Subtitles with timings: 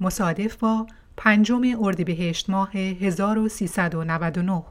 [0.00, 0.86] مصادف با
[1.16, 4.62] پنجم اردیبهشت ماه 1399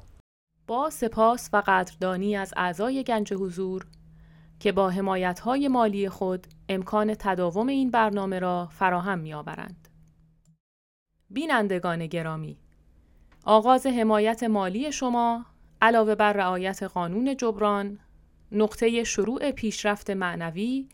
[0.67, 3.85] با سپاس و قدردانی از اعضای گنج حضور
[4.59, 9.87] که با حمایت‌های مالی خود امکان تداوم این برنامه را فراهم می‌آورند.
[11.29, 12.57] بینندگان گرامی
[13.45, 15.45] آغاز حمایت مالی شما
[15.81, 17.99] علاوه بر رعایت قانون جبران
[18.51, 20.89] نقطه شروع پیشرفت معنوی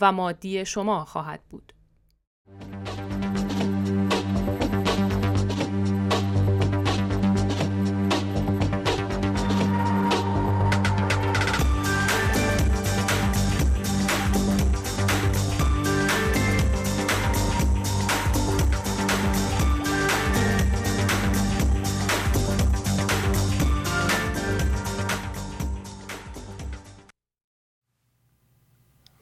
[0.00, 1.73] و مادی شما خواهد بود.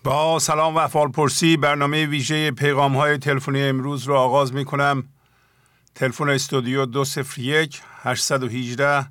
[0.05, 5.09] با سلام و افعال پرسی برنامه ویژه پیغام های تلفنی امروز رو آغاز می کنم
[5.95, 9.07] تلفن استودیو 201 818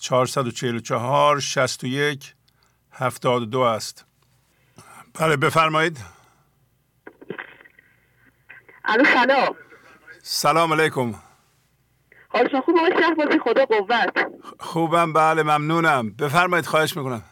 [0.00, 2.34] 444 61
[2.92, 4.04] 72 است.
[5.20, 5.98] بله بفرمایید.
[8.84, 9.56] الو سلام.
[10.22, 11.14] سلام علیکم.
[12.28, 14.12] حال شما خوب آقای خدا قوت.
[14.60, 16.10] خوبم بله ممنونم.
[16.10, 17.22] بفرمایید خواهش می‌کنم.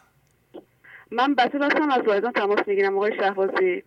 [1.13, 3.83] من بطور هستم از وایدان تماس می‌گیرم آقای شهبازی.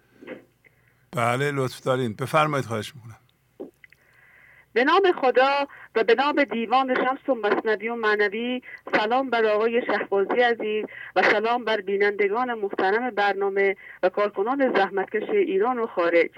[1.16, 2.14] بله لطف دارین.
[2.14, 3.16] بفرمایید خواهش می‌کنم.
[4.72, 8.62] به نام خدا و به نام دیوان شمس و مصنوی و معنوی
[8.96, 10.84] سلام بر آقای شهبازی عزیز
[11.16, 16.30] و سلام بر بینندگان محترم برنامه و کارکنان زحمتکش ایران و خارج.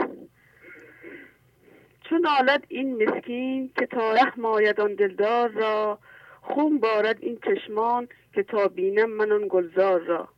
[2.11, 5.99] چون آلد این مسکین که تا رحم آید آن دلدار را
[6.43, 10.29] خون بارد این چشمان که تا بینم من آن گلزار را.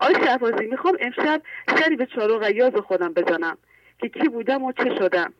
[0.00, 1.42] آقای شهبازی می‌خوام امشب
[1.78, 3.58] سری به چارو غیاز خودم بزنم
[3.98, 5.32] که کی بودم و چه شدم.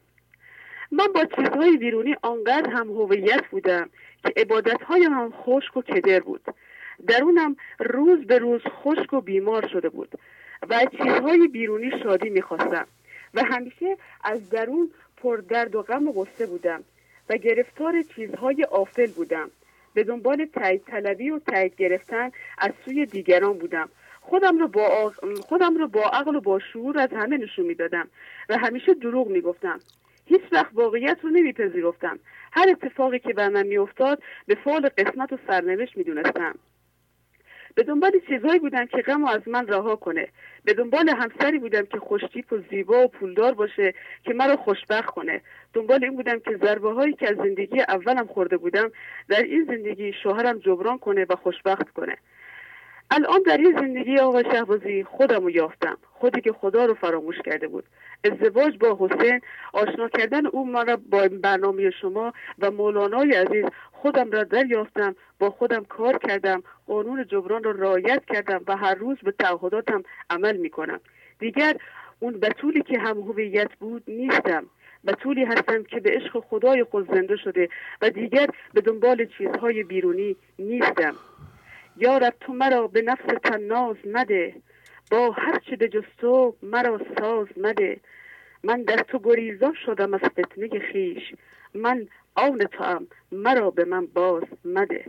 [0.92, 3.90] من با چیزهای بیرونی آنقدر هم هویت بودم
[4.24, 6.40] که عبادتهایم هم خشک و کدر بود.
[7.06, 10.18] درونم روز به روز خشک و بیمار شده بود
[10.68, 12.86] و چیزهای بیرونی شادی می‌خواستم
[13.34, 16.84] و همیشه از درون پر درد و غم و غصه بودم
[17.30, 19.50] و گرفتار چیزهای آفل بودم.
[19.94, 23.88] به دنبال تایید طلبی و تایید گرفتن از سوی دیگران بودم.
[24.28, 25.12] خودم رو با
[25.48, 28.08] خودم رو با عقل و با شعور از همه نشون می‌دادم
[28.48, 29.78] و همیشه دروغ می‌گفتم.
[30.26, 32.18] هیچ وقت واقعیت رو نمیپذیرفتم.
[32.52, 36.54] هر اتفاقی که بر من میافتاد به فعال قسمت و سرنوشت می‌دونستم.
[37.74, 40.28] به دنبال چیزهایی بودم که غم از من رها کنه.
[40.64, 45.40] به دنبال همسری بودم که خوشتیپ و زیبا و پولدار باشه که مرا خوشبخت کنه.
[45.72, 48.90] دنبال این بودم که ضربه هایی که از زندگی اولم خورده بودم
[49.28, 52.16] در این زندگی شوهرم جبران کنه و خوشبخت کنه.
[53.10, 55.98] الان در این زندگی آقا شهبازی خودم رو یافتم.
[56.12, 57.84] خودی که خدا رو فراموش کرده بود.
[58.24, 59.40] ازدواج با حسین
[59.72, 65.16] آشنا کردن او مرا با برنامه شما و مولانای عزیز خودم را دریافتم.
[65.38, 66.62] با خودم کار کردم.
[66.86, 71.00] قانون جبران را رعایت کردم و هر روز به تعهداتم عمل می کنم.
[71.38, 71.76] دیگر
[72.20, 74.66] اون بطولی که هم هویت بود نیستم.
[75.06, 77.68] بطولی هستم که به عشق خدای خود زنده شده
[78.02, 81.14] و دیگر به دنبال چیزهای بیرونی نیستم.
[82.00, 84.54] یارب تو مرا به نفس تناز مده.
[85.10, 88.00] با هرچه به جستو مرا ساز مده.
[88.64, 91.34] من در تو گریزان شدم از فتنه خیش.
[91.74, 95.04] من آن تو هم مرا به من باز مده.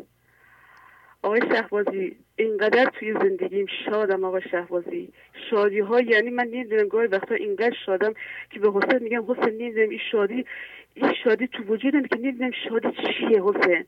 [1.24, 5.10] آقای شهبازی اینقدر توی زندگیم شادم آقای شهبازی.
[5.50, 8.14] شادی ها یعنی من نمی‌دونم گاهی وقتا اینقدر شادم
[8.50, 10.46] که به حسین میگم حسین نمی‌دونم این شادی
[10.94, 13.86] این شادی تو وجودم که نمی‌دونم شادی چیه حسین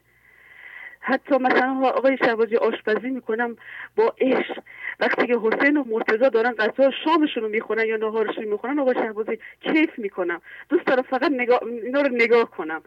[1.01, 3.55] حتی مثلا آقای شهبازی آشپزی می‌کنم
[3.95, 4.59] با عشق.
[4.99, 9.39] وقتی که حسین و مرتضا دارن قطار شامشون رو می‌خورن یا نهارشون می‌خورن آقای شهبازی
[9.61, 10.41] کیف می‌کنم.
[10.69, 12.81] دوست دارم فقط نگاه اینا رو نگاه کنم.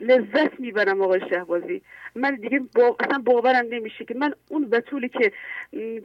[0.00, 1.82] لذت می‌برم آقای شهبازی.
[2.14, 2.96] من دیگه با...
[3.00, 5.32] اصلا باورم نمیشه که من اون بطولی که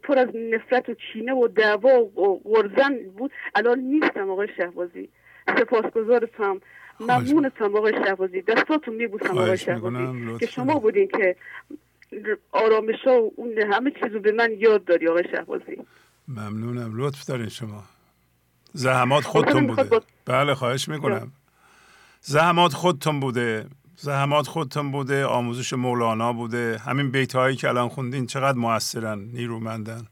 [0.03, 5.09] پر از نفرت و کینه و دعوا و غرزن بود الان نیستم آقای شهبازی.
[5.57, 6.61] سپاسگزارتم.
[6.99, 8.41] ممنونتم آقای شهبازی.
[8.41, 11.35] دستاتون میبوسم آقای شهبازی که شما بودین که
[12.51, 15.77] آرامش و اون همه چیزو به من یاد داری آقای شهبازی.
[16.27, 16.91] ممنونم.
[16.95, 17.83] لطف دارین شما.
[18.73, 20.01] زحمات خودتون بوده.
[20.25, 21.31] بله خواهش می‌کنم.
[22.21, 23.65] زحمات خودتون بوده.
[23.95, 25.25] زحمات خودتون بوده.
[25.25, 26.77] آموزش مولانا بوده.
[26.85, 30.07] همین بیت هایی که الان خوندین چقدر موثرن نیرومندن.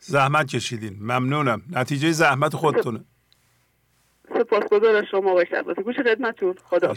[0.00, 0.96] زحمت کشیدین.
[1.00, 1.62] ممنونم.
[1.70, 3.00] نتیجه زحمت خودتونه.
[4.38, 6.54] سپاسگزار شما باشد واسه گوش خدمتتون.
[6.64, 6.94] خدا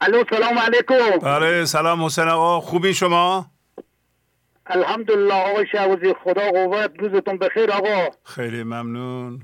[0.00, 1.18] الو سلام علیکم.
[1.22, 2.60] بله سلام حسین آقا.
[2.60, 3.50] خوبی شما؟
[4.66, 6.14] الحمدلله آقای شهوزی.
[6.24, 6.90] خدا قوت.
[6.98, 8.08] روزتون بخیر آقا.
[8.24, 9.42] خیلی ممنون.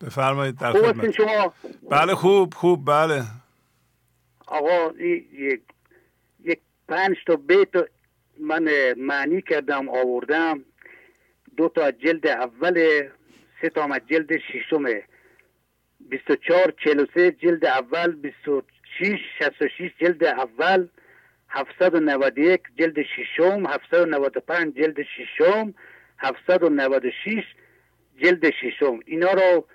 [0.00, 1.52] بفرمایید در خوب شما؟
[1.90, 3.22] بله خوب خوب بله.
[4.46, 5.62] آقا یک
[6.44, 7.68] یک پنج تا بیت
[8.40, 10.64] من معنی کردم آوردم.
[11.56, 13.08] دو تا جلد اول
[13.62, 15.02] سه تا جلد ششمه.
[16.00, 20.88] 24 43 جلد اول 26 66 جلد اول
[21.48, 25.74] 791 جلد ششم 795 جلد ششم
[26.18, 27.44] 796
[28.22, 29.00] جلد ششم.
[29.06, 29.66] اینا رو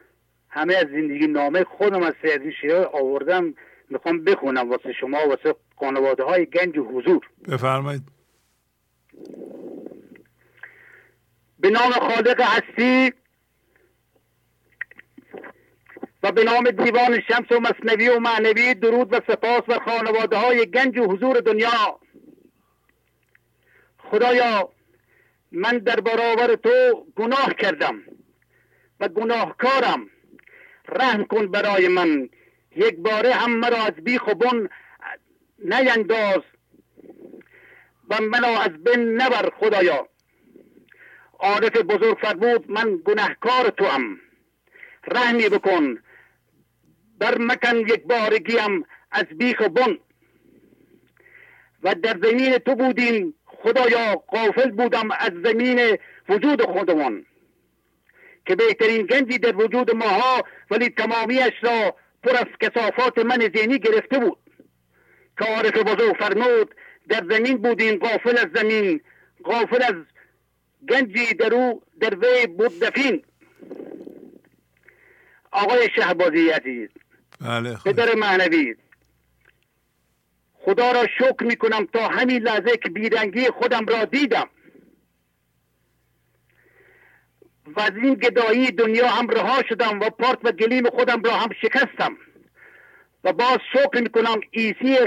[0.49, 3.53] همه از زندگی نامه خودم از از این آوردم.
[3.89, 7.29] می‌خوام بخونم واسه شما واسه خانواده های گنج و حضور.
[7.47, 8.03] بفرمایید.
[11.59, 13.11] به نام خالق هستی
[16.23, 20.65] و به نام دیوان شمس و مصنوی و معنوی درود و سپاس و خانواده های
[20.65, 21.99] گنج و حضور دنیا.
[23.97, 24.69] خدایا
[25.51, 28.01] من در برابر تو گناه کردم
[28.99, 30.09] و گناهکارم.
[30.89, 32.29] رحم کن برای من.
[32.75, 34.69] یک باره هم مرا از بیخ و بن
[35.59, 36.41] نینداز
[38.09, 40.07] و منو از بین نبر خدایا.
[41.39, 44.19] عارف بزرگ فرمود من گناهکار تو هم
[45.07, 45.97] رحمی بکن.
[47.19, 49.97] بر مکن یک بارگیم از بیخ و بن.
[51.83, 55.97] و در زمین تو بودیم خدایا قافل بودم از زمین
[56.29, 57.25] وجود خودمان.
[58.45, 64.19] که بهترین گنجی در وجود ماها ولی تمامیش را پر از کسافات من ذهنی گرفته
[64.19, 64.37] بود.
[65.37, 66.75] که عارف بزرگ فرمود
[67.09, 69.01] در زمین بودیم غافل از زمین
[69.43, 69.95] غافل از
[70.89, 73.23] گنجی در او در وی بود دفین.
[75.51, 76.89] آقای شهبازی عزیز
[77.41, 78.75] بله پدر معنوی
[80.53, 84.49] خدا را شکر می کنم تا همین لحظه که بیرنگی خودم را دیدم.
[87.75, 91.49] و از این گدایی دنیا هم رها شدم و پارت و گلیم خودم را هم
[91.61, 92.17] شکستم.
[93.23, 94.97] و باز شکر می کنم ایسی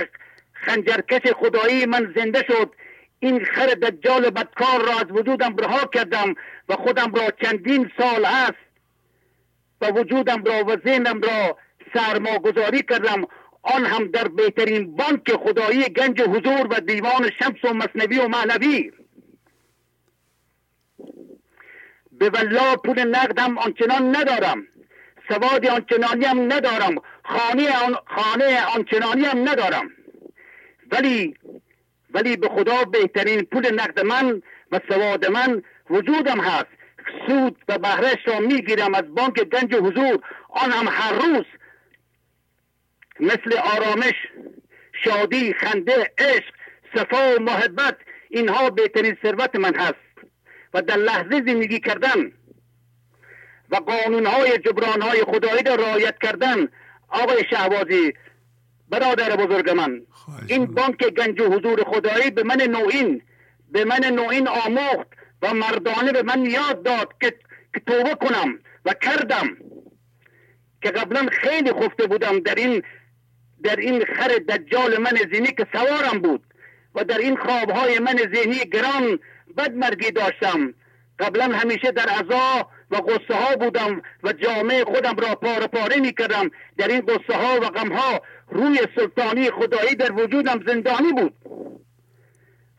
[0.53, 2.75] خنجرکش خدایی من زنده شد.
[3.21, 6.35] این خر دجال بدکار را از وجودم رها کردم
[6.69, 8.59] و خودم را چندین سال است
[9.81, 11.59] و وجودم را و ذهنم را
[11.95, 13.27] سرماگذاری کردم.
[13.63, 18.93] آن هم در بهترین بانک خدایی گنج حضور و دیوان شمس و مصنوی و معنوی.
[22.13, 24.67] به والله پول نقدم آنچنان ندارم.
[25.29, 26.95] سواد آنچنانی هم ندارم.
[27.25, 29.91] خانه آن خانه آنچنانی هم ندارم.
[30.93, 31.35] ولی
[32.15, 34.43] ولی به خدا بهترین پول نقد من
[34.73, 36.67] و سواد من وجودم هست.
[37.27, 40.21] سود و بهرش را می‌گیرم از بانک گنج حضور.
[40.49, 41.45] آن هم هر روز
[43.21, 44.15] مثل آرامش
[45.05, 46.55] شادی خنده عشق
[46.95, 47.97] صفا و محبت
[48.31, 50.11] اینها بهترین ثروت من هست
[50.75, 52.33] و در لحظه زندگی کردن
[53.71, 56.69] و قانونهای جبرانهای خدایی را رعایت کردن
[57.09, 58.13] آقای شهبازی
[58.89, 60.03] برادر بزرگ من.
[60.47, 63.23] این بانک گنج و حضور خدایی به من نوین
[63.71, 65.07] به من نوین آموخت
[65.43, 67.35] و مردانه به من یاد داد که,
[67.75, 69.57] که توبه کنم و کردم.
[70.83, 72.83] که قبلا خیلی خفته بودم در این
[73.63, 76.43] در این خر دجال من ذهنی که سوارم بود
[76.95, 79.19] و در این خوابهای من ذهنی گران
[79.57, 80.75] بدمرگی داشتم.
[81.19, 86.13] قبلا همیشه در عذا و قصه ها بودم و جامعه خودم را پاره پاره می
[86.13, 91.35] کردم در این قصه ها و غم ها روی سلطانی خدایی در وجودم زندانی بود.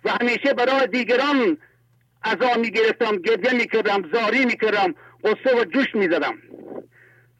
[0.06, 1.58] و همیشه برای دیگران
[2.24, 6.38] عذا می گرفتم گریه می کردم زاری می کردم قصه و جوش می زدم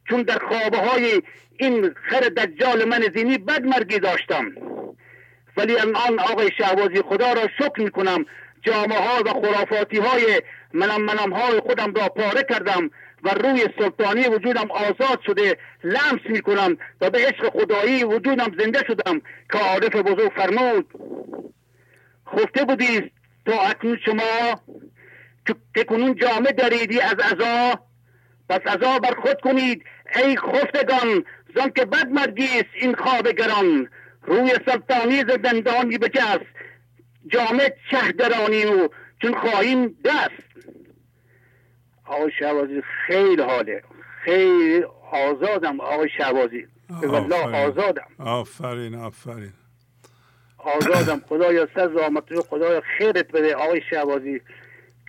[0.10, 1.22] چون در خوابه های
[1.62, 4.52] این خر دجال من زینی بدمرگی داشتم.
[5.58, 8.26] ولی الان آقای شهبازی خدا را شکر می کنم
[8.62, 10.42] جامعه ها و خرافاتی های
[10.74, 12.92] منم منم های خودم را پاره کردم
[13.24, 19.22] و روی سلطانی وجودم آزاد شده لمس می‌کنم و به عشق خدایی وجودم زنده شدم
[19.52, 20.88] که عارف بزرگ فرمود.
[22.28, 23.12] خفته بودید
[23.46, 24.62] تا اکنون شما
[25.76, 27.80] که کنون جامعه داریدی از ازا
[28.50, 29.84] پس ازا بر خود کنید
[30.16, 31.24] ای خفتگان
[31.56, 33.90] زن که بد مرگیست این خواب گران.
[34.24, 36.46] روی سلطانی زندانی بجست
[37.28, 38.90] جامعه چه درانی و
[39.22, 40.68] چون خواهیم دست.
[42.06, 43.84] آقای شهبازی خیلی حاله.
[44.24, 46.68] خیلی آزادم آقای شهبازی.
[47.02, 48.08] به والله آزادم.
[48.20, 49.54] آفرین آفرین.
[50.58, 51.22] آزادم.
[51.30, 54.42] خدایا سر زامت خدایا خیرت بده آقای شهبازی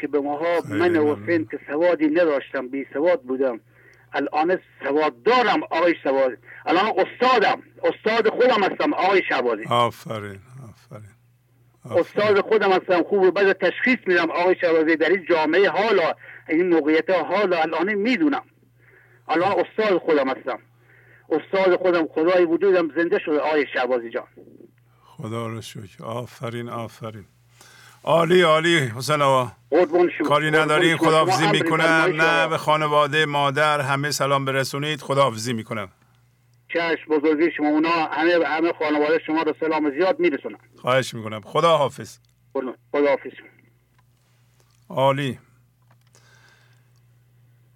[0.01, 3.61] که به ماها من حسین که سوادی نداشتم بی سواد بودم.
[4.15, 6.39] الان سواد دارم آقای سواد.
[6.67, 7.63] الان استادم.
[7.85, 11.13] استاد خودم هستم آقای شهبازی آفرین آفرین.
[11.85, 13.03] استاد خودم هستم.
[13.03, 16.15] خوب بعد تشخیص میدم آقای شهبازی در این جامعه حالا
[16.49, 18.43] این موقعیت حالا الان می‌دونم.
[19.29, 20.59] الان استاد خودم هستم.
[21.31, 24.27] استاد خودم خدای وجودم زنده شده آقای شهبازی جان.
[25.05, 26.05] خدا رو شکر.
[26.05, 27.25] آفرین آفرین.
[28.05, 28.79] عالی عالی.
[28.79, 29.53] حسین آقا
[30.25, 32.13] کاری نداریم خداحافظی می‌کنم.
[32.17, 35.01] نه به خانواده مادر همه سلام برسونید.
[35.01, 35.89] خداحافظی می‌کنم.
[36.69, 37.69] چشم بزرگی شما.
[37.69, 41.41] اونا همه همه خانواده شما رو سلام زیاد میرسونم خواهش می‌کنم.
[41.41, 42.19] خدا حافظ
[42.93, 43.33] خدا حافظ
[44.89, 45.39] عالی.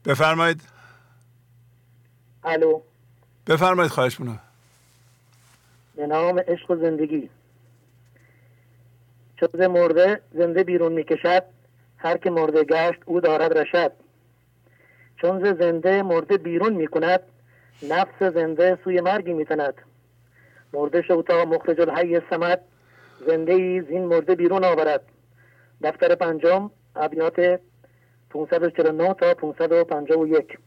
[0.04, 0.62] بفرمایید.
[2.44, 2.80] الو.
[3.46, 4.40] بفرمایید خواهش می‌کنم.
[5.96, 7.30] به نام عشق و زندگی.
[9.36, 11.42] چوز مرده زنده بیرون می‌کشد.
[11.98, 13.92] هر که مرده گشت او دارد رشد.
[15.16, 17.20] چون زنده مرده بیرون می‌کند
[17.82, 19.74] نفس زنده سوی مرگی میتند
[20.72, 22.60] مرده شو تا مخرج الحی سمد
[23.26, 25.02] زنده ای زین مرده بیرون آورد.
[25.82, 27.60] دفتر پنجم ابیات
[28.30, 30.58] 549 تا 551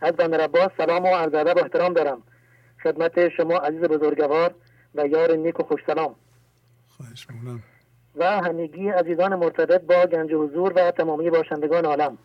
[0.00, 2.22] از بندر عباس سلام و عرض ادب احترام دارم.
[2.82, 4.54] خدمت شما عزیز بزرگوار
[4.94, 6.14] و یار نیک و خوش سلام.
[6.88, 7.62] خواهش مونم
[8.16, 12.18] و همگی عزیزان مرتبط با گنج حضور و تمامی باشندگان عالم.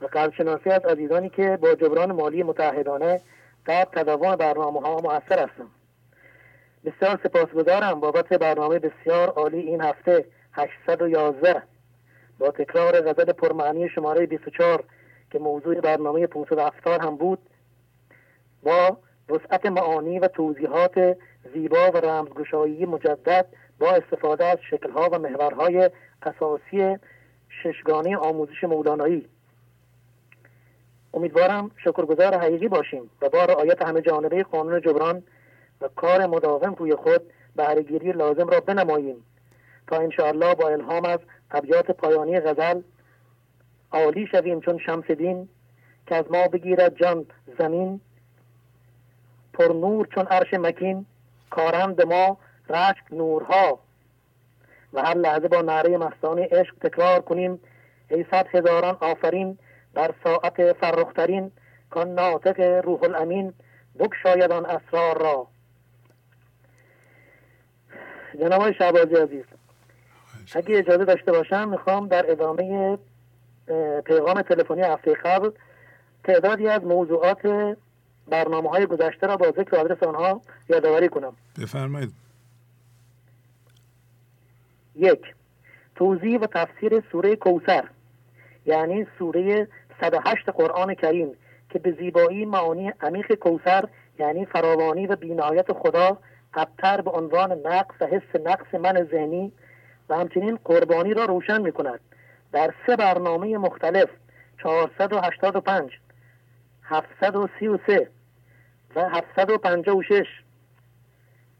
[0.00, 3.20] و قلب شناسی از عزیزانی که با جبران مالی متحدانه
[3.64, 5.70] در تداوم برنامه ها مؤثر هستم
[6.84, 11.62] بسیار سپاسگزارم بابت برنامه بسیار عالی این هفته 811
[12.38, 14.84] با تکرار غزل پرمعنی شماره 24
[15.30, 17.38] که موضوع برنامه 570 هم بود
[18.62, 18.98] با
[19.28, 21.16] وسعت معانی و توضیحات
[21.54, 23.46] زیبا و رمزگشایی مجدد
[23.78, 25.90] با استفاده از شکلها و محورهای
[26.22, 26.98] اساسی
[27.62, 29.28] ششگانه آموزش مولانایی.
[31.14, 35.22] امیدوارم شکرگزار حقیقی باشیم و با رعایت همه جانبه قانون جبران
[35.80, 37.22] و کار مداوم روی خود
[37.56, 39.24] بهرهگیری لازم را بنماییم.
[39.86, 41.18] تا انشاءالله با الهام از
[41.50, 42.82] ابیات پایانی غزل
[43.92, 45.48] عالی شویم چون شمس دین
[46.06, 47.26] که از ما بگیرد جان
[47.58, 48.00] زمین
[49.52, 51.06] پر نور چون عرش مکین
[51.50, 53.78] کارند ما رشک نورها.
[54.92, 57.60] و هر لحظه با نعره مستانه عشق تکرار کنیم.
[58.10, 59.58] ای صد هزاران آفرین
[59.94, 61.50] در ساعت فرخترین
[61.90, 63.54] کان ناطق روح الامین
[63.98, 65.46] بکشاید آن اسرار را.
[68.40, 69.44] جناب شعبازی عزیز
[70.54, 72.98] اگه اجازه داشته باشم می‌خوام در ادامه
[74.04, 75.50] پیغام تلفنی هفته قبل
[76.24, 77.76] تعدادی از موضوعات
[78.28, 81.36] برنامه های گذشته را با ذکر آدرس آنها یادآوری کنم.
[81.62, 82.12] بفرمایید.
[84.98, 85.34] یک
[85.96, 87.84] توضیح و تفسیر سوره کوسر
[88.66, 91.32] یعنی سوره 108 قرآن کریم
[91.70, 93.88] که به زیبایی معانی عمیق کوسر
[94.18, 96.18] یعنی فراوانی و بینایت خدا
[96.54, 99.52] ابتر به عنوان نقص و حس نقص من ذهنی
[100.08, 102.00] و همچنین قربانی را روشن می کند
[102.52, 104.08] در سه برنامه مختلف
[104.62, 105.90] 485
[106.82, 108.08] 733
[108.96, 110.26] و 756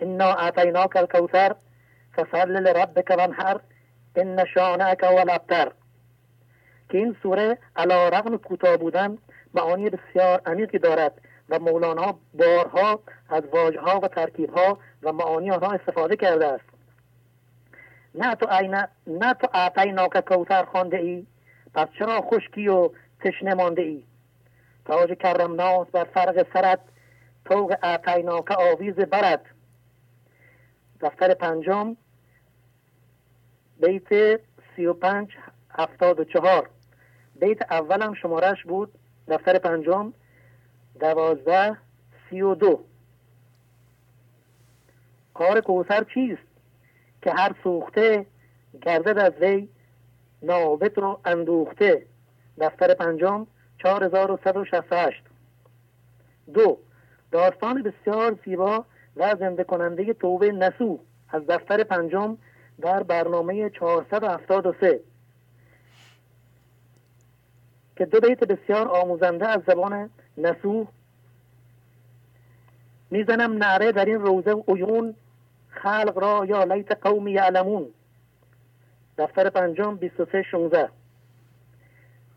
[0.01, 1.55] انا اعطیناک الکوثر
[2.25, 3.61] فصل لربک وانحر
[4.17, 5.73] ان شانعک هو الابتر
[6.89, 9.19] که این سوره علا رغم کوتاه بودن
[9.55, 15.51] معانی بسیار عمیقی دارد و مولانا بارها از واجه ها و ترکیب ها و معانی
[15.51, 16.65] آنها استفاده کرده است.
[18.15, 21.27] نه تو اینا نه تو کوثر خوانده ای
[21.75, 24.05] پس چرا خشکی و تشنه مانده ای
[24.85, 26.81] تاج کرم ناز بر فرق سرت
[27.45, 29.47] توق اعطیناک آویز برد
[31.01, 31.97] دفتر پنجم
[33.81, 34.41] بیت
[34.77, 35.29] سی و پنج
[35.71, 36.69] هفتاد و چهار.
[37.41, 38.93] بیت اولم شمارش بود
[39.29, 40.13] دفتر پنجم
[41.01, 41.77] دوازده
[42.31, 42.81] سی و دو.
[45.35, 46.43] کار کوسر چیست؟
[47.23, 48.27] که هر سوخته
[48.83, 49.69] گردد از وی
[50.43, 52.07] ناوت رو اندوخته.
[52.59, 53.47] دفتر پنجم
[53.79, 55.23] 4168
[56.55, 56.79] دو
[57.33, 58.85] داستان بسیار زیبا
[59.17, 61.01] و زنده کننده توبه نسو.
[61.29, 62.37] از دفتر پنجم
[62.81, 65.01] در برنامه 473
[67.97, 70.87] که دو بیت بسیار آموزنده از زبان نسو
[73.11, 75.15] می‌زنم نعره در این روزه عیون
[75.71, 77.87] خلق را یا لیت قومی یعلمون.
[79.19, 80.89] دفتر پنجم 23 16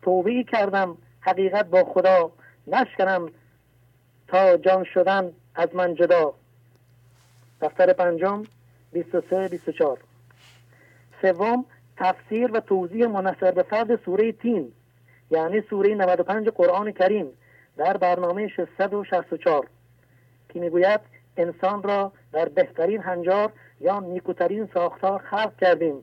[0.02, 2.32] توبه کردم حقیقت با خدا
[2.66, 3.30] نشکنم
[4.28, 6.34] تا جان شدن از من جدا.
[7.60, 8.42] دفتر پنجم
[8.92, 9.98] 23 24
[11.22, 11.64] سوم
[11.96, 14.72] تفسیر و توضیح منصر به فرد سوره تین
[15.30, 17.26] یعنی سوره 95 قرآن کریم
[17.76, 19.66] در برنامه 664
[20.48, 21.00] که می‌گوید
[21.36, 25.94] انسان را در بهترین هنجار یا نیکوترین ساختار خلق کردیم.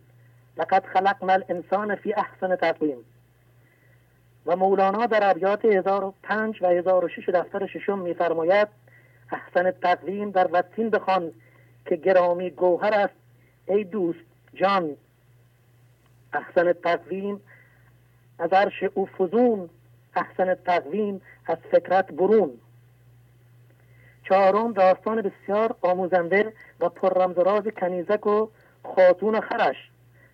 [0.57, 2.97] لقد خلقنا الانسان فی احسن تقویم.
[4.45, 8.67] و مولانا در ابیات 1005 و 1006 دفتر ششم میفرماید
[9.31, 11.31] احسن تقویم در وطین بخوان
[11.85, 13.13] که گرامی گوهر است.
[13.67, 14.19] ای دوست
[14.53, 14.95] جان
[16.33, 17.41] احسن تقویم
[18.39, 19.69] از عرش او فزون
[20.15, 22.51] احسن تقویم از فکرت برون.
[24.23, 28.47] چهارم داستان بسیار آموزنده و پررمز کنیزک و
[28.83, 29.75] خاتون خرش.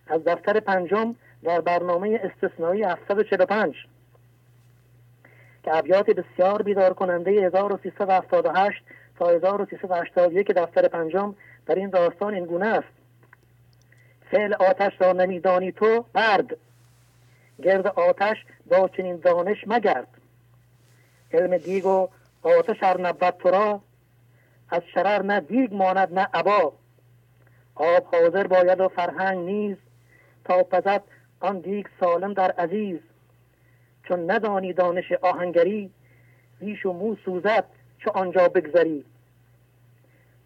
[0.06, 3.74] از دفتر پنجم در برنامه استثنایی 745
[5.62, 8.84] که ابیات بسیار بیدار کننده 1378
[9.18, 11.34] تا 1381 دفتر پنجم
[11.66, 12.95] در این داستان این گونه است.
[14.30, 16.56] فعل آتش را نمیدانی تو برد.
[17.62, 18.36] گرد آتش
[18.70, 20.08] با چنین دانش مگرد.
[21.32, 22.08] علم دیگ و
[22.42, 23.80] آتش هر نبت تو را
[24.70, 26.72] از شرر نه دیگ ماند نه عبا
[27.74, 29.76] آب حاضر باید و فرهنگ نیز
[30.44, 31.02] تا پزد
[31.40, 33.00] آن دیگ سالم در عزیز.
[34.08, 35.90] چون ندانی دانش آهنگری
[36.60, 37.64] ریش و مو سوزد
[38.04, 39.04] چه آنجا بگذری.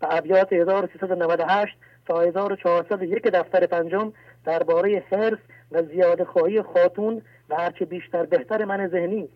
[0.00, 1.76] و ابیات 1398
[2.10, 4.12] تا 1401 دفتر پنجم
[4.44, 5.38] درباره حرس
[5.72, 9.28] و زیاده خواهی خاتون و هرچه بیشتر بهتر من ذهنی.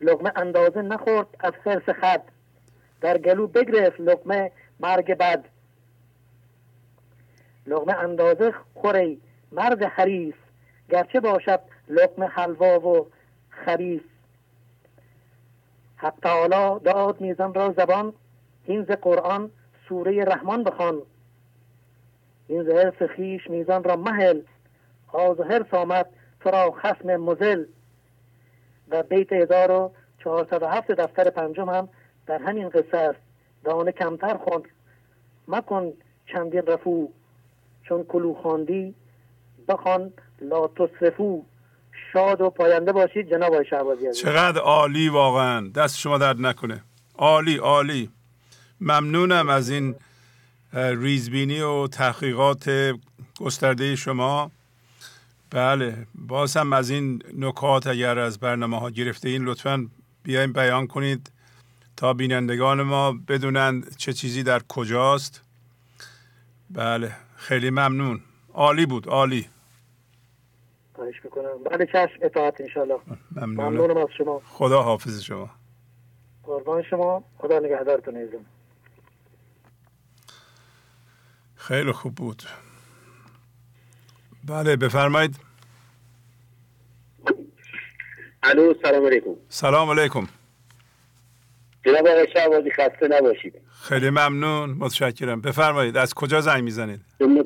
[0.00, 2.22] لغمه اندازه نخورد از حرس خد
[3.00, 5.44] در گلو بگرفت لغمه مرگ بد.
[7.66, 9.20] لغمه اندازه خوری
[9.52, 10.34] مرد حریف.
[10.90, 13.06] گرچه باشد لقمه حلوا و
[13.50, 14.02] خریف
[15.96, 18.12] حق تعالی داد میزن را زبان
[18.64, 19.50] این ز قرآن
[19.88, 21.02] سوره رحمان بخوان.
[22.48, 24.40] این ز حرس خیش میزان را مهل.
[25.12, 26.06] آز حرس آمد
[26.40, 27.64] تو را خسم مزل.
[28.88, 31.88] و بیت 1407 دفتر پنجم هم
[32.26, 33.18] در همین قصه است.
[33.64, 34.62] دانه کمتر خوند
[35.48, 35.92] مکن
[36.32, 37.08] چندین رفو.
[37.88, 38.94] چون کلو خواندی
[39.68, 41.44] بخوان لا تصرفو
[42.12, 45.68] شاد و پاینده باشید جناب آقای شعبازی چقدر عالی واقعا.
[45.68, 46.84] دست شما درد نکنه.
[47.18, 48.10] عالی عالی.
[48.80, 49.94] ممنونم از این
[50.72, 52.70] ریزبینی و تحقیقات
[53.40, 54.50] گسترده شما.
[55.50, 59.88] بله باز هم از این نکات اگر از برنامه ها گرفته این لطفا
[60.22, 61.30] بیایم بیان کنید
[61.96, 65.42] تا بینندگان ما بدونند چه چیزی در کجاست.
[66.70, 68.20] بله خیلی ممنون.
[68.54, 69.46] عالی بود عالی.
[70.94, 71.64] خواهش می‌کنم.
[71.70, 72.98] بله چشم اطاعت انشالله
[73.36, 73.96] ممنونم.
[73.96, 74.42] از شما.
[74.44, 75.50] خدا حافظ شما.
[76.42, 77.24] قربان شما.
[77.38, 78.44] خدا نگهدارتون ایزم
[81.68, 82.42] خیلی خوب بود.
[84.48, 85.36] بله بفرمایید.
[88.42, 89.30] الو سلام علیکم.
[89.48, 90.28] سلام علیکم.
[91.86, 93.54] جناب آقای شعبازی خسته نباشید.
[93.82, 95.40] خیلی ممنون متشکرم.
[95.40, 97.00] بفرمایید از کجا زنگ می‌زنید؟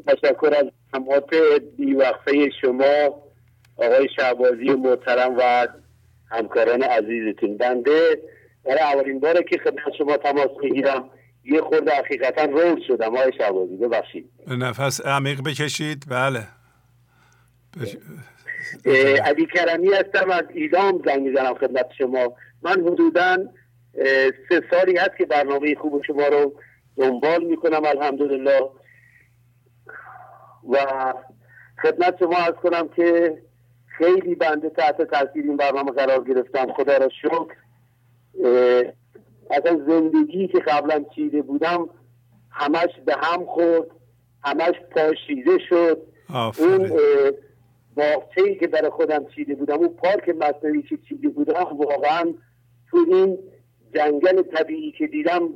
[0.07, 1.35] تشکر از همات
[1.77, 3.23] بیوقفه شما
[3.77, 5.69] آقای شعبازی محترم و
[6.31, 7.57] همکاران عزیزتون.
[7.57, 8.23] بنده
[8.65, 11.11] برای اولین باره که خدمت شما تماس می‌گیرم.
[11.45, 14.31] یه خورده حقیقتا رول شدم آقای شعبازی ببخشید.
[14.47, 16.47] نفس عمیق بکشید بله.
[17.81, 17.97] بش...
[19.25, 22.35] علی کرمی هستم از ایدام زنگ می‌زنم خدمت شما.
[22.63, 23.37] من حدودا
[24.49, 26.61] سه سالی هست که برنامه خوب شما رو
[26.97, 28.61] دنبال می‌کنم الحمدلله.
[30.71, 30.79] و
[31.83, 33.39] خدمت شما از کنم که
[33.99, 36.73] خیلی بنده تحت تاثیر این برنامه قرار گرفتم.
[36.73, 37.55] خدا را شکر.
[39.51, 41.89] اصلا زندگی که قبلا چیده بودم
[42.51, 43.87] همش به هم خورد
[44.45, 46.03] همش پاشیده شد.
[46.59, 46.91] اون
[47.97, 52.35] باغچه که برای خودم چیده بودم اون پارک مصنوعی که چیده بودم واقعا
[52.91, 53.39] تو این
[53.95, 55.49] جنگل طبیعی که دیدم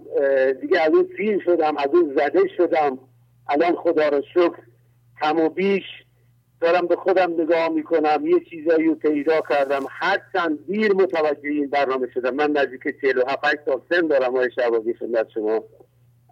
[0.61, 2.99] دیگه از اون فیل شدم از اون زده شدم.
[3.49, 4.59] الان خدا را شکر
[5.23, 5.83] کم و بیش
[6.65, 9.83] دارم به خودم نگاه می‌کنم یه چیزایی رو پیدا کردم.
[9.91, 12.35] هرچند دیر متوجه این برنامه شدم.
[12.35, 15.65] من نزدیک 47 سال سن دارم های شبازی خدمت شما.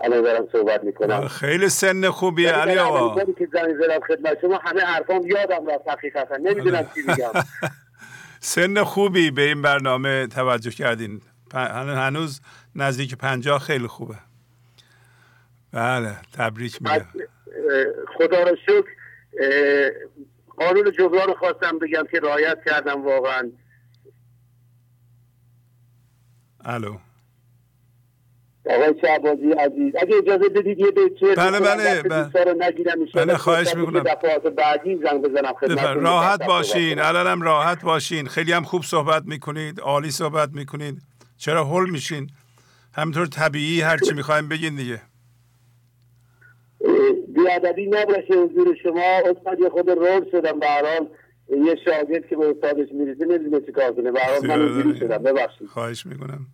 [0.01, 1.29] الان دارم صحبت می‌کنم.
[1.29, 3.25] خیلی سن خوبیه علی آقا.
[3.25, 6.37] که زنگ زدم خدمت شما همه حرفام یادم رفت حقیقتا.
[6.37, 7.33] نمی‌دونم چی میگم.
[8.41, 11.21] سن خوبی به این برنامه توجه کردین.
[11.55, 12.41] هنوز
[12.77, 14.15] نزدیک پنجاه خیلی خوبه.
[15.73, 17.07] بله تبریک میگم.
[18.19, 19.02] خدا رو شکر.
[20.57, 23.53] قانون جبران خواستم بگم که رعایت کردم واقعا.
[26.65, 26.99] الو.
[28.67, 34.03] آقای شعبازی عزیز اگه اجازه بدید یه بیچه بله بله بله, نگیرم بله خواهش می‌کنم.
[34.03, 36.99] دفعات بعدی زنگ بزنم راحت باشین.
[36.99, 38.29] الانم راحت باشین.
[38.29, 39.81] خیلی هم خوب صحبت می‌کنید.
[39.81, 41.03] عالی صحبت می‌کنید.
[41.37, 42.31] چرا حل میشین؟
[42.95, 45.03] همینطور طبیعی هرچی می‌خوایم بگین دیگه.
[47.45, 49.23] بیادبی نباشه حضور شما.
[49.25, 50.61] استاد یه خود رول شدم.
[50.61, 54.13] به یه شاگرد که به استادش می‌رسه نمی‌دونه چی کار کنه.
[54.13, 55.19] به من شدم.
[55.19, 55.69] ببخشید.
[55.69, 56.47] خواهش می‌کنم.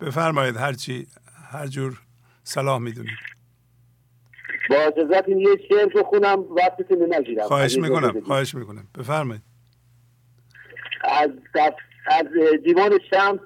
[0.00, 1.06] بفرمایید هرچی
[1.50, 2.00] هر جور
[2.42, 3.18] صلاح می‌دونید
[4.70, 7.46] با اجازت این یه شعر بخونم وقتتون نگیرم.
[7.46, 8.88] خواهش می‌کنم خواهش می‌کنم.
[8.98, 9.42] بفرمایید.
[11.04, 11.30] از
[12.06, 12.26] از
[12.64, 13.40] دیوان شمس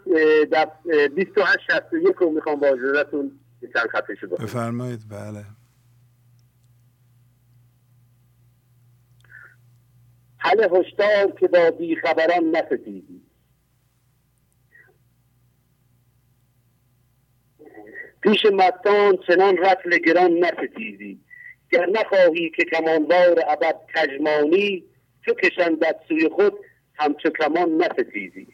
[0.50, 0.68] در
[1.14, 3.40] 28 61 رو می‌خوام با اجازتون
[3.74, 5.00] چند خطه شده بفرمایید.
[5.10, 5.44] بله.
[10.42, 13.22] حل هشدار که با بیخبران نستیدی.
[18.22, 21.20] پیش مستان چنان رتل گران نستیزی
[21.70, 24.84] گر نخواهی که کمانوار ابد کجمانی
[25.24, 26.52] چو کشندت سوی خود
[26.94, 28.46] همچو کمان نستیزی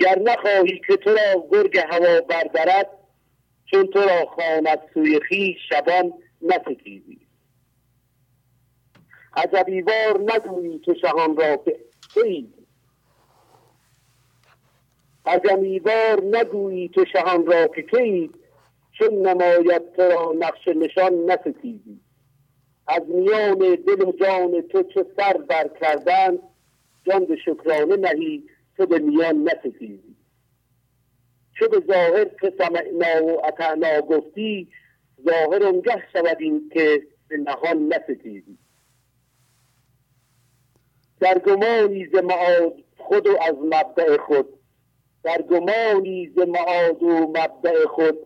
[0.00, 2.90] گر نخواهی که تو را گرگ هوا بردرد
[3.70, 7.20] چون تو را خواند سوی خیش شبان نستیزی
[9.36, 11.80] عجبیوار نگویی تو شهان را که
[15.26, 18.30] قدمیوار نگویی تو شهان را که کی
[18.92, 22.00] چون نماید تو را نقش نشان نستیزی
[22.86, 26.38] از میان دل و جان تو چه سر بر کردن
[27.06, 28.44] جان به شکرانه نهی
[28.76, 30.16] تو به میان نستیزی
[31.58, 34.68] چه به ظاهر که سمعنا و اطعنا گفتی
[35.24, 38.58] ظاهر اونگه شود این که به نهان نستیزی
[41.20, 44.48] در گمانی ز معاد خود و از مبدع خود.
[45.22, 48.18] در گمانی ز معاد و مبدع خود.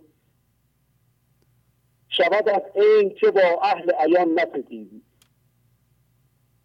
[2.08, 5.02] شود از این که با اهل عیان نستیزی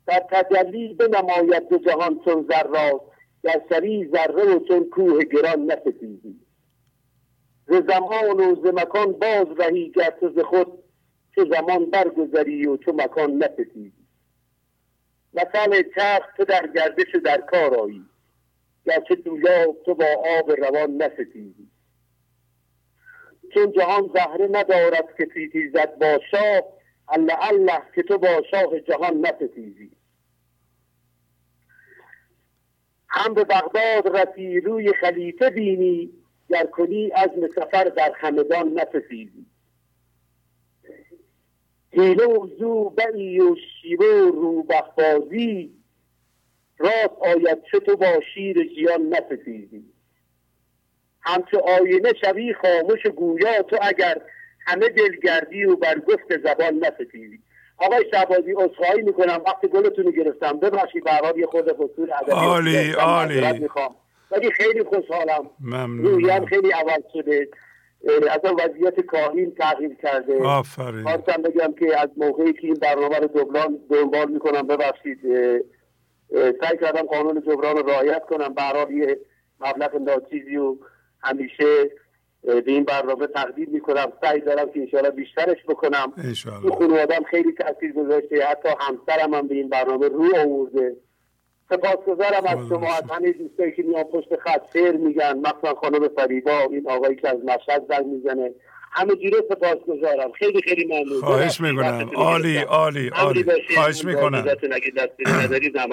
[0.05, 3.01] در تجلی بنماید دو جهان چون ذرات
[3.43, 6.40] در سری ذره و چون کوه گران نستیزی
[7.71, 10.83] ز زمان و ز مکان باز رهی گر ز خود
[11.35, 13.93] چه زمان برگذری و چو مکان نستیزی
[15.33, 18.05] مثال چرخ تو در گردش در کار آیی
[18.85, 20.05] گرچه دولاب تو با
[20.39, 21.67] آب روان نستیزی
[23.53, 25.27] چون جهان زهره ندارد که
[25.73, 26.63] زد با شاه
[27.09, 29.91] الله الله که تو با شاه جهان نستیزی
[33.07, 36.20] هم به بغداد رسی روی خلیفه بینی
[36.51, 39.45] گر کنی از سفر در همدان نستیزی
[41.91, 45.71] حیله و زو بئی و شیوه و روبخبازی
[46.77, 49.85] راست آید چه تو با شیر جیان نستیزی
[51.21, 54.21] همچو آینه شوی خاموش گویا تو اگر
[54.59, 57.39] همه دلگردی و بر گفت زبان نستیزی
[57.77, 60.59] آقای شعبازی اصخایی می‌کنم وقتی گلتون رو گرفتم.
[60.59, 62.31] ببخشید به یه خود فصول ادبی.
[62.31, 63.59] عالی عالی.
[63.59, 63.95] می‌خوام.
[64.31, 65.49] ولی خیلی خوشحالم.
[66.03, 67.47] رویم خیلی عوض شده.
[68.29, 70.43] از وضعیت کاهین تغییر کرده.
[70.43, 71.03] آفرین.
[71.03, 75.19] خواستم بگم که از موقعی که این برنامه رو دبلان دنبال می‌کنم ببخشید.
[76.31, 78.53] سعی کردم قانون جبران رو رعایت کنم.
[78.53, 79.19] برای یه
[79.59, 80.77] مبلغ ناچیزی و
[81.23, 81.89] همیشه
[82.43, 84.13] به این برنامه تقدیم می‌کنم.
[84.21, 86.13] سعی دارم که انشاءالله بیشترش بکنم.
[86.63, 88.45] این خانوادم خیلی تاثیر گذاشته.
[88.45, 90.95] حتی همسرم هم به این برنامه رو آورده.
[91.71, 96.59] سپاسگزارم از شما از همه دوستایی که میان پشت خط شعر میگن مثلا خانم فریبا
[96.71, 98.51] این آقایی که از مشهد زنگ می‌زنه.
[98.93, 100.31] همه جوره سپاسگزارم.
[100.31, 101.21] خیلی خیلی ممنون.
[101.21, 102.11] خواهش می‌کنم.
[102.15, 103.45] عالی عالی عالی.
[103.73, 104.45] خواهش می‌کنم.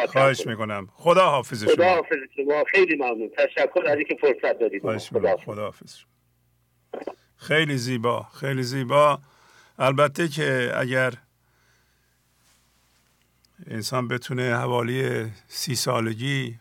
[0.07, 2.65] خواهش می‌کنم خدا حافظ شما خدا حافظ شما.
[2.65, 3.31] خیلی ممنون.
[3.37, 4.83] تشکر از اینکه فرصت دادید.
[5.13, 5.97] خدا, خدا حافظ
[7.37, 9.19] خیلی زیبا خیلی زیبا.
[9.79, 11.13] البته که اگر
[13.67, 16.59] انسان بتونه حوالی سی سالگی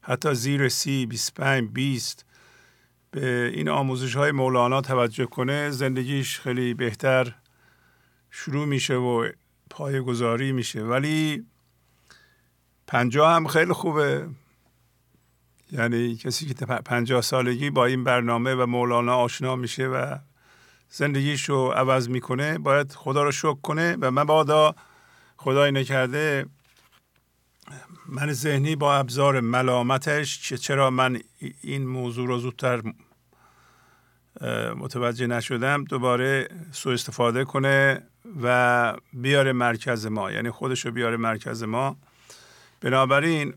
[0.00, 2.24] حتی زیر سی 25 بیست
[3.10, 7.34] به این آموزش های مولانا توجه کنه زندگیش خیلی بهتر
[8.30, 9.28] شروع میشه و
[9.70, 10.82] پای گذاری میشه.
[10.82, 11.46] ولی
[12.86, 14.28] پنجاه هم خیلی خوبه.
[15.72, 20.16] یعنی کسی که پنجاه سالگی با این برنامه و مولانا آشنا میشه و
[20.90, 24.74] زندگیش رو عوض می‌کنه باید خدا رو شکر کنه و مبادا
[25.40, 26.46] خدای نکرده
[28.06, 31.20] من ذهنی با ابزار ملامتش که چرا من
[31.62, 32.82] این موضوع رو زودتر
[34.76, 38.02] متوجه نشدم دوباره سو استفاده کنه
[38.42, 40.32] و بیاره مرکز ما.
[40.32, 41.96] یعنی خودش رو بیاره مرکز ما.
[42.80, 43.54] بنابراین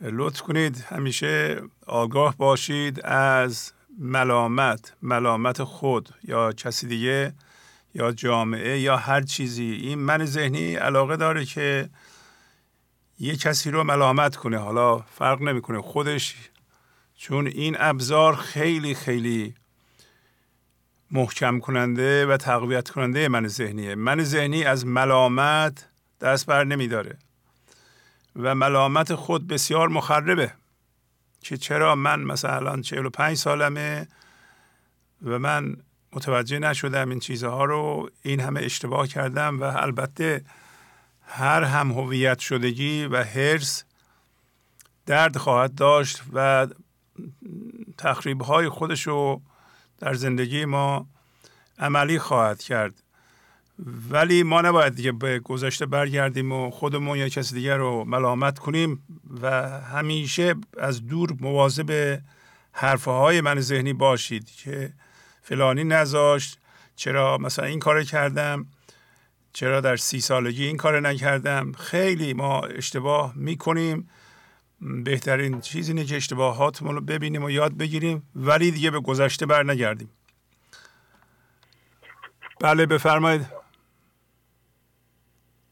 [0.00, 7.34] لطف کنید همیشه آگاه باشید از ملامت ملامت خود یا کسی دیگه
[7.96, 9.64] یا جامعه یا هر چیزی.
[9.64, 11.88] این من ذهنی علاقه داره که
[13.18, 14.58] یه کسی رو ملامت کنه.
[14.58, 16.34] حالا فرق نمی‌کنه خودش
[17.16, 19.54] چون این ابزار خیلی خیلی
[21.10, 23.94] محکم کننده و تقویت کننده من ذهنیه.
[23.94, 25.88] من ذهنی از ملامت
[26.20, 27.18] دست بر نمیداره
[28.36, 30.52] و ملامت خود بسیار مخربه
[31.40, 34.08] که چرا من مثلا 45 سالمه
[35.22, 35.76] و من
[36.16, 38.10] متوجه نشدم این چیزها رو.
[38.22, 40.44] این همه اشتباه کردم و البته
[41.22, 43.84] هر هم هویت شدگی و هرس
[45.06, 46.66] درد خواهد داشت و
[47.98, 49.42] تخریب های خودش رو
[49.98, 51.06] در زندگی ما
[51.78, 53.02] عملی خواهد کرد.
[54.10, 59.02] ولی ما نباید دیگه به گذشته برگردیم و خودمون یا کسی دیگر رو ملامت کنیم
[59.40, 59.50] و
[59.80, 62.20] همیشه از دور مواظب
[62.72, 64.92] حرفه های من ذهنی باشید که
[65.48, 66.58] فلانی نذاشت
[66.96, 68.66] چرا مثلا این کار کردم؟
[69.52, 74.10] چرا در سی سالگی این کار نکردم؟ خیلی ما اشتباه می‌کنیم.
[74.80, 79.62] بهترین چیز اینه که اشتباهاتمون رو ببینیم و یاد بگیریم ولی دیگه به گذشته بر
[79.62, 80.10] نگردیم.
[82.60, 83.46] بله بفرمایید.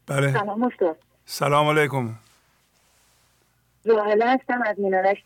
[0.07, 0.33] بله.
[0.33, 0.97] سلام استاد.
[1.25, 2.15] سلام علیکم.
[3.85, 5.23] راهله هستم از مینارشت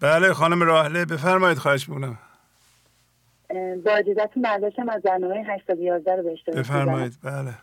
[0.00, 2.18] بله خانم راهله بفرمایید خواهش می‌کنم.
[3.84, 7.12] با اجازتون برداشتم از برنامه 811 رو به اشتراک بفرمایید.
[7.22, 7.54] بله.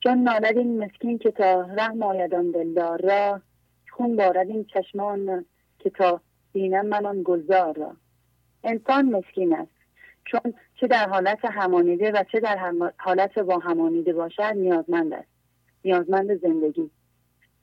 [0.00, 3.40] چون نالد این مسکین که تا رحم آیدان دلدار را
[3.90, 5.44] خون بارد این چشمان
[5.78, 6.20] که تا
[6.52, 7.96] بینم من آن گلزار را.
[8.64, 9.70] انسان مسکین است.
[10.24, 15.28] چون چه در حالت همانیده و چه در حالت با همانیده باشد نیازمند است.
[15.84, 16.90] نیازمند زندگی.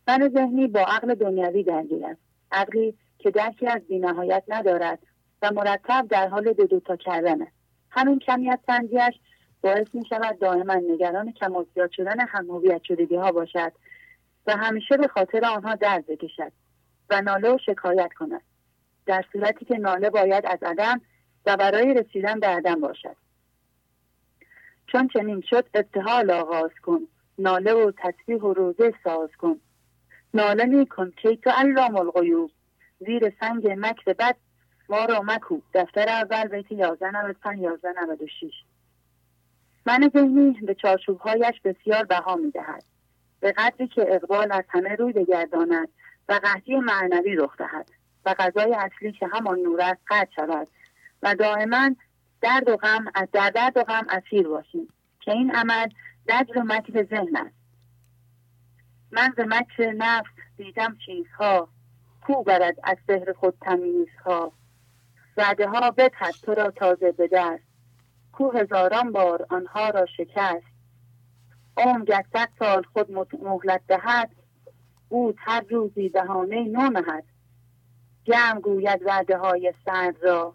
[0.08, 2.22] من ذهنی با عقل دنیوی درگیر است.
[2.52, 5.00] عقلی که درکی از بینهایت ندارد
[5.42, 7.52] و مرتب در حال دو دوتا کردن است
[7.90, 9.20] همین کمیت سنجیش
[9.62, 13.72] باعث می شود دائما نگران کم زیاد شدن هم شدگی ها باشد
[14.48, 16.52] و همیشه به خاطر آنها درد بکشد
[17.10, 18.42] و ناله و شکایت کند.
[19.06, 21.02] در صورتی که ناله باید از عدم
[21.46, 23.16] و برای رسیدن به عدم باشد.
[24.88, 27.00] چون چنین شد ابتحال آغاز کن.
[27.40, 29.60] ناله و تسبیح و روزه ساز کن.
[30.34, 32.52] ناله می کن که تو علام الغیوب.
[33.00, 34.36] زیر سنگ مکر بد
[34.90, 35.62] ما را مکو.
[35.74, 38.54] دفتر اول بیت 1195 1196
[39.86, 42.84] من ذهنی به چارچوبهایش بسیار بها می‌دهد.
[43.40, 45.90] به قدری که اقبال از همه روی بگرداند
[46.30, 47.92] و قحطی معنوی رخ دهد
[48.26, 50.68] و غذای اصلی که همان نور است قطع شود
[51.24, 51.96] و دائما
[52.42, 54.88] درد و غم از در درد و غم اسیر باشیم
[55.20, 55.88] که این عمل
[56.30, 57.56] دجر و مکر ذهن است.
[59.12, 61.70] من ز مکر نفس دیدم چیزها
[62.22, 64.52] کو برد از سهر خود تمیزها
[65.38, 67.64] وعده ها بدهد تو را تازه به دست
[68.32, 70.68] کو هزاران بار آنها را شکست.
[71.78, 74.32] عمر صد سال خود مهلت دهد
[75.10, 77.24] او هر روزی بهانه نو نهد.
[78.24, 80.54] جمع گوید وعده های سرد را.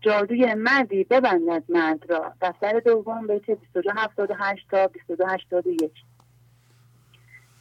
[0.00, 2.32] جادوی مردی ببندد مرد را.
[2.40, 5.92] دفتر دوم بیت 2278 تا 2281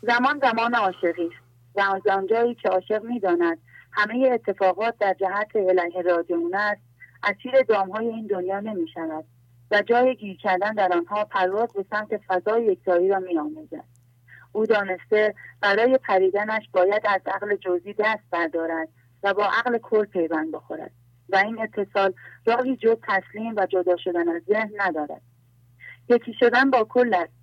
[0.01, 1.29] زمان زمان عاشقی
[1.77, 2.07] است.
[2.07, 3.57] آنجایی که عاشق می‌داند.
[3.95, 6.81] همه اتفاقات در جهت علیه راجعون است
[7.23, 9.25] اسیر دامهای این دنیا نمی شود
[9.71, 13.83] و جای گیر کردن در آنها پرواز به سمت فضای یکتایی را می آموزد.
[14.51, 18.89] او دانسته برای پریدنش باید از عقل جزئی دست بردارد
[19.23, 20.91] و با عقل کل پیوند بخورد
[21.29, 22.13] و این اتصال
[22.45, 25.21] راهی جز تسلیم و جدا شدن از ذهن ندارد
[26.09, 27.33] یکی شدن با کل است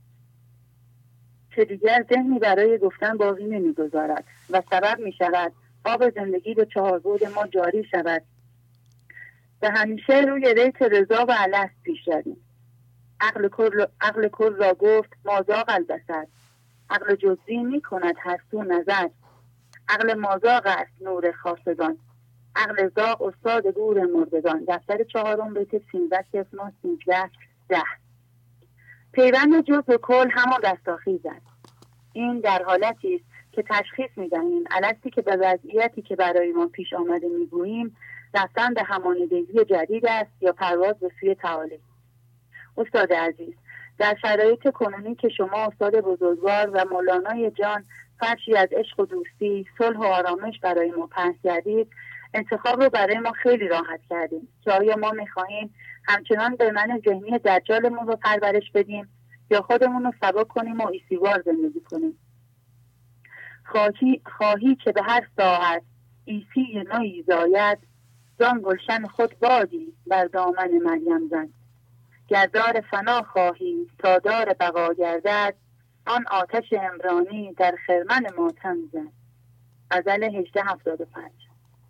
[1.55, 5.53] که دیگر ذهنی برای گفتن باقی نمی‌گذارد و سبب می شود
[5.85, 8.23] آب زندگی به چهار بود ما جاری شود.
[9.63, 12.37] و همیشه روی ریت رضا و الست پیش رویم.
[13.21, 16.29] عقل کل, عقل کل را گفت مازاق البسد
[16.91, 19.09] عقل جزئی می کند هستو نظر.
[19.89, 21.99] عقل مازاق است نور خاصگان.
[22.57, 24.65] عقل زاق استاد گور مردگان.
[24.69, 27.31] دفتر چهارم بیت سیزده کسما سیزده
[27.69, 27.83] ده.
[29.13, 31.47] پیوند جز کل همان دستاخیز است.
[32.13, 34.65] این در حالتی است که تشخیص می‌دهیم.
[34.71, 37.97] الستی که به وضعیتی که برای ما پیش آمده می‌گوییم
[38.35, 41.79] رفتن به همانیدگی جدید است یا پرواز به سوی تعالی؟
[42.77, 43.55] استاد عزیز
[43.99, 47.85] در شرایط کنونی که شما استاد بزرگوار و مولانای جان
[48.21, 51.89] فرشی از عشق و دوستی صلح و آرامش برای ما پهن کردید
[52.35, 57.39] انتخاب رو برای ما خیلی راحت کردیم که آیا ما می‌خواهیم همچنان به من ذهنی
[57.39, 59.09] دجالمون رو پرورش بدیم
[59.51, 62.19] یا خودمون رو سبا کنیم و عیسی‌وار زندگی کنیم؟
[63.73, 65.83] خواهی, خواهی که به هر ساعت
[66.25, 67.79] عیسی نوی زاید
[68.39, 71.49] زان گلشن خود بادی بر دامن مریم زن
[72.29, 75.55] گر دار فنا خواهی تا دار بقا گردد
[76.07, 79.13] آن آتش عمرانی در خرمن ماتم زن.
[79.91, 81.31] غزل 1875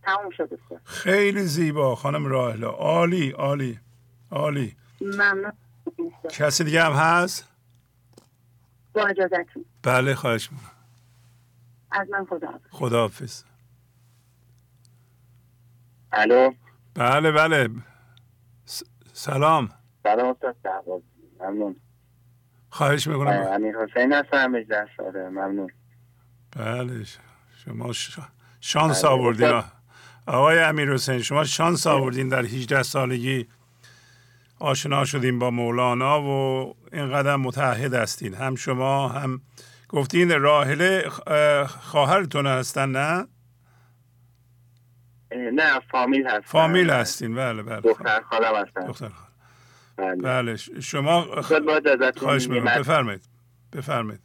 [0.03, 1.95] تموم شده خیلی زیبا.
[1.95, 3.79] خانم راهلا عالی عالی
[4.31, 4.77] عالی.
[5.01, 5.53] ممنون.
[6.31, 7.49] کسی دیگه هم هست؟
[8.95, 9.65] با اجازتون.
[9.83, 10.82] بله خواهش می‌کنم.
[11.93, 13.43] از من خدا خداحافظ.
[16.13, 16.53] الو؟
[16.95, 17.69] بله بله.
[18.65, 18.83] س...
[19.13, 19.69] سلام.
[20.03, 21.03] سلام استاد
[21.41, 21.77] ممنون.
[22.71, 23.47] خواهش می‌کنم.
[23.53, 25.71] امیر حسین هستم 18 ساله ممنون.
[26.57, 27.05] بله
[27.65, 28.19] شما ش...
[28.61, 29.13] شانس بله.
[29.15, 29.63] آوردین.
[30.27, 33.49] آقای امیر حسین شما شانس آوردین در 18 سالگی
[34.59, 38.35] آشنا شدیم با مولانا و اینقدر متحد هستین.
[38.35, 39.41] هم شما هم
[39.93, 41.09] گفتین راهله
[41.67, 43.29] خواهرتون هستن نه؟
[45.33, 46.41] نه فامیل هستن.
[46.41, 47.35] فامیل هستین.
[47.35, 48.87] بله بله دختر خالم هستن.
[48.87, 49.33] دختر خالم.
[49.97, 50.17] بله.
[50.17, 51.43] بله شما
[52.17, 52.79] خواهش می‌کنم.
[52.79, 53.29] بفرمایید.
[53.73, 54.21] بفرمایید.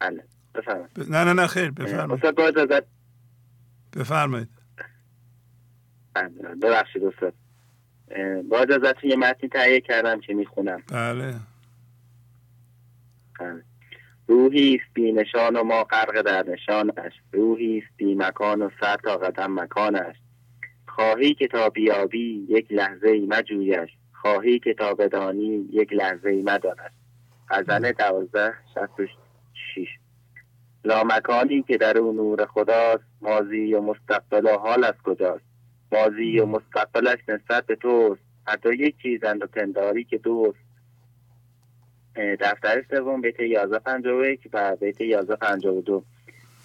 [0.00, 0.90] بله بفرمایید.
[1.10, 2.24] نه نه نه خیر بفرمایید.
[3.96, 4.48] بفرمایید.
[6.14, 6.28] بله،
[6.62, 7.34] ببخشید استاد.
[8.50, 10.82] با اجازتون یه متنی تهیه کردم که می‌خونم.
[10.88, 11.34] بله.
[14.26, 18.96] روحی است بی نشان و ما غرق در نشانش روحی است بی مکان و سر
[18.96, 20.16] تا قدم مکانش
[20.88, 26.42] خواهی که تا بیابی یک لحظه ای مجویش خواهی که تا بدانی یک لحظه ای
[26.42, 26.90] مدانش
[27.50, 29.10] غزل دوازده شست
[29.74, 29.88] شیش.
[30.84, 35.44] لامکانی که در او نور خداست مازی و مستقبل و حال از کجاست؟
[35.92, 38.22] مازی و مستقبلش نسبت به توست.
[38.46, 40.63] حتی یک چیزند و پنداری که دوست.
[42.16, 46.04] دفتر سوم بیت 1151 و بیت 1152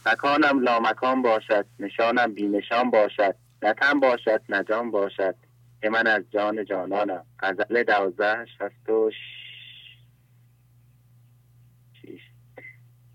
[0.05, 5.35] مکانم لامکان باشد نشانم بی نشان باشد نتم باشد نجان باشد.
[5.81, 7.25] که من از جان جانانم.
[7.39, 9.11] غزل دوازده شست و
[12.01, 12.21] شیش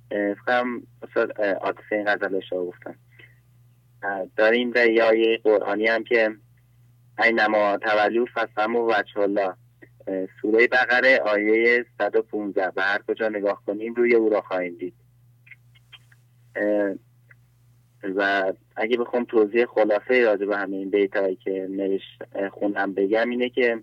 [0.08, 0.82] فکرم
[1.60, 2.94] عاطفه این غزلش رو گفتم
[4.36, 4.72] داریم
[5.44, 6.30] قرآنی هم که
[7.22, 9.54] اینما تولو فسم و وچه الله.
[10.42, 14.94] سوره بقره آیه 115 و هر کجا نگاه کنیم روی او را خواهیم دید.
[18.16, 22.02] و اگه بخوام توضیح خلاصه راجع به همه این بیتایی که نوش
[22.52, 23.80] خونم بگم اینه که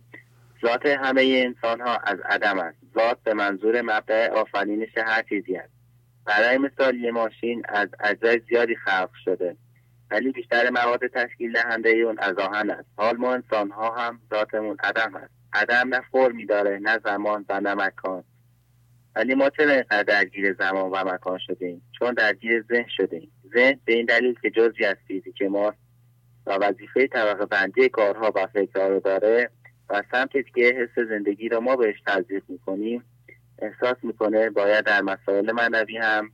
[0.62, 2.78] ذات همه انسان ها از عدم است.
[2.96, 5.72] ذات به منظور مبدع آفرینش هر چیزی است.
[6.26, 9.56] برای مثال یه ماشین از اجزای زیادی خلق شده
[10.12, 12.88] ولی بیشتر مواد تشکیل دهنده اون از آهن است.
[12.98, 15.41] حال ما انسان ها هم ذاتمون عدم است.
[15.54, 18.24] عدم نه فرمی داره نه زمان و نه مکان.
[19.16, 23.32] ولی ما چرا اینقدر درگیر زمان و مکان شدیم؟ چون درگیر ذهن شدیم.
[23.54, 25.74] ذهن به این دلیل که جزی از فیزیک ما
[26.46, 29.50] و وظیفه طبقه بندی کارها و فکرها رو داره
[29.90, 33.04] و سمتی که حس زندگی رو ما بهش تزریق می‌کنیم
[33.60, 36.32] احساس می‌کنه باید در مسائل معنوی هم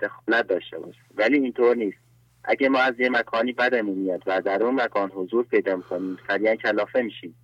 [0.00, 1.00] دخالت داشته باشه.
[1.14, 1.98] ولی اینطور نیست.
[2.44, 6.54] اگه ما از یه مکانی بدمون میاد و در اون مکان حضور پیدا می‌کنیم سریعا
[6.54, 7.34] کلافه میشیم.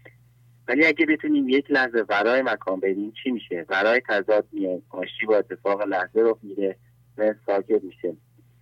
[0.68, 5.36] ولی اگه بتونیم یک لحظه ورای مکان بریم چی میشه؟ ورای تضاد میاد آشتی با
[5.36, 6.76] اتفاق لحظه رو میره
[7.18, 8.16] و ساکت میشه.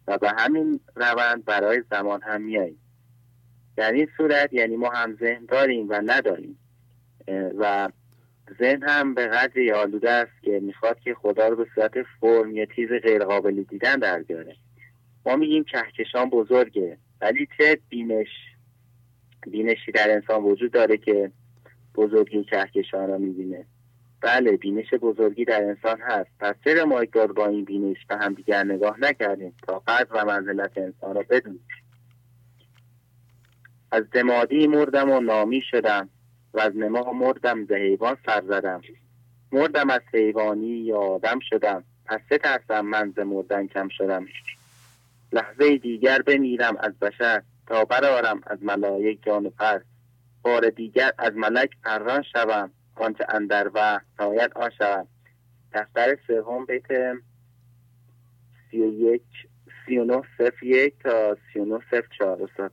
[0.06, 2.80] و به همین روند برای زمان هم میاییم.
[3.76, 6.58] در این صورت یعنی ما هم ذهن داریم و نداریم.
[7.58, 7.88] و
[8.58, 12.66] ذهن هم به قدری آلوده است که می‌خواد که خدا رو به صورت فرم یا
[12.76, 14.57] چیز غیرقابل دیدن در بیاره.
[15.26, 18.28] ما میگیم کهکشان بزرگه ولی چه بینش
[19.51, 21.32] بینشی در انسان وجود داره که
[21.95, 23.66] بزرگی کهکشان را می‌بینه.
[24.20, 26.30] بله بینش بزرگی در انسان هست.
[26.41, 27.05] پس چرا ما
[27.36, 31.66] با این بینش به هم دیگر نگاه نکردیم تا قدر و منزلت انسان را بدونیم.
[33.93, 36.09] از دمادی مردم و نامی شدم.
[36.55, 38.82] و از نما مردم ز حیوان سر زدم.
[39.53, 41.84] مردم از حیوانی یا آدم شدم.
[42.05, 44.26] پس سه ترسم من ز مردن کم شدم.
[45.32, 49.80] لحظه دیگر بمیرم از بشر تا برارم از ملایک جان پر
[50.43, 55.07] بار دیگر از ملک پران شوم آنچه اندر و ناید آن شوم.
[55.72, 56.86] دفتر سوم بیت
[58.70, 59.22] سی و یک
[59.86, 62.43] سی و نه صف یک تا سی و نه صف چهار.
[62.43, 62.72] استاد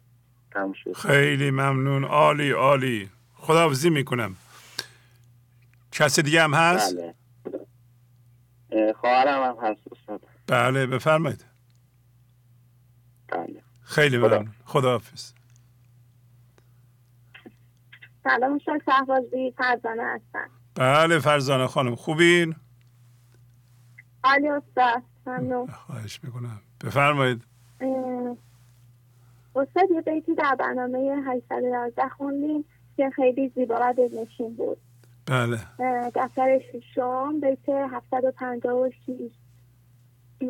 [0.95, 2.03] خیلی ممنون.
[2.03, 3.09] عالی عالی.
[3.33, 4.35] خداحافظی می‌کنم.
[5.91, 8.93] کسی دیگه هم هست؟ بله.
[8.93, 10.21] خواهرم هم هست استاد.
[10.47, 11.45] بله بفرمایید.
[13.27, 13.61] بله.
[13.83, 14.51] خیلی ممنون.
[14.65, 15.31] خداحافظ.
[18.27, 20.49] سلام شد شهبازی فرزانه هستم.
[20.75, 21.95] بله فرزانه خانم.
[21.95, 22.55] خوبین؟
[24.23, 25.67] عالی استاد ممنون.
[25.67, 26.61] خواهش می‌کنم.
[26.85, 27.43] بفرمایید.
[29.55, 32.65] استاد یه بیتی در برنامه 811 خوندیم
[32.97, 34.77] که خیلی زیبا و دلنشین بود.
[35.25, 35.59] بله.
[36.15, 39.31] دفتر ششم بیت 756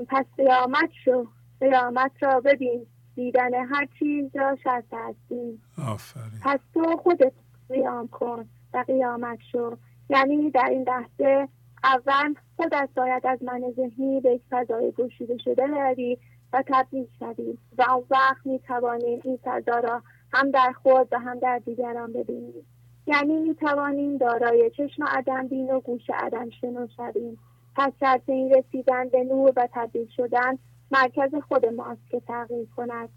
[0.08, 1.28] پس قیامت شو.
[1.60, 2.86] قیامت را ببین.
[3.16, 5.62] دیدن هر چیز را شرط هستیم.
[5.88, 6.40] آفرین.
[6.42, 7.34] پس تو خودت
[7.70, 8.50] قیام کن.
[8.74, 9.78] و قیامت شو.
[10.10, 11.48] یعنی در این لحظه
[11.84, 16.18] اول خودت باید از من ذهنی به یک فضای گشوده شده بروی
[16.54, 17.58] و تبدیل شوی.
[17.78, 20.02] و اون وقت می توانیم این فضا را
[20.34, 22.66] هم در خود و هم در دیگران ببینیم
[23.08, 27.38] یعنی می توانیم دارای چشم عدم بین و گوش عدم شنو شویم
[27.76, 30.58] پس شرط این رسیدن به نور و تبدیل شدن
[30.92, 33.10] مرکز خود ماست که تغییر کند.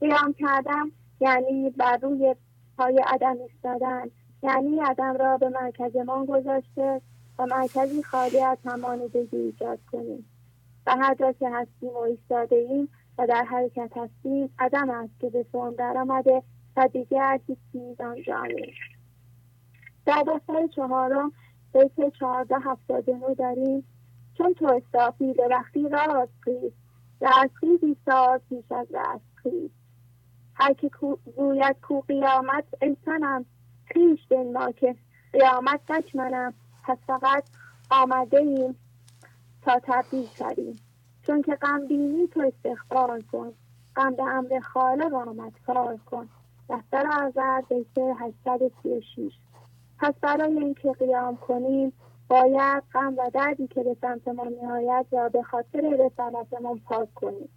[0.00, 0.84] قیام کردن
[1.20, 2.34] یعنی بر روی
[2.76, 4.10] پای عدم ایستادن.
[4.42, 7.00] یعنی عدم را به مرکز ما گذاشته
[7.38, 10.24] و مرکزی خالی از همانیدگی ایجاد کنیم.
[10.86, 15.30] و هر جا که هستیم و ایستاده ایم و در حرکت هستیم عدم است که
[15.30, 16.42] به فرم در آمده
[16.76, 18.92] و دیگر هیچ آنجا نیست.
[20.06, 21.32] در دفتر چهارم
[21.72, 23.84] بیت چهارده هفتاد نو داریم
[24.38, 26.72] چون تو استافی به وقتی راست خیز
[27.20, 29.70] رستخیز ایستاد پیش از رستخیز
[30.62, 30.90] هر که
[31.36, 33.44] گوید کو قیامت انسانم
[33.84, 34.96] خیش ما که
[35.32, 35.80] قیامت
[36.14, 36.54] منم.
[36.84, 37.44] پس فقط
[37.90, 38.76] آمده ایم
[39.62, 40.76] تا تبدیل شویم.
[41.26, 43.52] چون که غم بینی تو استخبار کن.
[43.96, 46.28] غم به امر خالق آمد کار کن.
[46.68, 49.32] دفتر آذر بیت 836
[49.98, 51.92] پس برای اینکه قیام کنیم
[52.28, 57.48] باید غم و دردی که به سمت ما میآید را به خاطر رسالتمان پاک کنیم.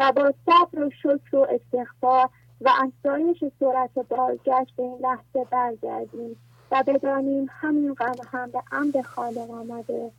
[0.00, 2.30] و با صبر و شکر و استغفار
[2.60, 6.36] و افزایش سرعت بازگشت به این لحظه برگردیم
[6.70, 10.10] و بدانیم همین غم هم به عمد خالق آمده.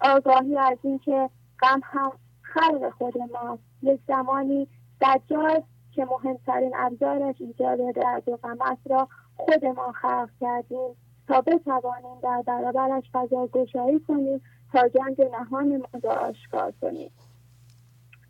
[0.00, 1.30] آگاهی از اینکه
[1.60, 3.62] غم هم خلق خود ماست.
[3.82, 4.68] یک زمانی
[5.00, 10.96] دجال که مهمترین ابزارش ایجاد درد و غم را خود ما خلق کردیم.
[11.28, 14.42] تا بتوانیم در برابرش فضا گشایی کنیم
[14.72, 17.10] تا جنگ نهان ما را آشکار کنیم.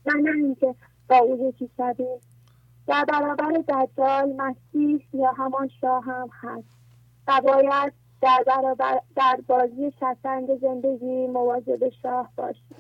[0.07, 0.75] و نه اینکه
[1.09, 2.21] با او یکی شویم.
[2.91, 6.79] در برابر دجال مسیح یا همان شاه هم هست.
[7.29, 12.77] و باید در برابر در بازی شطرنج زندگی مواظب شاه باشیم.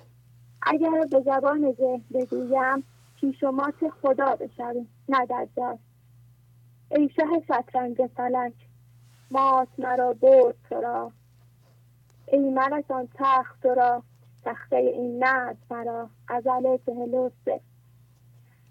[0.63, 2.85] اگر به زبان ذهن بگویم
[3.21, 5.79] پیش و مات خدا بشویم نه دجال
[6.91, 8.55] ای شه شطرنج فلک
[9.31, 11.13] مات مرا برد تو را.
[12.27, 14.03] ای ملک آن تخت تو را.
[14.45, 16.11] تخته این نرد مرا.
[16.29, 17.31] غزل چهل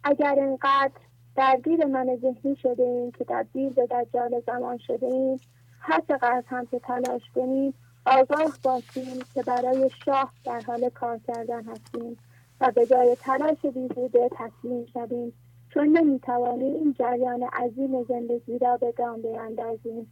[0.03, 1.08] اگر اینقدر
[1.39, 5.39] درگیر من ذهنی شده ایم که تبدیل به دجال زمان شده ایم
[5.79, 7.73] هر چقدر هم که تلاش کنیم
[8.05, 12.17] آگاه باشیم که برای شاه در حال کار کردن هستیم
[12.61, 15.33] و به جای تلاش بیهوده تسلیم شویم.
[15.73, 20.11] چون نمی‌توانیم این جریان عظیم زندگی را به دام بیاندازیم.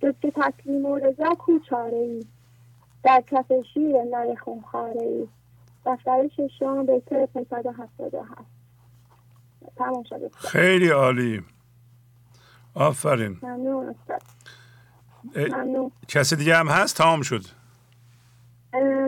[0.00, 2.26] جز که تسلیم و رضا کوچاره ای
[3.04, 5.28] در کف شیر نای خونخاره ای.
[6.28, 8.55] ششم به 577
[10.38, 11.44] خیلی عالی.
[12.74, 13.38] آفرین.
[13.42, 13.94] ممنون
[16.08, 17.44] کسی دیگه هم هست؟ تمام شد.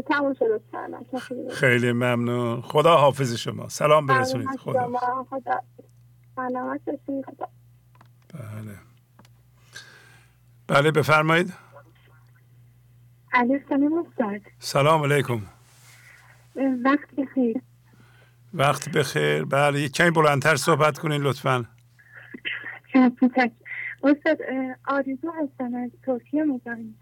[0.09, 0.63] تمام شد
[1.51, 2.63] خیلی ممنون.
[2.63, 3.69] خدا حافظ شما.
[3.69, 4.49] سلام برسونید.
[4.59, 4.89] خدا
[8.35, 8.79] بله.
[10.67, 11.53] بله بفرمایید.
[14.59, 15.43] سلام علیکم.
[16.85, 17.63] وقت بخیر.
[18.55, 19.45] وقت بخیر.
[19.45, 21.65] بله یک کمی بلندتر صحبت کنین لطفا.
[24.03, 24.39] استاد
[24.85, 26.95] آرزو هستم از ترکیه مزاحم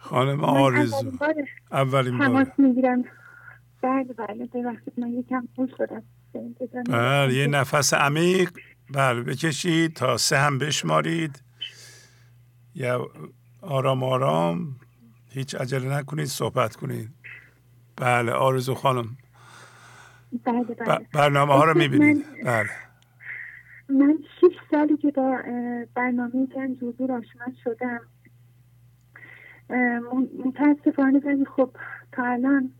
[0.00, 1.12] خانم آرزو.
[1.72, 2.26] اولین بار.
[2.26, 3.04] تماس می‌گیرم.
[3.82, 6.02] بله بله ببخشید من یکم خوش شدم
[6.88, 8.50] بله یه نفس عمیق.
[8.90, 11.42] بله بکشید تا سه هم بشمارید.
[12.74, 13.08] یا
[13.62, 14.76] آرام آرام.
[15.30, 17.10] هیچ عجله نکنید صحبت کنید.
[17.96, 19.16] بله آرزو خانم.
[20.44, 21.06] بله بله.
[21.14, 22.24] برنامه ها رو می‌بینید.
[22.44, 22.70] بله.
[23.88, 25.38] من شیش سالی که با
[25.94, 28.00] برنامه جنگ حضور آشنا شدم
[30.44, 31.70] متاسفانه ولی خب
[32.12, 32.72] تا الان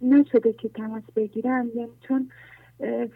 [0.00, 1.68] نشده که تماس بگیرم.
[1.74, 2.30] یعنی چون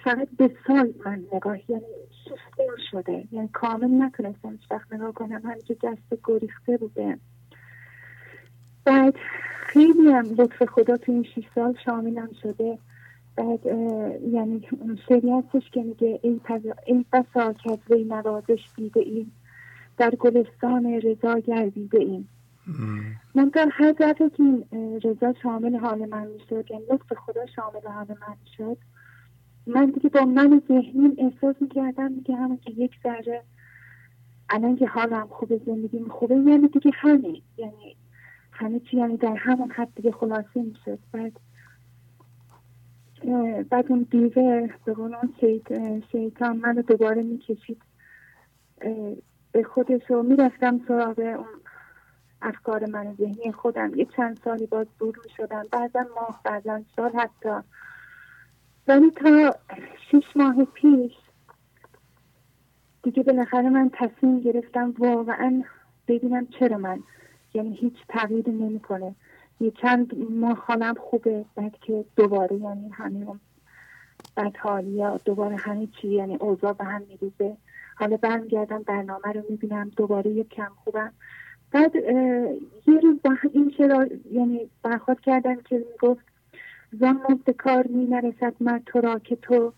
[0.04, 1.84] فقط به سال من نگاه یعنی
[2.24, 3.24] سستور شده.
[3.32, 5.42] یعنی کامل نتونستم وقت نگاه کنم.
[5.44, 7.18] همینجور دست گریخته بوده.
[8.84, 9.14] بعد
[9.66, 12.78] خیلی هم لطف خدا تو این شیش سال شاملم شده.
[13.36, 13.66] بعد
[14.32, 14.68] یعنی
[15.08, 16.40] سری هستش که میگه ای,
[16.86, 19.32] ای بسا که وی نوازش دیده ایم
[19.98, 22.28] در گلستان رضا گردیده ایم.
[23.34, 24.64] من در هر دفعه که این
[25.04, 28.76] رضا شامل حال من می‌شد یعنی لطف خدا شامل حال من شد
[29.66, 33.42] من دیگه با من ذهنیم احساس می‌کردم میگه همون که یک ذره
[34.50, 37.96] الان که حالم خوبه زندگیم خوبه یعنی دیگه همین یعنی
[38.52, 40.98] همه چی یعنی در همون حد دیگه خلاصه می‌شد.
[41.12, 41.32] بعد
[43.70, 45.34] بعد اون دیوه به قول اون
[46.12, 47.82] شیطان منو دوباره می‌کشید.
[49.52, 51.60] به خودش رو می‌رفتم سراغ اون
[52.42, 53.94] افکار من ذهنی خودم.
[53.94, 55.62] یه چند سالی باز دور می‌شدم.
[55.72, 57.68] بعضا ماه بعضا سال حتی.
[58.88, 59.54] ولی تا
[60.10, 61.12] شیش ماه پیش
[63.02, 65.62] دیگه بالاخره من تصمیم گرفتم واقعا
[66.08, 67.02] ببینم چرا من
[67.54, 69.14] یعنی هیچ تغییری نمی‌کنه.
[69.62, 72.90] یه چند ماه خانم خوبه بعد که دوباره یعنی
[74.36, 77.56] بعد یا دوباره همه چی یعنی اوضاع به هم میریزه.
[77.96, 81.12] حالا برمیگردم برنامه رو می‌بینم دوباره یه کم خوبم.
[81.70, 81.94] بعد
[82.86, 86.24] یه روز با این چرا یعنی برخواد کردم که می‌گفت
[87.00, 89.72] زان مزد کار می نرسد من تو را که تو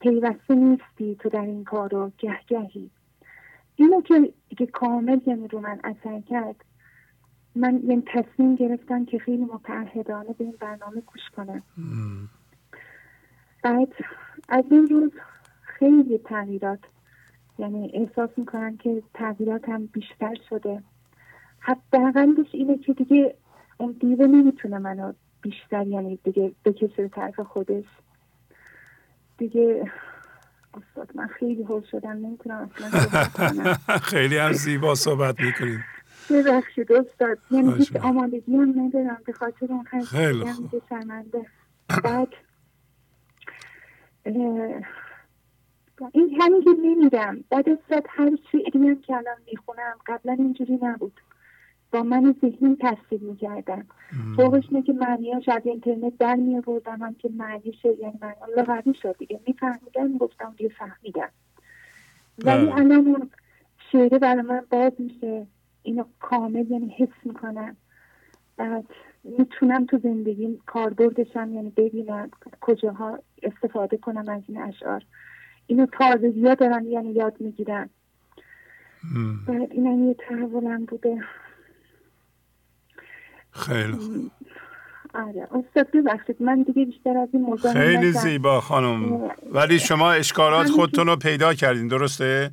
[0.00, 2.90] پیوسته نیستی تو در این کار رو گهگهی
[3.76, 6.56] اینو که دیگه کامل یعنی رو من اثر کرد.
[7.56, 11.62] من یعنی تصمیم گرفتم که خیلی متعهدانه به این برنامه گوش کنم.
[13.62, 13.88] بعد
[14.48, 15.10] از این روز
[15.62, 16.80] خیلی تغییرات
[17.58, 20.82] یعنی احساس می‌کنم که تغییرات هم بیشتر شده.
[21.58, 23.36] حداقلش اینه که دیگه
[23.78, 27.84] اون دیوه نمی‌تونه منو بیشتر یعنی دیگه بکشه به طرف خودش.
[29.38, 29.90] دیگه
[30.74, 33.74] استاد من خیلی حل شدم نمی‌تونم اصلا
[34.12, 35.95] خیلی هم زیبا صحبت می‌کنید
[36.30, 37.38] ببخشید استاد.
[37.50, 40.44] یعنی هیچ آمادگی هم ندارم به خاطر اون خیلی
[40.88, 41.46] شرمنده.
[42.04, 42.28] بعد
[46.12, 47.44] این همین که نمیرم.
[47.50, 51.20] بعد استاد هر چی هم که الان می‌خونم قبلا اینجوری نبود.
[51.92, 53.86] با من ذهنی تصدیق می‌کردن.
[54.36, 59.16] فوقش اینه که معنیاش از اینترنت در می هم که معنیش یعنی من لغوی شد
[59.18, 59.40] دیگه.
[59.46, 61.30] میفهمیدم گفتم دیگه فهمیدم.
[62.44, 63.30] ولی الان
[63.92, 65.46] شعره برای من باز میشه.
[65.86, 67.76] اینو کامل یعنی حس می‌کنم.
[68.56, 68.84] بعد
[69.24, 72.30] می‌تونم تو زندگیم کاربردشم یعنی ببینم
[72.60, 75.02] کجاها استفاده کنم از این اشعار.
[75.66, 77.90] اینو تازگی ها دارن یعنی یاد می‌گیرن
[79.48, 81.20] بعد اینم یه تحولم بوده.
[83.50, 84.30] خیلی خوب.
[85.14, 89.30] آره استاد ببخشید من دیگه بیشتر از این موضوع خیلی زیبا خانم.
[89.52, 92.50] ولی شما اشکالات خودتون رو پیدا کردین درسته؟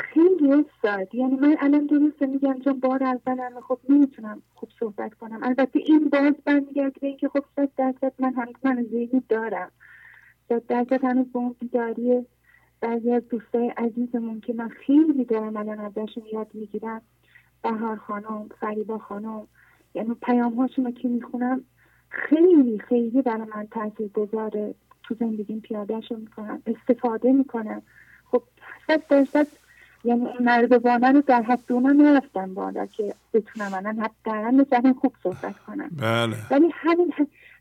[0.00, 5.40] خیلی استاد یعنی من الان درسته میگم چون بار اولم خب نمی‌تونم خوب صحبت کنم.
[5.42, 9.70] البته این باز برمیگرد به اینکه خب صد درصد من هنوز من ذهنی دارم.
[10.48, 12.26] صد درصد هنوز با اون بیداری
[12.80, 17.02] بعضی از دوستای عزیزمون که من خیلی دارم الان ازشون یاد می‌گیرم.
[17.62, 19.46] بهار خانم فریبا خانم.
[19.94, 21.64] یعنی پیام هاشون که می‌خونم
[22.08, 27.82] خیلی خیلی برای من تاثیر گذاره تو زندگیم پیادهشون می‌کنم استفاده می‌کنم.
[28.32, 28.42] خب
[28.86, 29.46] صد درصد
[30.04, 34.10] یعنی این مردوانه رو در حد دونم نرفتم بالا که بتونم من حد
[34.70, 35.90] درن خوب صحبت کنم.
[35.96, 36.36] بله.
[36.50, 37.12] ولی همین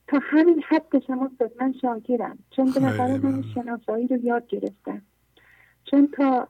[0.07, 5.01] تا همین حد شما من شاکرم چون به نظر من شناسایی رو یاد گرفتم.
[5.91, 6.47] چون تا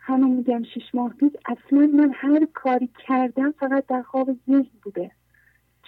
[0.00, 5.10] همون میگم شیش ماه پیش اصلا من هر کاری کردم فقط در خواب ذهن بوده.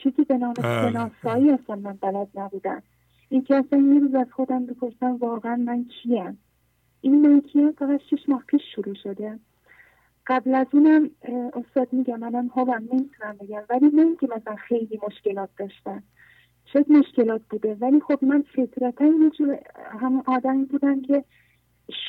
[0.02, 0.90] چیزی به نام بله.
[0.90, 2.82] شناسایی اصلا من بلد نبودم.
[3.28, 6.38] این که اصلا یه روز از خودم بپرسم واقعا من کیم؟
[7.00, 9.38] این من کیم فقط شیش ماه پیش شروع شده.
[10.26, 11.10] قبل از اونم
[11.52, 16.02] استاد میگم منم خوابم نمی‌تونم بگم ولی نه که مثلا خیلی مشکلات داشتم
[16.72, 19.58] شاید مشکلات بوده ولی خب من فطرتا یه جور
[20.00, 21.24] همون آدمی بودم که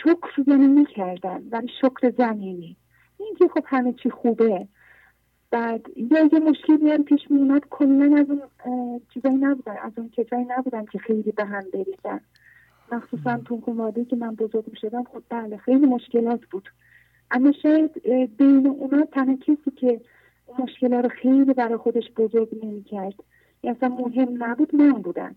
[0.03, 2.75] شکر یعنی می‌کردن ولی شکر زمینی.
[3.19, 4.67] اینکه خب همه چی خوبه.
[5.51, 10.45] بعد یا یه مشکلی هم پیش میومد کلا از اون چیزایی نبودن از اون کسایی
[10.45, 12.21] نبودن که خیلی به هم بریزن.
[12.91, 16.69] مخصوصا تو خانواده که من بزرگ می‌شدم خب بله خیلی مشکلات بود.
[17.31, 20.01] اما شاید بین اونا تنها کسی که
[20.59, 23.13] مشکلات رو خیلی برای خودش بزرگ نمی‌کرد
[23.63, 25.35] یا اصلا مهم نبود من بودن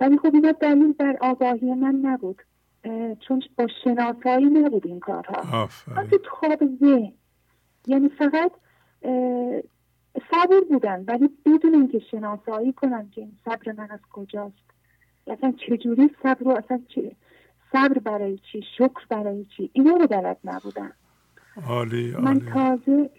[0.00, 2.42] ولی خب اینا دلیل بر آگاهی من نبود.
[3.20, 5.68] چون با شناسایی نبود این کارها.
[5.96, 7.12] من تو خواب ذهن
[7.86, 8.52] یعنی فقط
[10.30, 14.70] صبر بودن ولی بدون اینکه شناسایی کنم که این صبر من از کجاست.
[15.32, 17.16] اصلا چجوری صبر رو اصلا چی
[17.72, 20.92] صبر برای چی؟ شکر برای چی؟ اینا رو بلد نبودم.
[21.68, 23.10] عالی من تازه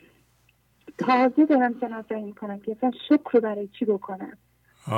[0.97, 4.37] تازه دارم شناسایی می‌کنم که اصلا شکر برای چی بکنم؟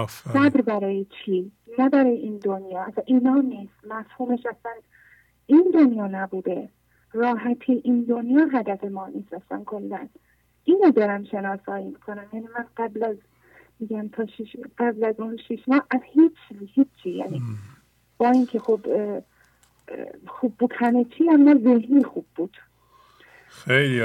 [0.07, 2.82] صبر برای چی؟ نه برای این دنیا.
[2.82, 3.74] اصلا اینا نیست.
[3.89, 4.72] مفهومش اصلا
[5.45, 6.70] این دنیا نبوده.
[7.14, 10.07] راحتی این دنیا هدف ما نیست اصلا کلا.
[10.64, 12.26] اینو دارم شناسایی می‌کنم.
[12.34, 13.18] یعنی من قبل از
[13.80, 16.34] میگم تا شیش قبل از اون شیش ماه از هیچ
[16.74, 17.10] هیچی.
[17.10, 17.42] یعنی
[18.18, 18.80] با اینکه خب
[20.28, 22.58] خوب بود همه چی اما ذهنی خوب بود.
[23.48, 24.00] خیلی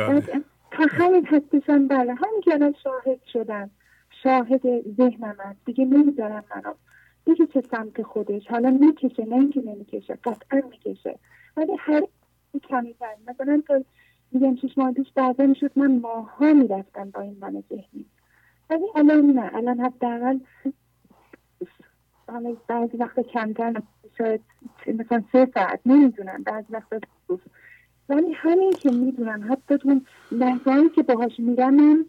[0.70, 2.14] تا همین حدشم بله.
[2.14, 3.70] همین که شاهد شدم.
[4.22, 4.62] شاهد
[4.96, 6.74] ذهنم دیگه نمی‌ذارم منو
[7.24, 8.46] دیگه چه سمت خودش.
[8.46, 11.18] حالا می‌کشه نه اینکه نمی‌کشه قطعا می‌کشه.
[11.56, 12.02] ولی هر
[12.68, 12.94] کمی
[13.28, 13.84] مثلا تا
[14.32, 18.06] میگم شیش ماه پیش بعضا می‌شد من ماها می‌رفتم با این من ذهنی.
[18.70, 19.50] ولی الان نه.
[19.54, 20.38] الان حداقل
[22.68, 23.82] بعضی وقت کمتر
[24.18, 24.40] شاید
[24.86, 26.42] مثلا سه ساعت نمی‌دونم.
[26.42, 26.88] بعضی وقت
[28.08, 30.00] ولی همین که می‌دونم حتی تو
[30.32, 32.04] لحظه‌ای که باهاش میرم من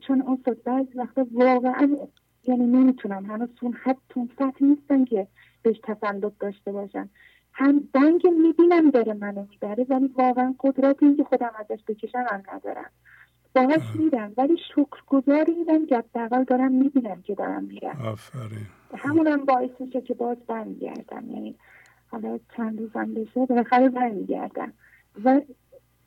[0.00, 1.96] چون استاد بعضی وقتا واقعا
[2.44, 3.24] یعنی نمی‌تونم.
[3.26, 5.26] هنوز اون حد اون سطح نیستن که
[5.62, 7.10] بهش تسلط داشته باشم
[7.52, 12.42] هم بانک می‌بینم داره منو می‌بره ولی واقعا قدرت این که خودم ازش بکشم هم
[12.54, 12.90] ندارم.
[13.54, 18.00] باهاش میرم ولی شکر گذاری میدم که حداقل دارم می‌بینم که دارم میرم.
[18.06, 18.66] آفرین.
[18.96, 21.30] همونم باعث میشه که باز برمیگردم.
[21.30, 21.54] یعنی
[22.10, 24.72] حالا چند روزم بشه بالاخره برمیگردم.
[25.24, 25.40] و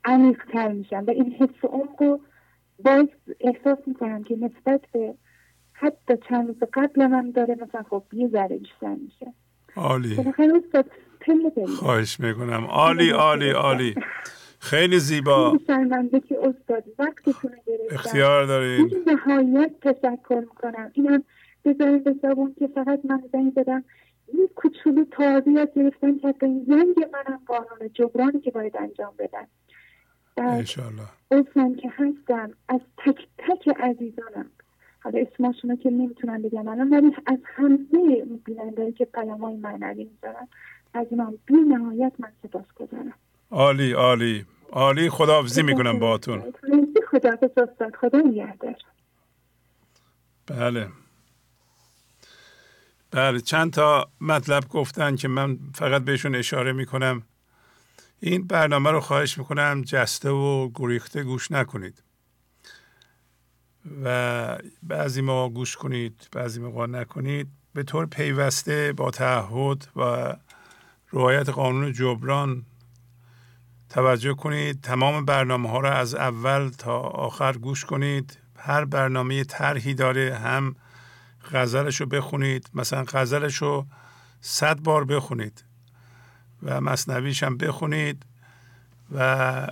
[0.05, 1.03] عمیقتر میشم.
[1.07, 2.19] و این حس عمق
[2.83, 3.07] باز
[3.39, 5.15] احساس می‌کنم که نسبت به
[5.73, 9.33] حتی چند روز قبل من داره مثلا خب یه ذره بیشتر میشه.
[9.75, 10.17] عالی.
[11.79, 12.65] خواهش می‌کنم.
[12.65, 13.95] عالی عالی عالی.
[14.65, 15.57] خیلی زیبا.
[16.27, 17.51] که استاد وقتتون
[17.91, 18.91] اختیار دارین.
[19.07, 20.91] نهایت تشکر می‌کنم.
[20.93, 21.23] اینم
[21.65, 23.83] بذارین بذارون که فقط من زنگ بدم
[24.27, 29.47] این کوچولو تازه یاد گرفتن که زنگ منم قانون جبرانی که باید انجام بدن
[30.37, 34.51] انشالله اسمم که هستم از تک تک عزیزانم.
[34.99, 40.47] حالا اسماشونو که نمی‌تونم بگم الان ولی از همه بیننده که پیام های معنوی می‌ذارن
[40.93, 43.13] از اینا بی نهایت من سپاس گذارم
[43.51, 44.45] عالی عالی.
[44.71, 46.53] عالی خداحافظی می‌کنم باهاتون.
[47.11, 47.57] خداحافظ.
[47.57, 48.75] استاد خدا نگهدار.
[50.47, 50.89] بله.
[53.11, 57.23] بله چند تا مطلب گفتن که من فقط بهشون اشاره می‌کنم.
[58.19, 62.03] این برنامه رو خواهش می‌کنم جسته و گریخته گوش نکنید.
[64.03, 67.47] و بعضی ما گوش کنید بعضی موقع نکنید.
[67.73, 70.33] به طور پیوسته با تعهد و
[71.13, 72.65] رعایت قانون جبران
[73.89, 78.37] توجه کنید تمام برنامه ها را از اول تا آخر گوش کنید.
[78.57, 80.75] هر برنامه طرحی داره هم
[81.51, 83.85] غزلش رو بخونید مثلا غزلش رو
[84.41, 85.63] صد بار بخونید
[86.63, 88.25] و مصنویش هم بخونید
[89.15, 89.67] و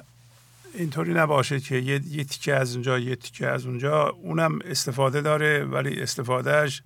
[0.73, 4.09] اینطوری نباشه که یه, یه تیکه از اونجا یه تیکه از اونجا.
[4.09, 6.83] اونم استفاده داره ولی استفادهش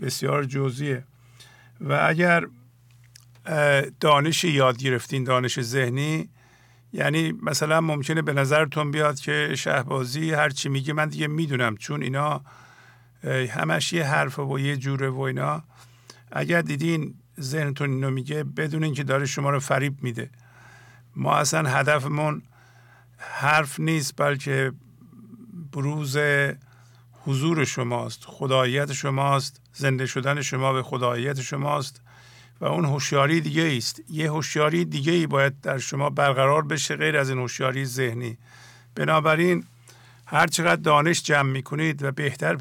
[0.00, 1.04] بسیار جزئیه.
[1.80, 2.46] و اگر
[4.00, 6.28] دانش یاد گرفتین دانش ذهنی
[6.92, 12.02] یعنی مثلا ممکنه به نظرتون بیاد که شهبازی هر چی میگه من دیگه می‌دونم چون
[12.02, 12.40] اینا
[13.50, 15.62] همش یه حرف و یه جوره و اینا.
[16.32, 20.30] اگر دیدین ذهنتون اینو میگه بدونین که داره شما رو فریب میده.
[21.16, 22.42] ما اصلا هدفمون
[23.18, 24.72] حرف نیست بلکه
[25.72, 26.18] بروز
[27.24, 32.02] حضور شماست خداییت شماست زنده شدن شما به خداییت شماست.
[32.60, 37.16] و اون هوشیاری دیگه است یه هوشیاری دیگه ای باید در شما برقرار بشه غیر
[37.16, 38.38] از این هوشیاری ذهنی.
[38.94, 39.64] بنابراین
[40.26, 42.58] هر چقدر دانش جمع می‌کنید و بهتر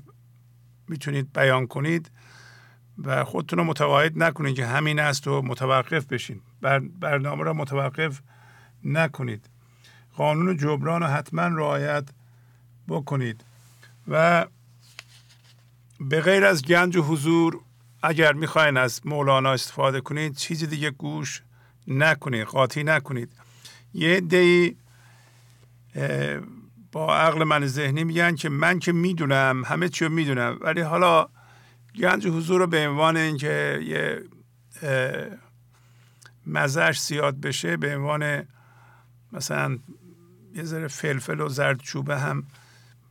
[0.88, 2.12] می‌تونید بیان کنید
[3.04, 6.41] و خودتون رو متقاعد نکنید که همین است و متوقف بشین.
[6.62, 8.22] بر برنامه را متوقف
[8.84, 9.50] نکنید.
[10.16, 12.10] قانون جبران رو حتما رعایت
[12.88, 13.43] بکنید.
[14.08, 14.45] و
[16.00, 17.60] به غیر از گنج و حضور
[18.04, 21.41] اگر می‌خواین از مولانا استفاده کنید چیزی دیگه گوش
[21.88, 23.32] نکنید قاطی نکنید.
[23.93, 24.78] یه دی
[26.91, 31.28] با عقل من ذهنی میگن که من که می‌دونم همه چی رو می‌دونم ولی حالا
[32.00, 34.24] گنج حضور رو به عنوان اینکه یه
[36.47, 38.43] مزهش زیاد بشه به عنوان
[39.32, 39.78] مثلا
[40.56, 42.43] یه ذره فلفل و زرد چوبه هم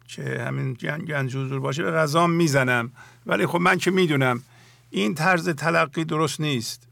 [0.06, 2.92] که همین گنج حضور باشه به غذا می‌زنم.
[3.26, 4.42] ولی خب من که می‌دونم
[4.90, 6.88] این طرز تلقی درست نیست.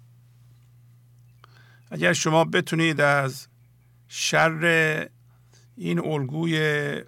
[1.90, 3.48] اگر شما بتونید از
[4.08, 5.08] شر
[5.76, 7.00] این الگوی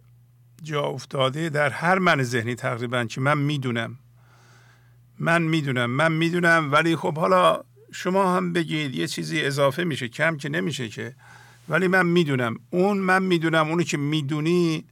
[0.63, 3.99] جا افتاده در هر من ذهنی تقریبا که من می‌دونم.
[5.19, 10.37] من می‌دونم من می‌دونم ولی خب حالا شما هم بگید یه چیزی اضافه میشه کم
[10.37, 11.15] که نمیشه که.
[11.69, 12.57] ولی من می‌دونم.
[12.71, 14.85] اون من می‌دونم اونی که می‌دونی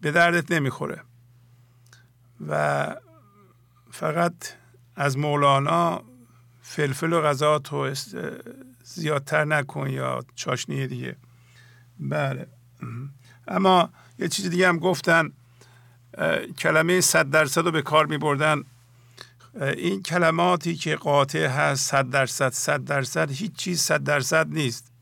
[0.00, 1.02] به دردت نمی‌خوره.
[2.48, 2.96] و
[3.90, 4.34] فقط
[4.98, 6.02] از مولانا
[6.62, 7.94] فلفل و غذا تو
[8.84, 11.16] زیادتر نکن یا چاشنی دیگه.
[12.00, 12.46] بله.
[13.48, 15.32] اما یه چیز دیگه هم گفتن
[16.58, 18.62] کلمه صد درصد رو به کار می بردن
[19.60, 24.92] این کلماتی که قاطع هست صد درصد صد درصد هیچ چیز صد درصد نیست.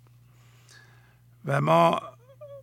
[1.44, 2.00] و ما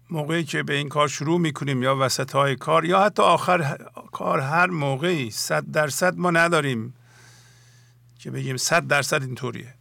[0.09, 3.77] موقعی که به این کار شروع می‌کنیم یا وسط های کار یا حتی آخر
[4.11, 6.93] کار هر موقعی صد درصد ما نداریم.
[8.23, 9.73] که بگیم صد درصد اینطوریه.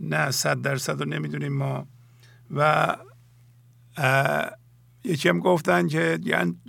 [0.00, 1.86] نه صد درصد رو نمی‌دونیم ما.
[2.54, 2.96] و
[5.04, 6.18] یکی هم گفتن که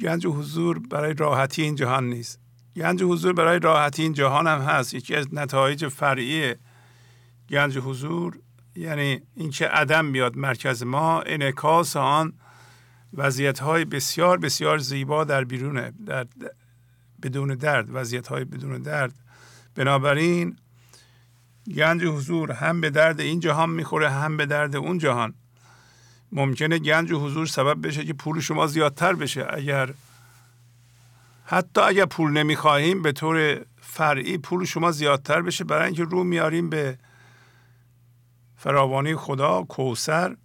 [0.02, 2.40] گنج حضور برای راحتی این جهان نیست.
[2.76, 4.94] گنج حضور برای راحتی این جهان هم هست.
[4.94, 6.56] یکی از نتایج فرعی
[7.50, 8.40] گنج حضور
[8.76, 12.34] یعنی اینکه عدم بیاد مرکز ما انعکاس آن
[13.14, 16.28] وضعیت های بسیار بسیار زیبا در بیرونه در
[17.24, 19.14] بدون درد وضعیت های بدون درد
[19.76, 20.58] بنابراین
[21.76, 25.34] گنج حضور هم به درد این جهان می‌خوره هم به درد اون جهان.
[26.32, 29.48] ممکنه گنج حضور سبب بشه که پول شما زیادتر بشه.
[29.50, 29.94] اگر
[31.46, 35.64] حتی اگر پول نمی‌خواهیم به طور فرعی پول شما زیادتر بشه.
[35.64, 36.98] برای اینکه رو میاریم به
[38.56, 40.36] فراوانی خدا کوسر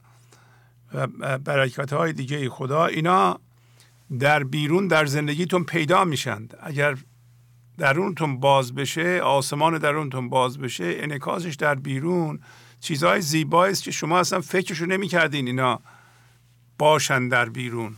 [0.94, 1.06] و
[1.38, 3.40] برکت های دیگه خدا اینا
[4.18, 6.56] در بیرون در زندگیتون پیدا میشند.
[6.62, 6.96] اگر
[7.78, 12.40] درونتون باز بشه آسمان درونتون باز بشه انکاسش در بیرون
[12.80, 15.80] چیزهای زیبایی است که شما اصلا فکرشو نمی‌کردین اینا
[16.78, 17.96] باشن در بیرون.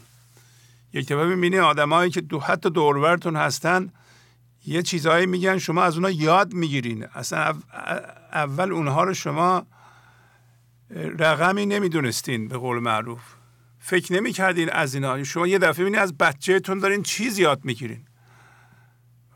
[0.93, 3.93] یک دفعه می‌بینی آدمایی که دو حتی دورورتون هستن
[4.67, 7.07] یه چیزهایی میگن شما از اونا یاد می‌گیرین.
[7.15, 7.55] اصلا
[8.33, 9.67] اول اونها رو شما
[11.19, 13.21] رقمی نمی‌دونستین به قول معروف.
[13.79, 15.25] فکر نمی‌کردین از اینا.
[15.25, 18.08] شما یه دفعه بینید از بچهتون دارین چیز یاد می‌گیرین.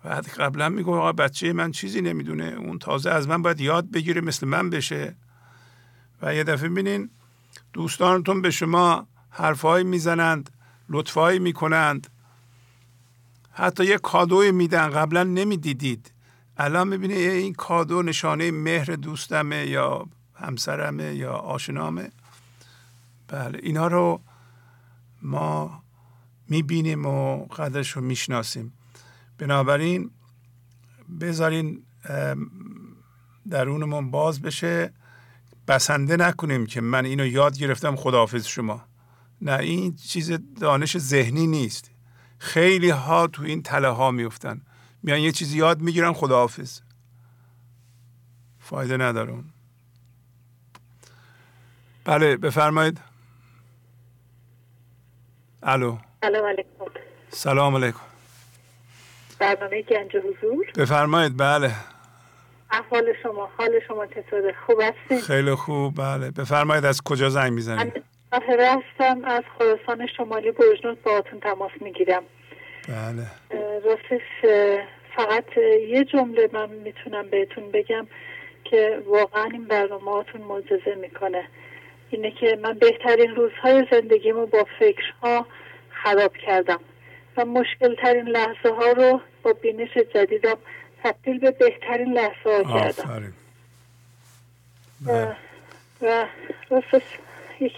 [0.05, 2.45] بعد قبلا میگو آقا بچه من چیزی نمی‌دونه.
[2.45, 5.17] اون تازه از من باید یاد بگیره مثل من بشه.
[6.23, 7.11] و یه دفعه بینین
[7.73, 10.51] دوستانتون به شما حرفهایی می‌زنند
[10.89, 12.07] لطفهایی می‌کنند.
[13.53, 16.13] حتی یه کادوی میدن قبلا نمی‌دیدید.
[16.57, 22.11] الان می‌بینی این کادو نشانه مهر دوستمه یا همسرمه یا آشنامه.
[23.29, 24.21] بله اینا رو
[25.23, 25.83] ما
[26.49, 28.73] می‌بینیم و قدرش رو می‌شناسیم.
[29.43, 30.11] بنابراین
[31.21, 31.83] بذارین
[33.51, 34.93] درونمون باز بشه.
[35.69, 38.85] بسنده نکنیم که من اینو یاد گرفتم خداحافظ شما.
[39.41, 41.91] نه این چیز دانش ذهنی نیست.
[42.39, 44.61] خیلی ها تو این تله ها میفتن
[45.03, 46.81] میان یه چیزی یاد می‌گیرن خداحافظ.
[48.59, 49.45] فایده نداره
[52.05, 53.01] بله بفرمایید.
[55.63, 55.99] الو.
[57.31, 58.12] سلام علیکم.
[59.43, 60.67] برنامه گنج حضور.
[60.79, 61.71] بفرمایید بله.
[62.71, 66.31] احوال شما حال شما چطوره؟ خوب هستید؟ خیلی خوب بله.
[66.31, 72.23] بفرمایید از کجا زنگ می‌زنید؟ من هستم از خراسان شمالی برجنوت باهاتون تماس می‌گیرم.
[72.89, 73.27] بله.
[73.85, 74.27] راستش
[75.17, 75.57] فقط
[75.89, 78.07] یه جمله من می‌تونم بهتون بگم
[78.65, 81.45] که واقعا این برنامه هاتون معجزه می‌کنه.
[82.11, 85.47] اینه که من بهترین روزهای زندگیمو با فکرها
[85.91, 86.81] خراب کردم.
[87.37, 90.57] و مشکل ترین لحظه ها رو با بینش جدیدم
[91.03, 93.33] تبدیل به بهترین لحظه ها کردم.
[95.07, 95.35] و,
[96.03, 96.27] و
[96.71, 97.03] راستش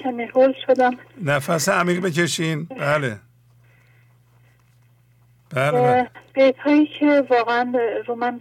[0.02, 0.98] کمی هول شدم.
[1.22, 2.64] نفس عمیق بکشین.
[2.64, 3.18] بله.
[5.50, 6.10] بله, بله.
[6.34, 7.74] بیت هایی که واقعا
[8.06, 8.38] رو من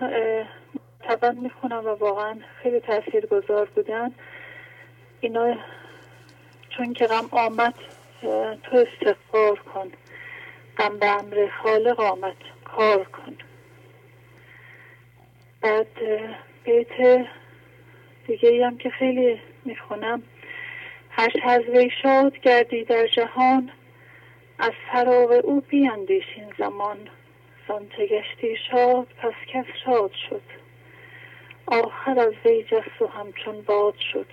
[1.07, 4.11] طبعا می‌خونم و واقعا خیلی تاثیر گذار بودن
[5.19, 5.55] اینا
[6.69, 7.73] چون که غم آمد
[8.63, 9.91] تو استغفار کن.
[10.77, 12.35] غم به امر خالق آمد.
[12.65, 13.37] کار کن.
[15.61, 15.87] بعد
[16.63, 17.27] بیت
[18.27, 20.23] دیگه هم که خیلی می‌خونم.
[21.09, 23.71] هر از وی شاد گردی در جهان
[24.59, 26.97] از فراغ او بیاندیش این زمان.
[27.67, 30.41] زانچه گشتی شاد پس کس شاد شد.
[31.65, 34.27] آخر از وی جست و همچون باد شد.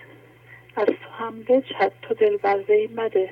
[0.77, 2.65] از تو هم بجهد تو دل بر
[2.97, 3.31] مده.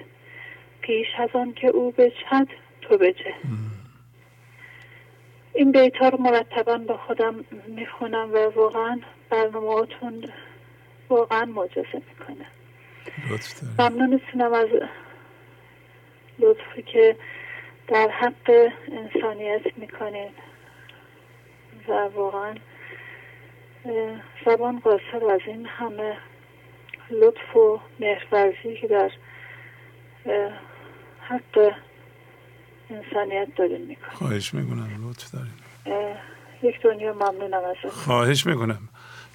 [0.81, 2.49] پیش از آن که او بجهد
[2.89, 3.35] تو بجه
[5.55, 10.29] این بیت رو مرتبا با خودم می‌خونم و واقعا برنامهاتون
[11.09, 12.47] واقعا معجزه می‌کنه.
[13.79, 14.69] ممنونتونم از
[16.39, 17.17] لطفی که
[17.89, 20.31] در حق انسانیت می‌کنین.
[21.89, 22.55] و واقعا
[24.47, 26.17] زبان قاصر از این همه
[27.11, 29.11] لطف و مهرورزی که در
[31.21, 31.75] حق
[32.91, 35.53] انسانیت دارین می‌کنم خواهش می‌کنم لطف دارین
[36.63, 38.89] یک دنیا ممنونم از خواهش می‌کنم.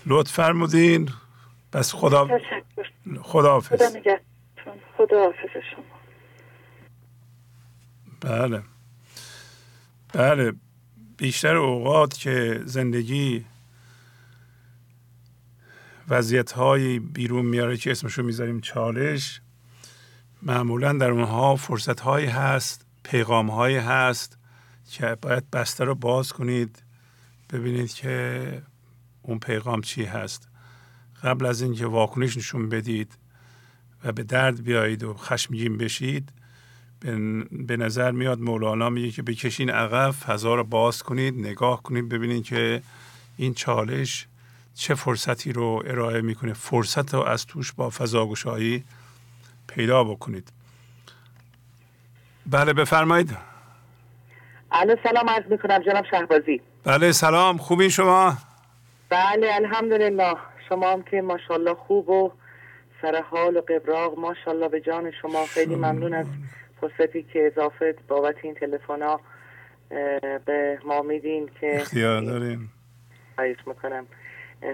[0.05, 1.09] لطف فرمودین.
[1.73, 2.39] بس خدا
[3.21, 3.81] خدا حافظ
[4.97, 5.83] خدا حافظ شما.
[8.21, 8.61] بله.
[10.13, 10.53] بله.
[11.17, 13.45] بیشتر اوقات که زندگی
[16.09, 19.41] وضعیت های بیرون میاره که اسمشو می‌ذاریم چالش
[20.41, 24.37] معمولا در اونها فرصت هایی هست پیغام هایی هست
[24.91, 26.83] که باید بسته رو باز کنید
[27.49, 28.61] ببینید که
[29.21, 30.47] اون پیغام چی هست.
[31.23, 33.17] قبل از اینکه واکنش نشون بدید
[34.03, 36.29] و به درد بیایید و خشمگین بشید
[37.51, 42.43] به نظر میاد مولانا میگه که بکشین عقب فضا رو باز کنید نگاه کنید ببینید
[42.43, 42.81] که
[43.37, 44.27] این چالش
[44.75, 46.53] چه فرصتی رو ارائه می‌کنه.
[46.53, 48.83] فرصت رو از توش با فضا گشایی
[49.67, 50.51] پیدا بکنید.
[52.45, 53.37] بله بفرمایید.
[54.71, 56.61] الو سلام عرض می‌کنم جناب شهبازی.
[56.85, 57.57] بله سلام.
[57.57, 58.37] خوبی شما؟
[59.09, 60.35] بله الحمدلله.
[60.69, 62.31] شما هم که ماشاءالله خوب و
[63.01, 64.19] سر حال و قبراغ.
[64.19, 65.45] ماشاءالله به جان شما.
[65.45, 66.25] خیلی ممنون از
[66.81, 69.21] فرصتی که اضافه بابت این تلفن ها
[70.45, 72.71] به ما میدین که اختیار داریم.
[73.67, 74.05] می‌کنم.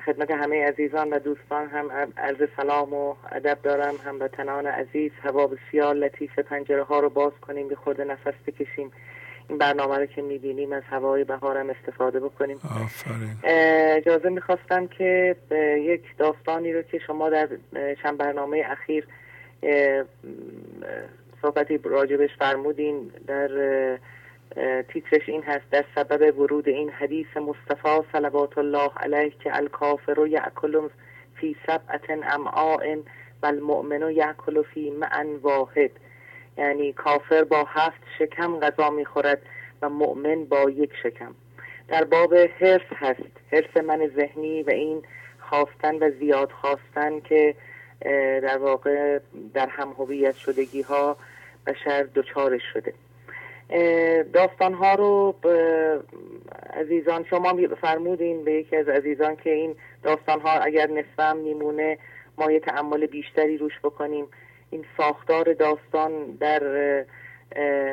[0.05, 1.67] خدمت همه عزیزان و دوستان.
[1.67, 3.93] هم عرض سلام و ادب دارم.
[4.05, 5.11] هموطنان عزیز.
[5.23, 6.39] هوا بسیار لطیف.
[6.39, 7.67] پنجره ها رو باز کنیم.
[7.67, 8.91] به خود نفس بکشیم.
[9.49, 12.59] این برنامه رو که می‌بینیم از هوای بهارم استفاده بکنیم.
[13.97, 15.35] اجازه می‌خواستم که
[15.79, 17.49] یک داستانی رو که شما در
[18.03, 19.07] چند برنامه اخیر
[21.41, 23.49] صحبتی راجبش فرمودین در
[24.87, 30.89] تیترش این هست در سبب ورود این حدیث مصطفی صلوات الله علیه که الکافر یعکل
[31.35, 32.95] فی سبعت امعاء
[33.43, 35.91] و المؤمن یعکل فی معن واحد.
[36.57, 39.41] یعنی کافر با هفت شکم غذا می‌خورد
[39.81, 41.35] و مؤمن با یک شکم.
[41.87, 45.03] در باب حرس هست حرس من ذهنی و این
[45.39, 47.55] خواستن و زیاد خواستن که
[48.41, 49.19] در واقع
[49.53, 51.17] در هم هویت شدگی ها
[51.67, 52.93] بشر دچارش شده.
[54.33, 55.35] داستان ها رو
[56.73, 61.97] عزیزان شما فرمودین به یکی از عزیزان که این داستان ها اگر نصفم میمونه
[62.37, 64.25] ما یه تعمل بیشتری روش بکنیم.
[64.69, 66.63] این ساختار داستان در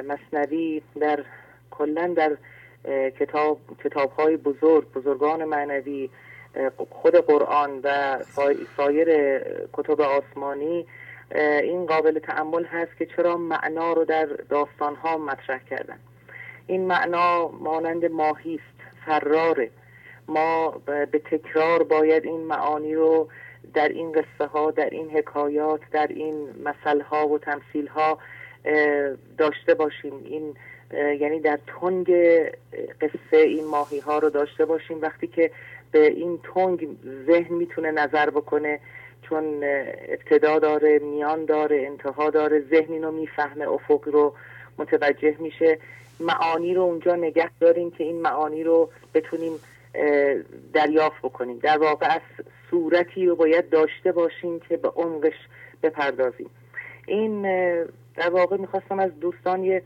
[0.02, 1.24] مصنوی در
[1.70, 2.36] کلا در
[3.10, 6.10] کتاب کتاب های بزرگ بزرگان معنوی
[6.90, 8.18] خود قرآن و
[8.76, 9.38] سایر
[9.72, 10.86] کتب آسمانی
[11.34, 15.98] این قابل تعمل هست که چرا معنا رو در داستان ها مطرح کردن.
[16.66, 19.70] این معنا مانند ماهی است فراره.
[20.28, 23.28] ما به تکرار باید این معانی رو
[23.74, 28.18] در این قصه ها در این حکایات در این مثل ها و تمثیل ها
[29.38, 30.12] داشته باشیم.
[30.24, 30.56] این
[31.20, 32.10] یعنی در تنگ
[33.00, 35.02] قصه این ماهی ها رو داشته باشیم.
[35.02, 35.50] وقتی که
[35.92, 36.88] به این تنگ
[37.26, 38.80] ذهن می‌تونه نظر بکنه
[39.28, 39.60] چون
[40.08, 44.34] ابتدا داره میان داره انتها داره ذهن اینو می‌فهمه افق رو
[44.78, 45.78] متوجه میشه.
[46.20, 49.52] معانی رو اونجا نگه داریم که این معانی رو بتونیم
[50.72, 51.58] دریافت بکنیم.
[51.58, 52.20] در واقع از
[52.70, 55.34] صورتی رو باید داشته باشیم که به عمقش
[55.82, 56.50] بپردازیم.
[57.06, 57.42] این
[58.16, 59.82] در واقع می‌خواستم از دوستان یه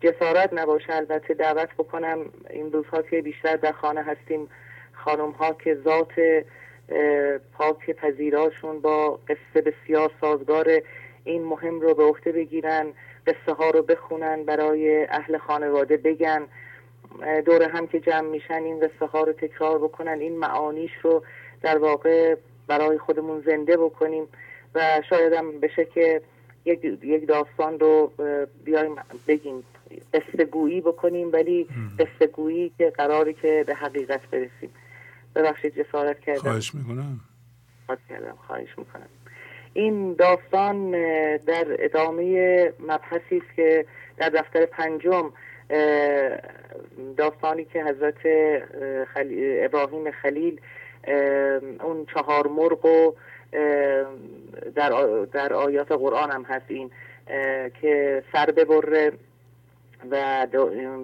[0.00, 2.18] جسارت نباشه البته دعوت بکنم.
[2.50, 4.48] این روزها که بیشتر در خانه هستیم
[4.92, 6.44] خانم ها که ذات
[7.52, 10.82] پاک پذیراشون با قصه بسیار سازگار
[11.24, 12.86] این مهم رو به عهده بگیرن
[13.26, 16.46] قصه ها رو بخونن برای اهل خانواده بگن.
[17.46, 21.22] دور هم که جمع میشن این قصه ها رو تکرار بکنن این معانیش رو
[21.62, 22.36] در واقع
[22.66, 24.28] برای خودمون زنده بکنیم
[24.74, 26.22] و شاید هم بشه که
[26.64, 28.12] یک, یک داستان رو
[28.64, 28.96] بیایم
[29.28, 29.64] بگیم.
[30.14, 31.68] قصه گویی بکنیم ولی
[31.98, 34.70] قصه گویی که قراری که به حقیقت برسیم.
[35.34, 36.40] ببخشید جسارت کردم.
[36.40, 37.20] خواهش می‌کنم.
[38.08, 39.08] کردم خواهش می‌کنم.
[39.72, 40.90] این داستان
[41.36, 45.32] در ادامه مبحثی است که در دفتر پنجم
[47.16, 48.16] داستانی که حضرت
[49.64, 50.60] ابراهیم خلیل
[51.80, 53.12] اون چهار مرغ و
[54.74, 54.90] در,
[55.32, 56.90] در آیات قرآن هم هست این
[57.80, 59.12] که سر ببره.
[60.10, 60.46] و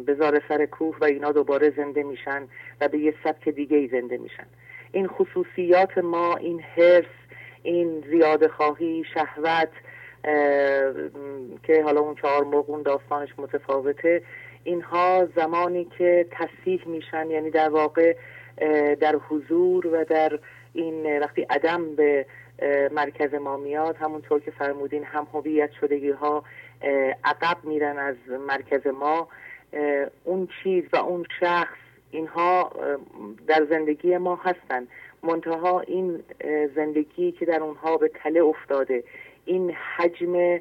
[0.06, 2.48] بذاره سر کوه و اینا دوباره زنده میشن
[2.80, 4.46] و به یه سبک دیگه ای زنده میشن.
[4.92, 7.04] این خصوصیات ما این حرس
[7.62, 9.70] این زیاده خواهی شهوت
[11.62, 14.22] که حالا اون چهار مرغ داستانش متفاوته
[14.64, 18.16] اینها زمانی که تصیح میشن یعنی در واقع
[19.00, 20.38] در حضور و در
[20.72, 22.26] این وقتی عدم به
[22.92, 26.44] مرکز ما میاد همونطور که فرمودین هم هویت شدگی ها
[27.24, 28.16] عقب میرن از
[28.48, 29.28] مرکز ما
[30.24, 31.76] اون چیز و اون شخص
[32.10, 32.72] اینها
[33.46, 34.86] در زندگی ما هستن.
[35.22, 36.22] منتها این
[36.74, 39.04] زندگی که در اونها به تله افتاده
[39.44, 40.60] این حجم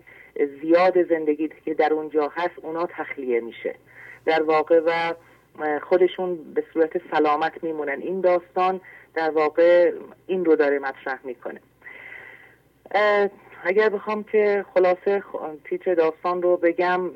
[0.61, 3.75] زیاد زندگی که در اونجا هست اونا تخلیه میشه.
[4.25, 5.13] در واقع و
[5.79, 8.01] خودشون به صورت سلامت میمونن.
[8.01, 8.81] این داستان
[9.13, 9.91] در واقع
[10.27, 11.59] این رو داره مطرح می‌کنه.
[13.67, 15.23] اگر بخوام که خلاصه
[15.69, 17.11] تیتر داستان رو بگم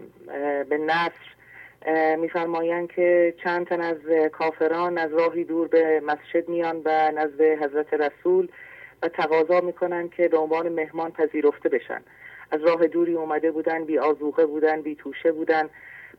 [0.69, 3.97] به نصر میفرمایند که چند تن از
[4.31, 8.47] کافران از راهی دور به مسجد میان و نزد حضرت رسول
[9.03, 12.01] و تقاضا می‌کنن که به عنوان مهمان پذیرفته بشن.
[12.51, 15.69] از راه دوری اومده بودن بی آزوقه بودن بی توشه بودن.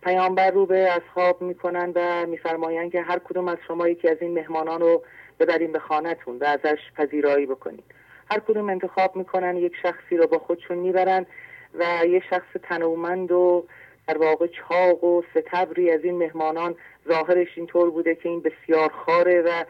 [0.02, 4.34] پیامبر رو به اصحاب می‌کنن و میفرمایند که هر کدوم از شما یکی از این
[4.34, 5.02] مهمانان رو
[5.40, 7.99] ببریم به خانهتون و ازش پذیرایی بکنید
[8.30, 11.26] هر کدوم انتخاب می‌کنن یک شخصی رو با خودشون می‌برن
[11.74, 13.66] و یک شخص تنومند و
[14.08, 16.74] در واقع چاق و ستبری از این مهمانان
[17.08, 19.64] ظاهرش اینطور بوده که این بسیار خاره و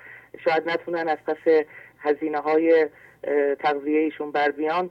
[0.45, 1.65] شاید نتونن از پس
[1.99, 2.89] هزینه های
[3.59, 4.91] تغذیه ایشون بر بیان.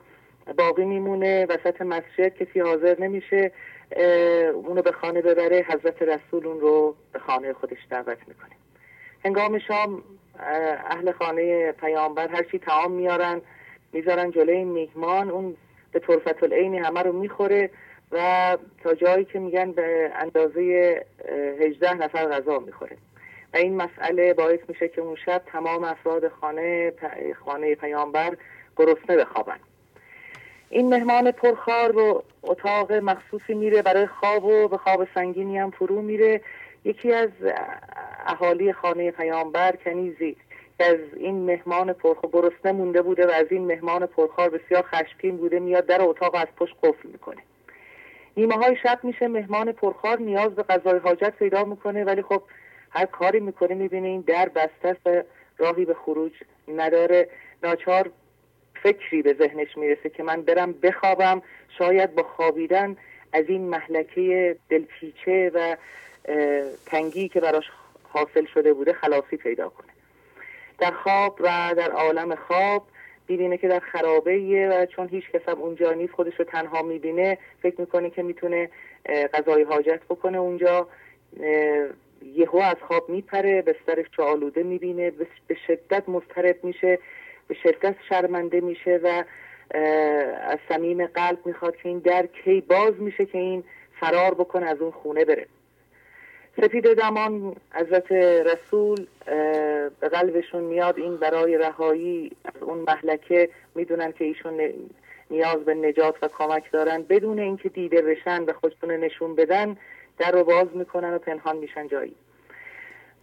[0.57, 3.51] باقی میمونه وسط مسجد کسی حاضر نمیشه
[4.53, 8.55] اونو به خانه ببره حضرت رسول اون رو به خانه خودش دعوت می‌کنه.
[9.26, 10.03] هنگام شام
[10.89, 13.41] اهل خانه پیامبر هرچی تعام میارن
[13.94, 15.56] می‌ذارن جلوی میهمان اون
[15.92, 17.70] به طرفت العینی همه رو می‌خوره
[18.12, 21.06] و تا جایی که میگن به اندازه
[21.60, 22.98] هجده نفر غذا می‌خوره.
[23.54, 26.94] و این مسئله باعث میشه که اون شب تمام افراد خانه
[27.46, 28.38] خانه پیامبر
[28.78, 29.60] گرسنه بخوابن.
[30.70, 36.02] این مهمان پرخار و اتاق مخصوصی میره برای خواب و به خواب سنگینی هم فرو
[36.02, 36.42] میره.
[36.84, 37.30] یکی از
[38.26, 40.36] اهالی خانه پیامبر کنیزی
[40.80, 45.38] که از این مهمان پرخار گرسنه مونده بوده و از این مهمان پرخار بسیار خشمگین
[45.38, 47.42] بوده میاد در اتاق از پشت قفل می‌کنه.
[48.38, 52.42] نیمه های شب میشه مهمان پرخار نیاز به غذای حاجت پیدا می‌کنه ولی خب
[52.90, 55.26] هر کاری می‌کنه می‌بینه این در بسته است
[55.58, 56.32] راهی به خروج
[56.68, 57.30] نداره.
[57.64, 58.12] ناچار
[58.84, 61.42] فکری به ذهنش می‌رسه که من برم بخوابم.
[61.78, 62.98] شاید با خوابیدن
[63.34, 65.76] از این محلکه دلپیچه و
[66.86, 67.66] تنگی که براش
[68.04, 69.99] حاصل شده بوده خلاصی پیدا کنه.
[70.80, 72.88] در خواب و در عالم خواب
[73.28, 77.38] می‌بینه که در خرابه و چون هیچ کس هم اونجا نیست خودش رو تنها می‌بینه
[77.62, 78.70] فکر می‌کنه که می‌تونه
[79.34, 80.88] غذای حاجت بکنه اونجا.
[82.24, 85.12] یهو از خواب میپره بسترش چه آلوده می‌بینه
[85.48, 87.00] به شدت مضطرب میشه
[87.48, 89.24] به شدت شرمنده میشه و
[90.42, 93.64] از صمیم قلب می‌خواد که این در کی باز میشه که این
[94.00, 95.46] فرار بکنه از اون خونه بره.
[96.62, 99.05] سپید دمان حضرت رسول
[99.99, 103.49] به قلبشون میاد این برای رهایی از اون محلکه.
[103.76, 104.74] می‌دونن که ایشون
[105.30, 107.01] نیاز به نجات و کمک دارن.
[107.01, 109.78] بدون اینکه دیده بشن به خودشون نشون بدن
[110.18, 112.16] در رو باز می‌کنن و پنهان میشن جایی.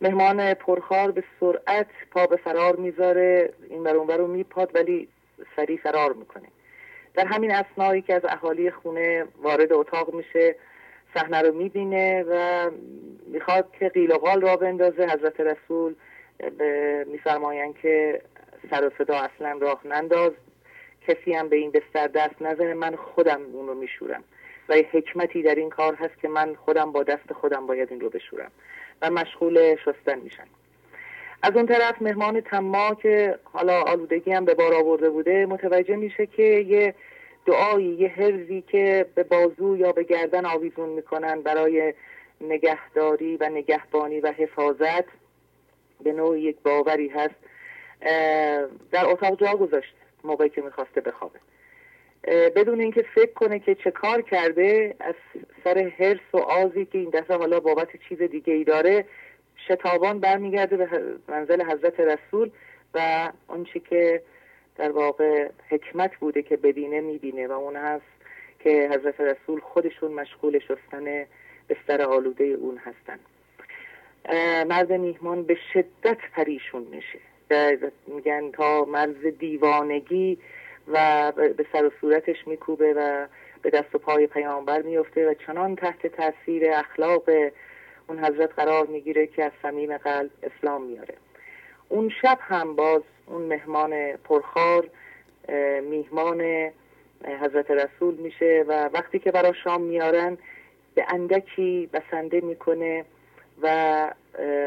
[0.00, 3.52] مهمان پرخار به سرعت پا به فرار می‌ذاره.
[3.70, 5.08] این بر رو میپاد ولی
[5.56, 6.48] سریع فرار می‌کنه.
[7.14, 10.56] در همین اسنایی که از اهالی خونه وارد اتاق میشه
[11.16, 12.70] صحنه رو می‌بینه و
[13.26, 15.06] می‌خواد که قیل و قال را بندازه.
[15.06, 15.94] حضرت رسول
[17.06, 18.22] میفرمایند که
[18.70, 20.32] سر و صدا اصلا راه ننداز.
[21.08, 24.24] کسی هم به این بستر دست نزنه من خودم اون رو میشورم.
[24.68, 28.10] و حکمتی در این کار هست که من خودم با دست خودم باید این رو
[28.10, 28.50] بشورم
[29.02, 30.44] و مشغول شستن میشن
[31.42, 36.26] از اون طرف مهمان تما که حالا آلودگی هم به بار آورده بوده متوجه میشه
[36.26, 36.94] که یه
[37.46, 41.94] دعایی یه حرزی که به بازو یا به گردن آویزون می‌کنن برای
[42.40, 45.04] نگهداری و نگهبانی و حفاظت
[46.02, 47.34] به نوع یک باوری هست
[48.92, 51.38] در اتاق جا گذاشته موقعی که می‌خواسته بخوابه.
[52.56, 55.14] بدون اینکه فکر کنه که چه کار کرده از
[55.64, 59.04] سر حرس و آزی که این دفعه حالا بابت چیز دیگه ای داره
[59.68, 60.88] شتابان برمیگرده به
[61.28, 62.50] منزل حضرت رسول
[62.94, 64.22] و آنچه که
[64.78, 68.04] در واقع حکمت بوده که ببینه می‌بینه و اون هست
[68.60, 71.24] که حضرت رسول خودشون مشغول شستن
[71.68, 73.18] بستر آلوده اون هستن.
[74.68, 77.18] مرد میهمان به شدت پریشون میشه.
[78.06, 80.38] میگن تا مرز دیوانگی
[80.88, 83.26] و به سر و صورتش میکوبه و
[83.62, 87.28] به دست و پای پیامبر میفته و چنان تحت تاثیر اخلاق
[88.08, 91.14] اون حضرت قرار می‌گیره که از صمیم قلب اسلام میاره.
[91.88, 94.88] اون شب هم باز اون مهمان پرخار
[95.82, 96.70] میهمان
[97.40, 100.38] حضرت رسول میشه و وقتی که برای شام میارن
[100.94, 103.04] به اندکی بسنده می‌کنه
[103.62, 103.68] و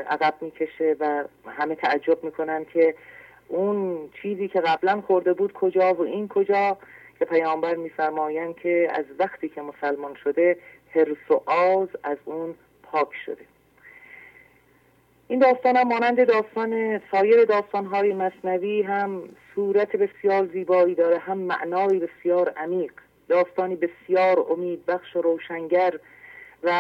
[0.10, 2.96] عقب می‌کشه و همه تعجب می‌کنن که
[3.48, 6.78] اون چیزی که قبلا خورده بود کجا و این کجا؟
[7.20, 10.58] که پیامبر میفرمایند که از وقتی که مسلمان شده
[10.96, 13.46] هرس و آز از اون پاک شده.
[15.32, 19.24] این داستان هم مانند داستان سایر داستان های مصنوی هم
[19.56, 22.92] صورت بسیار زیبایی داره هم معنای بسیار عمیق.
[23.28, 26.00] داستانی بسیار امید بخش و روشنگر
[26.64, 26.72] و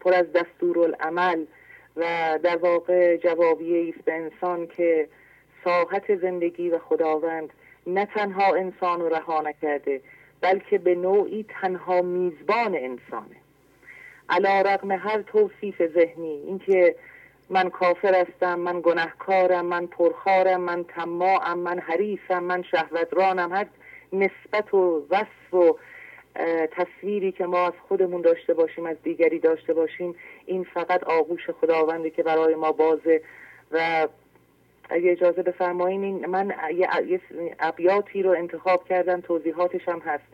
[0.00, 1.44] پر از دستور العمل
[1.96, 2.04] و
[2.42, 5.08] در واقع جوابیه است به انسان که
[5.64, 7.50] ساحت زندگی و خداوند
[7.86, 10.00] نه تنها انسان رو رها نکرده
[10.40, 13.36] بلکه به نوعی تنها میزبان انسانه.
[14.28, 16.94] علا رقم هر توصیف ذهنی اینکه
[17.50, 23.52] من کافر هستم من گناهکارم من پرخارم من تماعم من حریفم من شهوترانم.
[23.52, 23.66] هر
[24.12, 25.76] نسبت و وصف و
[26.72, 30.14] تصویری که ما از خودمون داشته باشیم از دیگری داشته باشیم
[30.46, 33.20] این فقط آغوش خداونده که برای ما بازه.
[33.72, 34.08] و
[34.88, 37.20] اگه اجازه بفرمایین من یه
[37.58, 40.24] ابیاتی رو انتخاب کردم توضیحاتش هم هست.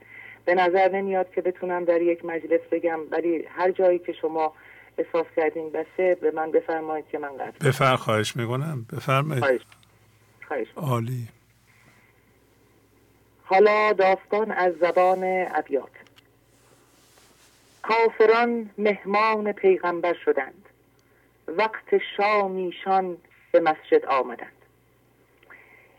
[0.45, 4.53] به نظر نمیاد که بتونم در یک مجلس بگم ولی هر جایی که شما
[4.99, 8.87] احساس کردین بسه به من بفرمایید که من قطع بفرم خواهش می‌کنم.
[8.93, 9.45] بفرمایید.
[9.45, 9.61] خواهش.
[10.49, 10.67] خواهش.
[10.77, 11.29] عالی.
[13.45, 15.91] حالا داستان از زبان ابیات.
[17.83, 20.69] کافران مهمان پیغمبر شدند.
[21.49, 23.17] وقت شامیشان
[23.53, 24.53] به مسجد آمدند.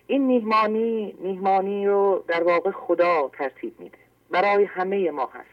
[0.07, 3.97] این میهمانی میهمانی رو در واقع خدا ترتیب میده.
[4.29, 5.49] برای همه ما هست.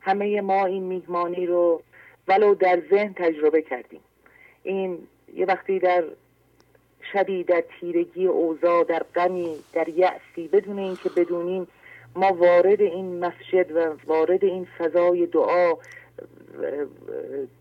[0.00, 1.82] همه ما این میهمانی رو
[2.28, 4.00] ولو در ذهن تجربه کردیم.
[4.62, 4.98] این
[5.34, 6.04] یه وقتی در
[7.12, 11.66] شبی در تیرگی اوضاع در غمی در یأسی بدون اینکه بدونیم
[12.14, 15.72] ما وارد این مسجد و وارد این فضای دعا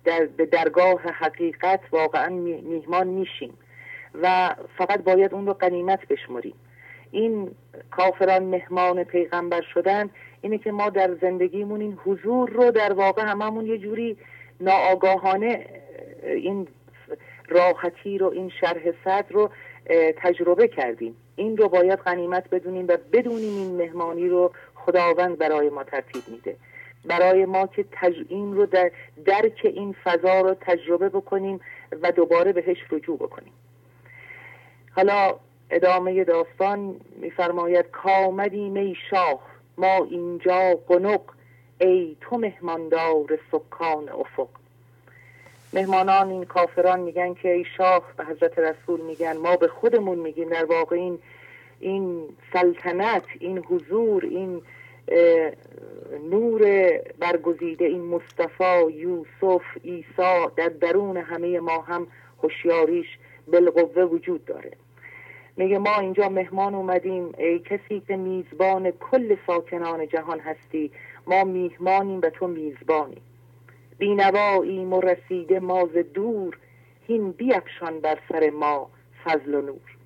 [0.05, 3.53] در به درگاه حقیقت واقعا میهمان میشیم
[4.21, 6.53] و فقط باید اون رو قنیمت بشمریم.
[7.11, 7.51] این
[7.91, 10.09] کافران مهمان پیغمبر شدن
[10.41, 14.17] اینه که ما در زندگیمون این حضور رو در واقع هممون یه جوری
[14.61, 15.65] ناآگاهانه
[16.23, 16.67] این
[17.47, 19.49] راحتی رو این شرح صد رو
[20.17, 21.15] تجربه کردیم.
[21.35, 26.55] این رو باید غنیمت بدونیم و بدونیم این مهمانی رو خداوند برای ما ترتیب میده.
[27.05, 28.15] برای ما که تج...
[28.29, 28.91] این رو در
[29.25, 31.59] درک این فضا رو تجربه بکنیم
[32.01, 33.53] و دوباره بهش رجوع بکنیم.
[34.95, 35.35] حالا
[35.69, 39.39] ادامه داستان میفرماید کامدیم ای شاه
[39.77, 41.21] ما اینجا قنق
[41.81, 44.47] ای تو مهماندار سکان افق.
[45.73, 50.49] مهمانان این کافران میگن که ای شاه به حضرت رسول میگن ما به خودمون میگیم.
[50.49, 51.19] در واقع این
[51.79, 52.23] این
[52.53, 54.61] سلطنت این حضور این
[56.29, 62.07] نور برگزیده این مصطفی یوسف عیسی در درون همه ما هم
[62.43, 63.07] هوشیاریش
[63.47, 64.71] بالقوه وجود داره.
[65.57, 70.91] میگه ما اینجا مهمان اومدیم ای کسی که میزبان کل ساکنان جهان هستی
[71.27, 73.21] ما میهمانیم و تو میزبانی.
[73.97, 76.57] بینواییم و رسیده ماز دور
[77.07, 78.89] هین بیفشان بر سر ما
[79.23, 79.97] فضل و نور.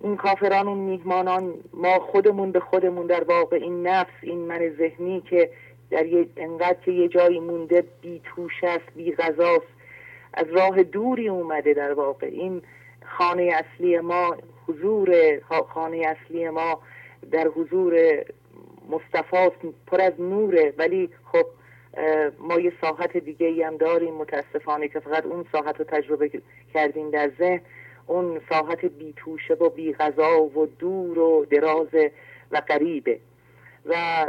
[0.00, 5.20] این کافران اون میهمانان ما خودمون به خودمون در واقع این نفس این من ذهنی
[5.20, 5.50] که
[5.90, 9.66] در یه انقدر که یه جایی مونده بی توش است بی غذاست
[10.34, 12.26] از راه دوری اومده در واقع.
[12.26, 12.62] این
[13.18, 14.36] خانه اصلی ما
[14.68, 16.80] حضور خانه اصلی ما
[17.30, 18.24] در حضور
[18.90, 19.56] مصطفاست
[19.86, 21.46] پر از نوره ولی خب
[22.38, 24.14] ما یه ساحت دیگه ای هم داریم.
[24.14, 26.30] متاسفانه که فقط اون ساحت رو تجربه
[26.74, 27.60] کردیم در ذهن.
[28.06, 31.88] اون ساحت بی توشه و بی غذا و دور و دراز
[32.50, 33.20] و قریبه
[33.86, 34.26] و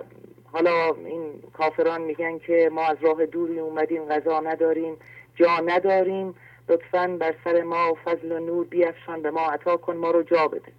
[0.52, 4.98] حالا این کافران میگن که ما از راه دوری اومدیم غذا نداریم
[5.36, 6.36] جا نداریم.
[6.70, 10.48] لطفا بر سر ما فضل و نور بیافشان به ما عطا کن ما رو جا
[10.48, 10.72] بده.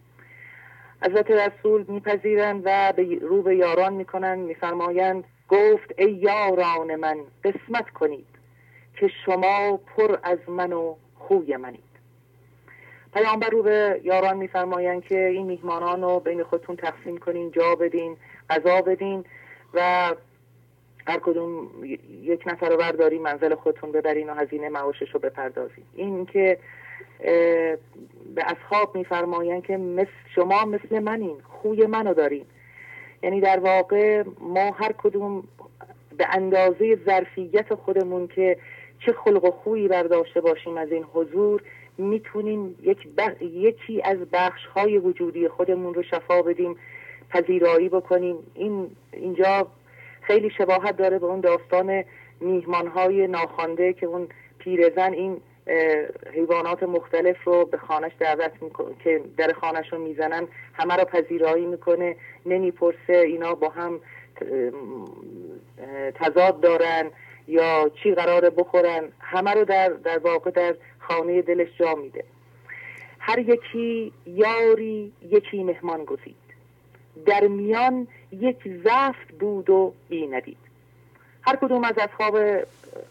[1.02, 7.90] حضرت رسول میپذیرند و به رو به یاران می‌کنند میفرمایند گفت ای یاران من قسمت
[7.90, 8.26] کنید
[9.00, 11.88] که شما پر از من و خوی منید.
[13.14, 18.16] پیامبر رو به یاران میفرمایند که این میهمانان رو بین خودتون تقسیم کنین جا بدین
[18.50, 19.24] غذا بدین
[19.74, 20.14] و
[21.06, 21.68] هر کدوم
[22.22, 25.84] یک نفر رو برداری منزل خودتون ببرین و هزینه معاشش رو بپردازین.
[25.94, 26.58] این که
[28.34, 32.44] به اصحاب میفرمایند که مثل شما مثل منین خوی منو دارین.
[33.22, 35.42] یعنی در واقع ما هر کدوم
[36.16, 38.58] به اندازه ظرفیت خودمون که
[39.06, 41.62] چه خلق و خویی برداشته باشیم از این حضور
[41.98, 42.98] می‌تونیم یک
[43.40, 46.76] یکی از بخش های وجودی خودمون رو شفا بدیم
[47.30, 48.36] پذیرایی بکنیم.
[48.54, 49.66] این اینجا
[50.20, 52.04] خیلی شباهت داره به اون داستان
[52.40, 55.40] میهمان های ناخوانده که اون پیرزن این
[56.32, 60.48] حیوانات مختلف رو به خانش دعوت می‌کنه که در خانش رو می‌زنن.
[60.74, 62.16] همه رو پذیرایی می‌کنه.
[62.46, 64.00] نمی‌پرسه اینا با هم
[66.14, 67.10] تضاد دارن
[67.48, 69.08] یا چی قراره بخورن.
[69.20, 72.24] همه رو در, در واقع در خانه دلش جا میده.
[73.18, 76.36] هر یکی یاری یکی مهمان گزید.
[77.26, 80.58] در میان یک زفت بود و بی ندید.
[81.42, 82.38] هر کدوم از اصحاب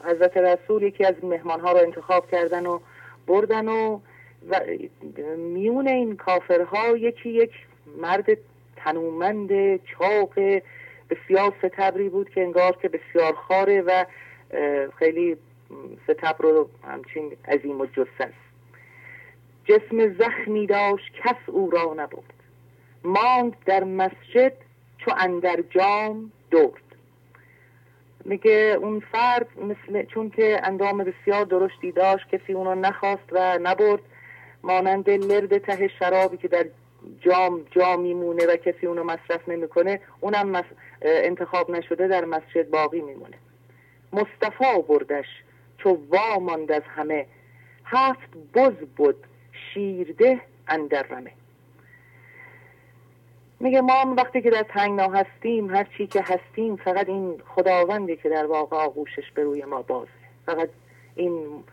[0.04, 2.80] حضرت رسول یکی از مهمان ها رو انتخاب کردن و
[3.28, 4.00] بردن و,
[4.50, 4.60] و
[5.38, 7.52] میون این کافرها یکی یک
[7.98, 8.26] مرد
[8.76, 9.50] تنومند
[9.86, 10.34] چاق
[11.10, 14.06] بسیار ستبری بود که انگار که بسیار خاره و
[15.00, 15.38] خیلی
[16.04, 18.34] ستبر رو همچین عظیم و جسس
[19.66, 22.34] جسم زخمی داشت کس او را نبود
[23.04, 24.54] ماند در مسجد
[24.98, 26.87] چو اندر جام دورد
[28.28, 34.02] میگه اون فرد مثل چون که اندام بسیار درشتی داشت کسی اونو نخواست و نبرد
[34.64, 36.66] مانند لرد ته شرابی که در
[37.22, 40.64] جام جا میمونه و کسی اونو مصرف نمی‌کنه اونم
[41.02, 43.38] انتخاب نشده در مسجد باقی میمونه.
[44.14, 45.28] مصطفی بردش
[45.78, 47.26] چو واماند از همه.
[47.86, 49.16] هفت بز بود
[49.74, 51.32] شیرده اندر رمه
[53.60, 58.30] میگه ما وقتی که در تنگنا هستیم هر چی که هستیم فقط این خداوندی که
[58.30, 60.10] در واقع آغوشش به روی ما بازه.
[60.46, 60.70] فقط
[61.16, 61.64] این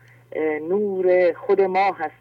[0.69, 2.15] نور خود ما هست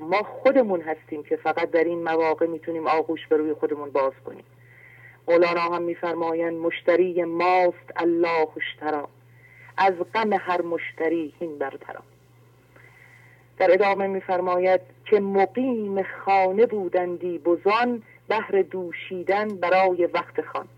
[0.00, 4.44] ما خودمون هستیم که فقط در این مواقع می‌تونیم آغوش به روی خودمون باز کنیم.
[5.28, 9.08] مولانا هم میفرمایند مشتری ماست الله اشترا
[9.76, 12.00] از غم هر مشتری این برترا
[13.58, 20.68] در ادامه میفرماید که مقیم خانه بودندی بزان بهر دوشیدن برای وقت خان.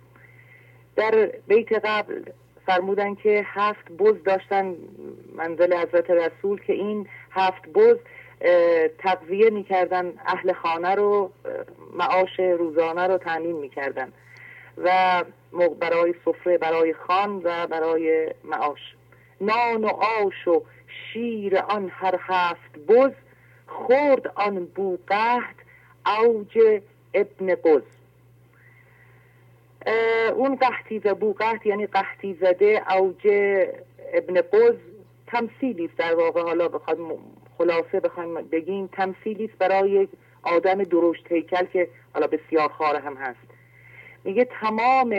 [0.97, 2.23] در بیت قبل
[2.67, 4.75] فرمودن که هفت بز داشتن
[5.37, 7.97] منزل حضرت رسول که این هفت بز
[8.99, 11.31] تقویه می‌کردن اهل خانه رو
[11.95, 14.13] معاش روزانه رو تعمین می‌کردن
[14.77, 15.25] و
[15.81, 18.95] برای سفره برای خان و برای معاش.
[19.41, 23.13] نان و آش و شیر آن هر هفت بز
[23.67, 25.55] خورد آن بوقهد
[26.07, 26.81] اوج
[27.17, 27.83] ابن قز.
[30.35, 33.27] اون قحطی و بوقهد یعنی قحطی زده اوج
[34.13, 34.77] ابن قز
[35.27, 36.43] تمثیلی در واقع.
[36.43, 36.99] حالا بخواد
[37.59, 40.09] خلاصه بخوایم بگیم تمثیلی برای
[40.43, 43.47] آدم درشت هیکل که حالا بسیار خاره هم هست.
[44.25, 45.15] میگه تمام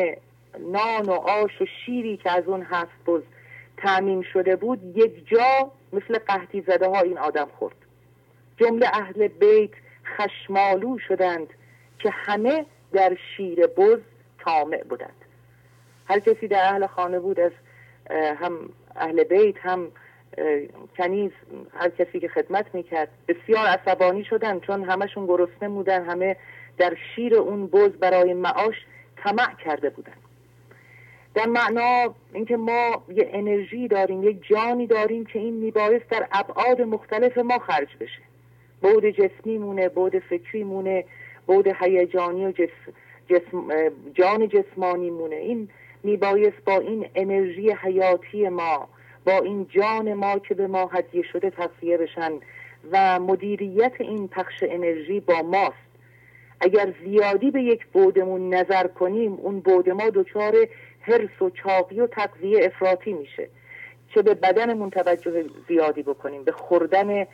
[0.60, 3.22] نان و آش و شیری که از اون هست بز
[3.78, 7.76] تعمین شده بود یک جا مثل قحطی زده ها این آدم خورد.
[8.58, 9.72] جمله اهل بیت
[10.18, 11.48] خشمالو شدند.
[12.00, 14.00] که همه در شیر بز
[14.40, 15.26] تامع بودند.
[16.10, 17.52] هر کسی در اهل خانه بود از
[18.12, 19.92] هم اهل بیت هم
[20.98, 21.32] کنیز
[21.74, 26.36] هر کسی که خدمت می‌کرد بسیار عصبانی شدن چون همشون گرسنه بودن همه
[26.78, 28.76] در شیر اون بز برای معاش
[29.18, 30.14] طمع کرده بودن
[31.36, 36.82] در معنا اینکه ما یه انرژی داریم یه جانی داریم که این میبایست در ابعاد
[36.82, 38.22] مختلف ما خرج بشه.
[38.82, 41.06] بود جسمی مونه بود فکری مونه
[41.48, 42.94] بود هیجانی و جسم,
[43.30, 45.36] جسم جان جسمانی مونه.
[45.36, 45.70] این
[46.04, 48.88] میبایست با این انرژی حیاتی ما
[49.26, 52.32] با این جان ما که به ما هدیه شده تصفیه بشن
[52.92, 55.88] و مدیریت این پخش انرژی با ماست.
[56.60, 60.56] اگر زیادی به یک بودمون نظر کنیم اون بود ما دچار
[61.02, 63.50] حرس و چاقی و تقویه افراطی میشه.
[64.14, 67.28] چه به بدنمون توجه زیادی بکنیم به خوردن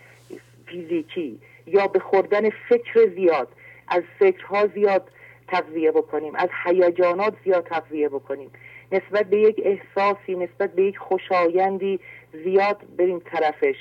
[0.65, 3.47] فیزیکی یا به خوردن فکر زیاد.
[3.87, 5.09] از فکرها زیاد
[5.47, 8.51] تقویه بکنیم از هیجانات زیاد تقویه بکنیم.
[8.91, 11.99] نسبت به یک احساسی نسبت به یک خوشایندی
[12.43, 13.75] زیاد بریم طرفش.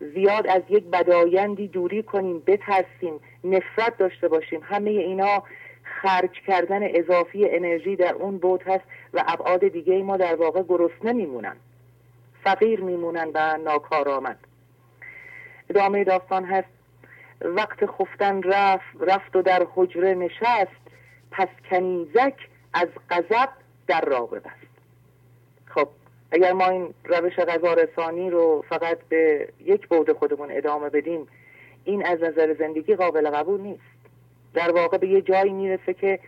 [0.00, 4.60] زیاد از یک بدایندی دوری کنیم بترسیم نفرت داشته باشیم.
[4.62, 5.42] همه اینا
[5.82, 11.12] خرج کردن اضافی انرژی در اون بود هست و ابعاد دیگه ما در واقع گرسنه
[11.12, 11.56] میمونن.
[12.44, 14.38] فقیر میمونن و ناکارآمد.
[15.70, 16.68] ادامه داستان هست.
[17.40, 20.84] وقت خفتن رفت رفت و در حجره نشست
[21.30, 22.34] پس کنیزک
[22.74, 23.48] از غضب
[23.86, 24.74] در را ببست.
[25.66, 25.88] خب
[26.32, 31.28] اگر ما این روش غذا رسانی رو فقط به یک بود خودمون ادامه بدیم
[31.84, 33.82] این از نظر زندگی قابل قبول نیست.
[34.54, 36.18] در واقع به یه جایی می‌رسه که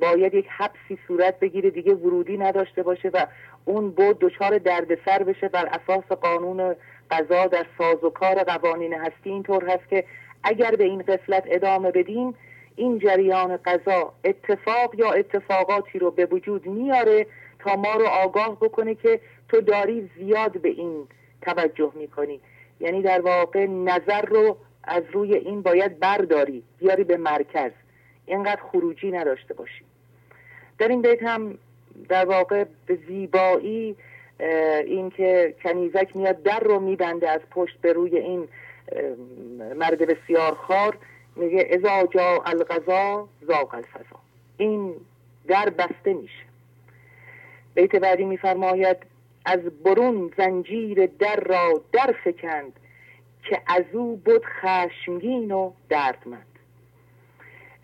[0.00, 3.26] باید یک حبسی صورت بگیره دیگه ورودی نداشته باشه و
[3.64, 6.76] اون بود دچار دردسر بشه بر اساس قانون
[7.10, 9.30] قضا در ساز و کار قوانین هستی.
[9.30, 10.04] اینطور هست که
[10.46, 12.34] اگر به این قفلت ادامه بدیم
[12.76, 17.26] این جریان قضا اتفاق یا اتفاقاتی رو به وجود میاره
[17.58, 21.06] تا ما رو آگاه بکنه که تو داری زیاد به این
[21.42, 22.40] توجه می‌کنی.
[22.80, 27.70] یعنی در واقع نظر رو از روی این باید برداری بیاری به مرکز.
[28.26, 29.84] اینقدر خروجی نداشته باشی.
[30.78, 31.58] در این بیت هم
[32.08, 33.96] در واقع به زیبایی
[34.86, 38.48] این که کنیزک میاد در رو میبنده از پشت به روی این
[39.76, 40.96] مرد بسیار خار
[41.36, 44.20] میگه ازا جا الغذا زاق الفضا.
[44.56, 44.94] این
[45.48, 46.44] در بسته میشه.
[47.74, 48.96] بیت بعدی میفرماید
[49.44, 52.72] از برون زنجیر در را در فکند
[53.42, 56.46] که از او بود خشمگین و دردمند.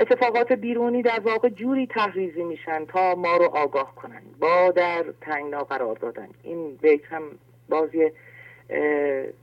[0.00, 4.22] اتفاقات بیرونی در واقع جوری تحریزی میشن تا ما رو آگاه کنن.
[4.40, 6.28] با در تنگنا قرار دادن.
[6.42, 7.22] این بیت هم
[7.68, 8.10] بازی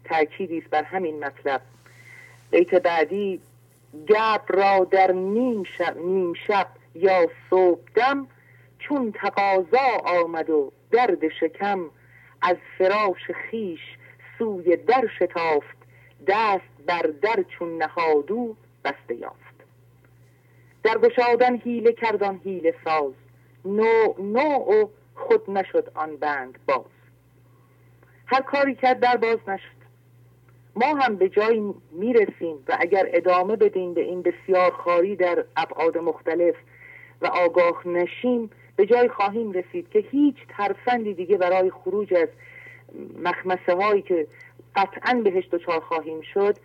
[0.04, 1.62] تأکیدی است بر همین مطلب.
[2.52, 3.42] بیت بعدی
[4.10, 8.28] گب را در نیم شب, نیم شب یا صبح دم
[8.80, 11.90] چون تقاضا آمد و درد شکم
[12.42, 13.80] از فراش خیش
[14.38, 15.78] سوی در شتافت
[16.28, 19.40] دست بر در چون نهادو بسته یافت.
[20.84, 23.14] در گشادن حیله کردان حیله ساز
[23.66, 26.99] نو نو و خود نشد آن بند باز.
[28.32, 29.80] هر کاری کرد در باز نشد.
[30.76, 35.98] ما هم به جایی می‌رسیم و اگر ادامه بدیم به این بسیار خاری در ابعاد
[35.98, 36.56] مختلف
[37.22, 42.28] و آگاه نشیم به جای خواهیم رسید که هیچ ترفندی دیگه برای خروج از
[43.24, 44.28] مخمسه هایی که
[44.76, 46.56] قطعا بهش دچار خواهیم شد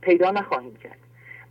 [0.00, 0.98] پیدا نخواهیم کرد.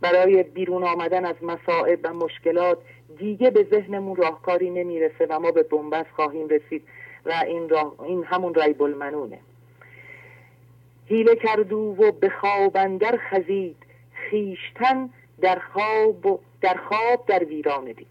[0.00, 2.78] برای بیرون آمدن از مسائب و مشکلات
[3.18, 6.82] دیگه به ذهنمون راهکاری نمی‌رسه و ما به بنبست خواهیم رسید.
[7.26, 9.38] و این, راه، این همون ریب المنونه.
[11.06, 13.76] هیله کردو و به خواب اندر خزید
[14.12, 15.10] خیشتن
[15.40, 18.06] در خواب در خواب در ویران دید.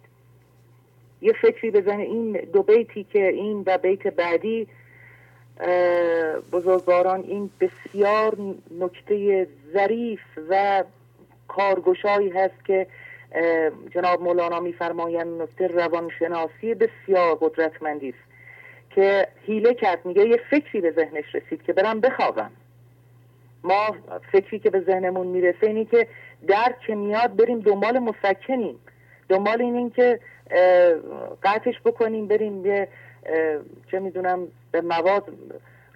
[1.22, 4.68] یه فکری بزنه این دو بیتی که این و بیت بعدی
[6.52, 8.38] بزرگواران این بسیار
[8.80, 10.20] نکته ظریف
[10.50, 10.84] و
[11.48, 12.88] کارگشایی هست که
[13.92, 18.14] جناب مولانا میفرمایند نکته روانشناسی بسیار قدرتمندی
[18.90, 22.52] که هیله کرد میگه یه فکری به ذهنش رسید که برم بخوابم.
[23.64, 23.96] ما
[24.32, 26.08] فکری که به ذهنمون می‌رسه اینی که
[26.48, 28.76] در که میاد بریم دنبال مسکنیم
[29.30, 30.20] دنبال این که
[31.44, 32.88] قطعش بکنیم بریم به
[33.92, 35.24] چه می‌دونم به مواد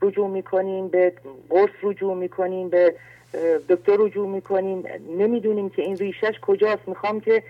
[0.01, 1.13] رجوع می‌کنیم به
[1.49, 2.95] قرص رجوع می‌کنیم به
[3.69, 4.83] دکتر رجوع می‌کنیم.
[5.17, 6.87] نمی‌دونیم که این ریشش کجاست.
[6.87, 7.43] می‌خوام که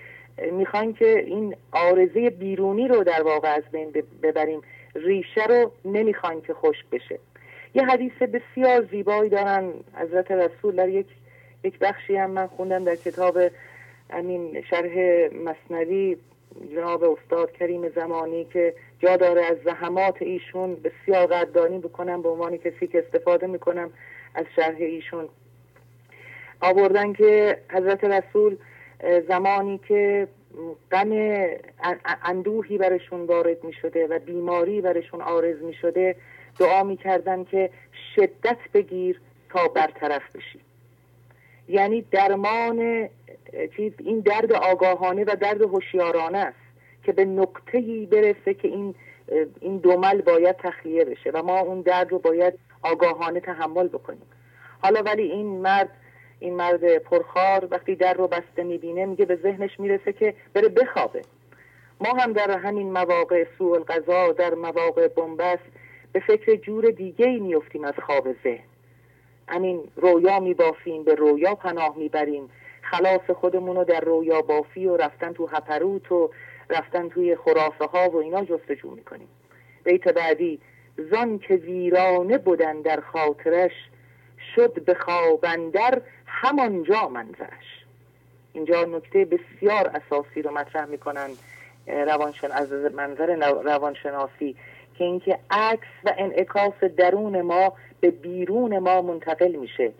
[0.52, 3.92] می‌خوایم که این آرزه بیرونی رو در واقع از بین
[4.22, 4.60] ببریم.
[4.94, 7.18] ریشه رو نمی‌خوایم که خشک بشه.
[7.74, 9.72] یه حدیث بسیار زیبایی دارن.
[9.94, 11.06] حضرت رسول در یک
[11.64, 13.38] یک بخشی هم من خوندم در کتاب
[14.10, 14.92] همین شرح
[15.44, 16.16] مصنوی
[16.72, 22.56] جناب استاد کریم زمانی که جا داره از زحمات ایشون بسیار قدردانی بکنم به عنوان
[22.56, 23.90] کسی که استفاده می‌کنم
[24.34, 25.28] از شرح ایشون.
[26.60, 28.56] آوردن که حضرت رسول
[29.28, 30.28] زمانی که
[30.92, 31.12] غم
[32.22, 36.16] اندوهی برشون وارد می شده و بیماری برشون آرز می شده
[36.58, 37.70] دعا می کردن که
[38.16, 39.20] شدت بگیر
[39.50, 40.60] تا برطرف بشی.
[41.68, 43.08] یعنی درمان
[43.98, 46.56] این درد آگاهانه و درد هوشیارانه است
[47.02, 48.94] که به نقطه‌ای برسه که این
[49.60, 54.26] این دومل باید تخلیه بشه و ما اون درد رو باید آگاهانه تحمل بکنیم.
[54.82, 55.88] حالا ولی این مرد
[56.44, 61.22] این مرد پرخار وقتی در رو بسته می‌بینه میگه به ذهنش می‌رسه که بره بخوابه.
[62.00, 65.62] ما هم در همین مواقع سوء القضا در مواقع بنبست
[66.12, 68.64] به فکر جور دیگه ای میفتیم از خواب ذهن.
[69.48, 72.50] همین رویا میبافیم به رویا پناه می‌بریم.
[72.82, 76.30] خلاص خودمون رو در رویا بافی و رفتن تو هپروت و
[76.70, 79.28] رفتن توی خرافه ها و اینا جستجو می‌کنیم.
[79.84, 80.60] بیت بعدی
[81.10, 83.72] زان که ویرانه بودن در خاطرش
[84.56, 87.84] شد به خوابندر همانجا منظرش
[88.52, 91.28] اینجا نکته بسیار اساسی رو مطرح می‌کنن
[91.86, 94.56] روانشن از منظر روانشناسی
[94.98, 99.92] که اینکه عکس و انعکاس درون ما به بیرون ما منتقل میشه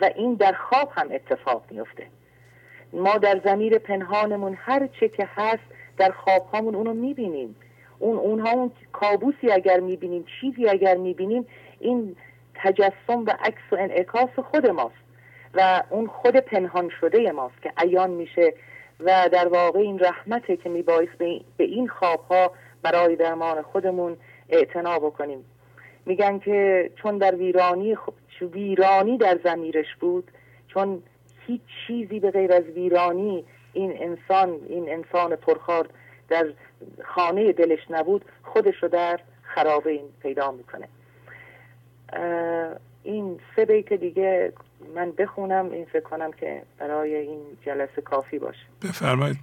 [0.00, 2.06] و این در خواب هم اتفاق میفته
[2.92, 5.62] ما در زمیر پنهانمون هر چه که هست
[5.98, 7.56] در خواب هامون اونو می‌بینیم.
[7.98, 11.46] اون اونها اون کابوسی اگر می‌بینیم چیزی اگر می‌بینیم
[11.80, 12.16] این
[12.62, 14.94] تجسم و عکس و انعکاس خود ماست
[15.54, 18.54] و اون خود پنهان شده ماست که عیان میشه
[19.00, 21.18] و در واقع این رحمته که میبایست
[21.56, 22.52] به این خوابها
[22.82, 24.16] برای درمان خودمون
[24.48, 25.44] اعتنا بکنیم.
[26.06, 27.96] میگن که چون در ویرانی
[28.40, 30.30] ویرانی در زمیرش بود
[30.68, 31.02] چون
[31.46, 35.88] هیچ چیزی به غیر از ویرانی این انسان این انسان پرخار
[36.28, 36.46] در
[37.04, 40.88] خانه دلش نبود خودش رو در خرابه این پیدا می‌کنه.
[43.02, 44.52] این سه بیت دیگه
[44.94, 48.66] من بخونم این فکر کنم که برای این جلسه کافی باشه.
[48.82, 49.38] بفرمایید.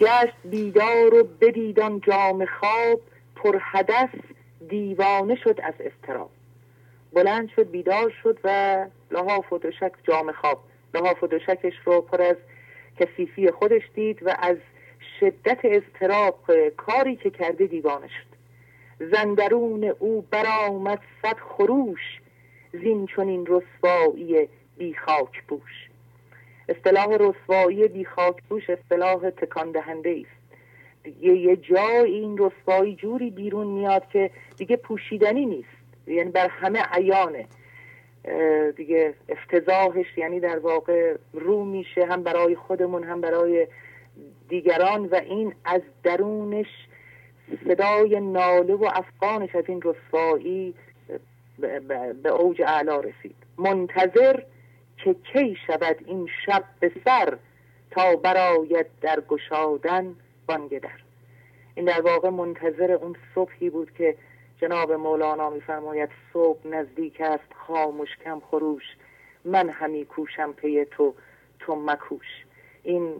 [0.00, 3.00] گشت بیدار و بدیدان جام خواب
[3.36, 4.08] پر حدث
[4.68, 6.30] دیوانه شد از استراب
[7.12, 10.60] بلند شد بیدار شد و لحاف و دوشک جام خواب.
[10.94, 12.36] لحاف و دوشکش رو پر از
[13.00, 14.56] کثیفی خودش دید و از
[15.20, 18.33] شدت استراب کاری که کرده دیوانه شد.
[19.00, 22.20] زندرون او برآمد صد خروش
[22.72, 24.48] زین چنین رسوایی
[24.78, 25.88] بی خاک پوش.
[26.68, 30.44] اصطلاح رسوایی بی خاک پوش اصطلاح تکان دهنده است.
[31.04, 35.68] دیگه یه جای این رسوایی جوری بیرون میاد که دیگه پوشیدنی نیست.
[36.06, 37.46] یعنی بر همه عیانه.
[38.76, 43.66] دیگه افتضاحش یعنی در واقع رو میشه هم برای خودمون هم برای
[44.48, 46.83] دیگران و این از درونش
[47.68, 50.74] صدای ناله و افغانش از این رسوایی
[52.22, 53.36] به اوج اعلا رسید.
[53.58, 54.40] منتظر
[55.04, 57.38] که کی شود این شب به سر
[57.90, 60.16] تا براید در گشادن
[60.46, 60.90] بانگ در
[61.74, 64.16] این در واقع منتظر اون صبحی بود که
[64.60, 68.82] جناب مولانا میفرماید صبح نزدیک است خاموش کم خروش
[69.44, 71.14] من همی کوشم پی تو
[71.60, 72.44] تو مکوش.
[72.82, 73.14] این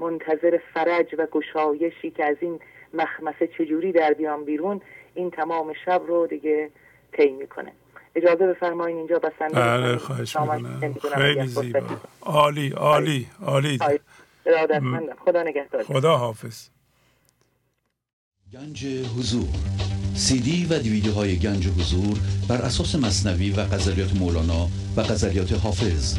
[0.00, 2.60] منتظر فرج و گشایشی که از این
[2.94, 4.80] مخمسه چجوری در بیان بیرون
[5.14, 6.70] این تمام شب رو دیگه
[7.12, 7.72] طی می‌کنه.
[8.14, 10.96] اجازه بفرمایید اینجا بسنده بله خواهش می‌کنم.
[11.14, 11.80] خیلی زیبا.
[12.22, 13.78] عالی عالی عالی.
[15.24, 15.82] خدا نگهدار.
[15.82, 16.68] خدا حافظ
[18.52, 19.48] گنج حضور.
[20.14, 25.52] سی دی و دیویدیو های گنج حضور بر اساس مصنوی و غزلیات مولانا و غزلیات
[25.52, 26.18] حافظ.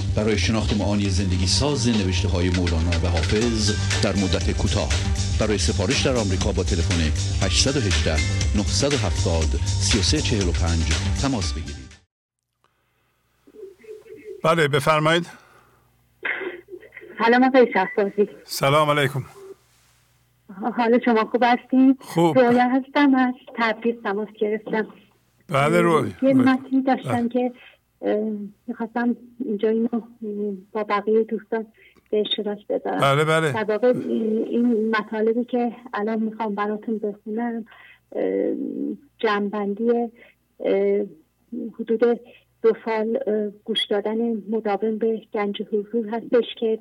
[0.17, 3.71] برای شناخت معانی زندگی ساز نوشته های مولانا و حافظ
[4.03, 4.89] در مدت کوتاه.
[5.39, 7.01] برای سفارش در آمریکا با تلفن
[7.45, 8.15] 818
[8.57, 11.91] 970 3345 تماس بگیرید.
[14.43, 15.27] بله بفرمایید.
[17.23, 18.29] سلام آقای شهبازی.
[18.45, 19.23] سلام علیکم.
[20.77, 22.39] حال شما خوب هستین؟ خوب.
[22.39, 24.87] رویا هستم از تبریز تماس گرفتم.
[25.47, 27.51] بله روی یه متنی داشتم که
[28.67, 29.15] می‌خواستم
[29.45, 30.01] اینجا اینو
[30.71, 31.65] با بقیه دوستان
[32.11, 33.51] به اشتراک بذارم بله بله.
[33.53, 33.93] در واقع
[34.47, 37.65] این مطالبی که الان می‌خوام براتون بخونم
[39.19, 40.11] جنبندی
[41.79, 42.19] حدود
[42.61, 43.19] دو سال
[43.63, 44.17] گوش دادن
[44.49, 46.79] مداوم به گنج حضور هستش که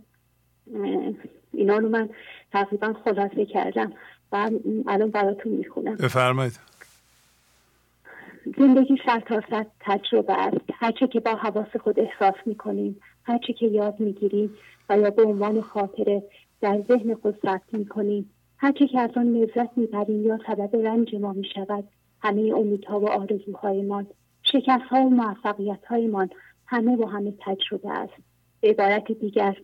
[1.53, 2.09] اینا رو من
[2.53, 3.93] تقریبا خلاصه کردم
[4.33, 4.51] و
[4.87, 5.97] الان براتون می‌خونم.
[5.97, 6.59] بفرمایید.
[8.59, 10.65] زندگی سر تا سر تجربه است.
[10.75, 14.55] هرچه که با حواس خود احساس می‌کنیم هرچه که یاد می‌گیریم
[14.89, 16.23] و یا به عنوان خاطره
[16.61, 18.31] در ذهن خود ثبت می‌کنیم.
[18.59, 21.85] هرچه که از آن لذت می‌بریم یا سبب رنج ما می‌شود
[22.23, 24.07] همه امیدها و آرزوهایمان
[24.43, 26.31] شکست ها و موفقیت هایمان
[26.67, 28.13] همه و همه تجربه است.
[28.61, 29.57] به عبارت دیگر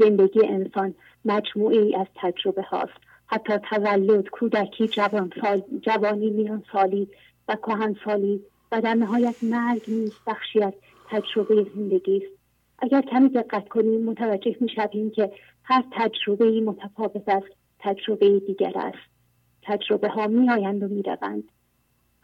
[0.00, 0.94] زندگی انسان
[1.24, 2.92] مجموعی از تجربه هاست.
[3.26, 7.08] حتی تولد کودکی جوان سال، جوانی میان سالی
[7.48, 8.40] و کهن سالی
[8.72, 10.72] و در نهایت مرگ نیز بخشی از
[11.08, 12.38] تجربه زندگی است.
[12.78, 15.32] اگر کمی دقت کنیم متوجه می‌شویم که
[15.64, 17.42] هر تجربه متفاوت از
[17.78, 19.14] تجربه دیگر است.
[19.62, 21.44] تجربه ها می آیند و می روند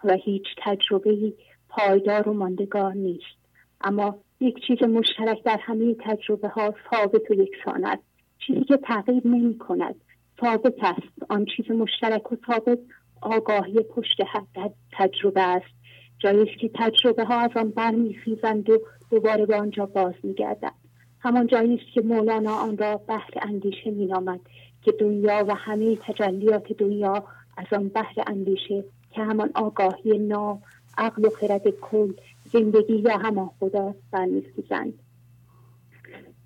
[0.05, 1.33] و هیچ تجربه ای
[1.69, 3.41] پایدار و ماندگار نیست.
[3.81, 8.03] اما یک چیز مشترک در همه تجربه ها ثابت و یکسان است.
[8.39, 9.95] چیزی که تغییر نمی کند
[10.41, 11.23] ثابت است.
[11.29, 12.79] آن چیز مشترک و ثابت
[13.21, 15.81] آگاهی پشت حد تجربه است.
[16.19, 18.79] جایی که تجربه ها از آن برمیخیزند و
[19.11, 20.75] دوباره به آنجا باز میگردند
[21.21, 24.41] همان جایی است که مولانا آن را بحر اندیشه مینامد
[24.83, 27.25] که دنیا و همه تجلیات دنیا
[27.57, 30.63] از آن بحر اندیشه که همان آگاهی نام
[30.99, 32.13] عقل و خرد کل
[32.53, 34.95] زندگی یا همان خدا برمیخیزند.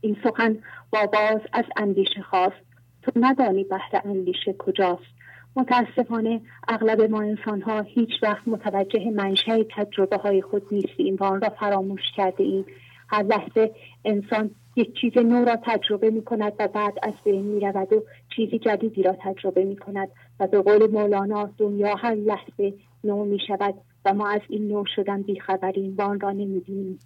[0.01, 0.59] این سخن
[0.93, 2.65] با باز از اندیشه خواست.
[3.03, 5.15] تو ندانی بحر اندیشه کجاست.
[5.57, 11.41] متاسفانه اغلب ما انسان ها هیچ وقت متوجه منشأ تجربه های خود نیستیم و آن
[11.41, 12.65] را فراموش کرده ایم
[13.09, 13.71] هر لحظه
[14.05, 18.03] انسان یک چیز نو را تجربه می کند و بعد از بین می رود و
[18.37, 20.09] چیزی جدیدی را تجربه می کند
[20.41, 22.75] و به قول مولانا دنیا هر لحظه
[23.05, 23.75] نو می شود
[24.05, 26.99] و ما از این نو شدن بیخبریم و آن را نمی‌بینیم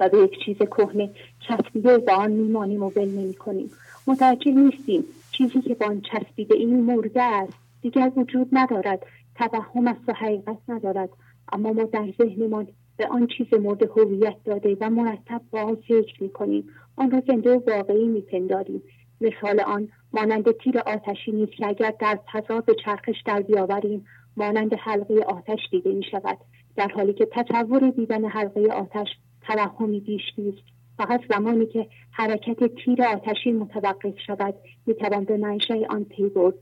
[0.00, 1.10] و به یک چیز کهنه
[1.48, 3.70] چسبیده به آن میمانیم و ول نمی کنیم
[4.06, 5.04] متوجه نیستیم
[5.38, 7.58] چیزی که با آن چسبیده این مرده است.
[7.82, 9.06] دیگر وجود ندارد.
[9.34, 11.10] توهم است و حقیقت ندارد.
[11.52, 15.78] اما ما در ذهنمان به آن چیز مورد هویت داده و مرتب با آن
[16.20, 16.68] می‌کنیم.
[16.96, 18.82] آن را زنده و واقعی میپنداریم.
[19.20, 24.04] مثال آن مانند تیر آتشی نیست که اگر در فضا به چرخش در بیاوریم
[24.36, 26.38] مانند حلقه آتش دیده می شود
[26.76, 29.08] در حالی که تصور دیدن حلقه آتش
[29.42, 30.77] توهمی بیش نیست.
[30.98, 34.54] فقط زمانی که حرکت تیر آتشین متوقف شود
[34.86, 36.54] می‌توان به منشأ آن پی برد.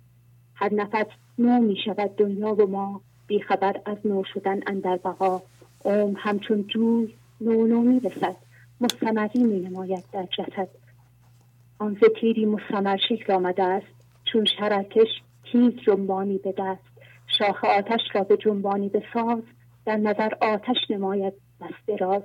[0.54, 1.06] هر نفس
[1.38, 5.42] نو می شود دنیا و ما بیخبر از نو شدن اندر بقا
[5.84, 8.36] اوم همچون جوی نو نو می رسد
[8.80, 10.68] مستمری می نماید در جسد.
[11.78, 13.86] آن تیری مستمر شکل آمده است.
[14.32, 15.08] چون شرکش
[15.52, 16.82] تیز جنبانی به دست.
[17.38, 19.42] شاخ آتش را به جنبانی به ساز
[19.86, 22.22] در نظر آتش نماید دست راز.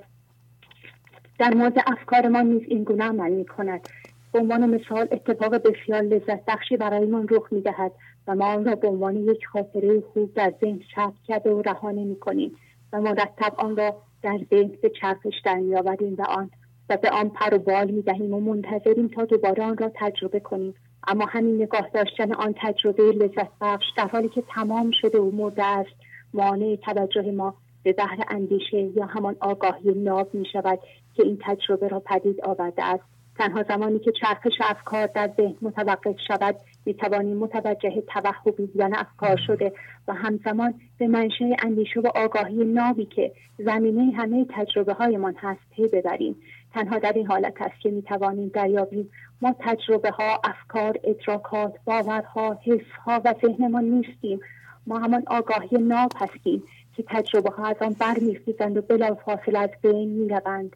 [1.41, 3.89] در مورد افکارمان نیز این گونه عمل می کند
[4.33, 7.91] به عنوان مثال اتفاق بسیار لذت بخشی برایمان رخ می دهد
[8.27, 11.91] و ما آن را به عنوان یک خاطره خوب در ذهن ثبت کرده و رها
[11.91, 12.55] نمی کنیم
[12.93, 16.49] و مرتب آن را در ذهن به چرخش در میآوریم و آن
[16.89, 20.39] و به آن پر و بال می دهیم و منتظریم تا دوباره آن را تجربه
[20.39, 20.73] کنیم.
[21.07, 25.63] اما همین نگاه داشتن آن تجربه لذت بخش در حالی که تمام شده و مرده
[25.63, 25.95] است
[26.33, 30.79] مانع توجه ما به بحر اندیشه یا همان آگاهی ناب می شود
[31.13, 33.03] که این تجربه را پدید آورده است.
[33.37, 36.55] تنها زمانی که چرخش افکار در ذهن متوقف شود
[36.85, 39.73] می توانیم متوجه توهم بودن افکار شده
[40.07, 45.87] و همزمان به منشأ اندیشه و آگاهی نابی که زمینه همه تجربه هایمان هست پی
[45.87, 46.35] ببریم.
[46.73, 49.09] تنها در این حالت است که می توانیم دریابیم.
[49.41, 54.39] ما تجربه ها افکار ادراکات باورها حسها و ذهنمان نیستیم.
[54.87, 56.63] ما همان آگاهی ناب هستیم
[56.95, 60.75] که تجربه ها از آن برمیخیزند و بلا فاصل از بین می‌روند.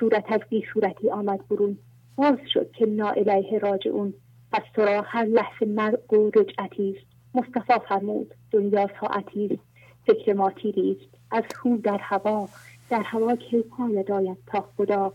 [0.00, 1.78] صورت از بی صورتی آمد برون.
[2.16, 4.14] باز شد که ناالیه راجعون
[4.52, 7.06] پس تو را هر لحظه مرگ و رجعتی است.
[7.34, 9.62] مصطفی فرمود دنیا ساعتی است.
[10.06, 10.98] فکر ما تیری
[11.30, 12.48] از خون در هوا
[12.90, 15.12] در هوا که پای داید تا خدا.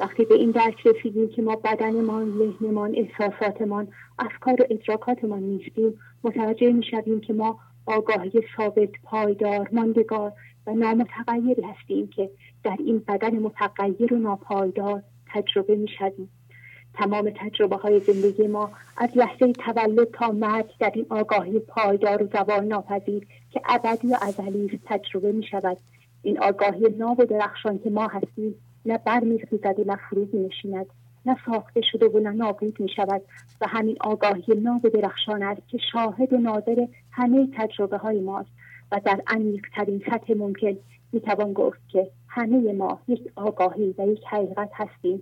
[0.00, 3.88] وقتی به این درک رسیدیم که ما بدنمان ذهنمان احساساتمان
[4.18, 10.32] افکار و ادراکاتمان نیستیم متوجه می‌شویم که ما آگاهی ثابت پایدار ماندگار
[10.66, 12.30] و نامتغیری هستیم که
[12.64, 15.02] در این بدن متغیر و ناپایدار
[15.34, 16.30] تجربه می‌شویم.
[16.94, 22.26] تمام تجربه های زندگی ما از لحظه تولد تا مرگ در این آگاهی پایدار و
[22.26, 25.76] زوال ناپذیر که ابدی و ازلی تجربه می شود
[26.22, 28.54] این آگاهی ناب و درخشان که ما هستیم
[28.86, 30.86] نه برمیخیزد و نه فرو نشیند
[31.26, 33.22] نه ساخته شده و نه نابود می شود
[33.60, 38.50] و همین آگاهی ناب درخشان است که شاهد و ناظر همه تجربه های ماست.
[38.92, 40.76] و در عمیق ترین سطح ممکن
[41.12, 45.20] می توان گفت که همه ما یک آگاهی و یک حقیقت هستیم.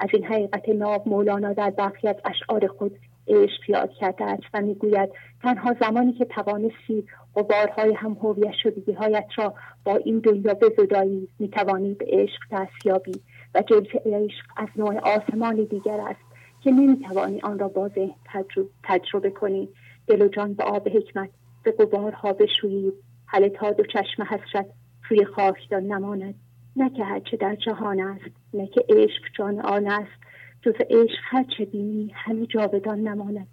[0.00, 2.98] از این حقیقت ناب مولانا در برخی از اشعار خود
[3.28, 5.10] عشق یاد کرده است و می‌گوید
[5.42, 11.94] تنها زمانی که توانستی غبارهای هم هویت شدگی هایت را با این دنیا بزدایی می‌توانی
[11.94, 13.20] به عشق دستیابی
[13.54, 16.20] و جنس عشق از نوع آسمان دیگر است
[16.60, 17.88] که نمی‌توانی آن را با
[18.24, 19.68] تجربه, تجربه کنی.
[20.06, 21.30] دل و جان به آب حکمت
[21.66, 22.94] به غبارها بشویید
[23.26, 24.66] حل تا دو چشم حسرت
[25.10, 26.34] روی خاکدان نماند.
[26.76, 30.22] نه که هرچه در جهان است نه که عشق جان آن است.
[30.62, 33.46] جز عشق هرچه بینی همه جاودان نماند.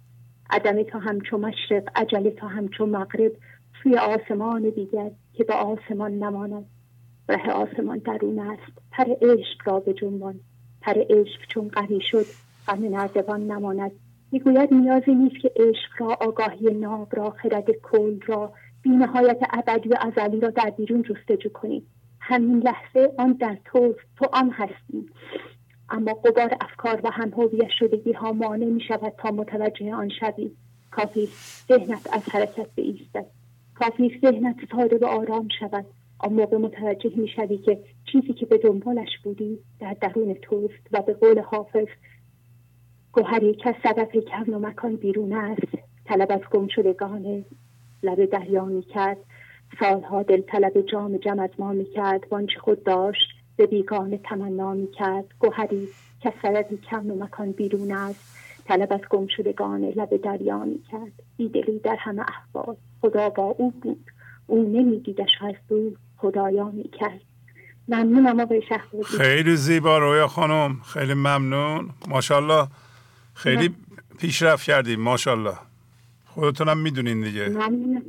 [0.50, 3.32] عدم تا همچو مشرق عجله تا همچو مغرب
[3.82, 6.66] سوی آسمان دیگر که به آسمان نماند.
[7.28, 10.40] ره آسمان درون است پر عشق را به جنبان.
[10.82, 12.26] پر عشق چون قوی شد
[12.68, 13.92] غم نردبان نماند.
[14.34, 18.52] می‌گوید نیازی نیست که عشق را آگاهی ناب را خرد کل را
[18.82, 21.86] بینهایت ابدی و ازلی را در بیرون جستجو کنید
[22.20, 25.08] همین لحظه آن در تو تو آن هستی
[25.90, 30.50] اما قبار افکار و هم هویت شدگی ها مانع می شود تا متوجه آن شوی
[30.90, 31.28] کافی
[31.68, 33.26] ذهنت از حرکت بایستد.
[33.74, 35.86] کافی ذهنت ساده و آرام شود.
[36.18, 37.78] آن موقع متوجه می شوی که
[38.12, 41.86] چیزی که به دنبالش بودی در درون توست و به قول حافظ
[43.14, 45.78] گوهری که از صدف کم و مکان بیرون است.
[46.04, 47.44] طلب از گم شدگان
[48.02, 49.16] لب دریا می کرد
[49.80, 54.74] سالها دل طلب جام جم از ما می کرد وانچه خود داشت به بیگانه تمنا
[54.74, 55.88] می کرد گوهری
[56.20, 58.36] که صدفی کم و مکان بیرون است.
[58.64, 63.70] طلب از گم شدگان لب دریا می کرد بیدلی در همه احوال خدا با او
[63.70, 64.10] بود.
[64.46, 67.20] او نمیدیدش از دور خدایا می کرد
[67.88, 69.18] ممنونم آقای شهبازی.
[69.18, 70.80] خیلی زیبا رویا خانم.
[70.80, 71.90] خیلی ممنون.
[72.08, 72.66] ماشاءالله
[73.34, 73.74] خیلی
[74.18, 75.54] پیشرفت کردیم ماشاءالله.
[76.26, 77.48] خودتونم می‌دونین دیگه.
[77.48, 78.02] ممنونم.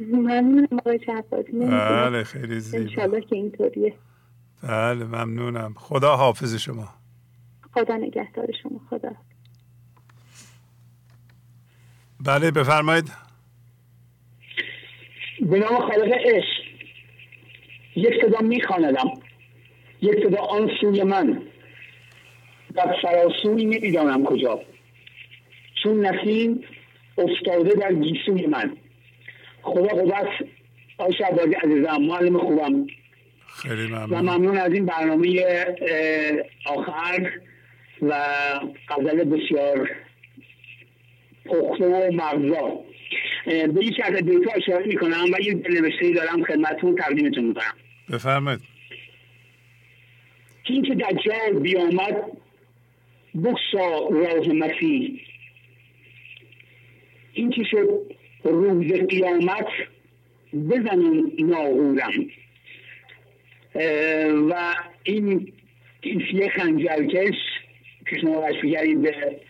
[0.00, 2.84] ممنونم آقای شهبازی بله خیلی زیبا.
[2.84, 3.94] انشالله که اینطوریه.
[4.62, 5.74] بله ممنونم.
[5.78, 6.88] خدا حافظ شما.
[7.74, 8.80] خدا نگهدار شما.
[8.90, 9.10] خدا.
[12.20, 13.12] بله بفرمایید.
[15.40, 16.64] به نام خالق عشق.
[17.96, 19.08] یک صدا میخواندم
[20.00, 21.42] یک صدا آن سوی من.
[22.74, 24.60] در فراسوی نمی‌دانم کجا.
[25.82, 26.64] چون نسیم
[27.18, 28.76] افتاده در گیسوی من.
[29.62, 30.28] خدا قدرت
[30.98, 32.86] آی شعبازی عزیزم معلم خوبم.
[33.46, 34.10] خیلی ممنون.
[34.10, 35.44] و ممنون از این برنامه
[36.66, 37.30] آخر
[38.02, 38.14] و
[38.88, 39.90] غزل بسیار
[41.44, 42.80] پخته و مغزا
[43.46, 47.74] به یک از دیتا اشاره می‌کنم و یک نوشته دارم خدمتتون تقدیمتون می‌کنم.
[48.12, 48.60] بفرمایید.
[50.64, 52.16] این که دجال بیامد
[53.42, 55.20] بخشا راه مسیح.
[57.32, 57.88] این که شد؟
[58.44, 59.66] روز قیامت
[60.52, 62.26] بزنون ناغورم.
[64.50, 65.52] و این
[66.32, 67.34] یه خنجرکش
[68.06, 69.40] که شما وشفگرید به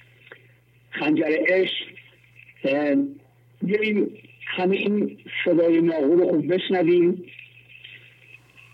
[0.91, 1.87] خنجر عشق.
[3.63, 4.11] بیاییم
[4.47, 7.25] همه این صدای ناغور رو خوب بشنویم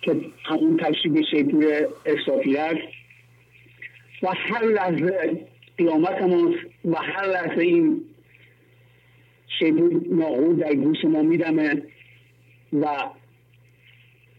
[0.02, 2.99] که همون تشریب شیپور اصافی است
[4.22, 5.46] و هر لحظه
[5.78, 8.04] قیامت ماست و هر لحظه این
[9.58, 11.82] شیپور ناغور در گوش ما میدمه
[12.72, 12.86] و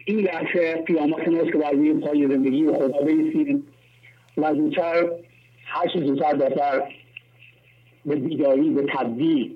[0.05, 3.63] این لحظه قیامت ماست که بر پای زندگی خدا بیستیم
[4.37, 5.09] و زودتر
[5.65, 6.81] هر چه زودتر بهتر
[8.05, 9.55] به بیداری به تبدیل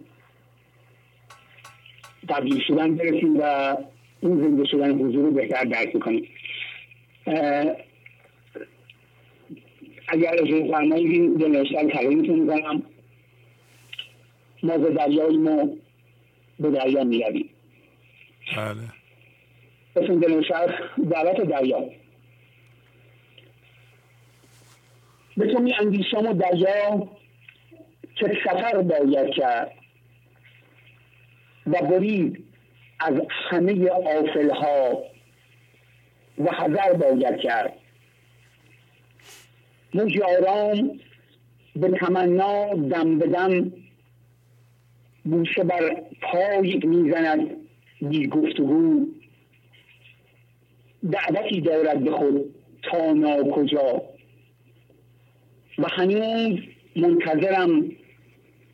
[2.30, 3.76] تبدیل شدن برسیم و
[4.22, 6.27] این زنده شدن حضور رو بهتر درک کنیم
[10.07, 12.84] اگر اجازه فرمایید این دو نوشتن تقریمتون می‌کنم
[14.64, 15.69] ما به دریای ما
[16.60, 17.49] به دریا می‌رویم.
[18.57, 18.76] بله.
[19.95, 20.73] اسم دلنشست
[21.11, 21.90] دعوت دریا.
[25.38, 27.10] به تو می اندیشم و دریا
[28.15, 29.72] که سفر باید کرد
[31.68, 32.44] و برید
[32.99, 35.03] از همه آفل ها
[36.38, 37.73] و حذر باید کرد.
[39.96, 41.00] موج آرام
[41.76, 43.72] به تمنا دم به دم
[45.24, 47.52] بوسه بر پای می‌زند
[48.02, 49.08] بی گفتگو.
[51.12, 54.02] دعوتی دارد به خود تا ناکجا.
[55.78, 56.60] و هنوز
[56.96, 57.92] منتظرم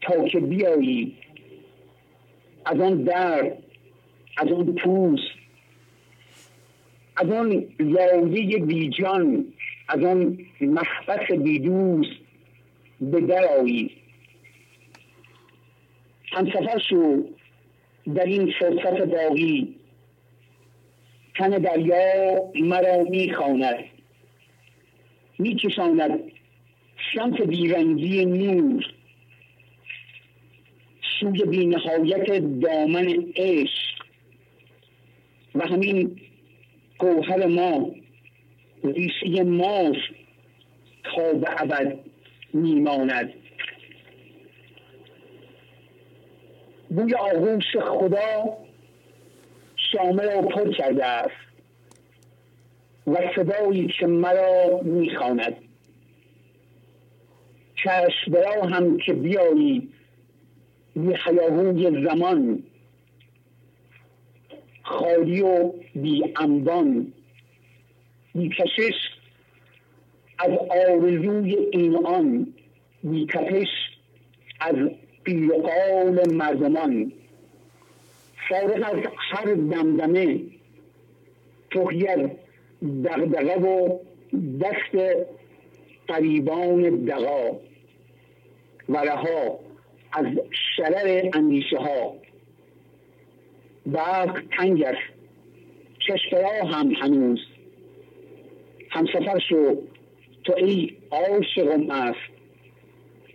[0.02, 1.18] تا که بیایی.
[2.66, 3.54] از آن در
[4.38, 5.32] از آن پوست
[7.16, 9.46] از آن لایه بیجان
[9.92, 12.12] از آن محبت بیدوست
[13.02, 13.92] به در آیی
[16.32, 17.24] همسفر شو
[18.16, 19.76] در این فرصت باقی.
[21.36, 23.76] تن دریا مرا می‌خواند.
[25.40, 26.20] میکشاند
[27.14, 28.86] شمس بیرنگی نور.
[31.20, 32.28] سوی بینهایت
[32.62, 34.06] دامن عشق.
[35.56, 36.22] و همین
[36.98, 38.01] گوهر ما
[38.84, 39.98] ریشه ماست
[41.04, 42.00] تا به ابد
[42.54, 43.34] میماند.
[46.90, 48.58] بوی آغوش خدا
[49.92, 51.52] شامل را پر کرده است
[53.08, 55.56] و صدایی که مرا می‌خواند.
[57.76, 59.90] چشم برا هم که بیایی
[60.96, 62.64] بی حیاهوی زمان
[64.84, 67.14] خالی و بی انبان.
[68.36, 68.94] بی کشش
[70.40, 72.54] از آرزوی این آن
[73.26, 73.68] تپش
[74.60, 74.76] از
[75.26, 75.52] قیل
[76.34, 77.12] مردمان.
[78.50, 79.00] فارغ از
[79.32, 80.40] هر دمدمه
[82.10, 82.30] از
[83.04, 84.00] دغدغه و
[84.62, 85.18] دست
[86.08, 87.52] قریبان دقا
[88.90, 89.60] و رها
[90.14, 90.26] از
[90.76, 92.16] شرر اندیشه ها
[93.86, 95.22] وقت تنگ است
[96.08, 97.40] چشپرا هم هنوز.
[98.92, 99.76] همسفر شو
[100.44, 102.20] تو ای عاشقم است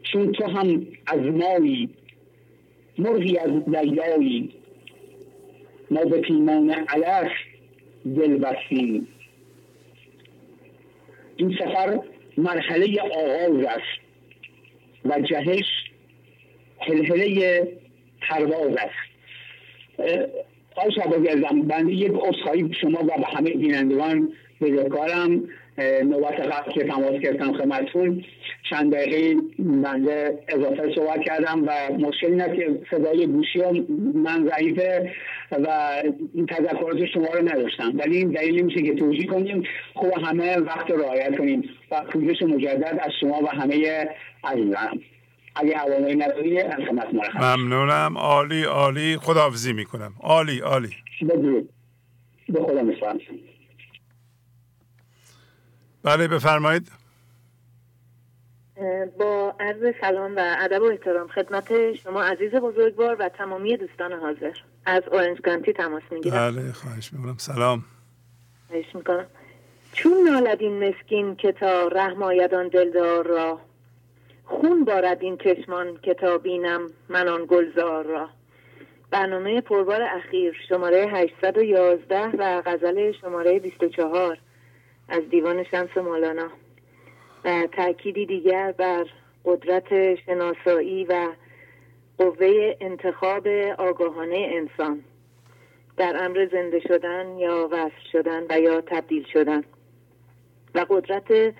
[0.03, 1.91] چون تو هم از مایی
[2.99, 4.51] مرغی از دریایی
[5.91, 7.31] ما به پیمان علف
[8.05, 9.09] دل بستیم.
[11.37, 12.01] این سفر
[12.37, 14.01] مرحله آغاز است
[15.05, 15.65] و جهش
[16.79, 17.69] هلهله
[18.21, 19.07] پرواز است.
[20.77, 25.43] آقای شبازی ازم بنده یک اصخایی شما و به همه بینندگان بزرگکارم
[26.05, 28.25] نوبت قبل که تماس گرفتم خدمتتون
[28.71, 33.61] چند دقیقه بنده اضافه صحبت کردم و مشکل این است که صدای گوشی
[34.15, 35.13] من ضعیفه
[35.51, 35.69] و
[36.35, 37.93] این تذکرات شما رو نداشتم.
[37.95, 39.63] ولی این دلیل میشه که توجیه کنیم
[39.95, 44.09] خوب همه وقت رو رعایت کنیم و پوزش مجدد از شما و همه
[44.45, 45.01] عزیزانم.
[45.57, 45.77] اگه
[46.15, 46.81] نداری از
[47.35, 48.19] ممنونم.
[48.19, 49.17] عالی عالی.
[49.17, 50.13] خداحافظی می‌کنم.
[50.21, 50.89] عالی عالی.
[51.23, 51.69] بدرود.
[52.49, 53.19] به خدا میسپارم.
[56.07, 56.93] بله بفرمایید.
[59.19, 64.53] با عرض سلام و ادب و احترام خدمت شما عزیز بزرگوار و تمامی دوستان حاضر.
[64.87, 66.37] از اورنج کانتی تماس می‌گیرم.
[66.37, 67.37] بله خواهش می‌کنم.
[67.39, 67.85] سلام.
[68.69, 69.27] خواهش می‌کنم.
[69.93, 73.61] چون نالد این مسکین که تا رحم آیدان دلدار را
[74.45, 78.29] خون بارد این چشمان که تا بینم من آن گلزار را.
[79.11, 84.39] برنامه پربار اخیر شماره 811 و غزل شماره 24
[85.09, 86.49] از دیوان شمس مولانا.
[87.45, 89.07] و تأکیدی دیگر بر
[89.45, 91.29] قدرت شناسایی و
[92.19, 93.47] قوه انتخاب
[93.79, 95.03] آگاهانه انسان.
[95.97, 99.63] در امر زنده شدن یا وصل شدن و یا تبدیل شدن.
[100.75, 101.55] و قدرت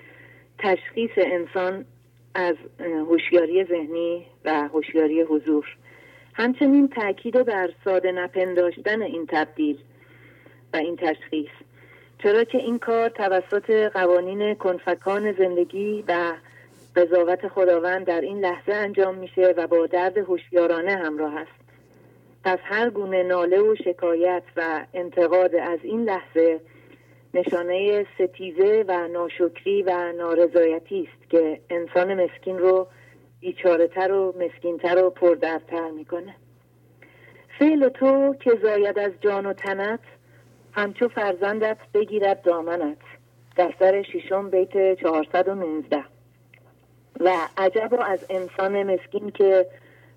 [0.59, 1.85] تشخیص انسان
[2.35, 5.77] از هوشیاری ذهنی و هوشیاری حضور.
[6.33, 9.77] همچنین تاکید بر ساده نپنداشتن این تبدیل
[10.73, 11.66] و این تشخیص.
[12.23, 16.33] چرا که این کار توسط قوانین کنفکان زندگی و
[16.95, 21.67] قضاوت خداوند در این لحظه انجام میشه و با درد هوشیارانه همراه است.
[22.43, 26.59] پس هر گونه ناله و شکایت و انتقاد از این لحظه
[27.33, 32.87] نشانه ستیزه و ناشکری و نارضایتی است که انسان مسکین رو
[33.39, 36.35] بیچارهتر و مسکینتر و پردرتر می‌کنه.
[37.59, 39.99] فعل تو که زاید از جان و تنت
[40.77, 42.97] همچو فرزندت بگیرد دامنت.
[43.57, 46.03] دفتر ششم بیت 419
[47.19, 49.67] و عجب و از انسان مسکین که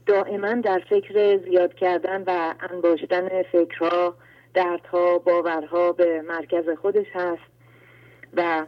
[0.07, 4.15] دائما در فکر زیاد کردن و انباشتن فکرها
[4.55, 7.51] دردها باورها به مرکز خودش هست.
[8.37, 8.66] و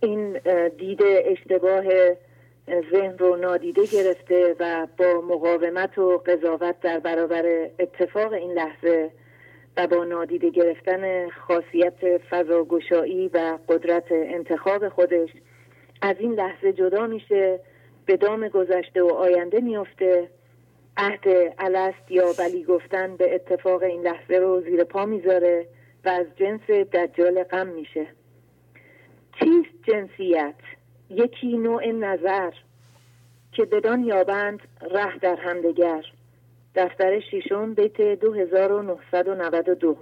[0.00, 0.40] این
[0.78, 1.84] دید اشتباه
[2.68, 9.10] ذهن رو نادیده گرفته و با مقاومت و قضاوت در برابر اتفاق این لحظه
[9.76, 15.30] و با نادیده گرفتن خاصیت فضاگشایی و قدرت انتخاب خودش
[16.02, 17.60] از این لحظه جدا میشه
[18.06, 20.30] به دام گذشته و آینده میفته
[20.96, 25.66] عهد الست یا بلی گفتن به اتفاق این لحظه رو زیر پا می‌ذاره
[26.04, 28.06] و از جنس دجال غم میشه.
[29.38, 30.54] چیست جنسیت؟
[31.10, 32.50] یکی نوع نظر
[33.52, 34.60] که بدان یابند
[34.90, 36.04] ره در همدگر
[36.74, 39.96] دفتر ششم بیت 2992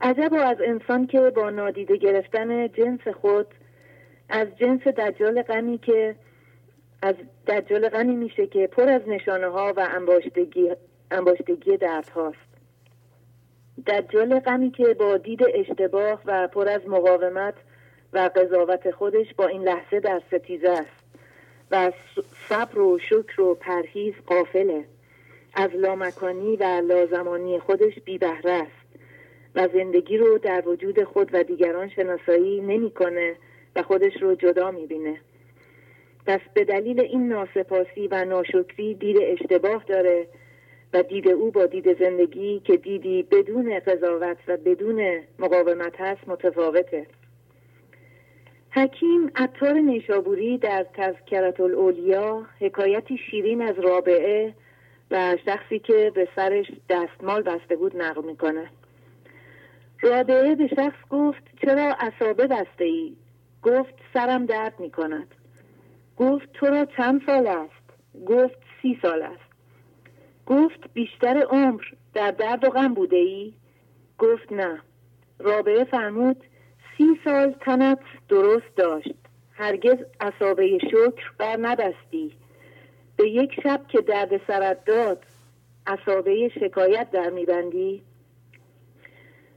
[0.00, 3.46] عجب از انسان که با نادیده گرفتن جنس خود
[4.28, 6.16] از جنس دجال غمی که
[7.02, 7.14] از
[7.46, 10.70] دجال غنی میشه که پر از نشانه ها و انباشتگی,
[11.10, 12.50] انباشتگی درد هاست
[13.86, 17.54] دجال غمی که با دید اشتباه و پر از مقاومت
[18.12, 21.00] و قضاوت خودش با این لحظه در ستیزه است.
[21.70, 21.92] و
[22.48, 24.84] صبر و شکر و پرهیز قافله.
[25.54, 28.80] از لامکانی و لازمانی خودش بی بهره است.
[29.54, 33.36] و زندگی رو در وجود خود و دیگران شناسایی نمی‌کنه
[33.76, 35.20] و خودش رو جدا می‌بینه.
[36.26, 40.26] پس به دلیل این ناسپاسی و ناشکری دید اشتباه داره
[40.92, 47.06] و دید او با دید زندگی که دیدی بدون قضاوت و بدون مقاومت هست متفاوته.
[48.72, 54.54] حکیم عطار نیشابوری در تذکرت الاولیا حکایتی شیرین از رابعه
[55.10, 58.70] و شخصی که به سرش دستمال بسته بود نقل می‌کنه.
[60.00, 63.16] رابعه به شخص گفت چرا اصابه بسته ای؟
[63.62, 65.34] گفت سرم درد می‌کند.
[66.16, 69.50] گفت تو را چند سال است؟ گفت سی سال است.
[70.46, 71.82] گفت بیشتر عمر
[72.14, 73.52] در درد و غم بوده ای
[74.18, 74.80] گفت نه.
[75.38, 76.44] رابعه فرمود
[77.00, 77.98] سی سال تنت
[78.28, 79.14] درست داشت.
[79.52, 82.32] هرگز اصابه شکر بر نبستی
[83.16, 85.24] به یک شب که درد سرت داد
[85.86, 88.02] اصابه شکایت در میبندی.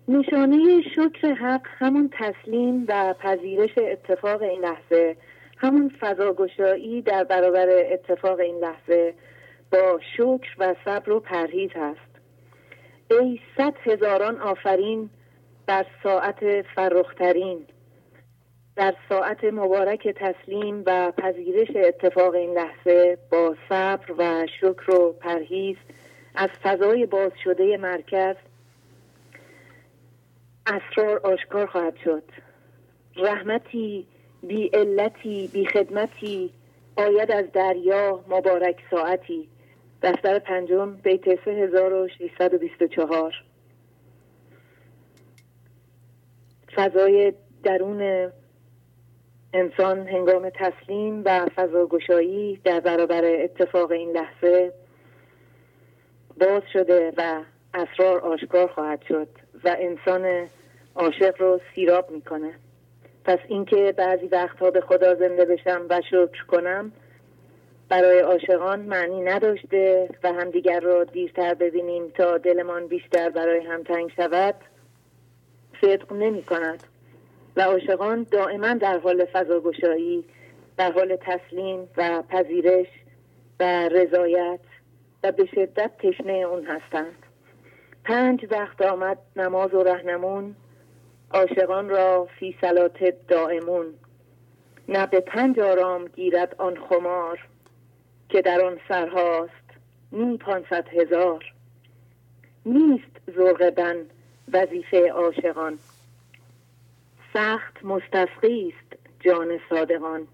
[0.07, 5.17] نشانه شکر حق همون تسلیم و پذیرش اتفاق این لحظه
[5.57, 9.13] همون فضاگشایی در برابر اتفاق این لحظه
[9.71, 12.13] با شکر و صبر و پرهیز هست.
[13.11, 15.09] ای صد هزاران آفرین
[15.65, 17.65] بر ساعت فرخترین
[18.75, 25.75] در ساعت مبارک تسلیم و پذیرش اتفاق این لحظه با صبر و شکر و پرهیز
[26.35, 28.35] از فضای باز شده مرکز
[30.67, 32.23] اسرار آشکار خواهد شد.
[33.15, 34.07] رحمتی
[34.43, 36.53] بی علتی بی خدمتی
[36.95, 39.47] آید از دریا مبارک ساعتی.
[40.01, 43.42] دفتر پنجم بیت 3624
[46.75, 47.33] فضای
[47.63, 48.31] درون
[49.53, 54.73] انسان هنگام تسلیم و فضاگشایی در برابر اتفاق این لحظه
[56.39, 57.41] باز شده و
[57.73, 59.27] اسرار آشکار خواهد شد
[59.63, 60.47] و انسان
[60.95, 62.53] عاشق رو سیراب می‌کنه.
[63.25, 66.91] پس اینکه بعضی وقتها به خدا زنده بشم و شکر کنم
[67.89, 74.11] برای عاشقان معنی نداشته و همدیگر را دیرتر ببینیم تا دلمان بیشتر برای هم تنگ
[74.15, 74.55] شود
[75.83, 76.83] صدق نمی کند
[77.55, 80.25] و عاشقان دائما در حال فضاگشایی
[80.77, 82.87] در حال تسلیم و پذیرش
[83.59, 84.59] و رضایت
[85.23, 87.25] و به شدت تشنه اون هستند.
[88.03, 90.55] پنج وقت آمد نماز و رهنمون
[91.31, 93.85] عاشقان را فی سلات دائمون.
[94.89, 97.47] نه به پنج آرام گیرد آن خمار
[98.29, 99.51] که در آن سرهاست
[100.11, 101.53] نی پانصد هزار.
[102.65, 103.69] نیست زرق
[104.53, 105.79] وظیفه عاشقان.
[107.33, 110.27] سخت مستسقی است جان صادقان.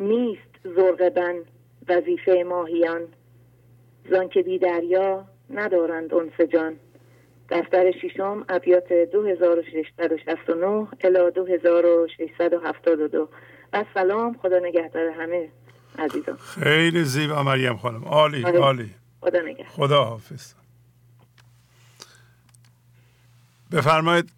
[0.00, 1.34] نیست زرق
[1.88, 3.02] وظیفه ماهیان.
[4.10, 6.76] زان که بی دریا ندارند انس جان.
[7.48, 13.28] دفتر ششم ابیات 2669 الی 2672
[13.72, 15.48] و سلام خدا نگهدار همه
[15.98, 16.36] عزیزان.
[16.36, 18.04] خیلی زیبا مریم خانم.
[18.04, 18.58] عالی آره.
[18.58, 18.90] عالی.
[19.20, 19.66] خدا نگهدار.
[19.66, 20.54] خدا حافظ
[23.72, 24.32] بفرمایید.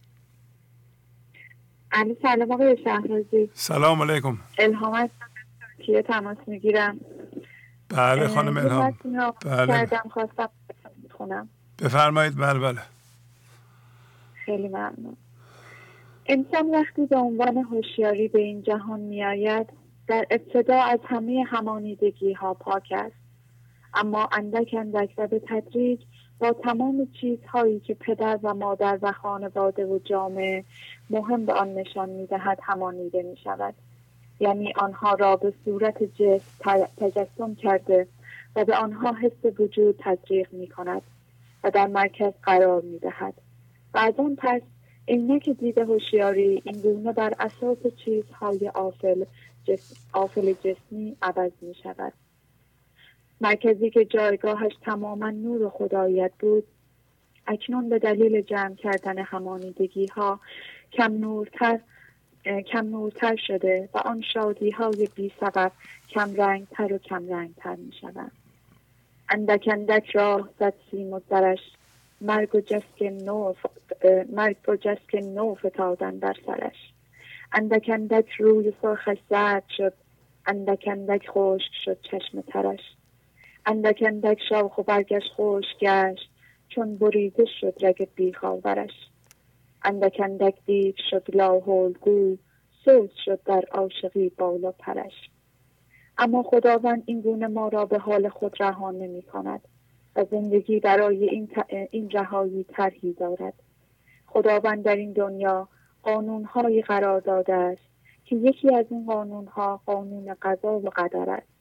[1.92, 3.50] علی سلام آقای شهرازی.
[3.54, 4.38] سلام علیکم.
[4.58, 5.10] الهام از
[5.86, 7.00] کیه تماس می‌گیرم.
[7.88, 8.96] بله خانم الهام.
[9.44, 9.86] بله.
[10.10, 10.48] خواستم
[11.10, 11.48] خونم
[11.78, 12.36] بفرمایید.
[12.36, 12.80] بله بله.
[14.44, 15.16] خیلی ممنون.
[16.26, 19.66] انسان وقتی به عنوان هوشیاری به این جهان میآید
[20.06, 23.16] در ابتدا از همه همانیدگی ها پاک است.
[23.94, 26.00] اما اندک اندک و به تدریج
[26.42, 30.64] با تمام چیزهایی که پدر و مادر و خانواده و جامعه
[31.10, 33.74] مهم به آن نشان می‌دهد همانیده می شود
[34.40, 38.06] یعنی آنها را به صورت جسم تجسم کرده
[38.56, 41.02] و به آنها حس وجود تزریق می کند
[41.64, 43.34] و در مرکز قرار می دهد
[43.94, 44.62] و از آن پس
[45.08, 49.24] عینک دید هوشیاری این گونه بر اساس چیزهای آفل,
[49.64, 52.12] جسم، آفل جسمی عوض می شود
[53.42, 56.64] مرکزی که جایگاهش تماما نور خدایت بود
[57.46, 60.40] اکنون به دلیل جمع کردن همانیدگی ها
[60.92, 61.80] کم نورتر
[62.44, 65.72] کم نورتر شده و آن شادی های بی سبب
[66.08, 68.32] کم رنگ تر و کم رنگ تر می شود.
[69.28, 71.58] اندک اندک راه زد سیم و درش
[72.20, 73.54] مرگ و جسک نو
[74.32, 76.92] مرگ و جسک نو فتادن بر سرش
[77.52, 79.92] اندک اندک روی سرخش زرد شد
[80.46, 82.80] اندک اندک خشک شد چشم ترش
[83.66, 86.30] اندک اندک شاخ و برگش خوش گشت.
[86.68, 89.10] چون بریده شد رگ بیخاورش.
[89.84, 91.94] اندک اندک دید شد لاحول
[92.84, 95.30] سوز شد در عاشقی بالا پرش.
[96.18, 99.60] اما خداوند این گونه ما را به حال خود رها نمی کند
[100.16, 101.48] و زندگی برای این,
[101.90, 103.54] این رهایی طرحی دارد.
[104.26, 105.68] خداوند در این دنیا
[106.02, 107.82] قانونهایی قرار داده است
[108.24, 111.51] که یکی از این قانونها قانون قضا و قدر است.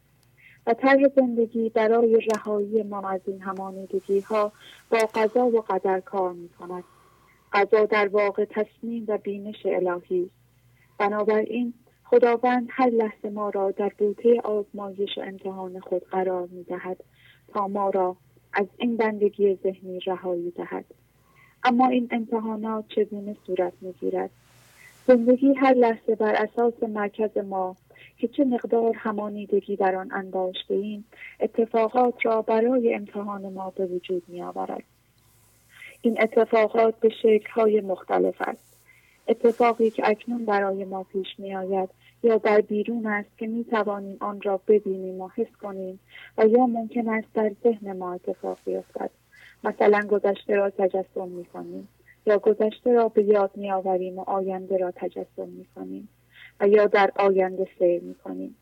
[0.67, 4.51] و طرح زندگی برای رهایی ما از این همانیدگی ها
[4.89, 6.83] با قضا و قدر کار می کند
[7.53, 10.29] قضا در واقع تصمیم و بینش الهی
[10.97, 11.73] بنابراین
[12.03, 16.97] خداوند هر لحظه ما را در بوته آزمایش و امتحان خود قرار می دهد
[17.53, 18.15] تا ما را
[18.53, 20.85] از این بندگی ذهنی رهایی دهد.
[21.63, 24.29] اما این امتحانات چگونه صورت می‌گیرد؟
[25.07, 27.75] زندگی هر لحظه بر اساس مرکز ما
[28.22, 31.06] که چه مقدار همانیدگی در آن انداشته ایم
[31.39, 34.84] اتفاقات را برای امتحان ما به وجود می آورد.
[36.02, 37.11] این اتفاقات به
[37.53, 38.77] های مختلف است.
[39.27, 41.89] اتفاقی که اکنون برای ما پیش می آید
[42.23, 45.99] یا در بیرون است که می توانیم آن را ببینیم و حس کنیم
[46.38, 49.10] و یا ممکن است در ذهن ما اتفاق بیفتد.
[49.64, 51.88] مثلا گذشته را تجسم می کنیم
[52.26, 56.10] یا گذشته را به یاد می آوریم و آینده را تجسم می کنیم.
[56.61, 58.55] و یا در آینده سیر می کنیم.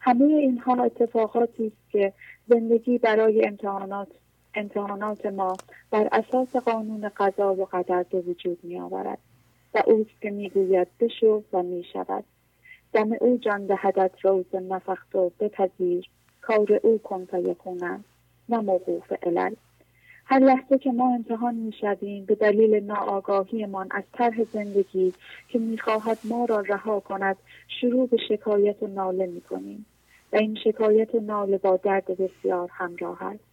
[0.00, 2.12] همه اینها اتفاقاتی است که
[2.48, 4.08] زندگی برای امتحانات
[4.54, 5.56] امتحانات ما
[5.90, 9.18] بر اساس قانون قضا و قدر به وجود می آورد
[9.74, 12.24] و اوست که می‌گوید بشو و می شود
[12.92, 16.08] دم او جان دهدت روز نفخت و بپذیر.
[16.40, 18.04] کار او کن فیکون
[18.48, 19.54] نه موقوف علل.
[20.24, 25.12] هر لحظه که ما امتحان می شویم به دلیل ناآگاهیمان از طرح زندگی
[25.48, 27.36] که می‌خواهد ما را رها کند
[27.80, 29.86] شروع به شکایت و ناله می کنیم
[30.32, 33.44] و این شکایت و ناله با درد بسیار همراه است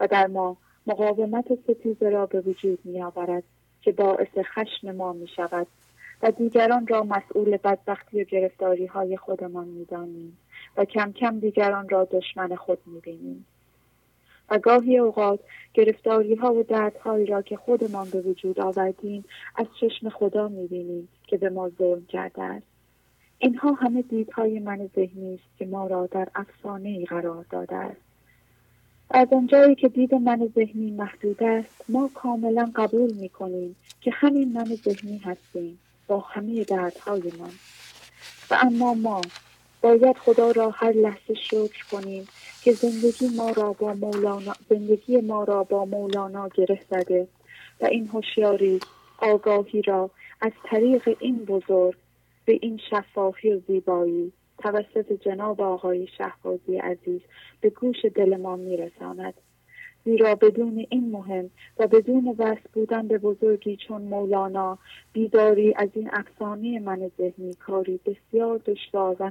[0.00, 0.56] و در ما
[0.86, 3.42] مقاومت ستیزه را به وجود می آورد
[3.82, 5.66] که باعث خشم ما می شود
[6.22, 10.38] و دیگران را مسئول بدبختی و گرفتاری های خودمان می دانیم
[10.76, 13.46] و کم کم دیگران را دشمن خود می بینیم.
[14.58, 15.40] گاهی اوقات
[15.74, 19.24] گرفتاری ها و دردهایی را که خودمان به وجود آوردیم
[19.56, 22.66] از چشم خدا می بینیم که به ما ظلم کرده است.
[23.38, 28.00] اینها همه دیدهای من ذهنی است که ما را در افسانه ای قرار داده است.
[29.10, 34.52] از آنجایی که دید من ذهنی محدود است ما کاملا قبول می کنیم که همین
[34.52, 37.50] من ذهنی هستیم با همه دردهایمان
[38.50, 39.20] و اما ما
[39.82, 42.28] باید خدا را هر لحظه شکر کنیم
[42.64, 47.28] که زندگی ما را با مولانا زندگی ما را با مولانا گره زده
[47.80, 48.80] و این هوشیاری
[49.18, 50.10] آگاهی را
[50.40, 51.96] از طریق این بزرگ
[52.44, 57.20] به این شفافی و زیبایی توسط جناب آقای شهبازی عزیز
[57.60, 59.34] به گوش دل ما میرساند.
[60.04, 64.78] زیرا بدون این مهم و بدون وصل بودن به بزرگی چون مولانا
[65.12, 69.30] بیداری از این افسانه من ذهنی کاری بسیار دشوار و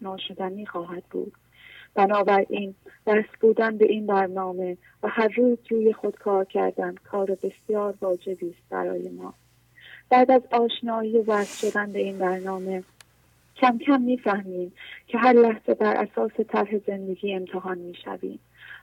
[0.00, 1.32] ناشدنی خواهد بود.
[1.98, 2.74] بنابراین
[3.06, 8.50] وصل بودن به این برنامه و هر روز روی خود کار کردن کار بسیار واجبی
[8.50, 9.34] است برای ما.
[10.10, 12.82] بعد از آشنایی وصل شدن به این برنامه
[13.56, 14.72] کم کم می‌فهمیم
[15.06, 18.38] که هر لحظه بر اساس طرح زندگی امتحان می‌شویم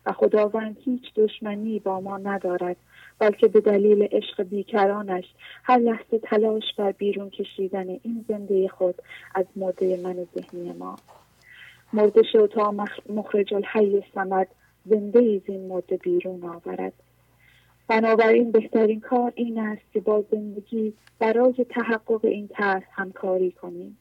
[0.06, 2.78] و خداوند هیچ دشمنی با ما ندارد
[3.20, 5.26] بلکه به دلیل عشق بیکرانش
[5.64, 8.96] هر لحظه تلاش بر بیرون کشیدن این زنده خود
[9.36, 10.96] از ماده من ذهنی ما.
[11.96, 12.76] مرده شو تا
[13.10, 14.48] مخرج الحی سمد
[14.86, 16.94] زنده ای این مده بیرون آورد.
[17.88, 23.98] بنابراین بهترین کار این است که با زندگی برای تحقق این طرح همکاری کنیم.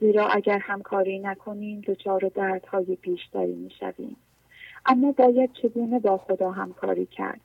[0.00, 4.16] زیرا اگر همکاری نکنیم دچار دردهای بیشتری می‌شویم.
[4.86, 7.40] اما باید چگونه با خدا همکاری کرد؟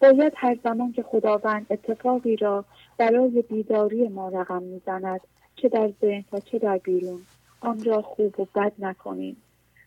[0.00, 2.64] باید هر زمان که خداوند اتفاقی را
[2.98, 5.20] برای بیداری ما رقم می‌زند
[5.56, 7.20] چه در ذهن و چه در بیرون.
[7.60, 9.36] آن را خوب و بد نکنیم.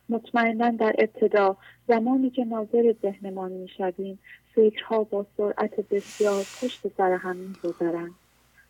[0.10, 1.58] مطمئنا در ابتدا
[1.88, 4.20] زمانی که ناظر ذهنمان می‌شویم
[4.56, 8.12] فکرها با سرعت بسیار پشت سر هم میگذرند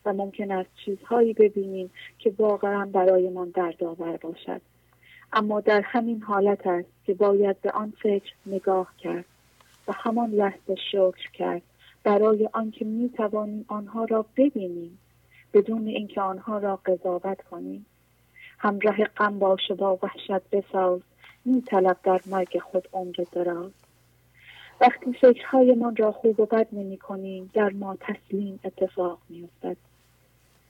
[0.06, 4.62] و ممکن است چیزهایی ببینیم که واقعا برایمان دردآور باشد.
[5.34, 9.26] اما در همین حالت است که باید به آن فکر نگاه کرد
[9.88, 11.62] و همان لحظه شکر کرد
[12.04, 14.98] برای آنکه می توانیم آنها را ببینیم
[15.54, 17.86] بدون اینکه آنها را قضاوت کنیم.
[18.64, 21.02] همراه غم باش با وحشت بساز.
[21.46, 23.72] می طلب در مرگ خود عمر دراز.
[24.82, 29.78] وقتی فکرهایمان را خوب و بد نمی کنیم در ما تسلیم اتفاق می افتد.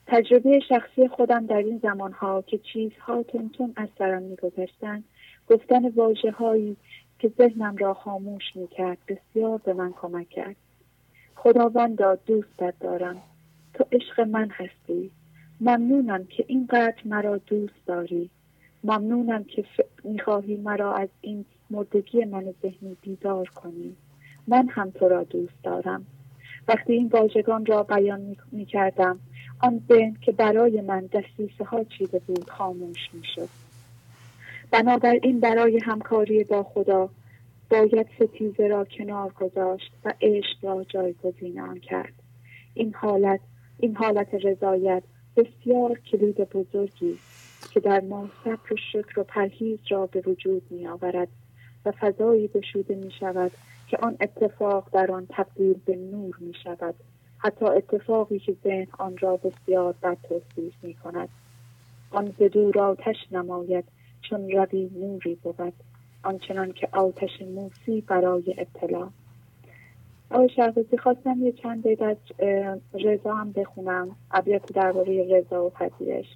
[0.06, 5.04] تجربه شخصی خودم در این زمانها که چیزها تونتون از سرم میگذشتند
[5.50, 6.76] گفتن واجه هایی
[7.18, 10.56] که ذهنم را خاموش می‌کرد بسیار به من کمک کرد.
[11.36, 13.22] خداوندا دوستت دارم.
[13.74, 15.10] تو عشق من هستی.
[15.64, 18.30] ممنونم که اینقدر مرا دوست داری.
[18.84, 19.64] ممنونم که
[20.04, 23.96] می‌خواهی مرا از این مردگی من ذهنی بیدار کنی.
[24.46, 26.06] من هم تو را دوست دارم.
[26.68, 29.18] وقتی این واژگان را بیان می کردم
[29.60, 33.48] آن ذهن که برای من دستیسه ها چیده بود خاموش می شد
[34.70, 37.08] بنابراین برای همکاری با خدا
[37.70, 42.12] باید ستیزه را کنار گذاشت و عشق را جایگزین آن کرد.
[42.74, 43.40] این حالت
[43.78, 45.02] این حالت رضایت
[45.36, 47.18] بسیار کلید بزرگی
[47.70, 51.28] که در ما صبر و شکر و پرهیز را به وجود می آورد
[51.84, 53.50] و فضایی گشوده می شود
[53.88, 56.94] که آن اتفاق در آن تبدیل به نور می شود
[57.38, 61.28] حتی اتفاقی که ذهن آن را بسیار بد توصیف می کند
[62.10, 63.84] آن ز دور آتش نماید
[64.22, 65.72] چون روی نوری بود.
[66.22, 69.10] آنچنان که آتش موسی برای اطلاع
[70.32, 72.16] آقای شهبازی خواستم یه چند بیت از
[72.94, 74.16] رضا هم بخونم.
[74.30, 76.26] ابیات درباره رضا و پذیرش.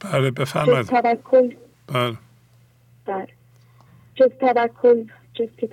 [0.00, 0.86] بله بفرمایید.
[0.86, 1.54] توکل
[1.86, 2.16] بله.
[3.06, 3.28] بله.
[4.14, 5.68] جز توکل جز که,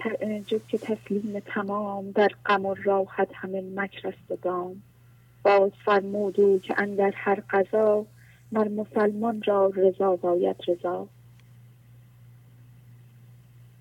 [0.48, 4.82] جز که تسلیم تمام در غم و راحت همه مکر است و دام.
[5.44, 8.06] باز فرمودو که اندر هر قضا
[8.52, 11.08] مر مسلمان را رضا باید رضا.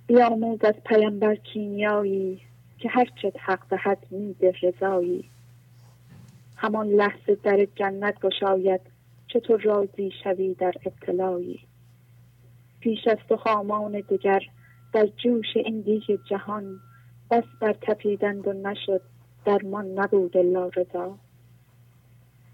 [0.07, 2.41] بیاموز از پیامبر کیمیایی
[2.87, 5.31] که هرچه حق دهد میده رضایی.
[6.57, 8.81] همان لحظه در جنت گشاید
[9.29, 11.61] چطور راضی شوی در ابتلایی.
[12.81, 14.41] پیش از تو خامان دگر
[14.93, 16.81] در جوش این دیگ جهان
[17.31, 19.03] بس بر تپیدند و نشد
[19.45, 21.19] درمان نبود الا رضا.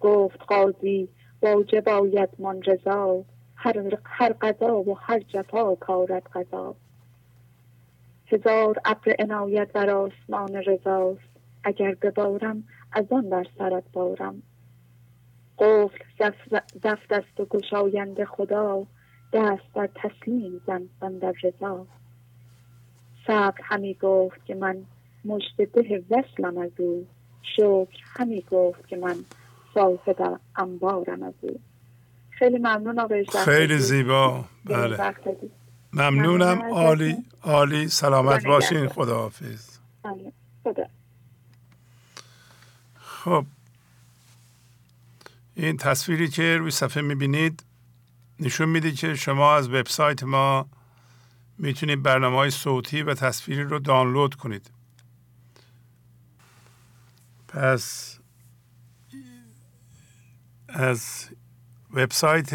[0.00, 1.08] گفت قاضی
[1.42, 3.24] واجب آید من رضا
[3.56, 6.74] هر, هر قضا و هر جفا کارد قضا.
[8.32, 11.32] هزار ابر عنایت بر آسمان رضاست.
[11.64, 14.42] اگر ببارم از آن بر سرت بارم.
[15.58, 16.04] قفل
[16.82, 18.86] زفت است و گشایند خدا
[19.32, 21.86] دست بر تسلیم زن بندر رضا.
[23.26, 24.76] صبر همی گفت که من
[25.24, 27.06] مجد ده وصلم از او.
[27.56, 29.16] شکر همی گفت که من
[29.74, 31.60] صاحب انبارم از او.
[32.30, 34.44] خیلی ممنون آقای خیلی زیبا.
[34.64, 34.96] بله.
[35.92, 36.62] ممنونم.
[36.62, 37.88] عالی عالی.
[37.88, 38.88] سلامت باشین.
[38.88, 39.78] خداحافظ.
[40.64, 40.86] خدا.
[42.94, 43.46] خب.
[45.54, 47.62] این تصویری که روی صفحه می‌بینید
[48.40, 50.66] نشون میده که شما از وبسایت ما
[51.58, 54.70] می‌تونید برنامه های صوتی و تصویری رو دانلود کنید.
[57.48, 58.18] پس
[60.68, 61.28] از
[61.90, 62.52] وبسایت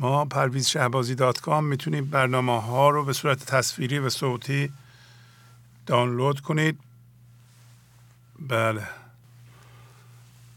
[0.00, 4.72] ما پرویز شهبازی دات کام می‌تونید برنامه ها رو به صورت تصویری و صوتی
[5.86, 6.80] دانلود کنید.
[8.40, 8.82] بله.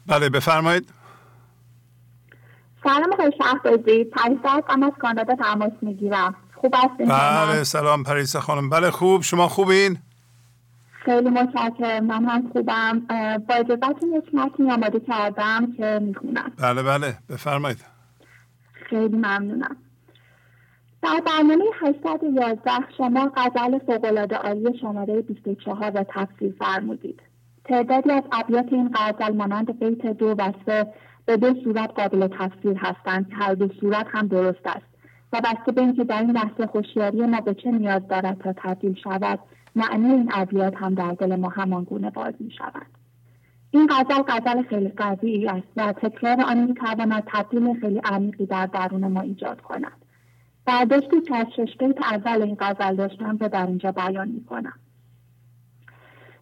[0.08, 0.90] بله بفرمایید.
[2.84, 4.04] سلام آقای شهبازی.
[4.04, 6.36] پریسا هستم از کانادا تماس می‌گیرم.
[6.56, 8.70] خوب هستین بله سلام پریسا خانم.
[8.70, 9.22] بله خوب.
[9.22, 9.98] شما خوبین؟
[11.06, 12.06] خیلی متشکرم.
[12.06, 13.00] من هم خوبم.
[13.48, 16.52] با اجازتون یک متنی آماده کردم که می‌خونم.
[16.58, 17.18] بله بله.
[17.30, 17.91] بفرمایید.
[18.92, 19.76] خیلی ممنونم.
[21.02, 27.22] در برنامه 811 شما غزل فوقالعاده عالی شماره 24 را تفسیر فرمودید.
[27.66, 30.94] تعدادی از ابیات این غزل مانند بیت دو و سه
[31.26, 34.86] به دو صورت قابل تفسیر هستند که هر دو صورت هم درست است
[35.34, 38.96] و بسته به اینکه در این لحظه خوشیاری ما به چه نیاز دارد تا تبدیل
[39.04, 39.40] شود
[39.76, 43.01] معنی این ابیات هم در دل ما همان گونه باز می شود
[43.72, 48.66] این غزل غزل خیلی قوی است و تکرار آن می تواند تبدیل خیلی عمیقی در
[48.66, 50.02] درون ما ایجاد کند.
[50.66, 54.74] برداشتی که از شش بیت اول این غزل داشتم رو در اینجا بیان می کنم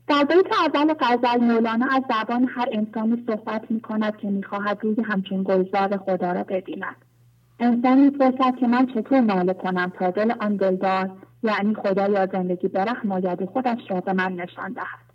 [0.08, 4.78] در بیت اول غزل مولانا از زبان هر انسانی صحبت می کند که می خواهد
[4.82, 6.96] روی همچون گلزار خدا را ببیند.
[7.60, 11.12] انسان می‌پرسد که من چطور ناله کنم تا دل آن دلدار
[11.44, 15.09] یعنی خدا یا زندگی برحم آید خودش را به من نشان دهد.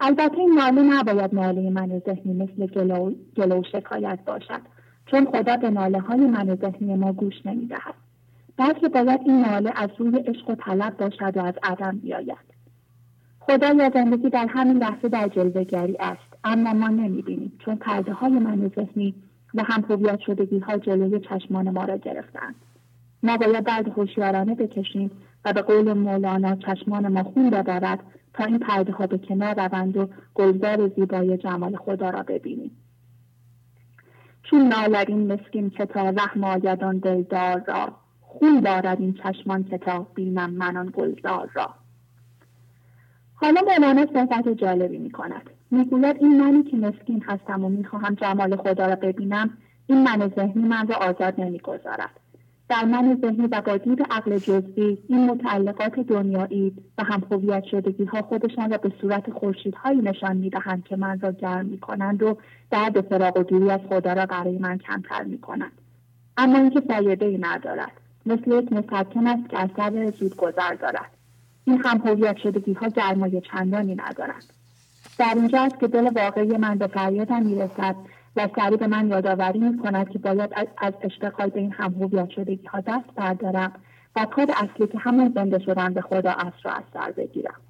[0.00, 4.60] البته این ناله نباید ناله من ذهنی مثل گلو, گلو شکایت باشد
[5.06, 7.94] چون خدا به ناله های من ذهنی ما گوش نمی دهد.
[8.56, 12.48] بلکه باید این ناله از روی عشق و طلب باشد و از عدم بیاید
[13.40, 18.32] خدا یا زندگی در همین لحظه در جلوهگری است اما ما نمی‌بینیم چون پرده های
[18.32, 19.14] من ذهنی
[19.54, 22.54] و هم هویت شدگی ها جلوی چشمان ما را گرفتند
[23.22, 25.10] ما باید بعد هوشیارانه بکشیم
[25.44, 27.98] و به قول مولانا چشمان ما خون ببرد
[28.38, 32.70] تا این پرده ها به کنار روند و گلزار زیبای جمال خدا را ببینیم.
[34.42, 40.06] چون نالرین مسکین که تا رحم آیدان دلدار را خون دارد این چشمان که تا
[40.14, 41.74] بینم منان گلزار را.
[43.34, 45.50] حالا مولانا صحبت جالبی می کند.
[45.70, 49.50] می‌گوید این منی که مسکین هستم و می‌خواهم جمال خدا را ببینم
[49.86, 52.20] این من ذهنی من را آزاد نمی‌گذارد
[52.68, 53.78] در من ذهنی و با
[54.10, 60.00] عقل جزئی این متعلقات دنیایی و هم هویت شدگی ها خودشان را به صورت خورشیدهایی
[60.00, 62.36] نشان می‌دهند که من را گرم می‌کنند و
[62.70, 65.72] درد فراغ و دوری از خدا را برای من کمتر می‌کنند
[66.36, 67.92] اما اینکه فایده ای ندارد.
[68.26, 71.10] مثل یک مسکن است که اثر زود گذر دارد.
[71.64, 74.44] این هم هویت شدگی ها گرمای چندانی ندارند.
[75.18, 77.96] در اینجا است که دل واقعی من به فریادم می‌رسد
[78.38, 82.30] و سری به من یادآوری می کند که باید از اشتغال به این هم هویت
[82.30, 83.72] شدگی ها دست بردارم
[84.16, 87.60] و کار اصلی که همون زنده شدن به خدا اصر را از سر بگیرم.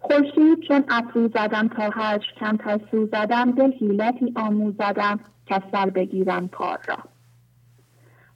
[0.00, 6.48] خورشید چون افرو زدم تا هرچ کمتر سو زدم دل حیلتی آموزدم که سر بگیرم
[6.48, 6.98] کار را.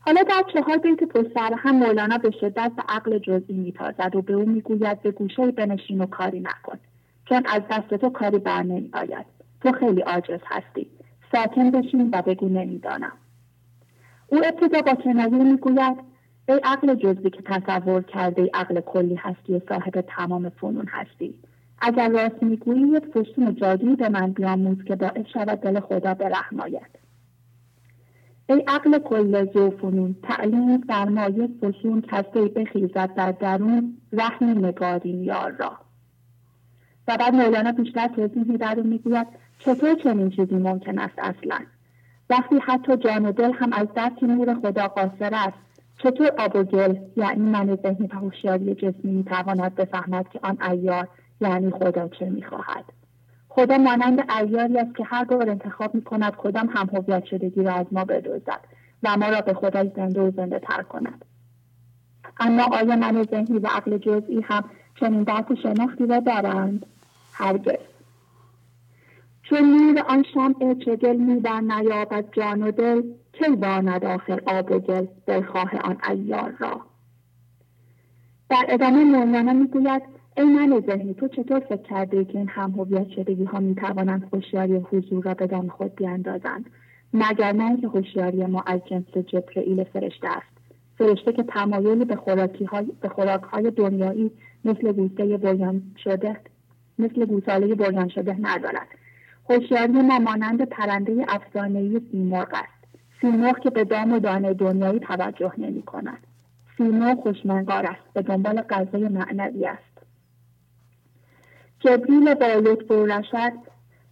[0.00, 4.32] حالا در چهار بیت پشت هم مولانا به شدت به عقل جزئی میتازد و به
[4.32, 6.78] او می‌گوید به گوشه بنشین و کاری نکن
[7.28, 10.90] چون از دست تو کاری بر آید تو خیلی عاجز هستی.
[11.32, 13.12] ساکن بشین و بگو نمی‌دانم.
[14.26, 15.96] او ابتدا با کنایه می‌گوید
[16.48, 21.34] ای عقل جزئی که تصور کرده ای عقل کلی هستی و صاحب تمام فنون هستی.
[21.80, 26.28] اگر راست می‌گویی یک فسون جادویی به من بیاموز که باعث شود دل خدا به
[26.28, 26.98] رحم آید
[28.48, 35.72] ای عقل کل فنون تعلیم سرمایه فسون کسی بخیزد در درون رحم نگارین یار را.
[37.08, 39.26] و بعد مولانا بیشتر توضیح می‌دهد و می‌گوید
[39.58, 41.58] چطور چنین چیزی ممکن است اصلا؟
[42.30, 45.58] وقتی حتی جان و دل هم از درک نور خدا قاصر است
[45.98, 51.08] چطور آب و گل یعنی من ذهنی و هوشیاری جسمی می‌تواند بفهمد که آن ایار
[51.40, 52.84] یعنی خدا چه می‌خواهد؟
[53.48, 57.72] خدا مانند ایاری است که هر دور انتخاب می کند کدام هم هویت شدگی را
[57.72, 58.60] از ما بدوزد
[59.02, 61.24] و ما را به خدای زنده و زنده تر کند.
[62.40, 64.64] اما آیا من ذهنی و عقل جزئی هم
[65.00, 66.86] چنین درک شناختی را دارند؟
[67.32, 67.87] هرگز.
[69.50, 73.02] چون نور آن شمع چگل می در نیابد جان و دل
[73.32, 76.80] کی باند آخر آب و گل دلخواه آن ایار را؟
[78.50, 80.02] در ادامه مولانا می‌گوید
[80.36, 84.28] ای من ذهنی تو چطور فکر کرده که این هم هویت شدگی ها می توانند
[84.30, 86.70] خوشیاری حضور را به دام خود بیاندازند؟
[87.12, 90.58] مگر نه اینکه هوشیاری ما از جنس جبرئیل فرشته است.
[90.98, 94.30] فرشته که تمایلی به خوراکی های به خوراک های دنیایی
[94.64, 96.36] مثل گوسه بریان شده
[96.98, 98.88] مثل گوساله بریان شده ندارد.
[99.50, 102.98] هوشیاری ما مانند پرنده افسانهای سیمرغ است.
[103.20, 106.26] سیمرغ که به دام و دانه دنیایی توجه نمی کند.
[106.76, 108.12] سیمرغ خوشمنگار است.
[108.14, 109.98] به دنبال غذای معنوی است.
[111.80, 113.52] جبریل با لطف و رشد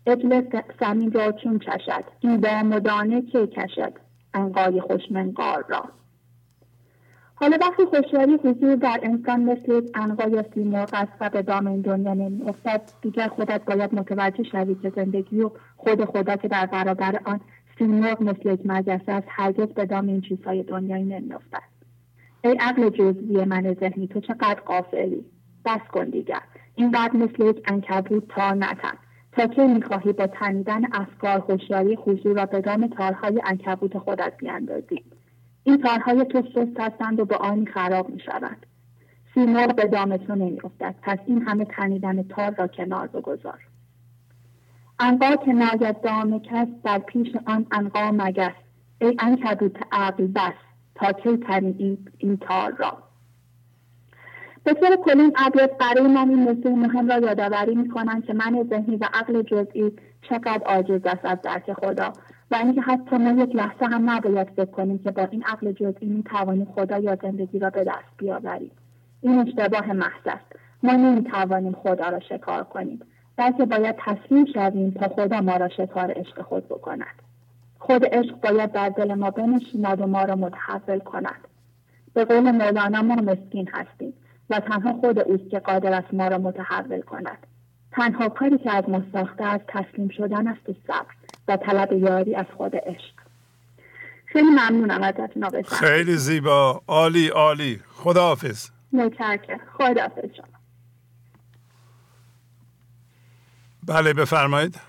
[0.06, 0.42] ابل
[0.80, 3.92] سمین را چون چشد این دام و دانه که کشد؟
[4.34, 5.84] انقای خوشمنگار را.
[7.38, 11.66] حالا وقتی خوشیاری حضور در انسان مثل یک انقا یا سیمرغ است و به دام
[11.66, 16.66] این دنیا نمیافتد دیگر خودت باید متوجه شوی که زندگی و خود خدا که در
[16.66, 17.40] برابر آن
[17.78, 21.62] سیمرغ مثل یک مجلس است هرگز به دام این چیزهای دنیایی نمیافتد.
[22.44, 25.24] ای عقل جزوی من ذهنی تو چقدر قافلی؟
[25.64, 26.42] بس کن دیگر.
[26.74, 28.94] این بعد مثل یک انکبوت تار نتن.
[29.32, 35.02] تا که می‌خواهی با تنیدن افکار هوشیاری حضور را به دام تارهای انکبوت خودت بیاندازی؟
[35.66, 38.66] این تارهای تو سست هستند و به آنی خراب می شود.
[39.34, 40.94] سیمرغ به دام تو نمی افتد.
[41.02, 43.58] پس این همه تنیدن تار را کنار بگذار.
[44.98, 48.52] انقا که ناید دام کس در پیش آن انقا مگس
[49.00, 50.54] ای انکبوت عقل بس
[50.94, 52.98] تا کی تنی این, این تار را
[54.64, 55.32] به طور کلی این
[55.80, 60.62] برای من این موضوع مهم را یادآوری می‌کنند که من ذهنی و عقل جزئی چقدر
[60.66, 62.12] عاجز است از درک خدا
[62.50, 66.08] و اینکه حتی ما یک لحظه هم نباید فکر کنیم که با این عقل جزئی
[66.08, 68.70] می‌توانیم خدا یا زندگی را به دست بیاوریم.
[69.20, 70.56] این اشتباه محض است.
[70.82, 73.00] ما نمی‌توانیم خدا را شکار کنیم
[73.36, 77.22] بلکه باید تسلیم شویم تا خدا ما را شکار عشق خود بکند.
[77.78, 81.48] خود عشق باید در دل ما بنشیند و ما را متحول کند.
[82.14, 84.14] به قول مولانا ما مسکین هستیم
[84.50, 87.38] و تنها خود اوست که قادر است ما را متحول کند.
[87.92, 91.14] تنها کاری که از ما ساخته است تسلیم شدن است و صبر.
[91.48, 93.14] و طلب یاری از خود عشق.
[94.26, 96.82] خیلی ممنونم ازتون آقای خیلی زیبا.
[96.86, 97.80] عالی عالی.
[97.92, 98.70] خداحافظ.
[98.92, 99.60] متشکرم.
[99.78, 100.46] خداحافظ شما.
[103.86, 104.80] بله بفرمایید.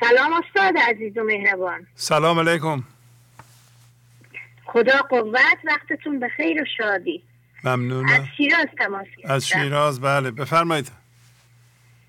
[0.00, 1.86] سلام استاد عزیز و مهربان.
[1.94, 2.82] سلام علیکم.
[4.64, 7.22] خدا قوت وقتتون به خیر و شادی.
[7.64, 10.30] ممنونم از شیراز تماس از شیراز بله.
[10.30, 11.01] بفرمایید.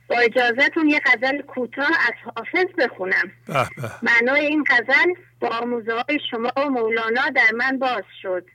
[0.10, 3.32] با اجازهتون یه غزل کوتاه از حافظ بخونم.
[3.48, 3.92] به به.
[4.02, 8.46] معنای این غزل با آموزه های شما و مولانا در من باز شد.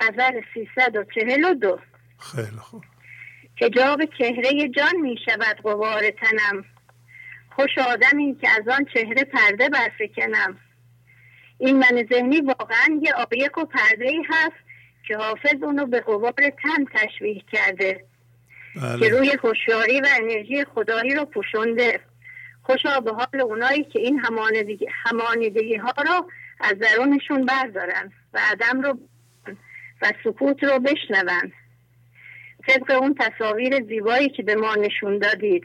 [0.00, 1.78] غزل 342
[2.18, 2.84] خیلی خوب.
[3.60, 6.64] هجاب چهره جان می شود قوار تنم.
[7.50, 10.58] خوش آدمی که از آن چهره پرده برفکنم.
[11.58, 14.56] این من ذهنی واقعا یه آیک و پرده ای هست
[15.08, 18.04] که حافظ اونو به قوار تن تشویح کرده.
[18.76, 18.98] بله.
[18.98, 22.00] که روی هوشیاری و انرژی خدایی رو پوشونده.
[22.62, 24.18] خوشا به حال اونایی که این
[25.04, 26.30] همانیدگی ها رو
[26.60, 28.98] از درونشون بردارن و عدم رو
[30.02, 31.52] و سکوت رو بشنون.
[32.68, 35.64] طبق اون تصاویر زیبایی که به ما نشون دادید.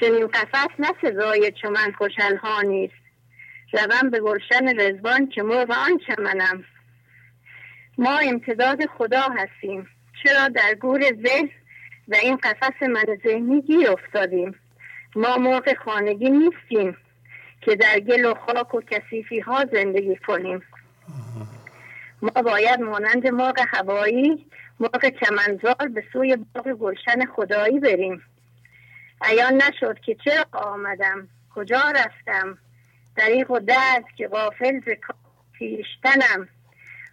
[0.00, 2.94] چنین قفص نه سزای چمن خوشحال ها نیست.
[3.72, 6.64] روم به گلشن رزوان که مرغ آن چمنم.
[7.98, 9.88] ما امتداد خدا هستیم.
[10.22, 11.50] چرا در گور ذهن
[12.10, 14.54] و این قفس من ذهنی گیر افتادیم.
[15.16, 16.96] ما مرغ خانگی نیستیم
[17.60, 20.62] که در گل و خاک و کسیفی ها زندگی کنیم.
[22.22, 24.46] ما باید مانند مرغ هوایی
[24.80, 28.22] مرغ چمنزار به سوی باغ گلشن خدایی بریم.
[29.28, 32.58] ایان نشد که چرا آمدم؟ کجا رفتم؟
[33.16, 34.88] دریق و درد که غافل ز
[35.52, 36.48] پیشتنم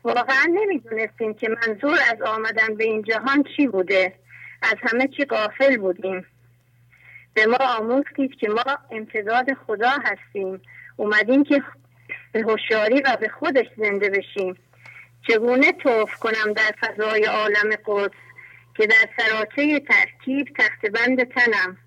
[0.04, 4.14] واقعا نمی‌دونستیم که منظور از آمدن به این جهان چی بوده.
[4.62, 6.26] از همه چی غافل بودیم.
[7.34, 10.62] به ما آموختید که ما امتداد خدا هستیم.
[10.96, 11.64] اومدیم که
[12.32, 14.58] به هوشیاری و به خودش زنده بشیم.
[15.28, 18.16] چگونه توف کنم در فضای عالم قدس
[18.76, 21.78] که در سراچه ترکیب تخت بند تنم؟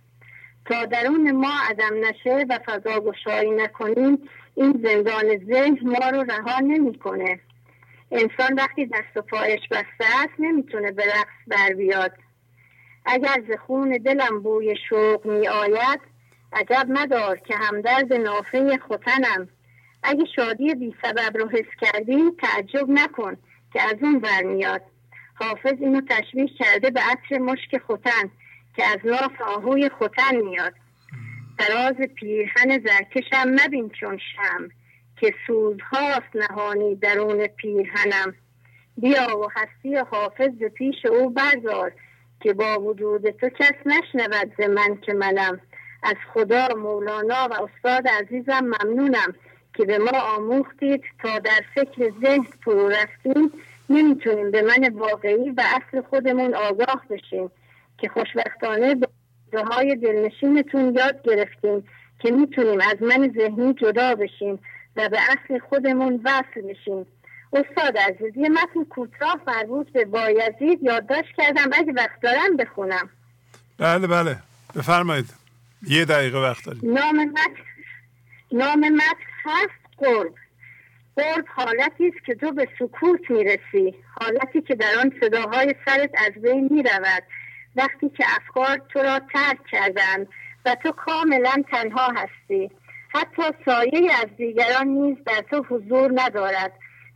[0.65, 6.61] تا درون ما عدم نشه و فضا گشایی نکنیم این زندان ذهن ما رو رها
[6.61, 7.41] نمی‌کنه.
[8.11, 12.13] انسان وقتی دست و پایش بسته است نمی‌تونه به رقص بر بیاد.
[13.05, 16.01] اگر ز خون دلم بوی شوق می آید
[16.53, 19.49] عجب مدار که همدرد نافه خوتنم.
[20.03, 23.37] اگه شادی بی سبب رو حس کردی تعجب نکن
[23.73, 24.83] که از اون برمیاد
[25.35, 28.31] حافظ اینو تشبیه کرده به عطر مشک خوتن
[28.77, 30.75] که از لاف آهوی خوتن میاد.
[31.59, 34.69] فراز پیرهن زرکشم مبین چون شم
[35.21, 38.35] که سوزهاست نهانی درون پیرهنم.
[38.97, 41.93] بیا و هستی حافظ به پیش او بردار
[42.41, 45.61] که با وجود تو کس نشنود ز من که منم.
[46.03, 49.35] از خدا مولانا و استاد عزیزم ممنونم
[49.75, 53.53] که به ما آموختید تا در فکر ذهن فرو رفتیم.
[53.91, 57.51] نمی‌تونیم به من واقعی و اصل خودمون آگاه بشیم
[57.99, 58.95] که خوشبختانه
[59.51, 61.89] به های دلنشینتون یاد گرفتیم
[62.19, 64.59] که می‌تونیم از من ذهنی جدا بشیم
[64.97, 67.07] و به اصل خودمون وصل بشیم.
[67.53, 73.11] استاد عزیز یه متن کوتاه مربوط به بایزید یادداشت کردم اگه وقت دارم بخونم.
[73.79, 74.37] بله بله.
[74.77, 75.35] بفرمایید.
[75.83, 76.95] یه دقیقه وقت داریم.
[76.95, 77.63] نام متن
[78.53, 80.35] نام متن هست قرب.
[81.17, 83.95] قرب حالتی است که تو به سکوت می‌رسی.
[84.21, 87.23] حالتی که در آن صداهای سرت از بین می‌رود.
[87.77, 90.29] وقتی که افکار تو را ترک کردند
[90.65, 92.71] و تو کاملا تنها هستی.
[93.09, 96.73] حتی سایه از دیگران نیز در تو حضور ندارد.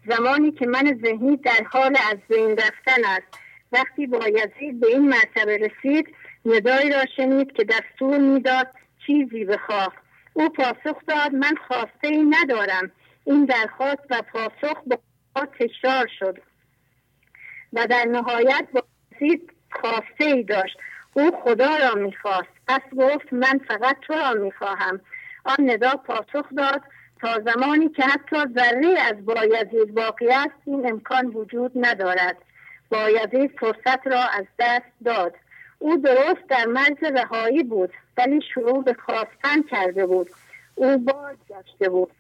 [0.08, 3.38] زمانی که من ذهنی در حال از بین رفتن است.
[3.72, 6.14] وقتی با یزید به این مرتبه رسید
[6.46, 8.68] ندایی را شنید که دستور می‌داد
[9.06, 9.92] چیزی بخواه
[10.32, 12.92] او پاسخ داد من خواسته ای ندارم.
[13.24, 16.38] این درخواست و پاسخ با تکرار شد.
[17.72, 18.82] و در نهایت با
[19.12, 20.76] یزید خواسته ای داشت.
[21.12, 22.48] او خدا را می‌خواست.
[22.68, 25.00] پس گفت من فقط تو را می‌خواهم.
[25.44, 26.82] آن ندا پاسخ داد
[27.24, 32.36] تا زمانی که حتی ذره از بایزید باقی است این امکان وجود ندارد.
[32.90, 35.34] بایزید فرصت را از دست داد.
[35.78, 40.30] او درست در مرز رهایی بود ولی شروع به خواستن کرده بود.
[40.74, 42.10] او باز گشته بود.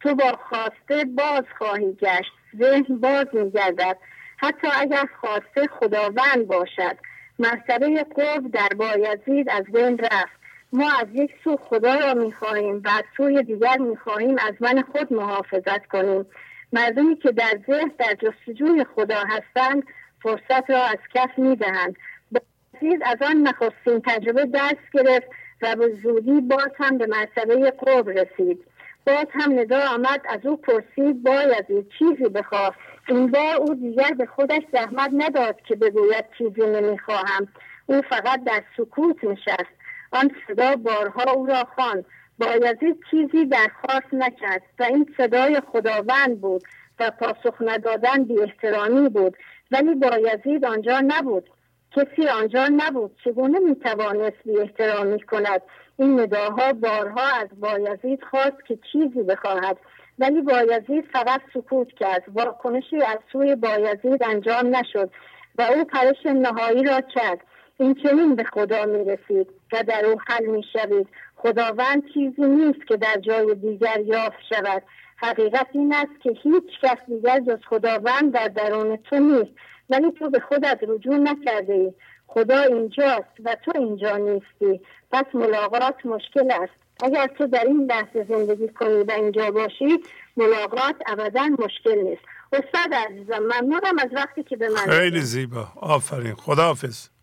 [0.00, 2.32] تو با خواسته باز خواهی گشت.
[2.58, 3.96] ذهن باز میگردد.
[4.36, 6.96] حتی اگر خواسته خداوند باشد.
[7.38, 10.43] مرتبه قرب در بایزید از بین رفت.
[10.74, 15.12] ما از یک سو خدا را می‌خواهیم و از سوی دیگر می‌خواهیم از من خود
[15.12, 16.26] محافظت کنیم.
[16.72, 19.82] مردمی که در ذهن در جستجوی خدا هستند
[20.22, 21.96] فرصت را از کف می‌دهند.
[22.32, 25.26] بایزید از آن نخستین تجربه درس گرفت
[25.62, 28.64] و به زودی باز هم به مرتبه قرب رسید.
[29.06, 31.66] باز هم ندا آمد از او پرسید باید
[31.98, 32.76] چیزی بخواه.
[33.08, 37.48] این بار او دیگر به خودش زحمت نداد که بگوید چیزی نمی‌خواهم.
[37.86, 39.83] او فقط در سکوت نشست.
[40.14, 42.04] آن صدا بارها او را خواند.
[42.38, 46.62] بایزید چیزی درخواست نکرد و این صدای خداوند بود
[47.00, 49.36] و پاسخ ندادن بی احترامی بود.
[49.70, 51.50] ولی بایزید آنجا نبود.
[51.96, 53.16] کسی آنجا نبود.
[53.24, 55.62] چگونه می‌توانست بی احترامی کند؟
[55.96, 59.76] این نداها بارها از بایزید خواست که چیزی بخواهد.
[60.18, 62.24] ولی بایزید فقط سکوت کرد.
[62.34, 65.10] واکنشی از سوی بایزید انجام نشد
[65.58, 67.38] و او پرش نهایی را کرد.
[67.78, 72.86] این چنین به خدا می رسید و در او حل می شوید خداوند چیزی نیست
[72.88, 74.82] که در جای دیگر یافت شود.
[75.16, 79.50] حقیقت این است که هیچ کس دیگر جز خداوند در درون تو نیست.
[79.90, 81.92] ولی تو به خودت رجوع نکرده ای.
[82.26, 84.80] خدا اینجاست و تو اینجا نیستی.
[85.12, 86.72] پس ملاقات مشکل است.
[87.02, 90.02] اگر تو در این لحظه زندگی کنی و اینجا باشی
[90.36, 92.22] ملاقات ابدا مشکل نیست.
[92.52, 95.68] استاد عزیزم ممنونم از وقتی که به من خیلی زیبا.
[95.76, 96.34] آفرین.
[96.34, 97.13] خداحافظ.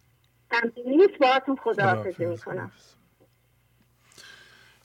[0.86, 2.72] نیست باهاتون خداحافظی می‌کنم.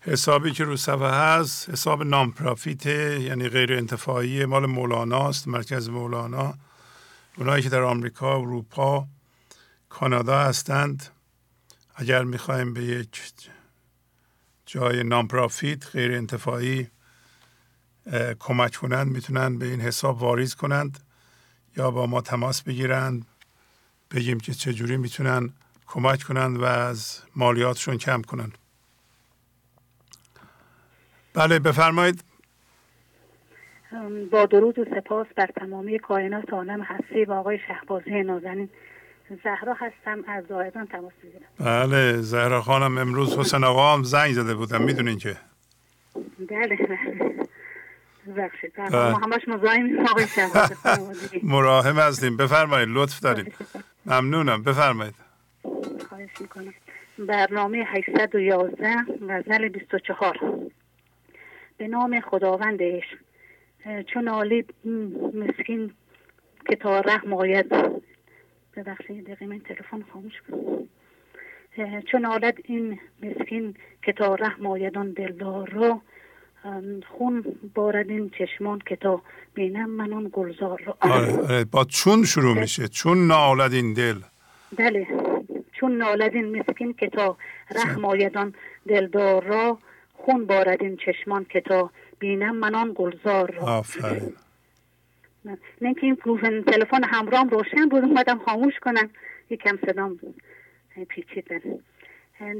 [0.00, 6.54] حسابی که رو صفحه هست حساب نامپرافیت یعنی غیر انتفاعی مال مولانا است مرکز مولانا.
[7.38, 9.06] اونایی که در آمریکا اروپا
[9.88, 11.06] کانادا هستند.
[11.94, 13.22] اگر می‌خوایم به یک
[14.66, 16.88] جای نامپرافیت غیر انتفاعی
[18.38, 20.98] کمک کنند می‌تونن به این حساب واریز کنند
[21.76, 23.26] یا با ما تماس بگیرند.
[24.14, 25.50] بگیم که چجوری می‌تونن
[25.86, 28.58] کمک کنند و از مالیاتشون کم کنند
[31.34, 32.24] بله بفرمایید.
[34.30, 38.68] با درود و سپاس بر تمامی کائنات عالم هستی و آقای شهبازی نازنین.
[39.44, 41.48] زهرا هستم از زاهدان تماس می‌گیرم.
[41.58, 45.36] بله زهرا خانم امروز حسین آقا هم زنگ زده بودم می‌دونین که.
[46.50, 47.25] بله.
[48.26, 48.80] ببخشید.
[48.80, 50.26] ما همش مزاحم آقای
[51.52, 52.36] مراهم هستیم.
[52.36, 53.54] بفرمایید لطف دارید.
[54.06, 54.62] ممنونم.
[54.62, 55.14] بفرمایید.
[56.08, 56.74] خواهش می‌کنم.
[57.18, 58.96] برنامه 811
[59.28, 60.38] غزل 24
[61.78, 63.04] به نام خداوندش.
[64.06, 64.64] چون عالی
[65.34, 65.92] مسکین
[66.68, 67.72] که تا رحم آید.
[68.76, 70.88] ببخشید دقیقه من تلفن خاموش کنم.
[72.12, 76.00] چون آلد این مسکین که تا رحم آیدان دلدار را
[77.08, 77.44] خون
[77.74, 79.22] بارد این چشمان که تا
[79.54, 82.88] بینم من اون گلزار را آره, آره، با چون شروع میشه.
[82.88, 84.18] چون نالد این دل.
[84.78, 85.06] بله.
[85.72, 87.36] چون نالد این مسکین که تا
[87.76, 88.54] رحم آیدان
[88.88, 89.78] دلدار را
[90.14, 93.62] خون بارد این چشمان که تا بینم من آن گلزار را.
[93.62, 94.32] آفرین.
[95.80, 96.16] نه که این
[96.62, 99.10] تلفن همرام روشن بود اومدم خاموش کنم.
[99.50, 100.18] یکم صدام
[101.08, 101.60] پیچیدن.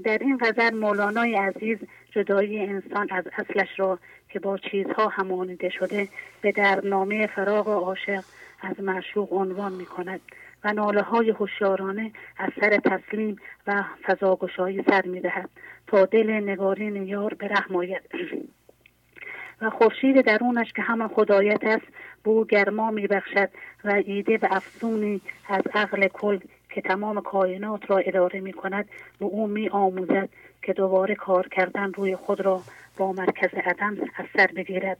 [0.04, 1.78] در این غزل مولانای عزیز
[2.10, 3.98] جدایی انسان از اصلش را
[4.28, 6.08] که با چیزها همانیده شده
[6.40, 8.24] به در نامه فراغ عاشق
[8.60, 10.20] از معشوق عنوان می کند
[10.64, 13.36] و ناله های هوشیارانه از سر تسلیم
[13.66, 15.50] و فضاگشایی سر می دهد
[15.86, 18.02] تا دل نگارین یار به رحم آید.
[19.62, 21.86] و خورشید درونش که همان خدایت است
[22.24, 23.48] به او گرما میبخشد
[23.84, 26.38] و ایده به افزونی از عقل کل
[26.76, 28.88] که تمام کائنات را اداره می کند
[29.18, 30.28] به او می آموزد
[30.62, 32.62] که دوباره کار کردن روی خود را
[32.96, 34.98] با مرکز عدم از سر بگیرد.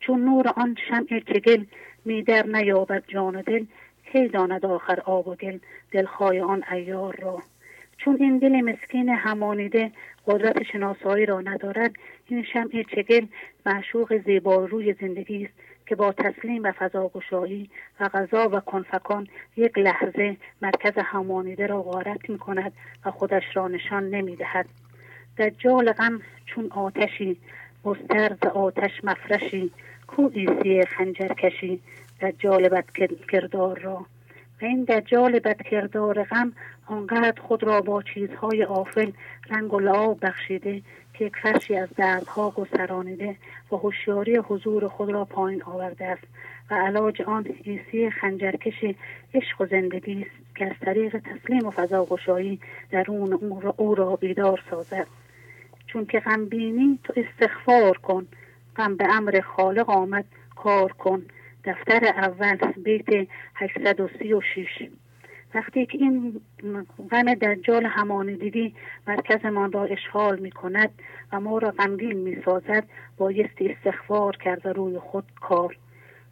[0.00, 1.64] چون نور آن شمع چگل
[2.04, 3.64] می در نیابد جان دل
[4.12, 5.58] کی داند آخر آب و گل
[5.92, 7.42] دلخواه آن ایار را؟
[7.98, 9.92] چون این دل مسکین همانیده
[10.26, 11.92] قدرت شناسایی را ندارد
[12.26, 13.26] این شمع چگل
[13.66, 14.12] معشوق
[14.46, 15.54] روی زندگی است
[15.90, 22.30] که با تسلیم و فضاگشایی و غذا و کنفکان یک لحظه مرکز همانیده را غارت
[22.30, 22.72] می کند
[23.04, 24.66] و خودش را نشان نمی دهد
[25.38, 27.36] دجال غم چون آتشی
[27.84, 29.70] گسترد ز آتش مفرشی
[30.06, 31.80] کو عیسی خنجر کشی.
[32.20, 32.84] دجال بد
[33.32, 34.06] کردار را.
[34.62, 36.52] و این دجال بدکردار غم
[36.86, 39.10] آنقدر خود را با چیزهای آفل
[39.50, 40.82] رنگ و لعاب بخشیده
[41.20, 43.36] یک فرشی از دردها گسترانیده
[43.72, 46.24] و هوشیاری حضور خود را پایین آورده است
[46.70, 48.84] و علاج آن عیسی خنجرکش
[49.34, 52.60] عشق و زندگی است که از طریق تسلیم و فضاگشایی
[52.90, 53.32] درون
[53.76, 55.06] او را بیدار سازد.
[55.86, 58.26] چون که غم بینی تو استغفار کن
[58.76, 60.24] غم به امر خالق آمد
[60.56, 61.22] کار کن.
[61.64, 64.88] دفتر اول بیت 836
[65.54, 66.40] وقتی که این
[67.10, 68.74] غم دجال همانیدگی
[69.06, 70.90] مرکزمان را اشغال می کند
[71.32, 72.84] و ما را غمگین می سازد
[73.16, 75.76] بایستی استغفار کرده روی خود کار.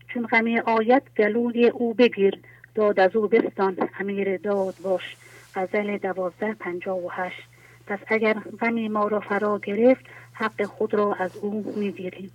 [0.09, 2.39] چون غمی آید گلوی او بگیر.
[2.75, 5.17] داد از او بستان امیر داد باش.
[5.55, 7.49] غزل دوازده پنجاه و هشت.
[7.87, 12.31] پس اگر غمی ما را فرا گرفت حق خود را از او می‌گیریم.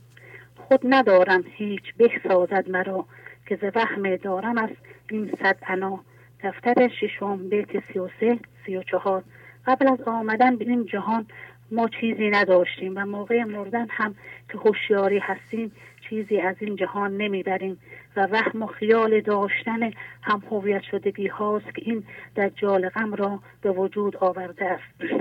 [0.55, 1.83] خود ندارم هیچ
[2.27, 3.05] سازد مرا.
[3.45, 4.75] که ز وهم دارم است
[5.09, 5.99] این صد انا
[6.43, 9.23] دفتر ششم بیت سی و سه سی و چهار.
[9.67, 11.27] قبل از آمدن به این جهان
[11.71, 14.15] ما چیزی نداشتیم و موقع مردن هم
[14.51, 15.71] که هوشیاری هستیم
[16.09, 17.77] چیزی از این جهان نمی‌بریم
[18.15, 19.91] و وهم و خیال داشتن
[20.21, 22.03] هم هویت شدگی هاست که این
[22.37, 25.13] دجال غم را به وجود آورده است.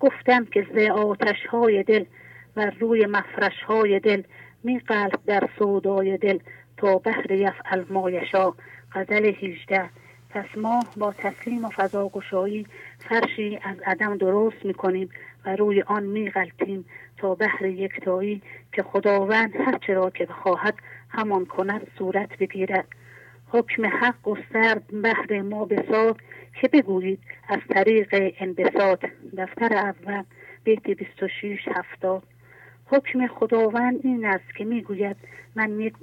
[0.00, 2.04] گفتم که ز آتش های دل
[2.56, 4.22] و روی مفرش های دل
[4.64, 6.38] می قلب در سودای دل
[6.76, 8.52] تا بهر یفعل مایشا
[8.92, 9.90] غزل 18
[10.36, 12.66] پس ما با تسلیم و فضاگشایی
[12.98, 15.08] فرشی از عدم درست می کنیم
[15.46, 16.84] و روی آن می غلطیم
[17.18, 18.42] تا بهر یکتایی
[18.72, 20.74] که خداوند هرچه را که بخواهد
[21.08, 22.86] همان کند صورت بگیرد.
[23.48, 26.20] حکم حق گسترد بهر ما بساد
[26.60, 29.04] که بگویید از طریق انبساط.
[29.36, 30.22] دفتر اول
[30.64, 32.22] بیت 26 هفتاد.
[32.86, 35.16] حکم خداوند این است که می‌گوید
[35.56, 35.94] من یک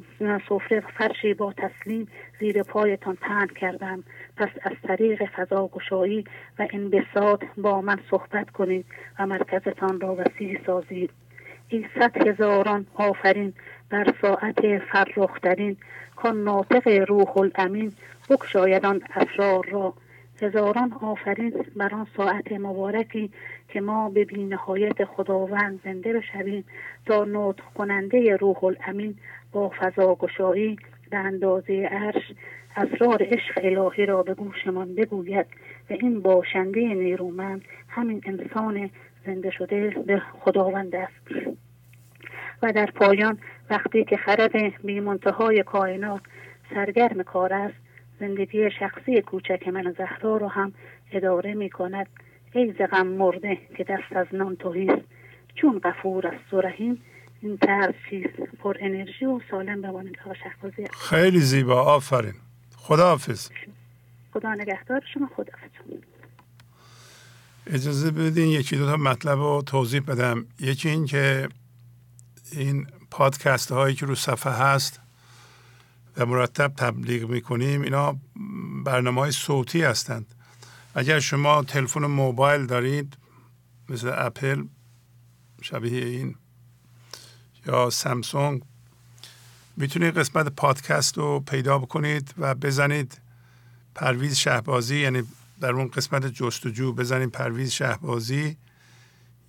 [0.50, 2.08] سفره فرشی با تسلیم
[2.40, 4.04] زیر پایتان پهن کردم.
[4.38, 6.24] پس از طریق فضا گشایی
[6.60, 8.86] و انبساط با من صحبت کنید
[9.20, 11.10] و مرکزتان را وسیع سازید.
[11.70, 13.54] این صد هزاران آفرین
[13.90, 14.78] بر ساعت
[15.14, 15.78] فرخترین
[16.16, 17.94] کان ناطق روح الامین
[18.30, 19.94] بکشاید آن اسرار را.
[20.42, 23.32] هزاران آفرین بر آن ساعت مبارکی
[23.68, 26.66] که ما به بینهایت خداوند زنده بشویم
[27.06, 29.16] تا نطق کننده روح الامین
[29.52, 30.78] با فضا گشایی
[31.10, 32.24] به اندازه عرش
[32.76, 35.46] اسرار عشق الهی را به گوشمان بگوید
[35.90, 38.90] و این باشنده نیرومند همین انسان
[39.26, 41.48] زنده شده به خداوند است.
[42.64, 43.40] و در پایان
[43.70, 44.52] وقتی که خرد
[44.84, 46.22] بیمنتهای کائنات
[46.74, 47.76] سرگرم کار است
[48.20, 50.74] زندگی شخصی کوچک من زهرا رو هم
[51.12, 52.08] اداره می کند.
[52.54, 55.02] ای غم مرده که دست از نان توهیست
[55.56, 57.02] چون غفور است و رحیم.
[57.42, 60.18] این طرز چیست؟ پر انرژی و سالم بمانید
[60.94, 62.34] خیلی زیبا آفرین.
[62.84, 63.50] خدا حافظ
[64.34, 65.54] خدا نگهدار شما خدا
[67.68, 70.46] اجازه بدین یکی دو تا مطلب رو توضیح بدم.
[70.60, 71.50] یکی این که
[72.52, 75.00] این پادکست هایی که رو صفحه هست
[76.18, 78.20] و مرتب تبلیغ می‌کنیم اینا
[78.86, 80.26] برنامه های صوتی هستند.
[80.96, 83.18] اگر شما تلفن موبایل دارید
[83.90, 84.64] مثل اپل
[85.62, 86.36] شبیه این
[87.68, 88.62] یا سامسونگ
[89.78, 93.22] می‌تونید قسمت پادکست رو پیدا بکنید و بزنید
[93.96, 95.24] پرویز شهبازی یعنی
[95.60, 98.58] در اون قسمت جستجو بزنید پرویز شهبازی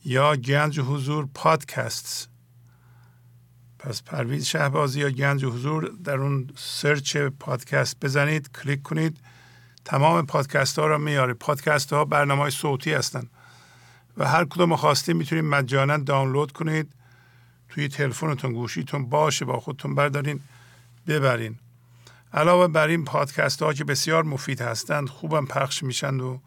[0.05, 2.29] یا گنج حضور پادکست.
[3.79, 9.17] پس پرویز شهبازی یا گنج حضور در اون سرچ پادکست بزنید کلیک کنید.
[9.85, 13.31] تمام پادکست ها رو میاره پادکست ها برنامه صوتی هستند
[14.17, 16.93] و هر کدوم خواستید می‌تونید مجانا دانلود کنید.
[17.75, 20.41] توی تلفنتون گوشیتون باشه با خودتون بردارین
[21.07, 21.59] ببرین.
[22.33, 26.41] علاوه بر این پادکست ها که بسیار مفید هستند خوبم پخش میشند و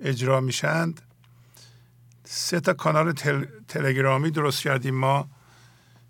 [0.00, 1.00] اجرا میشند.
[2.24, 5.28] سه تا کانال تل، تلگرامی درست کردیم ما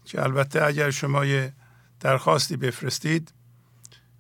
[0.05, 1.53] که البته اگر شما یه
[2.01, 3.33] درخواستی بفرستید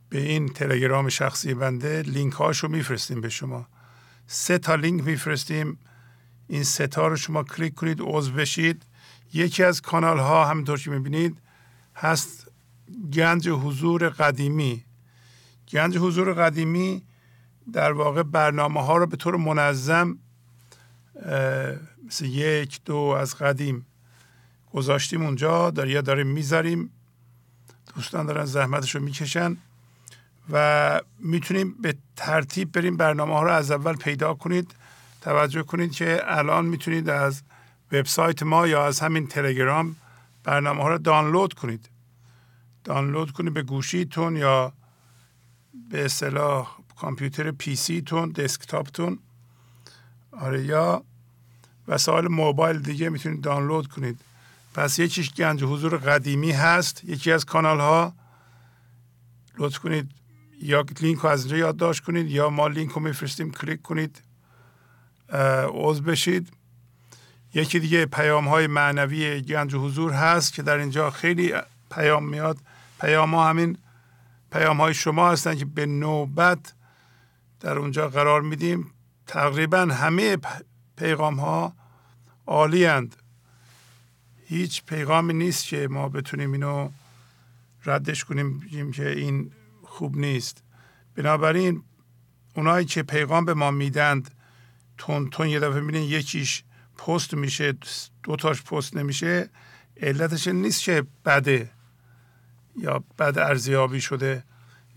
[0.08, 3.66] به این تلگرام شخصی بنده لینک هاشو میفرستیم به شما.
[4.26, 5.78] سه تا لینک میفرستیم.
[6.48, 8.82] این سه تا رو شما کلیک کنید عضو بشید.
[9.32, 11.38] یکی از کانال ها همینطور که می‌بینید
[11.96, 12.50] هست
[13.12, 14.84] گنج حضور قدیمی.
[15.72, 17.02] گنج حضور قدیمی
[17.72, 20.18] در واقع برنامه ها رو به طور منظم
[22.06, 23.86] مثل یک دو از قدیم
[24.72, 26.90] گذاشتیم اونجا در یا داریم می‌ذاریم.
[27.94, 29.56] دوستان دارن زحمتش رو می‌کشن
[30.50, 34.74] و می‌تونیم به ترتیب بریم برنامه ها رو از اول پیدا کنید.
[35.20, 37.42] توجه کنید که الان می‌تونید از
[37.92, 39.96] وبسایت ما یا از همین تلگرام
[40.44, 41.88] برنامه ها رو دانلود کنید.
[42.84, 44.72] دانلود کنید به گوشیتون یا
[45.90, 49.18] به اصطلاح کامپیوتر پی سی تون دسکتاپتون.
[50.32, 51.04] آره یا
[51.88, 54.20] وسایل موبایل دیگه می‌تونید دانلود کنید.
[54.74, 57.04] پس یکیش گنج حضور قدیمی هست.
[57.04, 58.12] یکی از کانال ها.
[59.58, 60.10] لطف کنید
[60.62, 64.22] یا لینک رو از اینجا یادداشت کنید یا ما لینک رو میفرستیم کلیک کنید.
[65.68, 66.52] عضو بشید.
[67.54, 71.54] یکی دیگه پیام های معنوی گنج حضور هست که در اینجا خیلی
[71.90, 72.58] پیام میاد.
[73.00, 73.78] پیام ها همین
[74.52, 76.74] پیام های شما هستن که به نوبت
[77.60, 78.90] در اونجا قرار میدیم.
[79.26, 80.36] تقریبا همه
[80.96, 81.72] پیغام ها
[82.46, 83.16] عالی هند.
[84.46, 86.90] هیچ پیغامی نیست که ما بتونیم اینو
[87.86, 89.52] ردش کنیم بگیم که این
[89.84, 90.62] خوب نیست.
[91.14, 91.82] بنابراین
[92.56, 94.30] اونایی که پیغام به ما میدند
[94.98, 96.64] تون تون یه دفعه می‌بینین یکیش
[96.98, 97.74] پست میشه
[98.22, 99.50] دو تاش پست نمیشه
[100.02, 101.70] علتش نیست که بده
[102.76, 104.44] یا بد ارزیابی شده.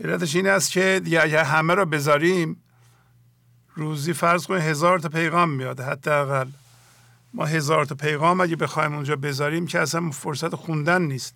[0.03, 2.63] علتش این است که یا همه رو بذاریم
[3.75, 6.49] روزی فرض کنید هزار تا پیغام میاد حداقل.
[7.33, 11.35] ما هزار تا پیغام اگه بخوایم اونجا بذاریم که اصلا فرصت خوندن نیست.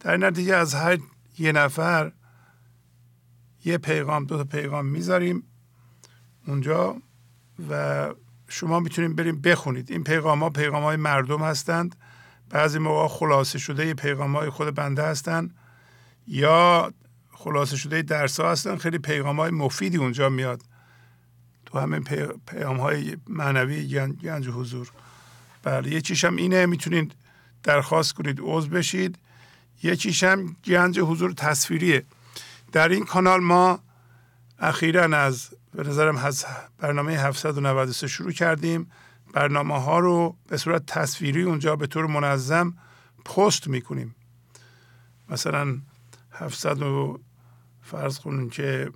[0.00, 0.98] در نتیجه از هر
[1.38, 2.12] یه نفر
[3.64, 5.42] یه پیغام دو تا پیغام می‌ذاریم
[6.46, 6.96] اونجا
[7.70, 8.08] و
[8.50, 9.90] شما می‌تونید بریم بخونید.
[9.90, 11.96] این پیغام ها پیغام های مردم هستند.
[12.50, 15.54] بعضی موقع خلاصه شده پیغام های خود بنده هستند.
[16.26, 16.92] یا
[17.30, 20.62] خلاصه شده درس ها هستن خیلی پیغام های مفیدی اونجا میاد.
[21.66, 22.04] تو همین
[22.46, 23.86] پیغام های معنوی
[24.22, 24.90] گنج حضور.
[25.62, 27.14] بله یکیش هم اینه می‌تونید
[27.62, 29.18] درخواست کنید عضو بشید.
[29.82, 32.04] یکیش هم گنج حضور تصویریه.
[32.72, 33.80] در این کانال ما
[34.58, 36.44] اخیرا از به نظرم از
[36.78, 38.90] برنامه 793 شروع کردیم.
[39.32, 42.74] برنامه ها رو به صورت تصویری اونجا به طور منظم
[43.24, 44.14] پست می‌کنیم.
[45.28, 45.78] مثلا
[46.32, 47.20] 700 و
[47.82, 48.90] فرض کنیم که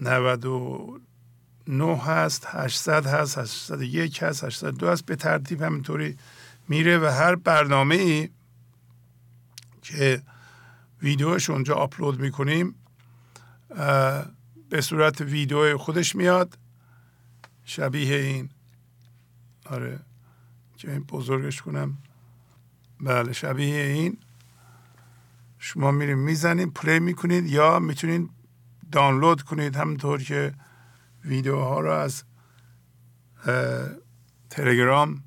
[0.00, 6.16] 99 هست 800 هست 801 هست 802 هست به ترتیب همینطوری
[6.68, 8.28] میره و هر برنامه ای
[9.82, 10.22] که
[11.02, 12.74] ویدیوش اونجا آپلود می‌کنیم
[14.70, 16.58] به صورت ویدیو خودش میاد.
[17.64, 18.50] شبیه این.
[19.66, 20.00] آره.
[20.76, 21.98] که این بزرگش کنم.
[23.00, 24.18] بله شبیه این.
[25.58, 28.30] شما میرین می‌زنید پلی می‌کنید یا می‌تونید
[28.92, 30.54] دانلود کنید همونطور که
[31.24, 32.24] ویدیوها رو از
[34.50, 35.22] تلگرام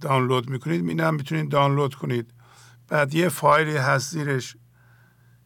[0.00, 0.88] دانلود می‌کنید.
[0.88, 2.30] این هم می‌تونید دانلود کنید.
[2.88, 4.56] بعد یه فایلی هست زیرش.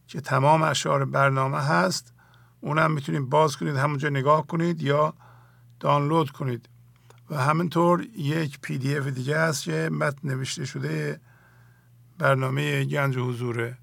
[0.09, 2.13] که تمام اشعار برنامه هست
[2.61, 5.13] اونم می‌تونید باز کنید همونجا نگاه کنید یا
[5.79, 6.69] دانلود کنید.
[7.29, 11.19] و همینطور یک پی دی اف دیگه هست که متن نوشته شده
[12.17, 13.77] برنامه گنج حضوره.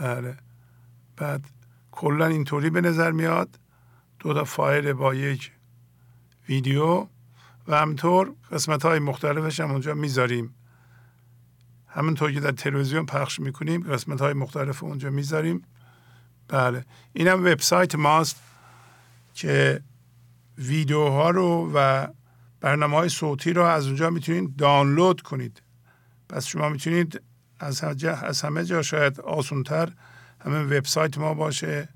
[0.00, 0.36] بله.
[1.16, 1.44] بعد
[1.90, 3.58] کلا اینطوری به نظر میاد.
[4.18, 5.52] دو تا فایل با یک
[6.48, 7.06] ویدیو
[7.68, 10.54] و همطور قسمت های مختلفش هم اونجا می‌ذاریم.
[11.96, 15.62] همونطور که در تلویزیون پخش می‌کنیم قسمت های مختلف اونجا می‌ذاریم.
[16.48, 16.84] بله.
[17.12, 18.42] این هم وبسایت ماست
[19.34, 19.80] که
[20.58, 22.06] ویدیوها رو و
[22.60, 25.62] برنامه های صوتی رو از اونجا می‌تونید دانلود کنید.
[26.28, 27.22] پس شما می‌تونید
[27.60, 29.92] از, از همه جا شاید آسونتر
[30.40, 31.88] همه وبسایت ما باشه.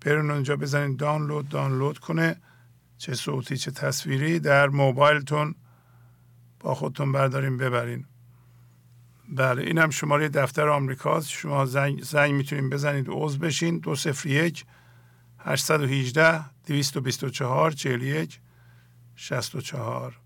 [0.00, 2.36] برون اونجا بزنید دانلود دانلود کنه.
[2.98, 5.54] چه صوتی چه تصویری در موبایلتون
[6.60, 8.06] با خودتون برداریم ببرین.
[9.28, 13.78] بله این هم شماره دفتر آمریکاست شما زنگ, زنگ می‌تونید بزنید عضو بشین.
[13.78, 14.64] دو سفر یک
[15.38, 18.40] 818 224 41
[19.16, 20.25] 64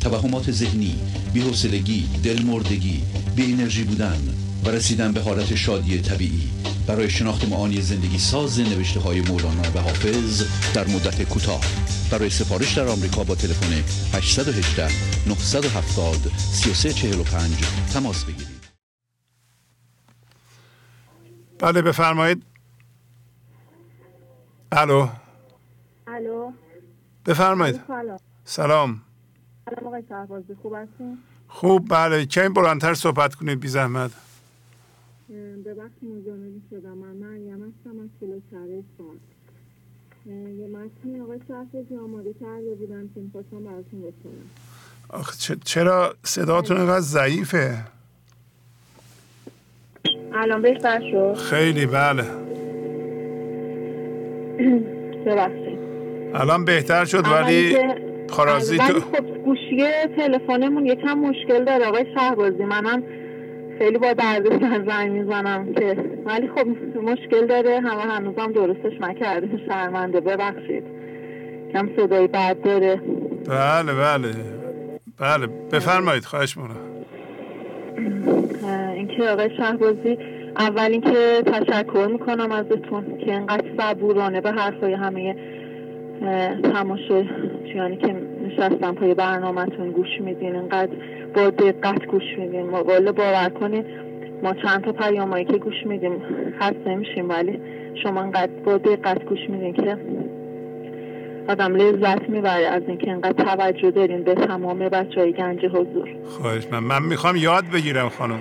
[0.00, 0.98] توهمات ذهنی
[1.32, 3.02] بی‌حوصلگی دلمردگی
[3.36, 4.34] بی انرژی بودن
[4.64, 6.50] و رسیدن به حالت شادی طبیعی
[6.86, 10.42] برای شناخت معانی زندگی ساز نوشته های مولانا و حافظ
[10.74, 11.60] در مدت کوتاه.
[12.10, 13.72] برای سفارش در آمریکا با تلفن
[14.14, 14.88] 818
[15.26, 17.56] 970 3345
[17.92, 18.58] تماس بگیرید.
[21.58, 22.42] بله بفرمایید.
[24.72, 25.08] الو.
[26.06, 26.52] الو.
[27.26, 27.80] بفرمایید.
[28.44, 29.07] سلام.
[29.70, 31.18] سلام آقای شهبازی خوب هستین؟
[31.48, 32.26] خوب بله.
[32.26, 34.10] کمی بلندتر صحبت کنید بی زحمت.
[35.66, 36.98] ببخشید مزاحم شدم.
[36.98, 39.16] من مریم هستم از کلو شهرستان
[40.26, 44.50] یه متنی آقای شهبازی آماده کرده بودم که می‌خواستم براتون بکنم
[45.08, 47.84] آخه چرا صداتون اینقدر ضعیفه؟
[50.32, 52.22] الان بهتر شد؟ خیلی بله.
[55.26, 55.78] ببخشید.
[56.34, 57.76] الان بهتر شد ولی
[58.28, 59.84] پارازیت ولی خب گوشی
[60.16, 61.86] تلفنمون یکم مشکل داره.
[61.86, 63.02] آقای شهبازی منم
[63.78, 65.96] خیلی با درد زنگ می‌زنم که.
[66.24, 66.66] ولی خب
[67.02, 67.80] مشکل داره.
[67.80, 70.84] همه هنوزم درستش نکرده شرمنده ببخشید.
[71.72, 73.00] کم صدای بد داره.
[73.48, 74.34] بله بله.
[75.18, 76.76] بله بفرمایید خواهش مونم
[78.94, 80.18] اینکه آقای شهبازی
[80.56, 85.36] اول اینکه تشکر می‌کنم ازتون که اینقدر صبورانه به حرفای همه
[86.62, 88.14] تماشاچیانی که
[88.46, 90.92] نشستم پای برنامهتون گوش میدین اینقدر
[91.34, 92.70] با دقت گوش میدین.
[92.70, 93.86] والا باور کنید
[94.42, 96.22] ما چند تا پیامایی که گوش میدیم
[96.60, 97.60] خسته میشیم ولی
[98.02, 99.96] شما اینقدر با دقت گوش میدین که
[101.48, 106.08] آدم لذت می‌بره از اینکه اینقدر توجه دارین به تمام بچه های گنج حضور.
[106.24, 108.40] خواهش من من می‌خوام یاد بگیرم خانم.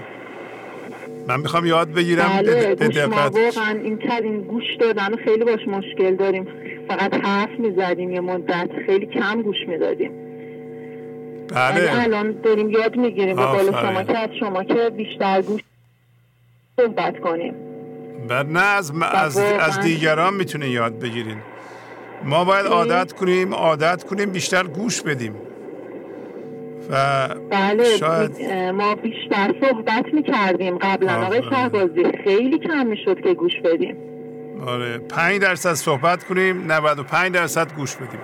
[1.27, 6.15] من می‌خوام یاد بگیرم بله گوش ما واقعا این این گوش دادن خیلی باش مشکل
[6.15, 6.47] داریم.
[6.87, 10.11] فقط حرف می‌زدیم یه مدت خیلی کم گوش می‌دادیم.
[11.55, 12.03] بله.
[12.03, 15.61] الان داریم یاد می‌گیریم به قول شما که از شما که بیشتر گوش
[16.79, 17.53] صحبت کنیم.
[18.29, 21.43] بعد نه از, از, از دیگران می‌تونه یاد بگیریم
[22.23, 25.35] ما باید عادت کنیم عادت کنیم بیشتر گوش بدیم.
[26.91, 28.51] و بله شاید...
[28.51, 31.25] ما بیشتر صحبت می‌کردیم قبلا.
[31.25, 33.97] آقای شهبازی خیلی کم می‌شد که گوش بدیم.
[34.67, 38.19] آره پنج درصد صحبت کنیم 95 درصد گوش بدیم.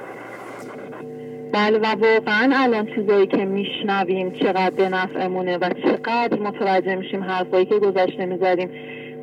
[1.54, 7.66] بله و واقعا الان چیزایی که میشنویم چقدر به نفعمونه و چقدر متوجه میشیم حرفایی
[7.66, 8.70] که گذشته می‌زدیم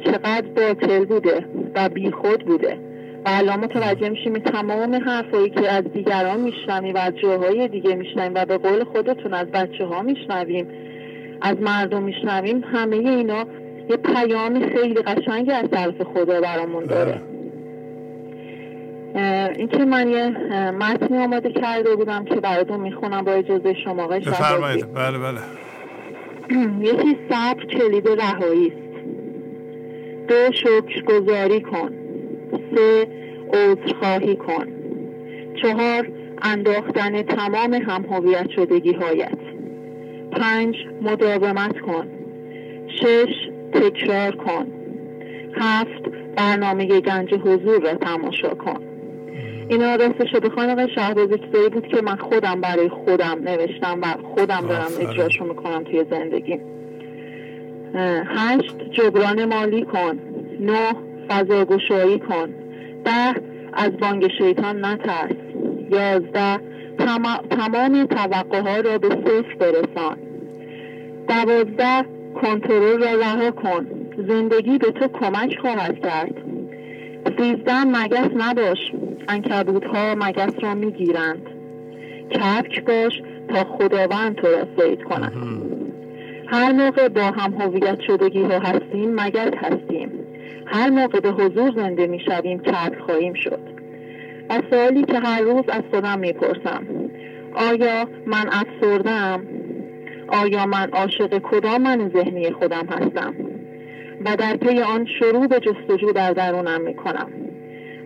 [0.05, 2.90] چقدر باطل بوده و بیخود بوده.
[3.27, 8.45] الان متوجه میشیم تمام حرفایی که از دیگران میشنویم و از جاهای دیگه میشنویم و
[8.45, 10.67] به قول خودتون از بچه ها میشنویم
[11.41, 13.47] از مردم میشنویم همه اینا
[13.91, 17.21] یه پیام خیلی قشنگی از طرف خدا برامون داره.
[19.57, 20.29] اینکه من یه
[20.71, 24.95] متنی آماده کرده بودم که براتون می‌خونم با اجازه شما آقای بفرمایید.
[24.95, 25.41] بله بله.
[26.91, 28.91] یکی صبر کلید رهایی است.
[30.29, 32.00] دو شکر گذاری کن.
[32.75, 33.07] سه
[33.53, 34.67] عذرخواهی کن.
[35.63, 36.09] چهار
[36.43, 39.39] انداختن تمام هم هویت شدگی هایت.
[40.33, 42.07] پنج مداومت کن.
[42.87, 44.67] شش تکرار کن.
[45.55, 46.03] هفت
[46.37, 48.81] برنامه گنج حضور را تماشا کن.
[49.69, 54.61] اینا راستش به آقای شهبازی چیزایی بود که من خودم برای خودم نوشتم و خودم
[54.69, 56.61] دارم اجراشو می‌کنم توی زندگی.
[58.27, 60.19] هشت جبران مالی کن.
[60.61, 60.95] نه
[61.31, 62.49] فضاگشایی کن.
[63.05, 63.35] ده
[63.73, 65.37] از بانگ شیطان نترس.
[65.91, 66.61] یازده
[67.51, 70.17] تمام توقع ها را به صفر برسان.
[71.29, 72.05] دوازده
[72.43, 73.87] کنترل را رها کن.
[74.29, 76.35] زندگی به تو کمک خواهد کرد.
[77.39, 78.79] سیزده مگس نباش.
[79.29, 81.47] انکبوت ها مگس را می‌گیرند.
[82.35, 85.33] کپک باش تا خداوند تو را سید کند.
[86.47, 90.20] هر موقع با هم هویت شدگی ها هستیم مگس هستیم.
[90.73, 93.61] هر موقع به حضور زنده می شویم کپک خواهیم شد.
[94.51, 96.87] و سوالی که هر روز از خودم می‌پرسم.
[97.55, 99.43] آیا من افسردم
[100.29, 103.35] آیا من عاشق کدام من ذهنی خودم هستم؟
[104.25, 107.31] و در پی آن شروع به جستجو در درونم می‌کنم.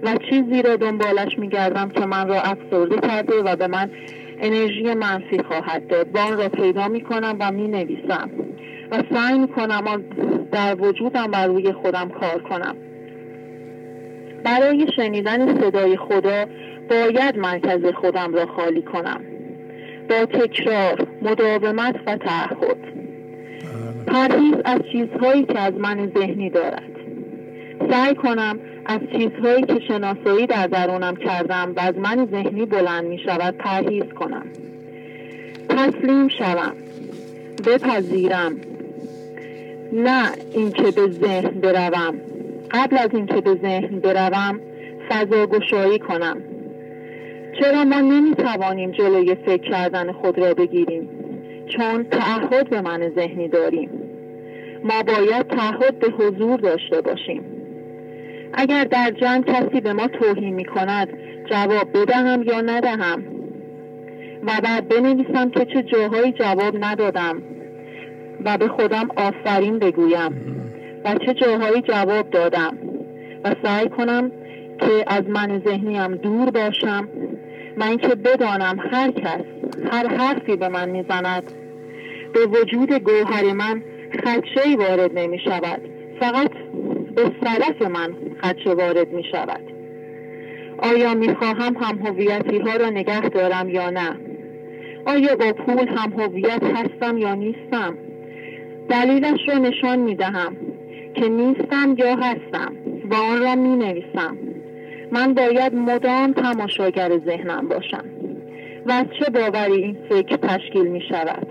[0.02, 3.90] و چیزی را دنبالش میگردم که من را افسرده کرده و به من
[4.40, 6.12] انرژی منفی خواهد داد.
[6.12, 8.30] با آن را پیدا می‌کنم و می نویسم
[8.90, 10.04] و سعی می‌کنم
[10.54, 12.76] در وجودم بر روی خودم کار کنم.
[14.44, 16.46] برای شنیدن صدای خدا
[16.90, 19.20] باید مرکز خودم را خالی کنم.
[20.08, 22.76] با تکرار مداومت و تعهد.
[24.06, 26.90] پرهیز از چیزهایی که از من ذهنی دارد.
[27.90, 33.18] سعی کنم از چیزهایی که شناسایی در درونم کردم و از من ذهنی بلند می
[33.18, 34.46] شود پرهیز کنم.
[35.68, 36.72] تسلیم شوم.
[37.66, 38.73] بپذیرم.
[39.94, 42.20] نه اینکه به ذهن بروم.
[42.70, 44.60] قبل از اینکه به ذهن بروم
[45.08, 46.36] فضا گشایی کنم.
[47.60, 51.08] چرا ما نمی توانیم جلوی فکر کردن خود را بگیریم؟
[51.68, 53.90] چون تعهد به من ذهنی داریم.
[54.84, 57.44] ما باید تعهد به حضور داشته باشیم.
[58.52, 61.08] اگر در جمع کسی به ما توهین می کند
[61.50, 63.24] جواب بدهم یا ندهم؟
[64.42, 67.42] و بعد بنویسم که چه جاهایی جواب ندادم.
[68.44, 70.32] و به خودم آفرین بگویم
[71.04, 72.78] و چه جاهایی جواب دادم
[73.44, 74.30] و سعی کنم
[74.80, 77.08] که از من ذهنیم دور باشم
[77.76, 79.44] من که بدانم هر کس
[79.90, 81.52] هر حرفی به من می‌زند.
[82.34, 83.82] به وجود گوهر من
[84.24, 85.80] خدشه وارد نمی شود
[86.20, 86.50] فقط
[87.14, 89.60] به صرف من خدشه وارد می شود
[90.78, 94.16] آیا می خواهم هم هویتی ها را نگه دارم یا نه؟
[95.06, 97.94] آیا با پول هم هویت هستم یا نیستم؟
[98.88, 100.56] دلیلش را نشان می دهم
[101.14, 102.72] که نیستم یا هستم
[103.10, 104.38] و آن را می نویسم
[105.12, 108.04] من باید مدام تماشاگر ذهنم باشم
[108.86, 111.46] و از چه باوری این فکر تشکیل می شود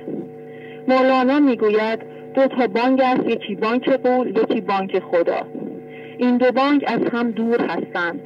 [0.87, 1.99] مولانا می گوید
[2.33, 5.47] دو تا بانک است یکی بانک قول یکی بانک خدا.
[6.17, 8.21] این دو بانک از هم دور هستند.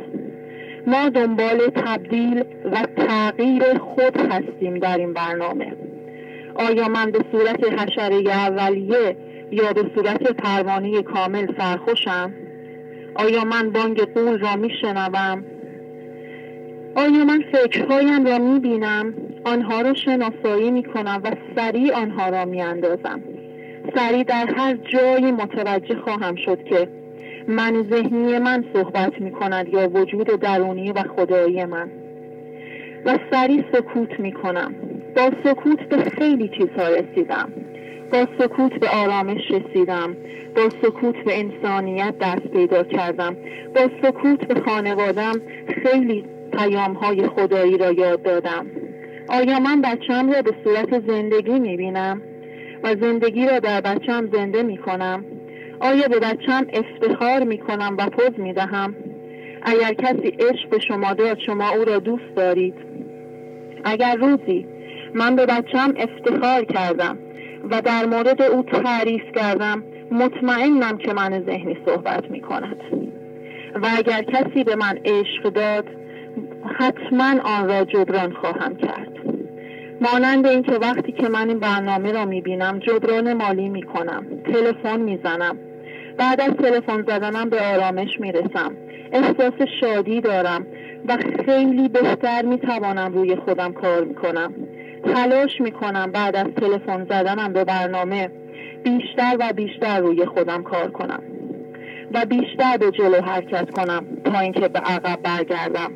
[0.88, 5.87] ما دنبال تبدیل و تغییر خود هستیم در این برنامه.
[6.58, 9.18] آیا من به صورت حشره اولیه
[9.52, 12.34] یا به صورت پروانه کامل سرخوشم؟
[13.16, 15.46] آیا من بانگ قول را میشنوم؟
[16.96, 19.14] آیا من فکرهایم را می‌بینم؟
[19.46, 23.22] آنها را شناسایی می‌کنم و سریع آنها را میاندازم.
[23.96, 26.88] سریع در هر جایی متوجه خواهم شد که
[27.48, 31.90] من ذهنی من صحبت می کند یا وجود درونی و خدایی من.
[33.06, 34.76] و سریع سکوت می کنم
[35.18, 37.50] با سکوت به خیلی چیزها رسیدم.
[38.12, 40.18] با سکوت به آرامش رسیدم.
[40.56, 43.36] با سکوت به انسانیت دست پیدا کردم.
[43.76, 45.42] با سکوت به خانوادم
[45.84, 46.26] خیلی
[46.58, 48.66] پیام های خدایی را یاد دادم.
[49.30, 52.22] آیا من بچم را به صورت زندگی می بینم
[52.84, 55.26] و زندگی را در بچم زنده می کنم
[55.80, 58.96] آیا به بچم افتخار می کنم و پوز می دهم
[59.62, 62.74] اگر کسی عشق به شما داد شما او را دوست دارید.
[63.84, 64.77] اگر روزی
[65.14, 67.18] من به بچم افتخار کردم
[67.72, 72.78] و در مورد او تعریف کردم مطمئنم که من ذهنی صحبت می کند
[73.76, 75.86] و اگر کسی به من عشق داد
[76.80, 79.18] حتما آن را جبران خواهم کرد.
[80.02, 85.00] مانند اینکه وقتی که من این برنامه را می بینم جبران مالی می کنم تلفن
[85.00, 85.58] می زنم
[86.18, 88.72] بعد از تلفن زدنم به آرامش می رسم
[89.12, 90.66] احساس شادی دارم
[91.08, 94.54] و خیلی بهتر می توانم روی خودم کار می کنم
[95.04, 98.30] تلاش می کنم بعد از تلفن زدنم به برنامه
[98.84, 101.24] بیشتر و بیشتر روی خودم کار کنم
[102.14, 105.92] و بیشتر به جلو حرکت کنم تا اینکه به عقب برگردم.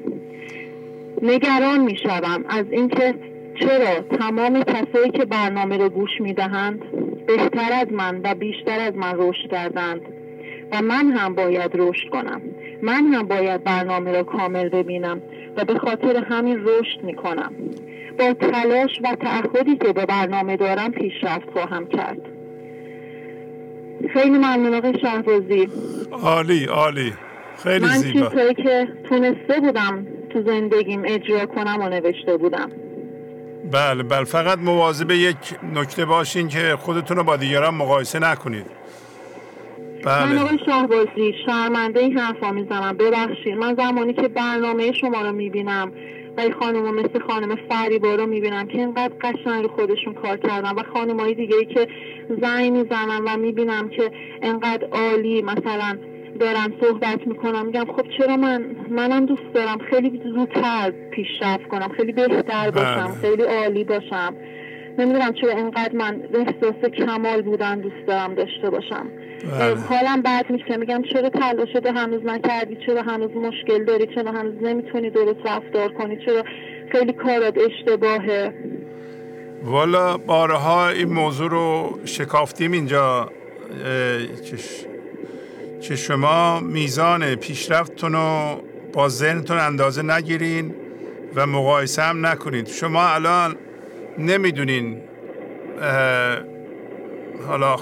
[1.21, 3.13] نگران می شوم از اینکه
[3.59, 6.81] چرا تمام کسایی که برنامه رو گوش می دهند
[7.27, 10.01] بهتر از من و بیشتر از من رشد کردند
[10.71, 12.41] و من هم باید رشد کنم.
[12.81, 15.21] من هم باید برنامه را کامل ببینم
[15.57, 17.53] و به خاطر همین رشد می کنم
[18.21, 22.17] با تلاش و تعهدی که به برنامه دارم پیشرفت خواهم کرد.
[24.13, 25.67] خیلی ممنون آقای شهبازی.
[26.11, 27.13] عالی عالی.
[27.63, 28.19] خیلی من زیبا.
[28.29, 32.71] چیزهایی که تونسته بودم تو زندگیم اجرا کنم و نوشته بودم.
[33.71, 34.23] بله بله.
[34.23, 35.35] فقط مواظب یک
[35.75, 38.65] نکته باشین که خودتون رو با دیگران مقایسه نکنید.
[40.05, 40.25] بله.
[40.25, 42.97] من آقای شهبازی شرمنده این حرفا می‌زنم.
[42.97, 43.57] ببخشید.
[43.57, 45.91] من زمانی که برنامه شما رو می‌بینم
[46.41, 50.83] و این خانم مثل خانم فریبا رو می‌بینم که اینقدر قشنگ خودشون کار کردن و
[50.93, 51.87] خانم های دیگه ای که
[52.41, 54.11] زنگ می‌زنم و می‌بینم که
[54.41, 55.97] اینقدر عالی مثلا
[56.39, 62.11] دارم صحبت می‌کنم میگم خب چرا من منم دوست دارم خیلی زودتر پیشرفت کنم خیلی
[62.11, 63.21] بهتر باشم بله.
[63.21, 64.35] خیلی عالی باشم
[64.97, 69.07] نمی‌دونم چرا اینقدر من احساس کمال بودن دوست دارم داشته باشم.
[69.89, 70.77] حالم بد میشه.
[70.77, 75.93] میگم چرا تلاش شده هنوز نکردی چرا هنوز مشکل داری؟ چرا هنوز نمی‌تونی درست رفتار
[75.93, 76.43] کنی؟ چرا
[76.91, 78.53] خیلی کارات اشتباهه؟
[79.63, 83.29] والا بارها این موضوع رو شکافتیم اینجا.
[85.81, 88.61] که شما میزان پیشرفتتون رو
[88.93, 90.75] با ذهنتون اندازه نگیرین
[91.35, 93.55] و مقایسه هم نکنید شما الان
[94.17, 95.01] نمی‌دونین
[97.47, 97.75] حالا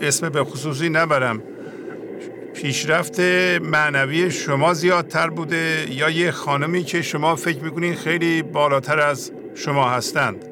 [0.00, 1.42] اسم به خصوصی نبرم.
[2.54, 3.20] پیشرفت
[3.60, 9.90] معنوی شما زیادتر بوده یا یه خانمی که شما فکر می‌کنین خیلی بالاتر از شما
[9.90, 10.44] هستند؟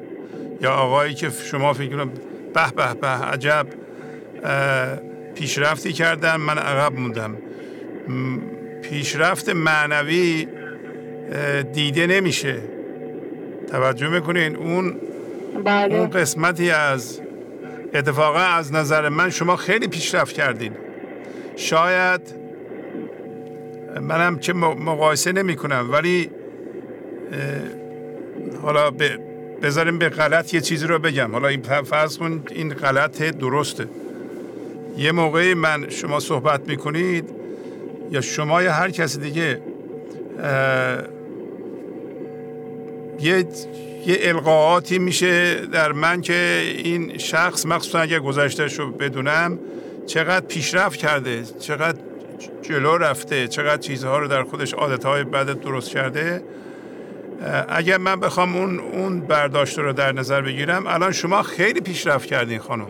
[0.61, 2.11] یا آقایی که شما فکر می‌کنین
[2.53, 3.67] به به به عجب
[5.35, 7.37] پیشرفتی کردن من عقب موندم.
[8.81, 10.47] پیشرفت معنوی
[11.73, 12.57] دیده نمیشه.
[13.71, 14.95] توجه می‌کنین؟ اون
[15.65, 15.95] بله.
[15.95, 17.21] اون قسمتی از
[17.93, 20.73] اتفاقا از نظر من شما خیلی پیشرفت کردین.
[21.55, 22.21] شاید
[24.01, 26.29] منم چه مقایسه نمی کنم ولی
[28.61, 28.91] حالا
[29.61, 31.31] بذاریم به غلط یه چیزی رو بگم.
[31.31, 33.87] حالا این فرض کن این غلط درسته.
[34.97, 37.29] یه موقعی من شما صحبت می‌کنید
[38.11, 39.61] یا شما یا هر کس دیگه
[43.21, 43.47] یه
[44.05, 49.59] یه القاعاتی میشه در من که این شخص مخصوصا اگر گذشته رو بدونم
[50.05, 51.99] چقدر پیشرفت کرده چقدر
[52.61, 56.43] جلو رفته چقدر چیزها رو در خودش عادتهای بد درست کرده.
[57.69, 62.59] اگر من بخوام اون اون برداشت رو در نظر بگیرم الان شما خیلی پیشرفت کردین
[62.59, 62.87] خانم.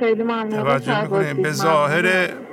[0.00, 0.50] خیلی ممنون.
[0.50, 1.42] توجه می‌کنیم.
[1.42, 2.02] به ظاهر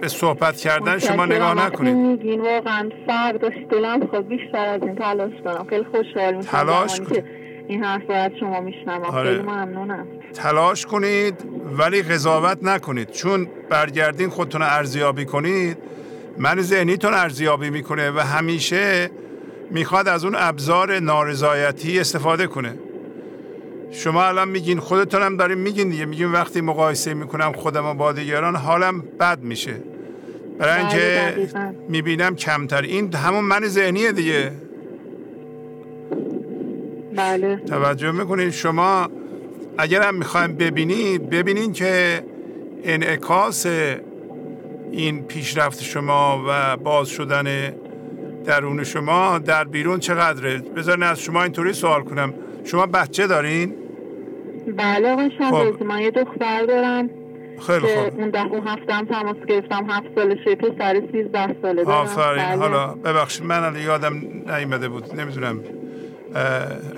[0.01, 1.95] به صحبت کردن شما نگاه نکنید.
[1.95, 6.99] میگین واقعا فرق داشت دلم خب بیشتر از این تلاش کنم خیلی خوشحال میشم تلاش
[7.01, 7.25] کنید
[7.67, 9.29] این حرف از شما میشنم آره.
[9.29, 10.07] خیلی ممنونم.
[10.33, 11.35] تلاش کنید
[11.77, 13.11] ولی قضاوت نکنید.
[13.11, 15.77] چون برگردین خودتون ارزیابی کنید
[16.37, 19.09] من ذهنیتون ارزیابی می‌کنه و همیشه
[19.71, 22.73] می‌خواد از اون ابزار نارضایتی استفاده کنه.
[23.91, 26.05] شما الان میگین خودتون هم داریم میگین دیگه.
[26.05, 29.73] میگین وقتی مقایسه می‌کنم خودم با دیگران حالم بد میشه.
[30.59, 32.81] برای اینکه بله، می‌بینم کمتر.
[32.81, 34.51] این همون من ذهنیه دیگه.
[37.15, 37.55] بله.
[37.55, 39.09] توجه می‌کنید شما
[39.77, 42.23] اگر هم می‌خوایم ببینید ببینید که
[42.83, 43.65] انعکاس
[44.91, 47.73] این پیشرفت شما و باز شدن
[48.45, 50.57] درون شما در بیرون چقدره.
[50.57, 52.33] بذارین از شما اینطوری سوال کنم.
[52.63, 53.75] شما بچه دارین؟
[54.77, 55.83] بله آقای خب.
[55.83, 57.09] من یه دختر دارم
[57.67, 61.97] خیلی خوب اون ده اون هفته هم تماس گرفتم هفت سالشه پسر سیزده ساله دارم
[61.97, 62.55] آفرین بله.
[62.55, 64.13] حالا ببخشید من یادم
[64.47, 65.59] نیمده بود نمی‌دونم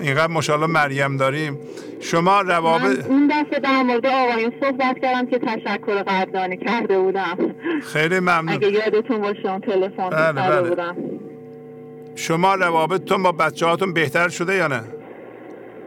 [0.00, 1.58] اینقدر مشالله مریم داریم
[2.00, 7.36] شما روابط اون دفعه در مورد آقایون صحبت کردم که تشکر قدردانی کرده بودم
[7.82, 10.68] خیلی ممنون اگه یادتون باشه اون تلفن بله بله.
[10.68, 10.96] بودم
[12.14, 14.82] شما روابطتون با بچه هاتون بهتر شده یا نه؟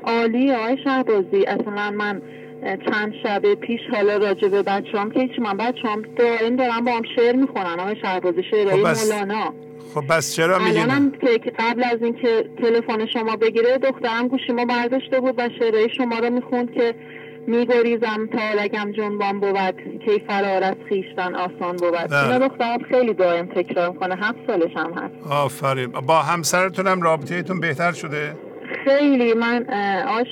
[0.04, 1.46] عالی آقای شهبازی.
[1.48, 2.22] اصلا من
[2.92, 6.86] چند شب پیش حالا راجع به بچه هم که هیچ من بچه هم دارم دارم
[6.86, 7.80] با هم شعر می‌خونن.
[7.80, 9.54] آقای شهبازی شعرهای خب مولانا.
[9.96, 15.20] خب بس چرا میگین؟ که قبل از اینکه تلفن شما بگیره دخترم گوشی ما برداشته
[15.20, 16.96] بود و شعرهای شما رو می‌خوند که
[17.48, 19.76] میگریزم تا لگم جنبان بود
[20.06, 21.96] کی فرار از خیشتن آسان بود.
[21.96, 25.32] اینا دخترم خیلی دائم تکرار کنه هفت سالش هم هست.
[25.32, 25.92] آفرین.
[25.92, 28.36] با همسرتون هم رابطه بهتر شده؟
[28.86, 29.66] خیلی من
[30.08, 30.26] آقای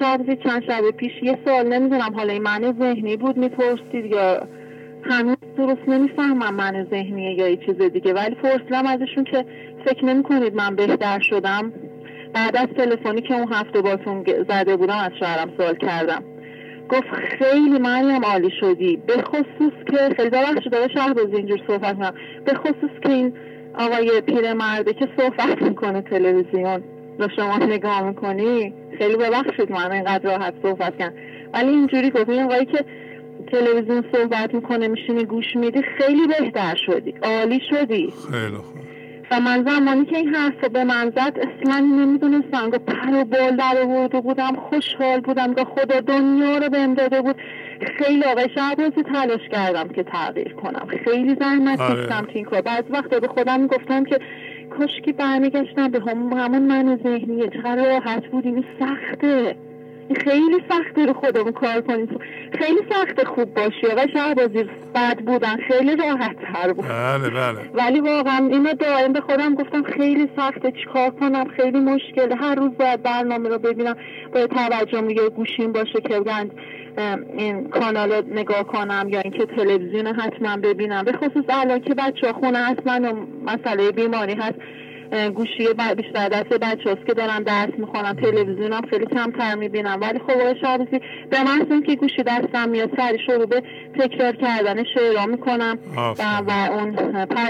[0.44, 4.48] چند شب پیش یه سوال نمی‌دونم حالا این معنی ذهنی بود می‌پرسید یا
[5.04, 9.46] هنوز درست نمی‌فهمم من ذهنیه یا یه چیز دیگه ولی پرسیدم ازشون که
[9.86, 11.74] فکر نمی کنید من بهتر شدم.
[12.34, 16.24] بعد از تلفنی که اون هفته باتون زده بودم از شوهرم سوال کردم.
[16.90, 18.98] گفت خیلی مریم عالی شدی.
[18.98, 22.14] به خصوص که خیلی ببخشید شده شهر بازی اینجور صحبت کنم
[22.46, 23.34] به خصوص که این
[23.74, 26.84] آقای پیرمرده که صحبت می‌کنه تلویزیون.
[27.22, 31.14] رو شما نگاه می‌کنی خیلی ببخشید من اینقدر راحت صحبت کنم
[31.54, 32.86] ولی اینجوری گفت این آقایی که
[33.52, 38.14] تلویزیون صحبت می‌کنه میشینی گوش میدی خیلی بهتر شدی عالی شدی.
[38.32, 38.82] خیلی خوب.
[39.32, 43.56] و من زمانی که این حرف به من زد اصلا نمی‌دونستم که پر و بال
[43.56, 47.36] در آورده بودم خوشحال بودم که خدا دنیا رو بهم داده بود.
[47.98, 50.88] خیلی آقای شعبازی تلاش کردم که تغییر کنم.
[51.06, 51.96] خیلی زحمت آره.
[51.96, 52.62] کشیدم تو این کار.
[52.62, 54.20] بعض وقتا به خودم گفتم که
[54.78, 59.56] کاش که برمیگشتم به همون همون من ذهنیه چقدر راحت بود این سخته.
[60.24, 62.20] خیلی سخته رو خودمون کار کنیم.
[62.60, 63.88] خیلی سخت خوب باشی.
[63.92, 65.56] آقای شهبازی بد بودن.
[65.68, 66.86] خیلی راحت تر بود.
[66.86, 67.70] بله بله.
[67.74, 70.72] ولی واقعا اینو دائم به خودم گفتم خیلی سخته.
[70.72, 72.36] چیکار کنم؟ خیلی مشکله.
[72.36, 73.96] هر روز باید برنامه رو ببینم.
[74.34, 76.20] باید توجه روی گوشیم باشه که
[77.38, 81.04] این کانال رو نگاه کنم یا اینکه تلویزیون حتما ببینم.
[81.04, 84.56] به خصوص الان که بچه خونه هست من مسئله بیماری هست.
[85.36, 89.98] گوشی بیشتر دست بچه هست که دارم درس می‌خونم تلویزیونم خیلی کمتر می‌بینم.
[90.02, 93.64] ولی خب شعبازی به من که گوشی دستم میاد سری شروع به
[94.00, 96.96] تکرار کردن شعرا می‌کنم و, و اون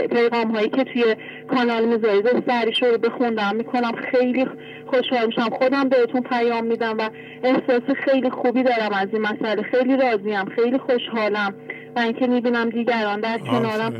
[0.07, 1.15] پیغام هایی که توی
[1.55, 3.91] کانال می‌ذارید سری شروع به خوندم می‌کنم.
[4.11, 4.45] خیلی
[4.91, 7.09] خوشحال میشم خودم بهتون پیام میدم و
[7.43, 9.61] احساس خیلی خوبی دارم از این مسئله.
[9.61, 11.53] خیلی راضیم خیلی خوشحالم.
[11.95, 13.93] و اینکه می‌بینم دیگران در کنارم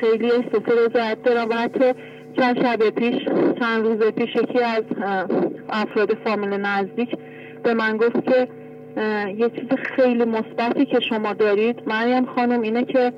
[0.00, 1.48] خیلی احساس رضایت دارم.
[1.50, 1.92] و حتی
[2.36, 3.24] چند شب پیش
[3.60, 4.84] چند روز پیش یکی از
[5.68, 7.16] افراد فامیل نزدیک
[7.62, 8.48] به من گفت که
[9.36, 13.12] یه چیز خیلی مثبتی که شما دارید مریم خانم اینه که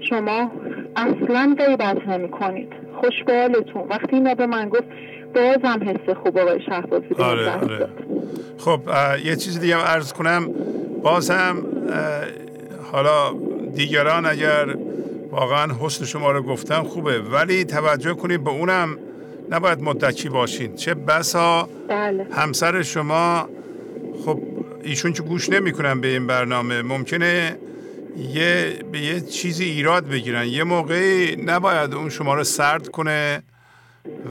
[0.00, 0.50] شما
[0.96, 4.88] اصلا غیبت نمی کنید خوشبالتون وقتی اینا به من گفت
[5.38, 7.88] بازم حس خوب آقای شهبازی آره آره.
[8.58, 8.80] خب
[9.24, 10.48] یه چیز دیگه ارز کنم.
[11.02, 11.66] باز هم
[12.92, 13.34] حالا
[13.74, 14.74] دیگران اگر
[15.30, 18.96] واقعا حسن شما رو گفتن خوبه ولی توجه کنید به اونم
[19.50, 20.74] نباید مدکی باشین.
[20.74, 22.26] چه بسا بله.
[22.30, 23.48] همسر شما
[24.24, 24.40] خب
[24.82, 27.58] ایشون که گوش نمی‌کنن به این برنامه ممکنه
[28.34, 30.46] یه به یه چیزی ایراد بگیرن.
[30.46, 33.42] یه موقعی نباید اون شما رو سرد کنه.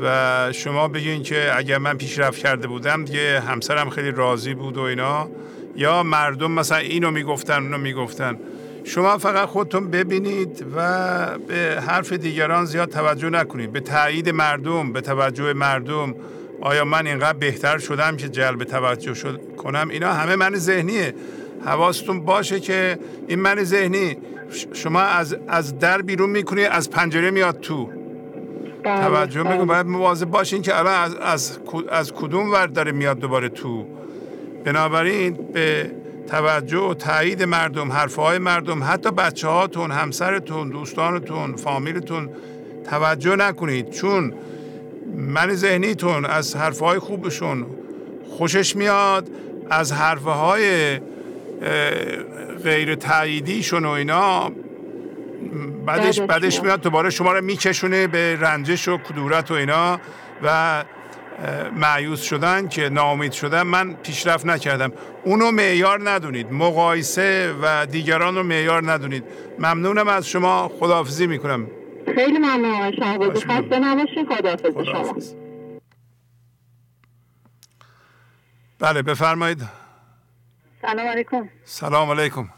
[0.03, 4.81] و شما بگین که اگر من پیشرفت کرده بودم دیگه همسرم خیلی راضی بود و
[4.81, 5.29] اینا.
[5.75, 8.39] یا مردم مثلا اینو می‌گفتن اونو می‌گفتن.
[8.83, 13.71] شما فقط خودتون ببینید و به حرف دیگران زیاد توجه نکنید.
[13.71, 16.15] به تایید مردم به توجه مردم.
[16.61, 21.15] آیا من اینقدر بهتر شدم که جلب توجه شد کنم؟ اینا همه من ذهنیه.
[21.65, 24.17] حواستون باشه که این من ذهنی.
[24.73, 27.96] شما از, از در بیرون می‌کنی از پنجره میاد تو.
[28.87, 29.65] توجه می‌کنید بله.
[29.65, 31.59] باید مواظب باشین که الان از, از,
[31.89, 33.85] از کدوم ور داره میاد دوباره تو؟
[34.65, 35.91] بنابراین به
[36.27, 42.29] توجه و تایید مردم حرفهای مردم حتی بچه هاتون همسرتون دوستانتون فامیلتون
[42.89, 43.89] توجه نکنید.
[43.89, 44.33] چون
[45.15, 47.65] من ذهنیتون از حرفهای خوبشون
[48.37, 49.29] خوشش میاد
[49.69, 50.99] از حرفهای
[52.63, 54.51] غیر تاییدیشون و اینا
[55.85, 59.99] بعدش بعدش میاد دوباره شما رو میکشونه به رنجش و کدورت و اینا
[60.43, 60.83] و
[61.75, 63.61] معیوز شدن که ناامید شدن.
[63.61, 64.91] من پیشرفت نکردم.
[65.23, 66.51] اونو معیار ندونید.
[66.51, 69.23] مقایسه و دیگران رو معیار ندونید.
[69.59, 70.71] ممنونم از شما.
[70.79, 71.67] خداحافظی می‌کنم.
[72.15, 73.45] خیلی ممنون آقای شهبازی.
[73.45, 74.25] خسته نباشین.
[74.35, 75.15] خداحافظ شما.
[78.79, 79.63] بله بفرمایید.
[80.81, 81.49] سلام علیکم.
[81.65, 82.49] سلام علیکم.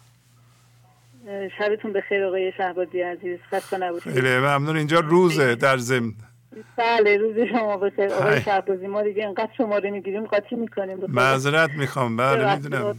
[1.58, 3.40] شبتون بخیر آقای شهبازی عزیز.
[3.52, 4.14] خسته نباشید.
[4.14, 4.78] خیلی ممنون.
[4.78, 6.14] اینجا روزه در ضمن.
[6.78, 8.14] بله روز شما بخیر.
[8.14, 10.98] آقای شهبازی ما دیگه اینقدر شماره می‌گیریم قاطی می‌کنیم.
[11.08, 12.18] معذرت می‌خوام.
[12.18, 12.96] بله می‌دونم.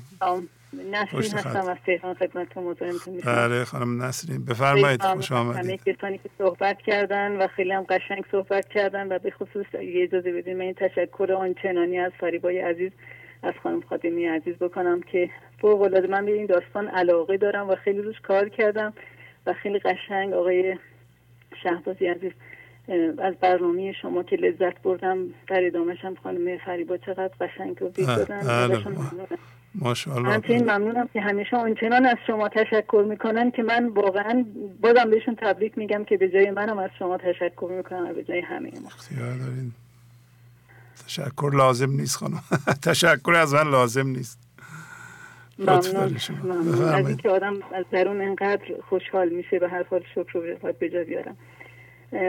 [0.90, 2.64] نسرین هستم از تهران خدمتتون.
[2.64, 4.44] مزاحمتون میشم بله خانم نسرین.
[4.44, 5.64] بفرمایید خوش آمدید.
[5.64, 10.02] همه کسانی که صحبت کردن و خیلی هم قشنگ صحبت کردن و به خصوص یه
[10.02, 12.92] اجازه بدین من این تشکر آنچنانی از فریبای عزیز
[13.42, 17.74] از خانم خادمی عزیز بکنم که فوق العاده من به این داستان علاقه دارم و
[17.74, 18.92] خیلی روش کار کردم
[19.46, 20.76] و خیلی قشنگ آقای
[21.62, 22.32] شهبازی عزیز
[23.18, 28.84] از برنامه شما که لذت بردم در ادامهش هم خانم فریبا چقدر قشنگ توضیح دادن
[29.74, 30.28] ماشاءالله.
[30.28, 34.44] من ممنونم که همیشه آنچنان از شما تشکر می‌کنن که من واقعا
[34.80, 38.70] بازم بهشون تبریک میگم که به جای منم از شما تشکر می‌کنم به جای همه
[38.82, 38.90] ما.
[41.06, 42.42] تشکر لازم نیست خانم.
[42.82, 44.49] تشکر از من لازم نیست.
[45.60, 46.88] ممنون, ممنون.
[46.88, 51.04] از اینکه آدم از درون انقدر خوشحال میشه به هر حال شکر رو به جا
[51.04, 51.36] بیارم.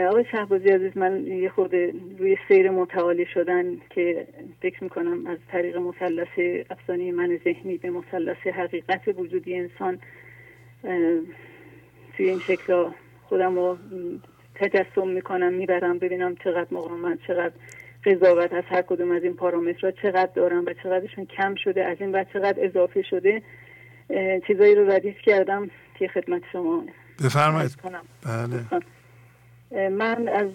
[0.08, 4.26] آقای شهبازی عزیز من یه خورده روی سیر متعالی شدن که
[4.62, 9.98] فکر می‌کنم از طریق مثلث افسانه من ذهنی به مثلث حقیقت وجودی انسان
[12.16, 12.84] توی این شکل
[13.28, 13.76] خودم رو
[14.54, 17.54] تجسم می‌کنم می‌برم ببینم چقدر مقاومت چقدر
[18.04, 22.12] قضاوت از هر کدوم از این پارامترها چقدر دارم و چقدرشون کم شده از این
[22.14, 23.42] و چقدر اضافه شده
[24.46, 26.84] چیزایی رو ردیف کردم که خدمت شما
[27.24, 27.70] بفرمایید.
[28.26, 29.88] بله.
[29.88, 30.50] من از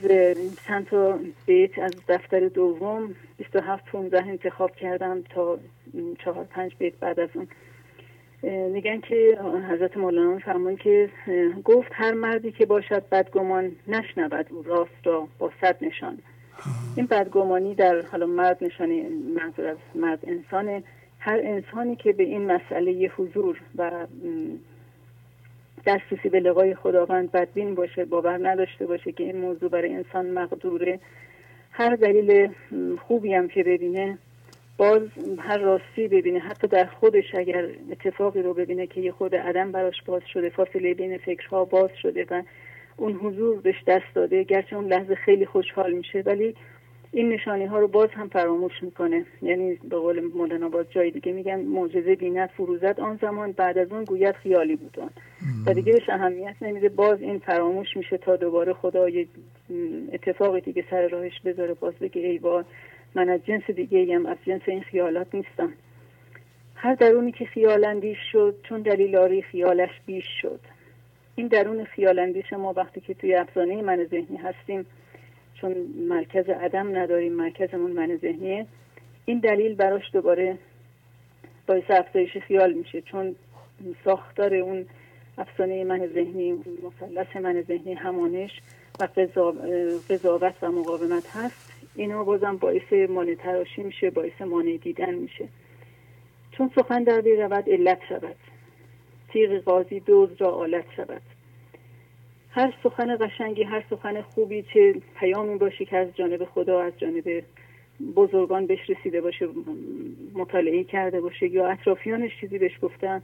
[0.67, 5.59] چند تا بیت از دفتر دوم 27 15 انتخاب کردم تا
[6.23, 7.47] چهار پنج بیت بعد از اون.
[8.73, 11.09] میگن که حضرت مولانا فرمان که
[11.63, 16.19] گفت هر مردی که باشد بدگمان نشنود او راست را با صد نشان.
[16.95, 20.83] این بدگمانی در حالا مرد نشانی منظور از مرد انسانه.
[21.19, 24.07] هر انسانی که به این مسئله حضور و
[25.85, 30.99] دسترسی به لقای خداوند بدبین باشه باور نداشته باشه که این موضوع برای انسان مقدوره
[31.71, 32.49] هر دلیل
[33.07, 34.17] خوبی هم که ببینه
[34.77, 35.01] باز
[35.39, 40.01] هر راستی ببینه حتی در خودش اگر اتفاقی رو ببینه که یه خود عدم براش
[40.05, 42.41] باز شده فاصله بین فکرها باز شده و
[42.97, 46.55] اون حضور بهش دست داده گرچه اون لحظه خیلی خوشحال میشه ولی
[47.11, 49.25] این نشانی ها رو باز هم فراموش می‌کنه.
[49.41, 52.99] یعنی به قول مولانا باز جای دیگه میگن معجزه بیند فروزد.
[52.99, 55.09] آن زمان بعد از اون گوید خیالی بودن
[55.65, 56.89] و دیگه بهش اهمیت نمیده.
[56.89, 59.27] باز این فراموش میشه تا دوباره خدا یه
[60.13, 61.73] اتفاقی دیگه سر راهش بذاره.
[61.73, 62.63] باز بگه ای با
[63.15, 65.73] من از جنس دیگه هم از جنس این خیالات نیستم.
[66.75, 70.59] هر درونی که خیالندیش شد چون دلیلاری خیالش بیش شد.
[71.37, 74.85] این درون خیالندیش ما وقتی که توی افزانه من ذهنی هستیم
[75.61, 75.73] چون
[76.09, 78.65] مرکز عدم نداریم مرکزمون من ذهنیه
[79.25, 80.57] این دلیل براش دوباره
[81.67, 83.35] باعث افزایش خیال میشه چون
[84.05, 84.85] ساختار اون
[85.37, 88.51] افسانه من ذهنی مثلث من ذهنی همانش
[88.99, 89.07] و
[90.09, 91.73] قضاوت و مقاومت هست.
[91.95, 95.47] اینا بازم باعث مانع تراشی میشه باعث مانع دیدن میشه.
[96.51, 98.35] چون سخن در رود علت شود.
[99.33, 101.21] تیغ قاضی دوز را آلت شود.
[102.51, 107.43] هر سخن قشنگی هر سخن خوبی چه پیامی باشه که از جانب خدا از جانب
[108.15, 109.47] بزرگان بهش رسیده باشه
[110.33, 113.21] مطالعه کرده باشه یا اطرافیانش چیزی بهش گفتن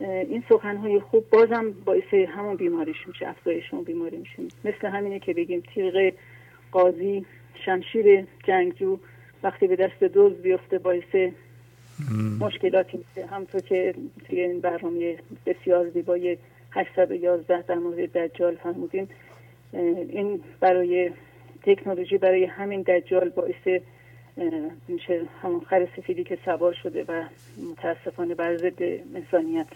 [0.00, 5.34] این سخنهای خوب بازم باعث همون بیماریش میشه افزایش اون بیماری میشه مثل همینه که
[5.34, 6.12] بگیم تیغ
[6.72, 7.26] قاضی
[7.64, 8.98] شمشیر جنگجو
[9.42, 11.32] وقتی به دست دوز بیفته باعث
[12.40, 13.94] مشکلاتی همطور که
[14.28, 16.38] توی این برنامه بسیار زیبای
[16.70, 19.08] 811 در مورد دجال فرمودیم
[19.72, 21.10] این برای
[21.62, 23.80] تکنولوژی برای همین دجال باعث
[24.88, 27.24] میشه همون خر سفیدی که سوار شده و
[27.70, 28.82] متاسفانه بر ضد
[29.14, 29.66] انسانیت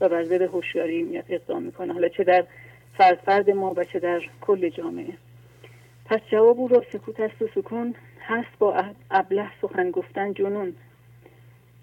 [0.00, 1.92] و بر ضد هوشیاری میاد اقدام می‌کنه.
[1.92, 2.44] حالا چه در
[2.96, 5.12] فرد فرد ما و چه در کل جامعه.
[6.04, 8.58] پس جواب او را سکوت است و سکون هست.
[8.58, 10.74] با ابله سخن گفتن جنون.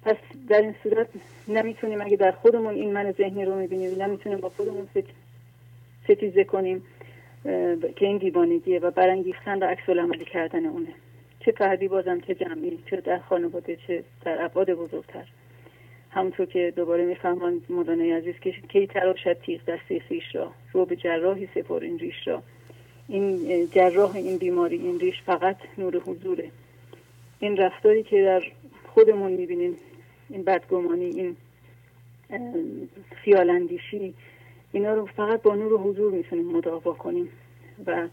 [0.05, 0.15] پس
[0.49, 1.07] در این صورت
[1.47, 4.87] نمی‌تونیم اگه در خودمون این من ذهنی رو می‌بینیم نمی‌تونیم با خودمون
[6.03, 6.83] ستیزه کنیم
[7.95, 10.93] که این دیوانگیه و برانگیختن و عکس عملی کردن اونه.
[11.39, 15.23] چه فردی بازم چه جمعی چه در خانواده چه در ابعاد بزرگتر.
[16.11, 20.95] همونطور که دوباره میفهمان مدانه عزیز که کی تراشد تیغ دستی خیش را رو به
[20.95, 22.43] جراحی سپر این ریش را.
[23.07, 26.49] این جراح این بیماری این ریش فقط نور حضوره.
[27.39, 28.43] این رفتاری که در
[28.93, 29.77] خودمون می‌بینیم
[30.29, 31.35] این بدگمانی این
[33.23, 34.13] خیالاندیشی
[34.71, 37.29] اینا رو فقط با نور و حضور می‌تونیم مداوا کنیم
[37.85, 38.07] و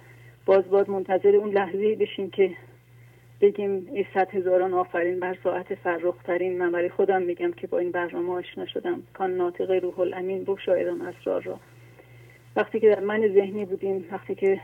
[0.47, 2.57] باز باز منتظر اون لحظه بشیم که
[3.41, 6.59] بگیم ای صد هزاران آفرین بر ساعت فرخترین.
[6.59, 9.03] من برای خودم میگم که با این برنامه آشنا شدم.
[9.15, 11.61] کان ناطق روح الامین بگشایدم اسرار را.
[12.57, 14.61] وقتی که در من ذهنی بودیم وقتی که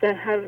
[0.00, 0.40] در هر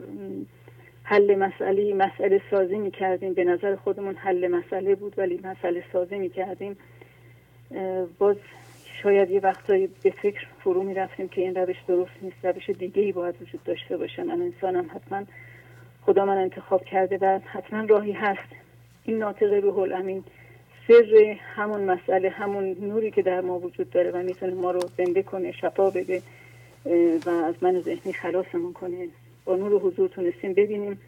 [1.11, 6.19] حل مسئله مسئله سازی می کردیم به نظر خودمون حل مسئله بود ولی مسئله سازی
[6.19, 6.77] می کردیم
[8.19, 8.37] باز
[9.03, 13.03] شاید یه وقتایی به فکر فرو می رفتیم که این روش درست نیست روش دیگه
[13.03, 14.23] ای باید وجود داشته باشه.
[14.23, 15.25] من انسانم حتما
[16.03, 18.53] خدا من انتخاب کرده و حتما راهی هست.
[19.05, 20.25] این ناطق روح الامین
[20.89, 25.23] سر همون مسئله همون نوری که در ما وجود داره و می‌تونه ما رو زنده
[25.23, 26.23] کنه شفا بده
[27.27, 29.09] و از من ذهنی خلاصمون کنه.
[29.57, 30.99] نور حضور تونستیم ببینیم.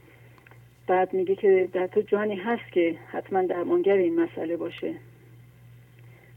[0.86, 4.94] بعد میگه که در تو جانی هست که حتما درمانگر این مسئله باشه.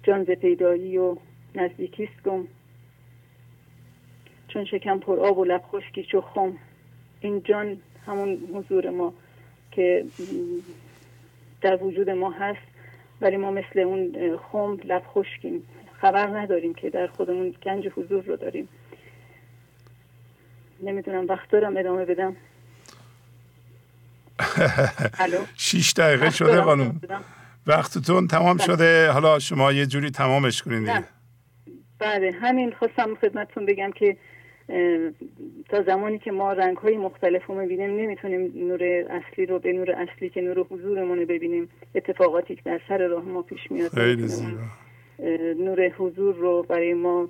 [0.03, 1.15] جان ز پیدایی و
[1.55, 2.47] نزدیکیست گم.
[4.47, 6.57] چون شکم پر آب و لب خشکی چو خم.
[7.21, 9.13] این جان همون حضور ما
[9.71, 10.05] که
[11.61, 12.67] در وجود ما هست
[13.21, 15.63] ولی ما مثل اون خم لب خشکیم.
[15.93, 18.67] خبر نداریم که در خودمون گنج حضور رو داریم.
[20.83, 22.35] نمی‌دونم وقت دارم ادامه بدم.
[25.57, 27.01] شیش دقیقه شده خانم.
[27.67, 29.11] وقتتون تمام شده.
[29.11, 31.05] حالا شما یه جوری تمامش کنید.
[31.99, 34.17] بله همین خواستم خدمتتون بگم که
[35.69, 39.91] تا زمانی که ما رنگ های مختلف رو می‌بینیم نمی‌تونیم نور اصلی رو به نور
[39.91, 43.99] اصلی که نور حضورمون رو ببینیم اتفاقاتی که در سر راه ما پیش میاد
[45.59, 47.27] نور حضور رو برای ما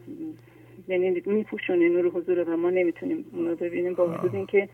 [0.88, 3.94] یعنی میپوشونه نور حضور و ما نمی‌تونیم اون رو ببینیم.
[3.94, 4.70] با وجود اینکه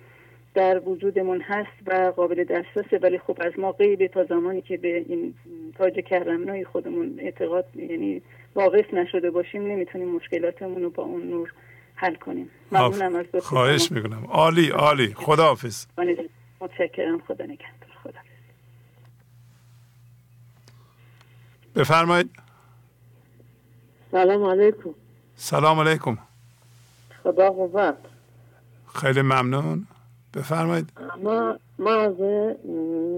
[0.53, 4.97] در وجودمون هست و قابل دسترسه ولی خب از ما غیبه تا زمانی که به
[4.97, 5.33] این
[5.77, 8.21] تاج کرمنای خودمون اعتقاد یعنی
[8.55, 11.53] واقف نشده باشیم نمی‌تونیم مشکلاتمون رو با اون نور
[11.95, 12.49] حل کنیم.
[12.71, 14.25] ممنونم از خواهش می‌کنم.
[14.25, 15.13] عالی عالی.
[15.13, 15.85] خداحافظ.
[16.61, 17.19] متشکرم.
[17.19, 17.89] خدا نگهدار.
[18.03, 18.19] خدا.
[21.75, 22.29] بفرمایید.
[24.11, 24.89] سلام علیکم.
[25.43, 26.17] سلام علیکم.
[27.23, 27.95] خدا قوت
[28.95, 29.87] خیلی ممنون.
[30.33, 30.89] بفرمایید.
[31.23, 32.21] ما ما از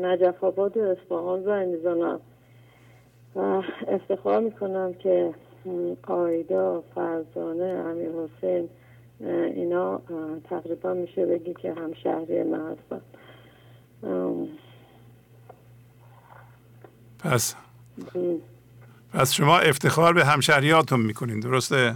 [0.05, 2.19] نجف آباد اصفهان زنگ می‌زنم.
[3.35, 3.39] و
[3.87, 5.33] افتخار می‌کنم که
[6.03, 8.69] قایدا فرزانه امیر حسین
[9.55, 10.01] اینا
[10.49, 13.01] تقریبا میشه بگی که همشهری من هستن.
[17.19, 17.55] پس.
[19.13, 21.95] پس شما افتخار به همشهریاتون می‌کنین درسته؟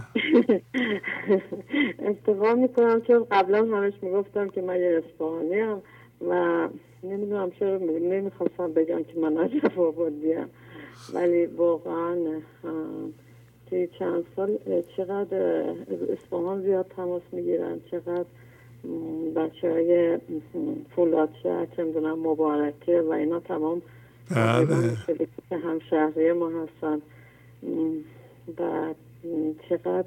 [2.10, 5.82] افتخار می‌کنم چون قبلا همش می‌گفتم که من یه اصفهانی هم
[6.28, 6.68] و
[7.02, 10.46] نمی‌دونم چرا نمی‌خواستم بگم که من نجف آبادیم
[11.14, 12.16] ولی واقعا
[13.70, 14.58] که چند سال
[14.96, 15.64] چقدر
[16.12, 18.26] اصفهان زیاد تماس می‌گیرن چقدر
[19.36, 20.18] بچه های
[20.96, 21.84] فولاد شهر چه
[22.22, 23.82] مبارکه و اینا تمام
[24.30, 24.96] بله
[25.50, 27.02] هم شهری ما هستن.
[28.58, 28.94] و
[29.68, 30.04] چقدر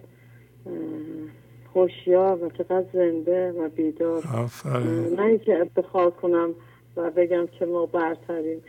[1.74, 4.24] خوشیار و چقدر زنده و بیدار.
[5.18, 6.50] نه اینکه افتخار کنم
[6.98, 8.62] و بگم که ما برتریم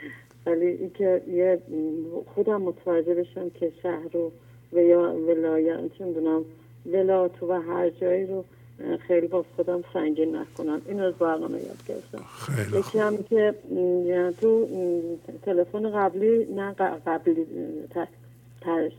[0.47, 1.59] ولی اینکه یه
[2.35, 4.33] خودم متوجه بشم که شهر رو
[4.73, 6.45] و یا ولایت چه می‌دونم
[6.87, 8.45] ولات و هر جایی رو
[9.07, 12.25] خیلی با خودم سنگین نکنم این از برنامه یاد گرفتم.
[12.78, 13.55] یکی هم که
[14.41, 14.69] تو
[15.43, 16.73] تلفن قبلی نه
[17.07, 17.47] قبلی
[18.61, 18.93] ترش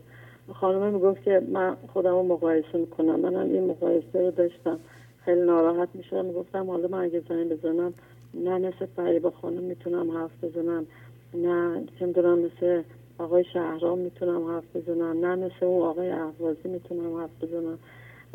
[0.52, 3.20] خانمه می‌گفت که من خودم رو مقایسه می‌کنم.
[3.20, 4.78] منم این مقایسه رو داشتم.
[5.24, 6.24] خیلی ناراحت می‌شدم.
[6.24, 7.94] می‌گفتم حالا من اگه زنگ بزنم
[8.34, 10.86] نه مثل با خانم می‌تونم حرف بزنم.
[11.34, 12.82] نه چه می‌دونم مثل
[13.18, 15.26] آقای شهرام می‌تونم حرف بزنم.
[15.26, 17.78] نه مثل اون آقای احوازی می‌تونم حرف بزنم.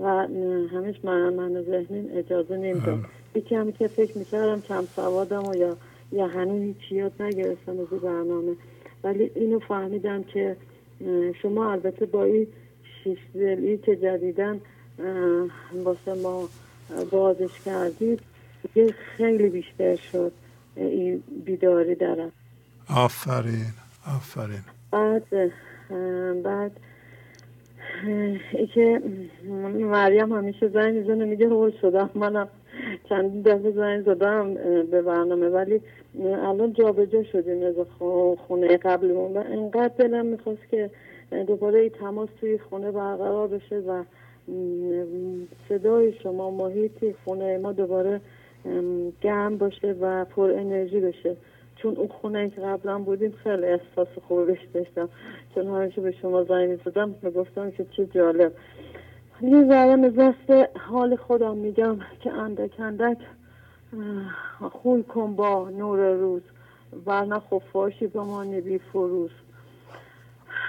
[0.02, 0.08] و
[0.74, 3.06] همیش من من ذهنیم اجازه نمیدم.
[3.36, 5.78] یکی هم که فکر می‌کردم کم سوادم و یا
[6.12, 8.56] یا هنوز هیچ یاد نگرفتم از برنامه.
[9.04, 10.56] ولی اینو فهمیدم که
[11.42, 12.48] شما البته با این
[13.04, 13.20] شیش
[13.86, 14.62] که جدیدن
[15.84, 16.50] واسه ما
[17.12, 18.20] بازش کردید
[18.76, 20.32] یه خیلی بیشتر شد
[20.76, 22.32] این بیداری دارم
[22.90, 23.74] آفرین
[24.16, 24.64] آفرین.
[24.92, 25.24] بعد
[26.44, 26.72] بعد
[28.52, 29.02] ای که
[29.80, 32.48] مریم همیشه زنگ می‌زنه میگه هول شدم منم
[33.10, 34.54] چند دفعه زنگ زدم
[34.84, 35.82] به برنامه ولی
[36.24, 37.76] الان جا به جا شدیم از
[38.48, 40.90] خونه قبلمون و انقدر دلم می‌خواست که
[41.48, 44.04] دوباره ای تماس توی خونه برقرار بشه و
[45.70, 48.22] صدای شما محیطی خونه ما دوباره
[49.22, 51.36] گرم باشه و پر انرژی بشه.
[51.82, 55.10] چون اون خونه که قبلا بودیم خیلی احساس خوبش داشتم.
[55.56, 58.52] چون همیشه به شما زنگ زدم گفتم که چه جالب.
[59.42, 63.18] یه ذره از حال خودم میگم که اندک اندک
[64.72, 66.42] خوی کن با نور روز
[67.06, 69.32] ورنه خفاشی به ما نبی فروز.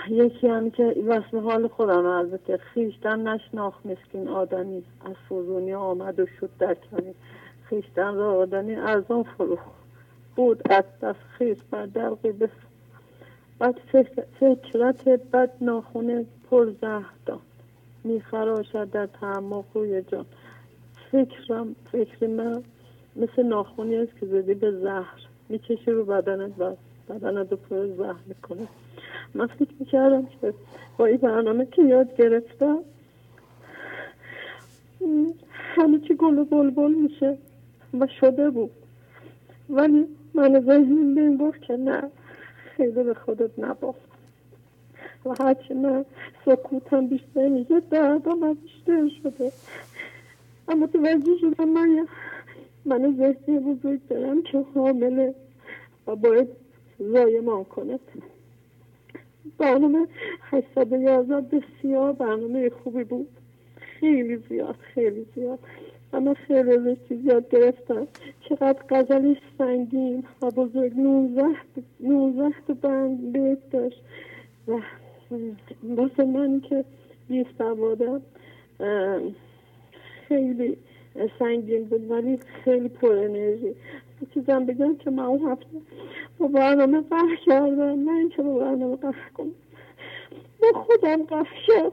[0.08, 6.26] یکی هم که واسه حال خودم البته خیشتن نشناخ مسکین آدمی از فرونی آمد و
[6.26, 7.14] شد در کمی
[7.64, 9.79] خیشتن را آدمی از اون فروخت.
[10.40, 12.48] بود از دست خیز بر دلقی بس
[13.58, 13.78] بعد
[14.40, 17.40] فکرت بد ناخونه پر زهر داد.
[18.04, 20.26] میخراشد در تعمق روی جان.
[21.12, 22.62] فکرم فکر من
[23.16, 25.20] مثل ناخونی است که زدی به زهر.
[25.48, 26.74] می‌کشی رو بدنت و
[27.08, 28.68] بدنت رو پر زهر می‌کنه
[29.34, 30.54] من فکر می‌کردم که
[30.98, 32.78] با این برنامه که یاد گرفتم
[35.52, 37.38] همه چی گل و بلبل میشه
[38.00, 38.70] و شده بود.
[39.70, 42.02] ولی من ذهنیم به این گفت که نه.
[42.76, 43.96] خیلی به خودت نباف
[45.24, 46.04] و هرچی من
[46.44, 49.52] سکوتم بیشتر میشه دردم بیشتر شده.
[50.68, 52.06] اما توجه شدم من
[52.84, 55.34] من ذهنی بزرگ دارم که حامله
[56.06, 56.48] و باید
[56.98, 58.00] زایمان کند.
[59.58, 60.06] برنامه
[60.42, 63.28] 811 بسیار برنامه خوبی بود.
[64.00, 65.58] خیلی زیاد خیلی زیاد.
[66.12, 68.08] اما خیلی یاد گرفتم
[68.48, 70.24] چقدر غزلش سنگین.
[70.42, 70.92] و بزرگ.
[70.96, 71.56] نوزه
[72.00, 74.02] نوزه تا بند بیت داشت.
[74.68, 74.80] و
[75.82, 76.84] واسه من که
[77.28, 78.22] بی سوادم
[80.28, 80.76] خیلی
[81.38, 83.74] سنگین بود ولی خیلی پر انرژی.
[84.34, 85.66] چیزم بگم که من اون هفته
[86.38, 87.98] با برنامه قهر کردم.
[87.98, 89.52] من که با برنامه قهر کنم.
[90.62, 91.92] با خودم قهر کرد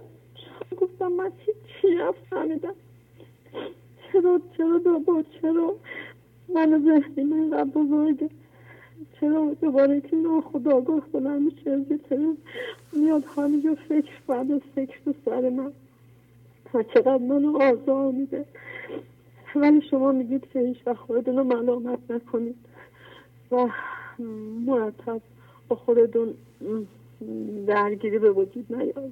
[0.81, 1.31] گفتم من
[1.81, 2.73] چی نفهمیدم.
[4.11, 5.75] چرا چرا بابا چرا؟
[6.55, 8.29] من ذهنی من قبل بزرگه
[9.19, 12.33] چرا دوباره که ناخداگاه بلند میشه؟ چرا
[12.93, 15.71] میاد همینجا فکر بعد از فکر تو سر من.
[16.73, 18.45] و چقدر منو آزار میده.
[19.55, 22.55] ولی شما میگید که هیچ وقت خودتون رو ملامت نکنید.
[23.51, 23.67] و
[24.65, 25.21] مرتب
[25.67, 26.33] با خودتون
[27.67, 29.11] درگیری به وجود نیاد.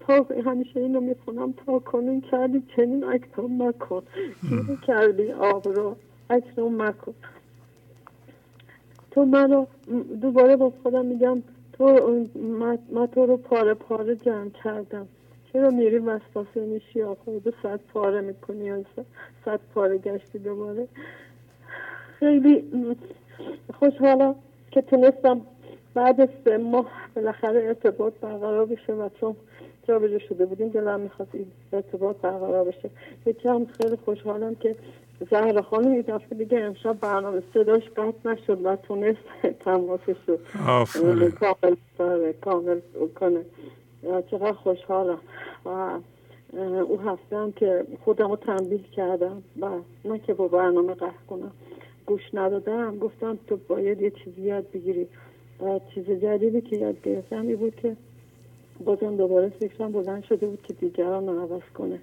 [0.00, 4.02] تا همیشه اینو می‌خونم تا کنون کردی چنین اکنون مکن.
[4.42, 5.96] اینو کردی آب رو
[6.30, 7.14] اکنون مکن.
[9.10, 9.66] تو منو
[10.20, 12.26] دوباره با خودم میگم تو
[12.92, 15.08] من تو رو پاره پاره جمع کردم.
[15.52, 18.84] چرا میری وسواسه میشی آخه؟ دو صد پاره می‌کنی یا
[19.44, 20.88] صد پاره گشتی دوباره؟
[22.18, 22.64] خیلی
[23.78, 24.34] خوشحالم
[24.70, 25.40] که تونستم
[25.94, 29.36] بعد سه ماه بالاخره ارتباط برقرار بشه و چون
[29.88, 31.30] جابجا شده بودیم دلم می‌خواست
[31.72, 32.90] ارتباط برقرار بشه.
[33.26, 34.76] یکی هم خیلی خوشحالم که
[35.30, 39.18] زهر خانم این دفعه دیگه امشب برنامه صداش قطع نشد و تونست
[39.60, 40.38] تماسش رو
[41.30, 41.74] کامل
[42.40, 42.80] کامل
[43.14, 43.40] کنه.
[44.30, 45.18] چقدر خوشحالم.
[45.64, 45.68] و
[46.88, 49.68] او هفتم که خودم رو تنبیه کردم و
[50.04, 51.50] نه که با برنامه قهر کنم.
[52.06, 52.98] گوش ندادم.
[52.98, 55.08] گفتم تو باید یه چیزی یاد بگیری.
[55.62, 57.96] و چیز جدیدی که یاد گرفتم این بود که
[58.84, 61.98] بازم دوباره فکرم بلند شده بود که دیگران رو عوض کنه.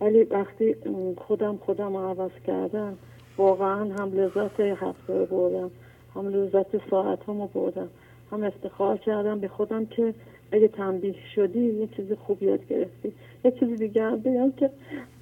[0.00, 0.76] ولی وقتی
[1.16, 2.98] خودم خودم رو عوض کردم
[3.36, 5.70] واقعا هم لذت هفته بردم
[6.14, 7.88] هم لذت ساعت هم بردم
[8.32, 10.14] هم افتخار کردم به خودم که
[10.52, 13.12] اگه تنبیه شدی یه چیز خوب یاد گرفتی.
[13.44, 14.70] یه چیزی دیگه هم بگم که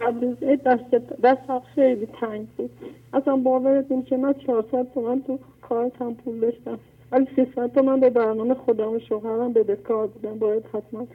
[0.00, 0.90] قبل دست
[1.22, 2.70] دست خیلی تنگ بود.
[3.12, 6.78] اصلا باورت که من 400 تومن تو کارتم پول داشتم.
[7.12, 11.06] ولی 300 تومن به برنامه خودم و شوهرم به کار بودم باید حتما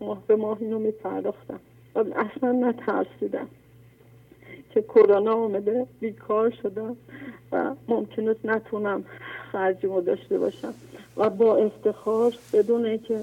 [0.00, 1.60] ماه به ماه اینو میپرداختم.
[1.96, 3.46] اصلا نترسیدم
[4.70, 6.96] که کرونا آمده بیکار شدم
[7.52, 9.04] و ممکنه نتونم
[9.52, 10.74] خرجیمو داشته باشم.
[11.16, 13.20] و با افتخار بدون اینکه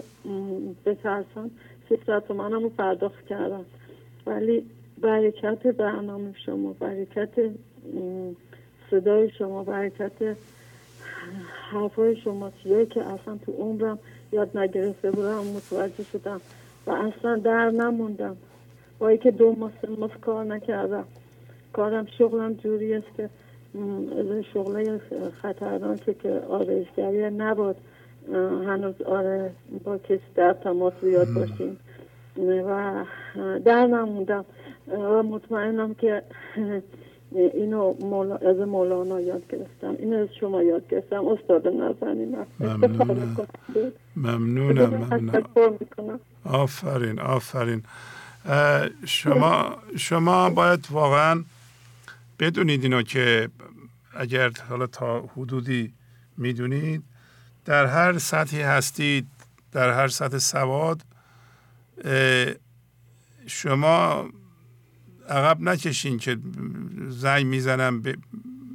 [0.86, 1.52] بترسم
[1.90, 3.66] سیصد تومنم رو پرداخت کردم.
[4.26, 4.66] ولی
[5.02, 7.30] برکت برنامه شما برکت
[8.92, 10.38] صدای شما برکت
[11.72, 14.00] حرفای شما چیزایی که اصلا تو عمرم
[14.32, 16.42] یاد نگرفته بودم متوجه شدم
[16.88, 18.38] و اصلا در نموندم.
[19.00, 21.06] با که دو ماه سه کار نکردم.
[21.74, 23.30] کارم شغلم جوری است که
[24.54, 24.98] شغل
[25.42, 27.76] خطرناکه که آرایشگری نباد
[28.68, 29.52] هنوز آره
[29.84, 31.78] با کسی در تماس زیاد باشیم.
[32.38, 33.06] و
[33.66, 34.46] در نموندم.
[34.88, 36.22] و مطمئنم که
[37.32, 38.36] اینو مولا...
[38.36, 39.96] از مولانا یاد گرفتم.
[40.00, 41.28] اینو از شما یاد گرفتم.
[41.28, 43.38] استاد نزنین ممنونم
[44.16, 47.84] ممنونم ممنونم آفرین آفرین.
[49.06, 51.44] شما شما باید واقعا
[52.40, 53.50] بدونید اینو که
[54.16, 55.94] اگر حالا تا حدودی
[56.38, 57.04] می‌دونید
[57.66, 59.28] در هر سطحی هستید
[59.72, 61.02] در هر سطح سواد
[63.48, 64.26] شما
[65.30, 66.38] عقب نکشین که
[67.10, 68.04] زنگ می‌زنم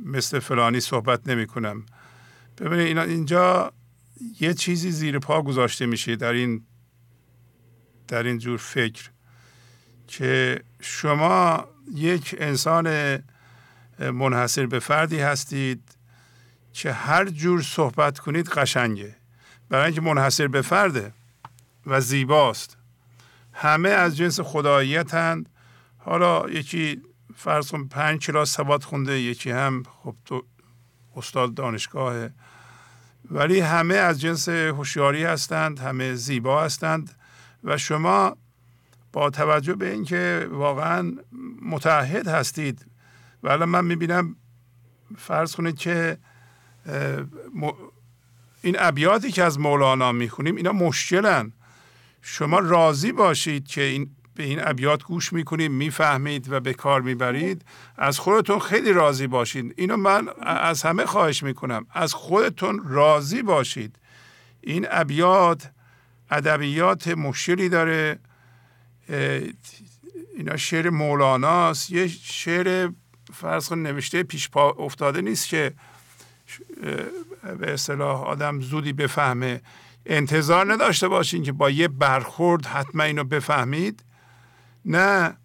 [0.05, 1.87] مثل فلانی صحبت نمی کنم
[2.59, 3.73] ببینید اینجا
[4.41, 6.65] یه چیزی زیر پا گذاشته میشه در این
[8.09, 9.11] در این جور فکر
[10.07, 13.19] که شما یک انسان
[13.99, 15.83] منحصر به فردی هستید
[16.73, 19.17] که هر جور صحبت کنید قشنگه.
[19.69, 21.13] برای اینکه منحصر به فرده
[21.87, 22.77] و زیباست.
[23.53, 25.49] همه از جنس خداییتند
[26.05, 27.03] حالا یکی
[27.37, 30.45] فرض کن پنج کلاس سواد خونده یکی هم خب تو
[31.17, 32.33] استاد دانشگاهه
[33.31, 37.17] ولی همه از جنس هوشیاری هستند همه زیبا هستند
[37.65, 38.37] و شما
[39.13, 41.13] با توجه به اینکه واقعا
[41.63, 42.87] متحد هستید
[43.43, 44.37] و من می‌بینم
[45.17, 46.19] فرض کنید که
[48.63, 51.53] این ابیاتی که از مولانا می‌خونیم اینا مشکلن.
[52.23, 57.65] شما راضی باشید که این به این ابیات گوش می‌کنید می‌فهمید و به کار می‌برید.
[57.97, 59.75] از خودتون خیلی راضی باشید.
[59.77, 61.87] اینو من از همه خواهش می‌کنم.
[61.91, 63.97] از خودتون راضی باشید.
[64.61, 65.71] این ابیات
[66.31, 68.19] ادبیات مشکلی داره.
[70.37, 71.91] اینا شعر مولاناست.
[71.91, 72.91] یه شعر
[73.33, 75.73] فرض کن نوشته پیش پا افتاده نیست که
[77.59, 79.61] به اصطلاح آدم زودی بفهمه.
[80.07, 84.03] انتظار نداشته باشین که با یه برخورد حتما اینو بفهمید.
[84.85, 85.37] نه.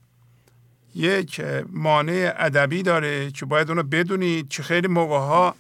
[0.96, 5.56] یک مانع ادبی داره که باید اونو بدونید که خیلی موقع ها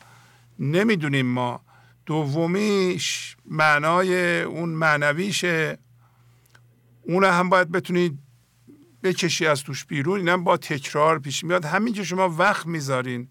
[0.59, 1.61] نمی‌دونیم ما.
[2.05, 5.77] دومیش معنای اون معنویشه.
[7.01, 8.19] اون هم باید بتونید
[9.03, 10.19] بکشی از توش بیرون.
[10.19, 11.65] اینم با تکرار پیش میاد.
[11.65, 13.27] همین که شما وقت می‌ذارین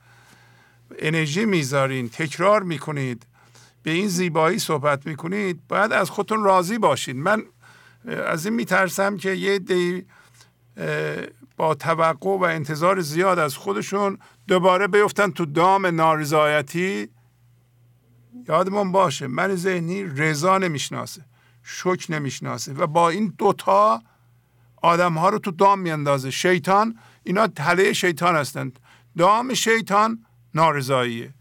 [0.99, 3.26] انرژی می‌ذارین تکرار می‌کنید
[3.83, 7.42] به این زیبایی صحبت می‌کنید باید از خودتون راضی باشید من
[8.26, 10.07] از این میترسم که یه دی
[11.56, 17.08] با توقع و انتظار زیاد از خودشون دوباره بیفتن تو دام نارضایتی.
[18.48, 21.24] یادمون باشه من ذهنی رضا نمی‌شناسه
[21.62, 24.02] شک نمی‌شناسه و با این دوتا
[24.82, 26.30] آدم ها رو تو دام میاندازه.
[26.30, 28.78] شیطان اینا تله شیطان هستند.
[29.18, 30.24] دام شیطان
[30.55, 31.34] نارضاییه.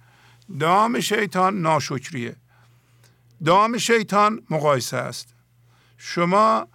[0.59, 2.35] دام شیطان ناشکریه.
[3.45, 5.35] دام شیطان مقایسه است.
[5.97, 6.67] شما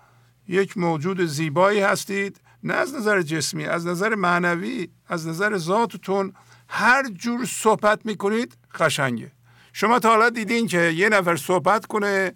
[0.48, 2.40] یک موجود زیبایی هستید.
[2.62, 6.32] نه از نظر جسمی از نظر معنوی از نظر ذاتتون
[6.68, 9.32] هر جور صحبت می‌کنید قشنگه.
[9.72, 12.32] شما تا حالا دیدین که یه نفر صحبت کنه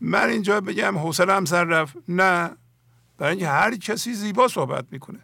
[0.00, 1.96] من اینجا بگم حوصلم سر رفت.
[2.08, 2.50] نه
[3.18, 5.18] برای اینکه هر کسی زیبا صحبت می‌کنه.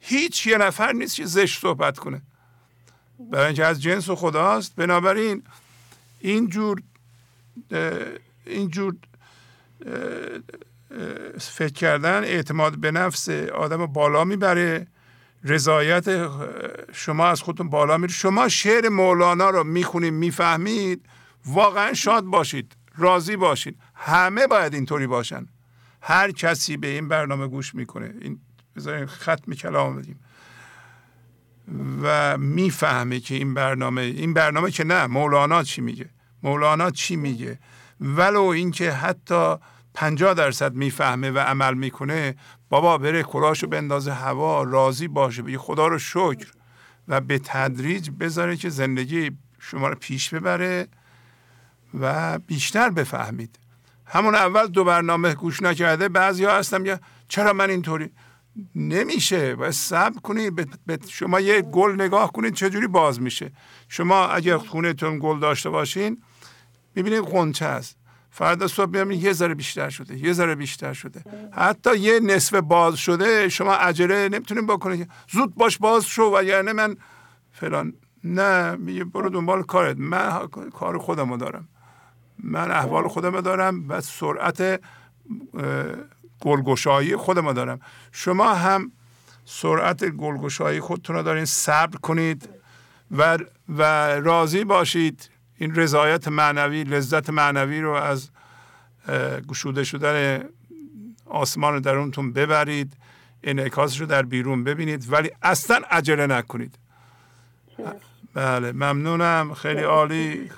[0.00, 2.22] هیچ یه نفر نیست که زشت صحبت کنه.
[3.30, 4.76] برای اینکه از جنس خداست.
[4.76, 5.42] بنابراین
[6.20, 6.82] اینجور
[8.46, 8.96] اینجور
[11.40, 14.86] فکر کردن اعتماد به نفس آدم بالا می‌بره
[15.44, 16.28] رضایت
[16.92, 18.12] شما از خودتون بالا میره.
[18.12, 21.06] شما شعر مولانا رو می‌خونید می‌فهمید
[21.46, 23.78] واقعا شاد باشید راضی باشید.
[23.94, 25.46] همه باید اینطوری باشن.
[26.02, 28.14] هر کسی به این برنامه گوش می‌کنه.
[28.20, 28.40] این
[28.76, 30.20] بذارین ختم کلام بدیم.
[32.02, 36.10] و می‌فهمه که این برنامه این برنامه که نه مولانا چی میگه؟
[36.42, 37.58] مولانا چی میگه؟
[38.00, 39.56] ولو اینکه حتی
[39.94, 42.34] پنجاه درصد می‌فهمه و عمل می‌کنه
[42.68, 46.52] بابا بره کلاشو بندازه هوا راضی باشه بگه خدا رو شکر
[47.08, 50.88] و به تدریج بذاره که زندگی شما رو پیش ببره
[52.00, 53.58] و بیشتر بفهمید.
[54.06, 58.10] همون اول دو برنامه گوش نکرده بعضی ها هستم یا چرا من اینطوری؟
[58.74, 60.54] نمیشه باید صبر کنید
[60.86, 63.52] به شما یه گل نگاه کنید چجوری باز میشه.
[63.88, 66.22] شما اگر خونهتون گل داشته باشین
[66.94, 67.96] می‌بینید قنچه است.
[68.36, 71.24] فردا صبح می‌بینید یه ذره بیشتر شده یه ذره بیشتر شده.
[71.52, 76.72] حتی یه نصف باز شده شما عجله نمی‌تونید بکنید زود باش باز شو و یعنی
[76.72, 76.96] من
[77.52, 77.92] فلان.
[78.24, 79.96] نه میگه برو دنبال کارت.
[79.98, 81.68] من کار خودمو دارم.
[82.38, 84.80] من احوال خودم دارم و سرعت
[86.40, 87.80] گلگشایی خودم دارم.
[88.12, 88.92] شما هم
[89.44, 92.48] سرعت گلگشایی خودتون رو دارین صبر کنید
[93.10, 93.38] و,
[93.68, 93.82] و
[94.20, 95.30] راضی باشید.
[95.58, 98.30] این رضایت معنوی لذت معنوی رو از
[99.48, 100.44] گشوده شدن
[101.26, 102.92] آسمان درونتون ببرید
[103.42, 106.78] انعکاسش رو در بیرون ببینید ولی اصلا عجله نکنید.
[108.34, 110.50] بله ممنونم خیلی عالی.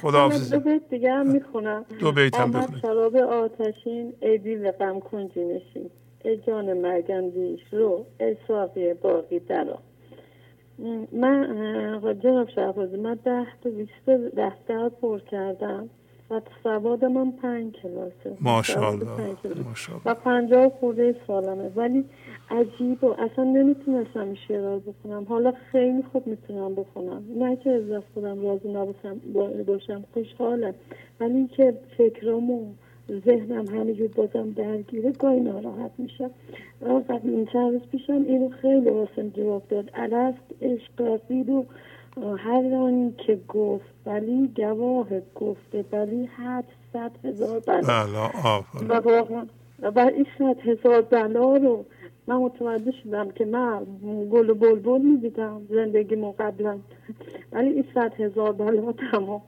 [0.00, 1.84] خدا دو بیت دیگه هم می‌خونم.
[1.98, 5.90] دو بیت هم بخونم شراب آتشین ای دیو غم کنجی نشین
[6.24, 9.78] ای جان مرگندیش رو ای ساقی باقی درا
[11.12, 15.88] من جناب شهبازی من ده تا بیست ده تا پر کردم.
[16.30, 19.06] و سواد من پنج کلاسه ماشاءالله.
[20.04, 21.70] و پنجاه خورده سالمه.
[21.76, 22.04] ولی
[22.50, 25.24] عجیب و اصلا نمی‌تونستم این شعر بخونم.
[25.28, 27.24] حالا خیلی خوب می‌تونم بخونم.
[27.36, 29.20] نه که از خودم راضی نباشم
[29.66, 30.74] باشم خوشحالم.
[31.20, 32.72] ولی اینکه فکرام و
[33.10, 36.30] ذهنم همینجور بازم درگیره گاهی ناراحت میشم.
[37.08, 39.90] قبل این چند روز پیشم اینو خیلی واسم جواب داد.
[39.94, 41.20] الست عشق
[42.16, 47.82] و هر آن که گفت ولی گواه گفته ولی حد صد هزار بلا.
[48.88, 49.46] و واقعا
[49.82, 51.84] و این صد هزار بلا رو
[52.26, 53.86] من متوجه شدم که من
[54.32, 56.78] گل و بلبل می‌دیدم زندگی قبلا.
[57.52, 59.42] ولی این صد هزار بلا تمام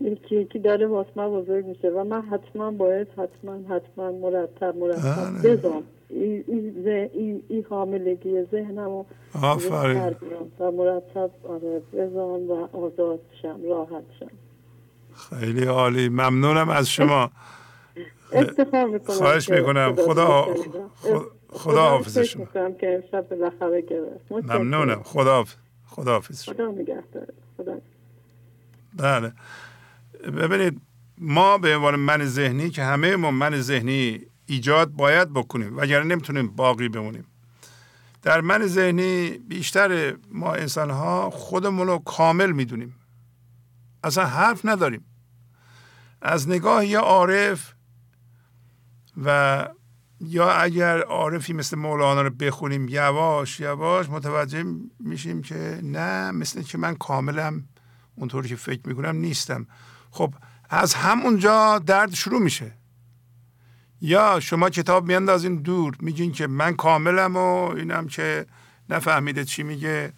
[0.00, 5.40] یکی یکی داره واسه من بزرگ میشه و من حتما باید حتما حتما مرتب مرتب.
[5.42, 5.56] بله.
[5.56, 9.04] بزام این ای حاملگی ذهنم و
[10.60, 14.30] و مرتب آره بزام و آزاد شم راحت شم.
[15.14, 16.08] خیلی عالی.
[16.08, 17.30] ممنونم از شما.
[18.32, 19.96] افتخار می‌کنم خواهش می‌کنم.
[19.96, 20.46] خدا
[21.52, 22.70] خدا حافظ شما.
[22.80, 24.32] که شب بالاخره گرفت.
[24.50, 25.02] ممنونم.
[25.02, 25.44] خدا
[25.86, 26.54] خدا حافظ شما.
[26.54, 27.26] خدا نگهدار.
[27.56, 27.78] خدا
[28.96, 29.32] بله.
[30.24, 30.80] ببینید
[31.18, 36.48] ما به عنوان من ذهنی که همه ما من ذهنی ایجاد باید بکنیم وگرنه نمی‌تونیم
[36.48, 37.24] باقی بمونیم.
[38.22, 42.94] در من ذهنی بیشتر ما انسان ها خودمون رو کامل می‌دونیم.
[44.04, 45.04] اصلا حرف نداریم.
[46.22, 47.74] از نگاه یا عارف
[49.24, 49.68] و
[50.20, 54.64] یا اگر عارفی مثل مولانا رو بخونیم یواش یواش متوجه
[55.00, 57.64] میشیم که نه مثل که من کاملم
[58.16, 59.66] اونطوری که فکر می‌کنم نیستم.
[60.10, 60.34] خب
[60.70, 62.72] از همونجا درد شروع میشه.
[64.00, 68.46] یا شما کتاب میاندازین دور میگین که من کاملم و اینم که
[68.88, 70.12] نفهمیده چی میگه.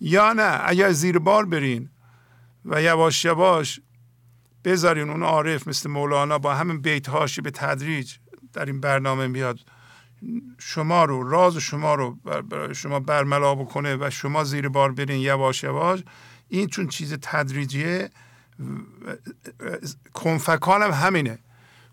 [0.00, 1.90] یا نه اگر زیر بار برین
[2.64, 3.80] و یواش یواش
[4.64, 8.14] بذارین اون عارف مثل مولانا با همین بیت هاشی به تدریج
[8.52, 9.58] در این برنامه میاد
[10.58, 12.14] شما رو راز شما رو
[12.50, 16.02] برای شما برملا بکنه و شما زیر بار برین یواش یواش
[16.48, 18.10] این چون چیز تدریجیه
[20.14, 21.38] کنفکان هم همینه.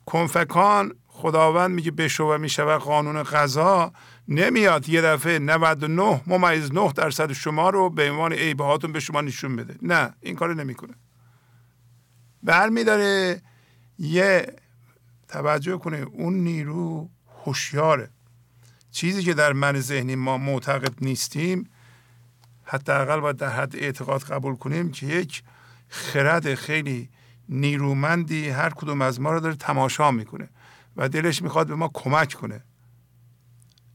[0.06, 3.92] کنفکان خداوند میگه بشو و می‌شود قانون غذا
[4.27, 9.56] نمیاد یه دفعه 99 ممیز 9 درصد شما رو به عنوان عیبه به شما نشون
[9.56, 9.75] بده.
[9.82, 10.93] نه این کار نمی‌کنه.
[12.43, 13.42] برمیداره
[14.00, 14.53] یه
[15.27, 17.09] توجه کنه اون نیرو
[17.45, 18.09] هوشیاره.
[18.92, 21.69] چیزی که در من ذهنی ما معتقد نیستیم
[22.64, 25.43] حداقل باید در حد اعتقاد قبول کنیم که یک
[25.93, 27.09] خرد خیلی
[27.49, 30.49] نیرومندی هر کدوم از ما رو داره تماشا می‌کنه
[30.97, 32.61] و دلش می‌خواد به ما کمک کنه.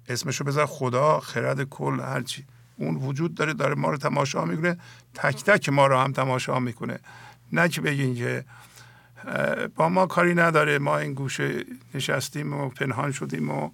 [0.08, 2.44] اسمشو بذار خدا خرد کل هرچی
[2.76, 4.76] اون وجود داره داره ما رو تماشا می‌کنه.
[5.14, 6.98] تک تک ما رو هم تماشا می‌کنه.
[7.52, 8.44] نه که بگین که
[9.76, 10.78] با ما کاری نداره.
[10.78, 13.70] ما این گوشه نشستیم و پنهان شدیم و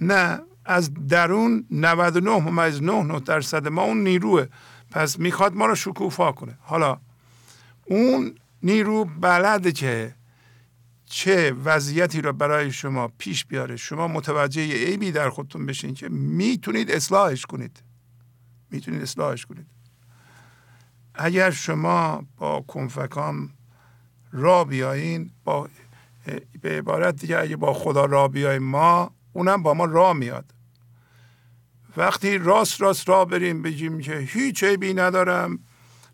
[0.00, 0.40] نه.
[0.64, 4.46] از درون 99 ممیز 9 درصد ما اون نیروه.
[4.90, 6.58] پس می‌خواد ما رو شکوفا کنه.
[6.60, 6.98] حالا
[7.86, 10.14] اون نیرو بلده که
[11.06, 13.76] چه وضعیتی رو برای شما پیش بیاره.
[13.76, 17.82] شما متوجه عیبی در خودتون بشین که می‌تونید اصلاحش کنید.
[18.70, 19.66] می‌تونید اصلاحش کنید.
[21.14, 23.50] اگر شما با کنفکام
[24.32, 25.68] را بیایین با
[26.60, 30.44] به عبارت دیگه اگه با خدا را بیاییم ما اونم با ما را میاد.
[31.96, 35.58] وقتی راست راست را بریم بگیم که هیچ عیبی ندارم.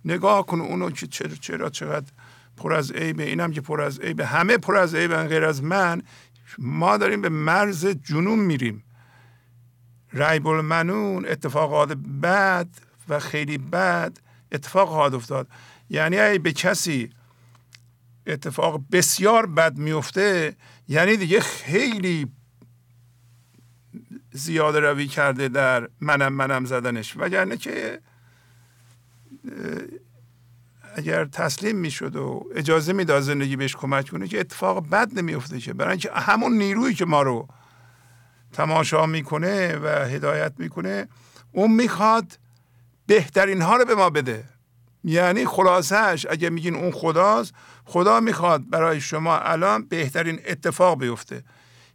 [0.05, 2.13] نگاه کن اونو که چرا چرا چقدر
[2.57, 3.23] پر از عیبه.
[3.23, 4.27] اینم که پر از عیبه.
[4.27, 6.03] همه پر از عیبه غیر از من.
[6.59, 8.85] ما داریم به مرز جنون میریم.
[10.13, 12.69] ریب المنون اتفاقات بد
[13.09, 14.19] و خیلی بد
[14.53, 15.49] اتفاق خواهد افتاد.
[15.91, 17.11] یعنی اگه به کسی
[18.27, 20.57] اتفاق بسیار بد میفته
[20.89, 22.27] یعنی دیگه خیلی
[24.33, 27.17] زیاده روی کرده در منم منم زدنش.
[27.17, 28.01] وگرنه که
[30.97, 35.73] اگر تسلیم می‌شد و اجازه می‌داد زندگی بهش کمک کنه که اتفاق بد نمیفته که
[35.73, 37.49] برای اینکه همون نیرویی که ما رو
[38.53, 41.09] تماشا می‌کنه و هدایت می‌کنه
[41.53, 42.39] اون می‌خواد
[43.07, 44.45] بهترین ها رو به ما بده.
[45.05, 47.55] یعنی خلاصهش اگه میگین اون خداست
[47.85, 51.45] خدا می‌خواد برای شما الان بهترین اتفاق بیفته.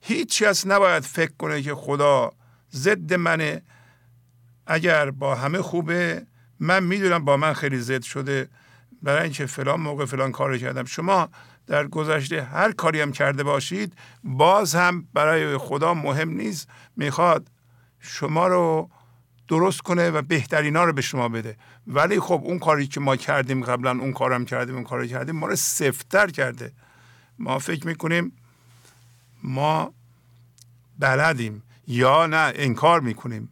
[0.01, 2.31] هیچ کس نباید فکر کنه که خدا
[2.73, 3.61] ضد منه.
[4.67, 6.27] اگر با همه خوبه
[6.59, 8.49] من می‌دونم با من خیلی ضد شده.
[9.01, 10.85] برای اینکه فلان موقع فلان کار کردم.
[10.85, 11.29] شما
[11.67, 13.93] در گذشته هر کاری هم کرده باشید
[14.23, 16.67] باز هم برای خدا مهم نیست.
[16.95, 17.47] می‌خواد
[17.99, 18.89] شما رو
[19.47, 21.57] درست کنه و بهترینا رو به شما بده.
[21.87, 25.47] ولی خب اون کاری که ما کردیم قبلا اون کارم کردیم اون کار کردیم ما
[25.47, 26.71] رو سفتر کرده.
[27.39, 28.31] ما فکر می‌کنیم
[29.43, 29.93] ما
[30.99, 33.49] بلدیم یا نه انکار می‌کنیم.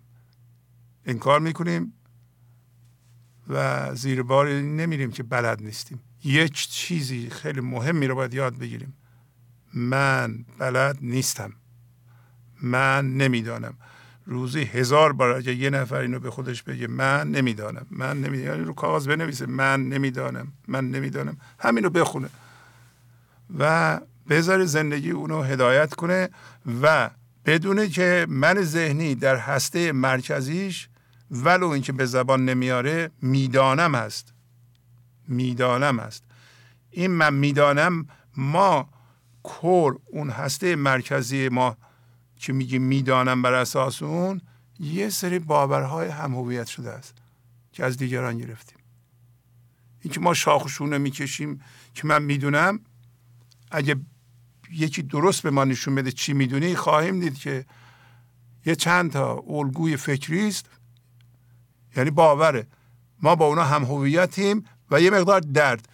[1.06, 1.94] انکار می‌کنیم.
[3.50, 6.00] و زیر بار نمیریم که بلد نیستیم.
[6.24, 8.94] یک چیزی خیلی مهمی رو باید یاد بگیریم.
[9.74, 11.54] من بلد نیستم.
[12.62, 13.74] من نمی‌دانم.
[14.26, 17.86] روزی هزار بار اگه یه نفر اینو به خودش بگه من نمی‌دانم.
[17.92, 20.54] من نمی‌دانم یعنی رو کاغذ بنویسه من نمی‌دانم.
[20.68, 21.38] من نمی‌دانم.
[21.60, 22.30] همین رو بخونه.
[23.60, 24.00] و
[24.30, 26.30] بذاره زندگی اونو هدایت کنه
[26.82, 27.10] و
[27.46, 30.90] بدونه که من ذهنی در هسته مرکزیش
[31.34, 34.34] ولو اینکه به زبان نمیاره می‌دانم هست
[35.28, 36.24] می‌دانم است.
[36.92, 38.90] این من می‌دانم ما
[39.44, 41.78] کور اون هسته مرکزی ما
[42.36, 44.42] که میگیم می‌دانم بر اساس اون
[44.80, 47.18] یه سری باورهای هم هویت شده است
[47.72, 48.78] که از دیگران گرفتیم.
[50.02, 51.62] اینکه ما شاخشونه می‌کشیم
[51.94, 52.80] که من می‌دونم
[53.72, 53.95] اگه
[54.72, 57.66] یکی درست به ما نشون بده چی می‌دونی خواهیم دید که
[58.66, 60.70] یه چند تا الگوی فکری است.
[61.96, 62.68] یعنی باوره.
[63.22, 65.90] ما با اونا هم هویتیم و یه مقدار درد.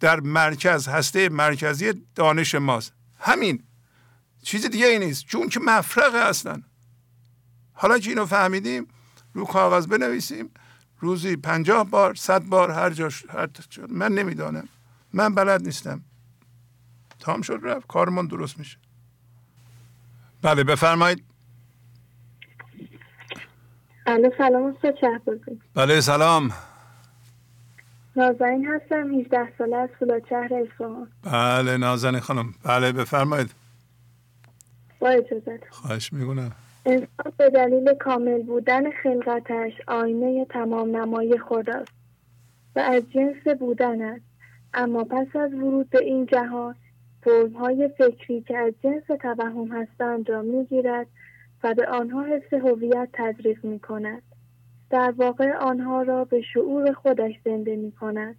[0.00, 2.92] در مرکز هسته مرکزی دانش ماست.
[3.18, 3.62] همین.
[4.42, 5.26] چیز دیگه ای نیست.
[5.26, 6.62] چون که مفرقه اصلا
[7.72, 8.86] حالا که اینو فهمیدیم
[9.34, 10.50] رو کاغذ بنویسیم.
[10.98, 13.48] روزی پنجاه بار صد بار هر جا هر
[13.88, 14.68] من نمی‌دانم.
[15.12, 16.04] من بلد نیستم.
[17.18, 17.86] تام شد رفت.
[17.86, 18.78] کارمون درست میشه.
[20.42, 21.24] بله بفرمایید.
[24.06, 24.76] بله سلام
[25.74, 26.50] بله سلام.
[28.16, 32.54] نازنین هستم 18 ساله از فولاد شهر اصفهان بله نازنین خانم.
[32.64, 33.50] بله بفرمایید.
[35.00, 35.68] با اجازت.
[35.70, 36.52] خواهش میگونم
[36.86, 41.92] انسان به دلیل کامل بودن خلقتش آینه تمام نمای خداست
[42.76, 44.24] و از جنس بودن است.
[44.74, 46.74] اما پس از ورود به این جهان
[47.58, 51.06] های فکری که از جنس توهم هستند را می‌گیرد
[51.64, 54.22] و به آنها حس هویت تزریق می کند.
[54.90, 58.36] در واقع آنها را به شعور خودش زنده می کند.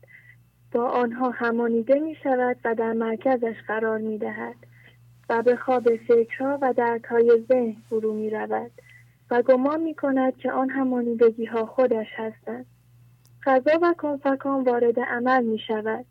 [0.72, 4.56] با آنها همانیده می شود و در مرکزش قرار می دهد
[5.30, 8.72] و به خواب فکرها و دردهای ذهن فرو می رود
[9.32, 12.66] و گمان می کند که آن همانیدگی ها خودش هستند.
[13.46, 16.06] غذا و کنفکان وارد عمل می شود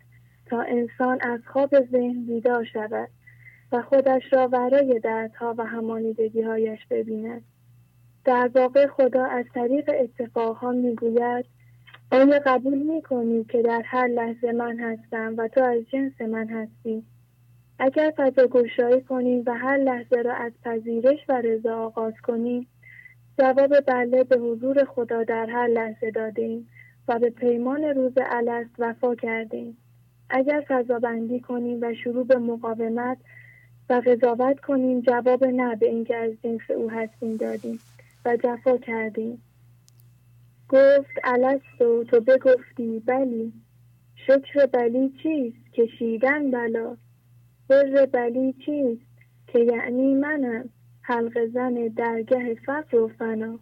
[0.46, 3.08] تا انسان از خواب ذهن بیدار شود
[3.72, 7.42] و خودش را ورای دردها و همانیدگی هایش ببیند.
[8.24, 11.44] در واقع خدا از طریق اتفاقها می‌گوید
[12.12, 17.04] آیا قبول می‌کنی که در هر لحظه من هستم و تو از جنس من هستی
[17.78, 22.66] اگر فضا گشایی کنیم و هر لحظه را از پذیرش و رضا آغاز کنیم
[23.38, 26.68] جواب بله به حضور خدا در هر لحظه دادیم
[27.08, 29.76] و به پیمان روز الست وفا کردیم
[30.30, 33.18] اگر فضا بندی کنیم و شروع به مقاومت
[33.90, 35.00] و قضاوت کنیم.
[35.00, 37.78] جواب نه به اینکه از جنس او هستیم دادیم
[38.24, 39.42] و جفا کردیم.
[40.68, 43.52] گفت الستو تو بگفتی بلی.
[44.26, 46.96] شکر بلی چیست؟ کشیدن بلا.
[47.68, 49.10] بر بلی چیست؟
[49.46, 50.68] که یعنی منم.
[51.02, 53.58] حلق زن درگه فقر و فنا.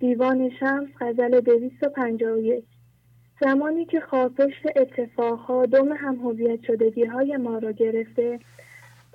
[0.00, 2.64] دیوان شمس غزل دویست و پنجاه یک.
[3.40, 8.38] زمانی که خارپشت اتفاقها دم هم هویت شدگی های ما را گرفته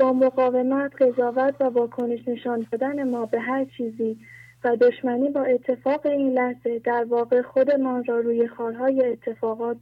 [0.02, 4.18] با مقاومت قضاوت و واکنش نشان دادن ما به هر چیزی
[4.64, 9.78] و دشمنی با اتفاق این لحظه در واقع خودمان را روی خارهای اتفاقات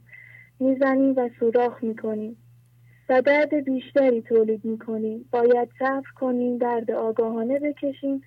[0.60, 2.36] می‌زنیم و سوراخ می‌کنیم
[3.08, 5.28] و درد بیشتری تولید می‌کنیم.
[5.32, 8.22] باید صبر کنیم درد آگاهانه بکشیم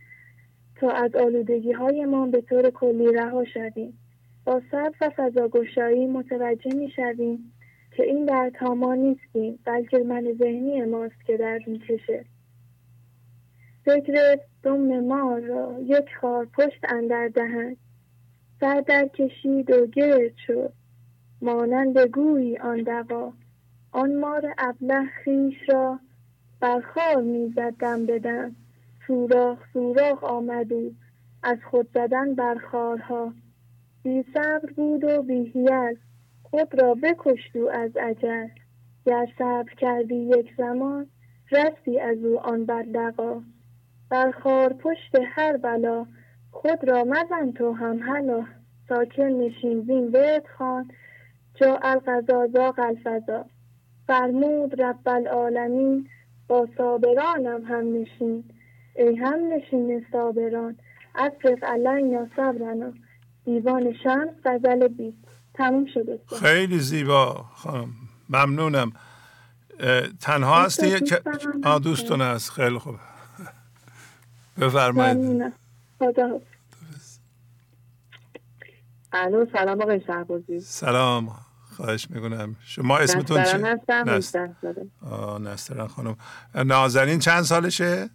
[0.75, 3.99] تا از آلودگی هایمان به طور کلی رها شویم.
[4.45, 7.52] با صبر و فضاگشایی متوجه می‌شویم
[7.97, 12.25] که این دردها ما نیستیم بلکه من ذهنی ماست که درد می‌کشه.
[13.85, 17.77] فکر دم ما را یک خار پشت اندر دهند
[18.59, 20.73] سر در کشید و گرد شد.
[21.41, 23.33] مانند گویی آن دوا.
[23.91, 25.99] آن مار ابله خیش را
[26.59, 28.55] بر خار می‌زد دم بدن
[29.07, 30.95] سوراخ سوراخ آمد او
[31.43, 33.33] از خود زدن بر خارها.
[34.03, 35.97] بی صبر بود و بیهیل
[36.53, 38.47] خود را بکشت او از عجل
[39.05, 41.07] گر صبر کردی یک زمان
[41.51, 43.41] رستی از او آن بردقا
[44.09, 46.05] بر خار پشت هر بلا
[46.51, 48.45] خود را مزن تو هم هلا.
[48.89, 50.91] ساکن نشین زین بیت خان
[51.55, 53.45] جا القضا زاق الفضا.
[54.07, 56.07] فرمود رب العالمین
[56.47, 58.43] با صابرانم هم نشین.
[58.95, 60.75] ای هم نشین صابران
[61.15, 62.93] افرق علینا صبرنا.
[63.45, 65.32] دیوان شمس غزل بیست.
[65.53, 66.19] تموم شده.
[66.39, 67.93] خیلی زیبا خانم.
[68.29, 68.91] ممنونم.
[70.19, 71.21] تنها هستی که
[71.83, 72.49] دوستون هست.
[72.51, 72.95] خیلی خوب.
[74.61, 75.53] بفرمایید.
[79.13, 80.59] الو سلام آقای شهبازی.
[80.59, 81.35] سلام.
[81.75, 82.55] خواهش می‌کنم.
[82.65, 83.57] شما اسمتون چی؟
[85.39, 86.17] نسترن خانم.
[86.55, 88.09] نازنین چند سالشه؟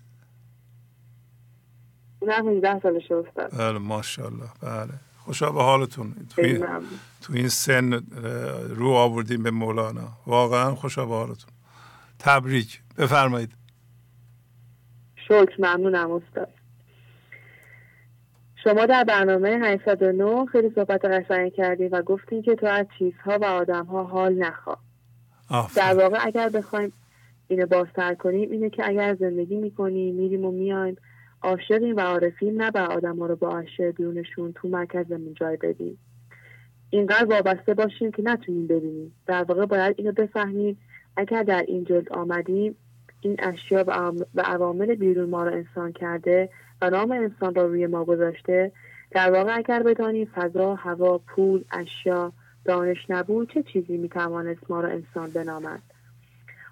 [2.22, 3.58] نه 18 سالشه استاد.
[3.58, 4.48] بله ماشاءالله.
[4.62, 4.92] بله.
[5.28, 6.14] خوشا به حالتون.
[6.36, 6.66] تو این,
[7.22, 7.92] تو این سن
[8.68, 10.08] رو آوردیم به مولانا.
[10.26, 11.50] واقعا خوشا به حالتون.
[12.18, 12.82] تبریک.
[12.98, 13.50] بفرمایید.
[15.16, 16.48] شکر ممنونم استاد.
[18.64, 23.44] شما در برنامه 809 خیلی صحبت قشنگ کردیم و گفتیم که تو از چیزها و
[23.44, 24.80] آدمها حال نخواه
[25.74, 26.92] در واقع اگر بخوایم
[27.48, 30.96] اینو بازتر کنیم اینه که اگر زندگی می‌کنیم میریم و میایم
[31.42, 35.98] عاشقیم و عارفیم نه آدم ها رو با عاشق بیرونشون تو مرکزمون جای بدیم.
[36.90, 39.14] اینقدر وابسته باشیم که نتونیم ببینیم.
[39.26, 40.78] در واقع باید اینو بفهمیم.
[41.16, 42.76] اگر در این جلد آمدیم
[43.20, 43.84] این اشیا
[44.34, 46.50] و عوامل بیرون ما رو انسان کرده
[46.82, 48.72] و نام انسان را روی ما گذاشته
[49.10, 52.32] در واقع اگر بدانیم فضا هوا پول اشیا
[52.64, 55.82] دانش نبود چه چیزی می‌توانست ما را انسان بنامد؟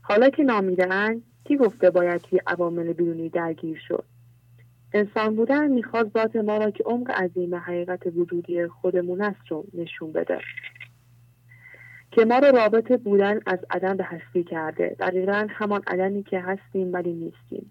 [0.02, 4.04] حالا که نامیدهاند کی گفته باید توی عوامل بیرونی درگیر شد؟
[4.92, 10.12] انسان بودن می‌خواد ذات ما را که عمق عظیم حقیقت وجودی خودمون است رو نشون
[10.12, 10.39] بده.
[12.10, 14.97] که ما رو رابط بودن از عدم به هستی کرده.
[14.98, 17.70] دقیقا همان عدمی که هستیم ولی نیستیم.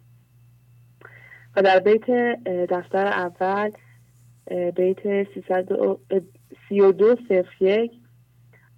[1.56, 2.10] و در بیت
[2.70, 3.72] دفتر اول
[4.76, 5.28] بیت
[6.70, 7.92] 32 صفر یک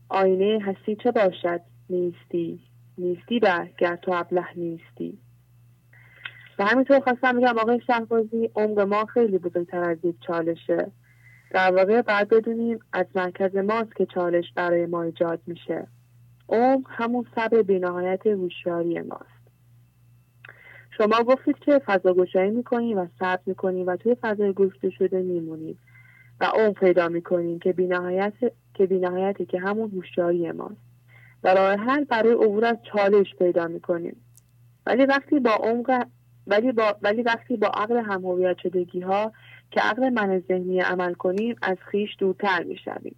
[0.09, 2.59] آینه هستی چه باشد؟ نیستی.
[2.97, 5.17] نیستی به گر تو ابله نیستی.
[6.59, 10.91] و همینطور خواستم بگم آقای شهبازی عمق ما خیلی بزرگتر از یک چالشه.
[11.51, 15.87] در واقع باید بدونیم از مرکز ماست که چالش برای ما ایجاد میشه.
[16.49, 19.37] عمق همون صبر بینهایت هوشیاری ماست.
[20.97, 25.79] شما گفتید که فضا گشایی می‌کنیم و صبر می‌کنیم و توی فضای گفته شده میمونیم
[26.41, 28.33] و عمق پیدا می‌کنیم که بینهایت
[28.73, 30.87] که بینهایتی که همون هوشیاری ماست.
[31.43, 34.15] و راه حل برای عبور از چالش پیدا می‌کنیم.
[34.85, 36.07] ولی وقتی با عمق
[36.47, 36.95] ولی, با...
[37.01, 39.33] ولی وقتی با عقل همهویت شدگی ها
[39.71, 43.15] که عقل من ذهنی عمل کنیم از خیش دورتر می‌شویم.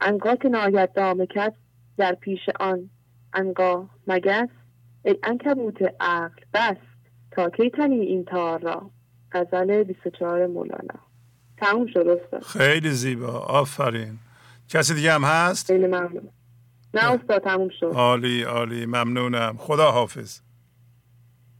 [0.00, 1.26] انگاه که نهایت دامه
[1.96, 2.90] در پیش آن
[3.32, 4.48] انگاه مگس
[5.04, 6.76] ای انکبوت عقل بس
[7.30, 8.90] تا کی تنی این تار را؟
[9.32, 11.00] غزل 24 مولانا.
[11.56, 13.38] تموم شد خیلی زیبا.
[13.38, 14.18] آفرین.
[14.68, 16.28] کسی دیگه هم هست؟ خیلی ممنون.
[16.94, 17.86] نه استاد تموم شد.
[17.86, 18.86] عالی عالی.
[18.86, 19.56] ممنونم.
[19.58, 20.40] خدا حافظ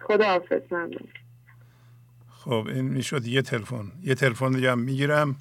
[0.08, 1.08] خدا حافظ ممنون.
[2.30, 3.92] خب این می‌شد یه تلفن.
[4.02, 5.36] یه تلفن دیگه هم می‌گیرم.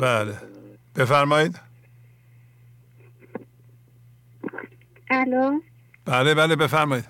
[0.00, 0.38] بله.
[0.96, 1.60] بفرمایید.
[5.10, 5.60] الو؟
[6.04, 7.04] بله بله بفرمایید.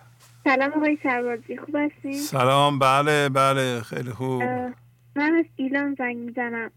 [0.44, 4.42] سلام آقای سربازی خوب هستین سلام بله بله خیلی خوب.
[4.42, 4.74] من
[5.16, 6.70] از ایلان زنگ می‌زنم.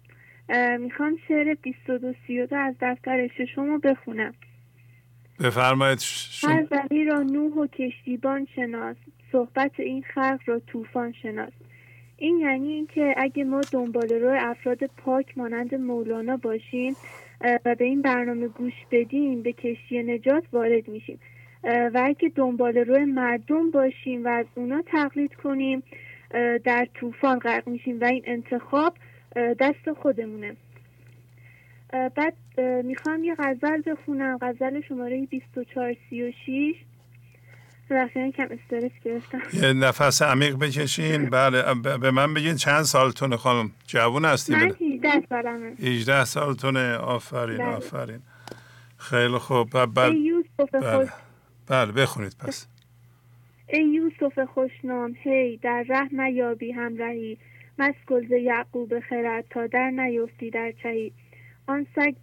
[0.80, 4.34] می‌خوام شعر 2232 از دفتر ششم رو بخونم.
[5.44, 6.00] بفرمایید
[6.44, 6.66] هر
[7.08, 8.96] را نوح و کشتیبان شناس
[9.32, 11.54] صحبت این خلق را طوفان شناس.
[12.18, 16.96] این یعنی اینکه اگه ما دنبال روی افراد پاک مانند مولانا باشیم
[17.66, 21.20] و به این برنامه گوش بدیم به کشتی نجات وارد میشیم.
[21.64, 25.84] و اگه دنبال روی مردم باشیم و از اونا تقلید کنیم
[26.64, 28.02] در طوفان غرق میشیم.
[28.02, 28.94] و این انتخاب
[29.36, 30.56] دست خودمونه.
[32.16, 32.34] بعد
[32.86, 34.38] می‌خوام یه غزل بخونم.
[34.42, 36.76] غزل شماره 2436
[37.90, 39.42] رفتن کم استرس گرفتم.
[39.54, 41.30] یه نفس عمیق بکشین.
[41.30, 45.76] بله به من بگین چند سالتونه؟ خانم جوون هستی؟ من 18 سالمه.
[45.80, 46.96] 18 سالتونه.
[46.96, 47.66] آفرین بله.
[47.76, 48.20] آفرین.
[48.98, 49.70] خیلی خوب.
[49.70, 51.10] بعد بله.
[51.68, 52.68] بله بخونید پس.
[53.68, 57.38] ای یوسف خوشنام هی در ره نیابی همراهی
[57.80, 61.12] مسکل یعقوب خرد تا در نیفتی در چهی.
[61.72, 62.16] آن سگ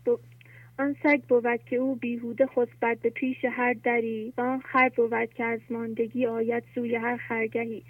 [0.78, 5.35] آن سگ بود که او بیهوده خسبد به پیش هر دری و آن خر بود
[5.35, 7.83] که از ماندگی آید سوی هر خرگهی.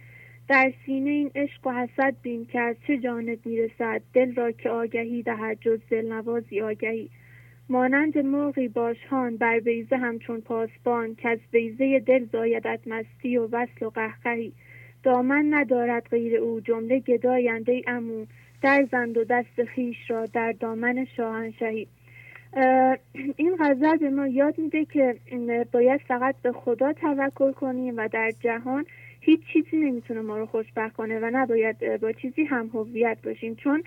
[0.49, 4.71] در سینه این عشق و حسد بین که از چه جانب می‌رسد دل را که
[4.71, 7.09] آگهی دهد جز دل نوازی آگهی.
[7.69, 13.87] مانند مرغی باشهان بر بیزه همچون پاسبان که از بیزه دل زایدت مستی و وصل
[13.87, 14.53] و قهقهی.
[15.03, 18.27] دامن ندارد غیر او جمله گداینده امو
[18.63, 21.87] در زند و دست خیش را در دامن شاهنشهی
[23.37, 25.17] این غزل به ما یاد میده که
[25.73, 28.87] باید فقط به خدا توکل کنیم و در جهان
[29.21, 33.83] هیچ چیزی نمی‌تونه ما رو خوشبخت کنه و نباید با چیزی هم هویت باشیم چون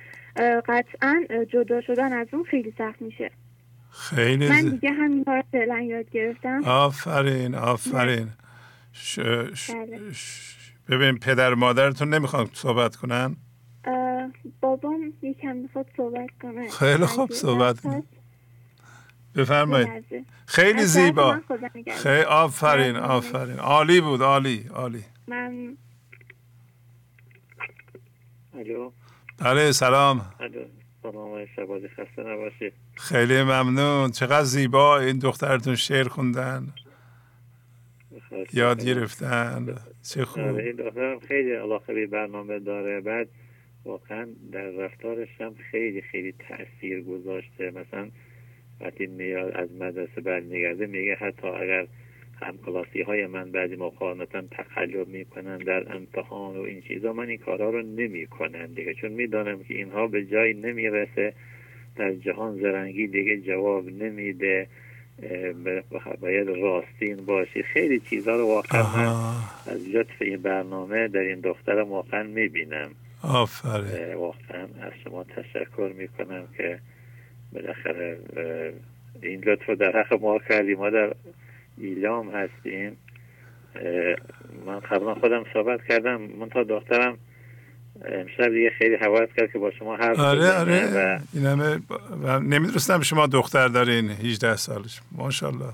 [0.67, 3.32] قطعا جدا شدن از اون خیلی سخت میشه.
[3.91, 6.61] خیلی من دیگه همین رو فعلا یاد گرفتم.
[6.66, 8.27] آفرین آفرین.
[8.93, 9.19] ش...
[9.53, 9.72] ش...
[9.72, 10.00] بله.
[10.90, 13.35] ببین پدر مادرتون نمی‌خوان صحبت کنن؟
[14.61, 16.69] بابام یکم می‌خواد صحبت کنه.
[16.69, 17.75] خیلی خوب صحبت
[19.35, 20.06] بفرمایید.
[20.45, 21.41] خیلی زیبا.
[21.95, 23.59] خیلی آفرین آفرین.
[23.59, 25.03] عالی بود عالی عالی.
[25.27, 25.77] من
[28.53, 28.91] الو.
[29.38, 30.33] بله سلام.
[31.03, 32.74] سلام شبازی خسته نباشید.
[32.95, 34.11] خیلی ممنون.
[34.11, 36.74] چقدر زیبا این دخترتون شعر خوندن.
[38.53, 39.75] یاد گرفتن.
[40.03, 40.43] چه خوب.
[40.43, 43.01] این دخترم خیلی علاقه به برنامه داره.
[43.01, 43.27] بعد
[43.85, 47.71] واقعا در رفتارش هم خیلی خیلی تاثیر گذاشته.
[47.71, 48.07] مثلا
[48.81, 51.87] وقتی میاد از مدرسه برمیگرده میگه حتی اگر
[52.41, 57.37] همکلاسی های من بعضی موقع مثلا تقلب می‌کنن در امتحان و این چیزا من این
[57.37, 58.93] کارها رو نمی‌کنم دیگه.
[58.93, 61.33] چون می‌دانم که اینها به جایی نمی‌رسه
[61.95, 64.67] در جهان زرنگی دیگه جواب نمیده
[66.21, 67.63] باید راستین باشی.
[67.63, 69.33] خیلی چیزها رو واقعا
[69.67, 72.91] از لطف این برنامه در این دخترم واقعا می‌بینم.
[73.24, 76.80] آفرین واقعا از شما تشکر می‌کنم که
[77.53, 78.17] بالاخره
[79.22, 81.14] این لطف در حق ما کردیم ما در
[81.77, 82.98] ایلام هستیم
[84.66, 87.17] من قبلا خودم صحبت کردم من تا دخترم
[88.06, 91.19] امشب دیگه خیلی حواس کرد که با شما حرف آره آره و...
[91.33, 91.80] این همه
[92.24, 95.74] و نمی‌دونستم شما دختر دارین 18 سالش ماشاءالله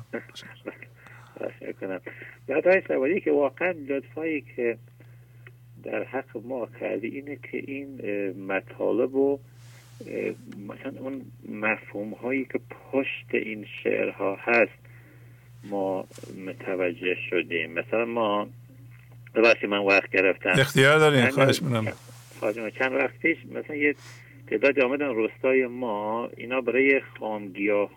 [1.81, 1.99] کنم
[2.47, 4.77] بعد های سوالی که واقعا لطفایی که
[5.87, 8.01] در حق ما کردی اینه که این
[8.47, 9.39] مطالب و
[10.67, 12.59] مثلا اون مفهوم هایی که
[12.91, 14.71] پشت این شعرها هست
[15.63, 16.07] ما
[16.45, 17.71] متوجه شدیم.
[17.71, 18.49] مثلا ما
[19.35, 20.49] ببخشید من وقت گرفتم.
[20.49, 21.93] اختیار داریم خواهش می‌کنم.
[22.79, 23.95] چند وقت پیش مثلا یه
[24.47, 27.01] تعدادی آمدن روستای ما اینا برای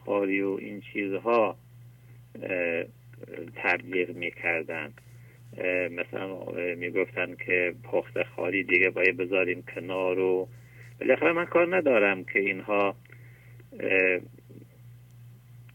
[0.05, 1.57] خاری و این چیزها
[3.57, 4.93] تبلیغ می‌کردن.
[5.91, 6.39] مثلا
[6.77, 10.49] می‌گفتن که پخت خالی دیگه باید بذاریم کنار و
[11.01, 12.95] بالاخره من کار ندارم که اینها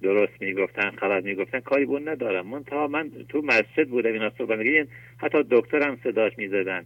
[0.01, 2.47] درست می‌گفتن غلط می‌گفتن کاری بون ندارم.
[2.47, 4.87] من تا من تو مسجد بودم اینا صحبت میگه
[5.17, 6.85] حتی دکتر هم صداش می‌زدن.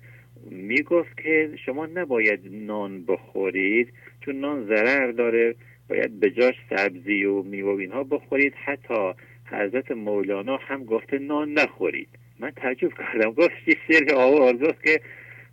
[0.52, 3.94] می‌گفت که شما نباید نان بخورید
[4.26, 5.56] چون نان ضرر داره
[5.90, 8.54] باید به جاش سبزی و میوه اینها بخورید.
[8.66, 9.14] حتی
[9.46, 12.10] حضرت مولانا هم گفته نان نخورید.
[12.40, 13.32] من تعجب کردم.
[13.32, 15.02] گفت یه سری آوازوست که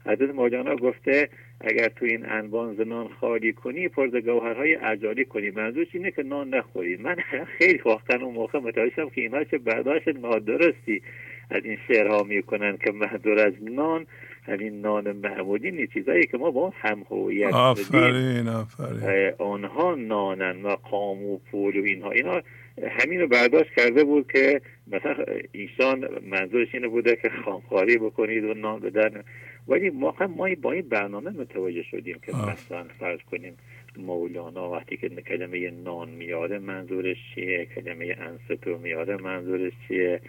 [0.06, 1.28] حضرت مولانا گفته
[1.60, 5.50] اگر تو این انبان نان خالی کنی پرز گوهرهای عجالی کنی.
[5.50, 6.96] منظورش اینه که نان نخوری.
[6.96, 7.16] من
[7.58, 11.02] خیلی واقعا اون موقع متوجه که اینها چه برداشت نادرستی
[11.50, 14.06] از این شعرها می‌کنن که مهدور از نان
[14.42, 15.92] همین نان معمولی نیست.
[15.92, 19.32] چیزایی که ما با هم هویت آفرین آفرین.
[19.38, 22.10] آنها نانن و قام و پول و اینها.
[22.10, 22.42] اینا
[22.82, 28.54] همین رو برداشت کرده بود که مثلا ایشان منظورش اینه بوده که خامخواری بکنید و
[28.54, 29.22] نان بدن.
[29.68, 33.56] ولی ما هم ما با این برنامه متوجه شدیم که مثلا فرض کنیم
[33.98, 40.20] مولانا وقتی که کلمه نان میاره منظورش چیه؟ کلمه انستو میاره منظورش چیه؟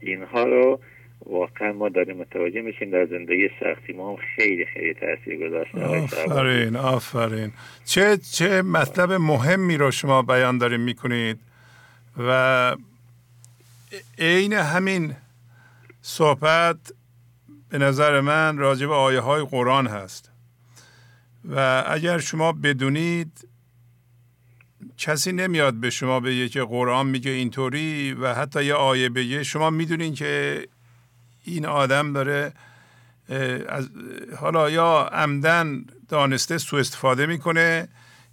[0.00, 0.80] اینها رو
[1.26, 2.90] واقعا ما داریم متوجه میشیم.
[2.90, 7.52] در زندگی شخصی ما هم خیلی خیلی تاثیر گذاشته آفرین آفرین.
[7.84, 11.38] چه چه مطلب مهمی رو شما بیان داریم می‌کنید؟
[12.28, 12.76] و
[14.18, 15.16] عین همین
[16.02, 16.76] صحبت
[17.68, 20.30] به نظر من راجع به آیه های قرآن هست.
[21.44, 23.48] و اگر شما بدونید
[24.98, 29.70] کسی نمیاد به شما بگه که قرآن میگه اینطوری و حتی یه آیه بگه شما
[29.70, 30.66] می‌دونین که
[31.44, 32.52] این آدم داره
[33.68, 33.90] از
[34.36, 37.88] حالا یا عمدن دانسته سو استفاده می‌کنه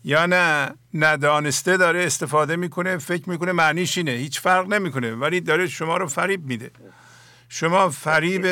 [0.08, 4.12] یا نه؟ ندانسته داره استفاده می‌کنه فکر می‌کنه معنیش اینه.
[4.12, 6.72] هیچ فرق نمی‌کنه ولی داره شما رو فریب میده.
[7.50, 8.48] شما فریب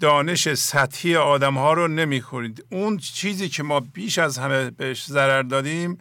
[0.00, 2.64] دانش سطحی آدم ها رو نمی‌خورید.
[2.70, 5.98] اون چیزی که ما بیش از همه بهش ضرر دادیم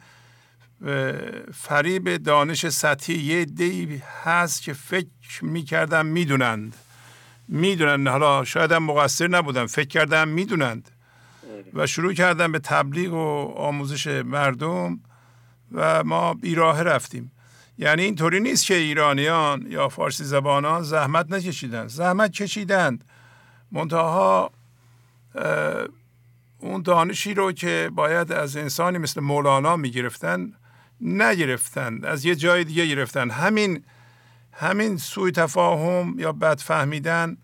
[1.53, 5.09] فریب دانش سطحی یه دی هست که فکر
[5.41, 6.75] می‌کردن می‌دونند.
[7.47, 8.07] می‌دونند.
[8.07, 10.91] حالا شاید هم مقصر نبودن فکر کردن می‌دونند.
[11.73, 14.99] و شروع کردن به تبلیغ و آموزش مردم
[15.71, 17.31] و ما بیراه رفتیم.
[17.77, 21.87] یعنی اینطوری نیست که ایرانیان یا فارسی زبانان زحمت نکشیدن.
[21.87, 23.03] زحمت کشیدند.
[23.71, 24.51] منتها
[26.59, 30.53] اون دانشی رو که باید از انسانی مثل مولانا می‌گرفتن
[31.01, 32.05] نگرفتند.
[32.05, 33.29] از یه جای دیگه گرفتن.
[33.29, 33.83] همین
[34.53, 37.37] همین سوی تفاهم یا بد فهمیدن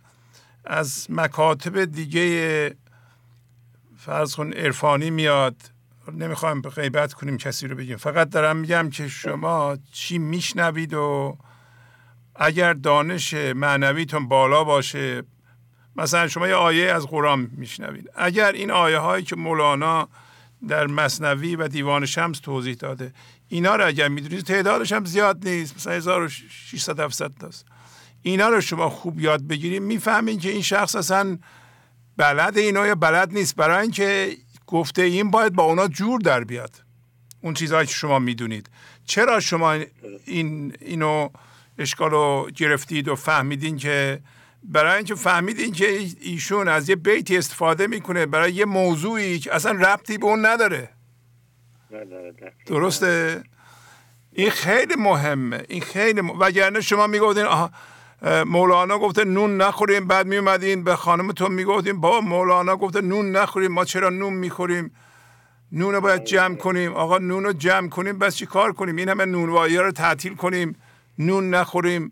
[0.65, 2.75] از مکاتب دیگه
[4.07, 5.55] فرض کن عرفانی میاد
[6.13, 7.97] نمی‌خوایم غیبت کنیم کسی رو بگیم.
[7.97, 11.37] فقط دارم میگم که شما چی میشنوید و
[12.35, 15.23] اگر دانش معنویتون بالا باشه
[15.95, 18.09] مثلا شما یه آیه از قرآن میشنوید.
[18.15, 20.09] اگر این آیه هایی که مولانا
[20.67, 23.13] در مصنوی و دیوان شمس توضیح داده
[23.47, 27.65] اینا رو اگر می‌دونید تعدادش هم زیاد نیست مثلا 1600 700 تاست.
[28.21, 29.81] اینا رو شما خوب یاد بگیرید.
[29.81, 31.37] می‌فهمین که این شخص اصلا
[32.17, 34.37] بلد اینا یا بلد نیست؟ برای اینکه
[34.67, 36.83] گفته این باید با اونا جور در بیاد.
[37.41, 38.69] اون چیزهایی که شما می‌دونید.
[39.05, 39.77] چرا شما
[40.25, 41.29] این اینو
[41.77, 44.19] اشکال رو گرفتید و فهمیدین که
[44.63, 49.71] برای اینکه فهمیدین که ایشون از یه بیتی استفاده می‌کنه برای یه موضوعی که اصلا
[49.71, 50.89] ربطی به اون نداره.
[52.65, 53.43] درسته؟
[54.33, 55.63] این خیلی مهمه.
[55.69, 56.39] این خیلی مهمه.
[56.39, 57.45] وگرنه شما می‌گفتین
[58.21, 63.85] مولانا گفته نون نخوریم بعد میومدین به خانمتون می‌گفتیم با مولانا گفته نون نخوریم ما
[63.85, 64.91] چرا نون می‌خوریم؟
[65.71, 66.93] نون رو باید جمع کنیم.
[66.93, 70.75] آقا نون رو جمع کنیم بس چی کار کنیم؟ این همه نونوایی رو تعطیل کنیم.
[71.19, 72.11] نون نخوریم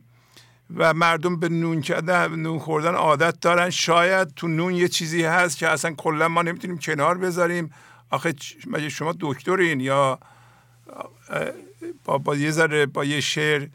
[0.77, 3.69] و مردم به نون کردن نون خوردن عادت دارن.
[3.69, 7.71] شاید تو نون یه چیزی هست که اصلا کلا ما نمی‌تونیم کنار بذاریم.
[8.09, 8.33] آخه
[8.67, 10.19] مگه شما دکترین یا
[12.05, 13.67] با, با یه ذره با یه شعر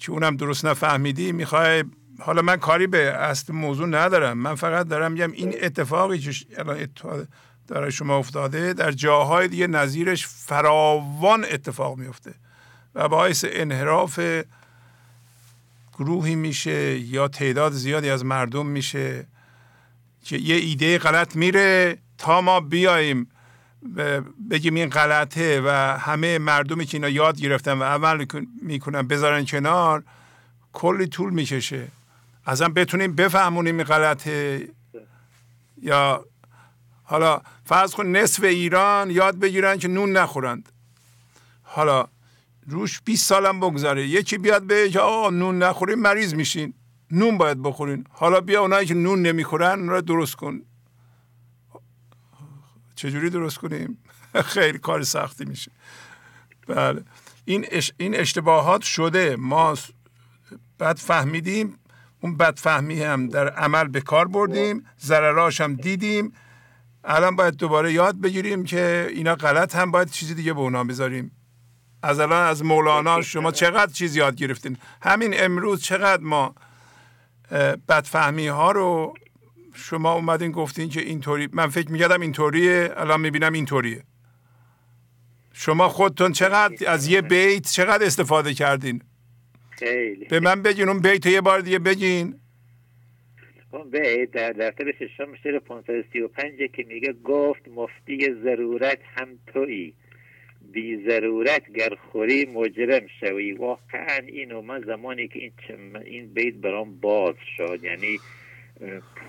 [0.00, 1.84] که اونم درست نفهمیدی می‌خوای
[2.20, 4.38] حالا من کاری به اصل موضوع ندارم.
[4.38, 6.88] من فقط دارم میگم این اتفاقی که الان
[7.68, 12.34] در شما افتاده در جاهای دیگه نظیرش فراوان اتفاق میفته
[12.94, 14.20] و باعث انحراف
[15.98, 19.26] گروهی میشه یا تعداد زیادی از مردم میشه
[20.24, 23.28] که یه ایده غلط میره تا ما بیاییم
[24.50, 28.26] بگیم این غلطه و همه مردمی که اینا یاد گرفتن و عمل
[28.62, 30.02] می‌کنن بذارن کنار
[30.72, 31.88] کلی طول می‌کشه.
[32.46, 34.68] ازم بتونیم بفهمونیم این غلطه.
[35.82, 36.24] یا
[37.04, 40.68] حالا فرض کن نصف ایران یاد بگیرن که نون نخورند.
[41.62, 42.06] حالا
[42.66, 46.74] روش 20 سالم بگذاره یکی بیاد به که آقا نون نخوریم مریض میشین.
[47.10, 48.04] نون باید بخورین.
[48.10, 50.62] حالا بیا اونایی که نون نمی‌خورن را درست کن.
[52.98, 53.98] چجوری درست کنیم؟
[54.54, 55.70] خیلی کار سختی میشه.
[56.66, 57.02] بله.
[57.44, 59.36] این این اشتباهات شده.
[59.36, 59.74] ما
[60.80, 61.78] بد فهمیدیم
[62.20, 64.84] اون بدفهمی هم در عمل به کار بردیم.
[65.00, 66.32] ضرراش هم دیدیم.
[67.04, 71.30] الان باید دوباره یاد بگیریم که اینا غلط هم باید چیزی دیگه به اونا بذاریم.
[72.02, 76.54] از الان از مولانا شما چقدر چیز یاد گرفتین؟ همین امروز چقدر ما
[77.88, 79.14] بدفهمی ها رو
[79.78, 84.02] شما اومدین گفتین که اینطوری من فکر می‌کردم اینطوریه الان می‌بینم اینطوریه.
[85.52, 89.02] شما خودتون چقدر از یه بیت چقدر استفاده کردین؟
[89.70, 90.24] خیلی.
[90.24, 92.34] به من بگین اون بیت یه بار دیگه بگین.
[93.72, 99.94] اون بیت در دفتر ششم شعر 535 که میگه گفت مفتی ضرورت هم تویی.
[100.72, 103.52] بی ضرورت گر خوری مجرم شوی.
[103.52, 105.52] واقعا اینو من زمانی که این,
[105.96, 107.80] این بیت برام باز شد.
[107.82, 108.18] یعنی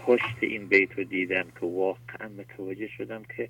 [0.06, 3.50] پشت این بیت رو دیدم که واقعا متوجه شدم که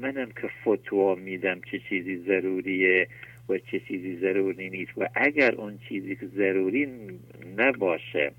[0.00, 3.08] منم که فتوا میدم چه چیزی ضروریه
[3.48, 6.88] و چه چیزی ضروری نیست و اگر اون چیزی که ضروری
[7.56, 8.32] نباشه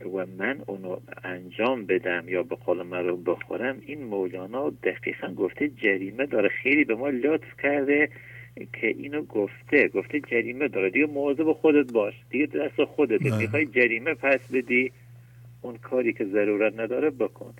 [0.00, 5.68] و من اونو انجام بدم یا به قول من رو بخورم این مولانا دقیقا گفته
[5.68, 6.48] جریمه داره.
[6.48, 8.08] خیلی به ما لطف کرده
[8.72, 9.88] که اینو گفته.
[9.88, 10.90] گفته جریمه داره.
[10.90, 12.14] دیگه به خودت باش.
[12.30, 14.92] دیگه دست خودت می‌خوای جریمه پس بدی؟
[15.62, 17.54] اون کاری که ضرورت نداره بکن.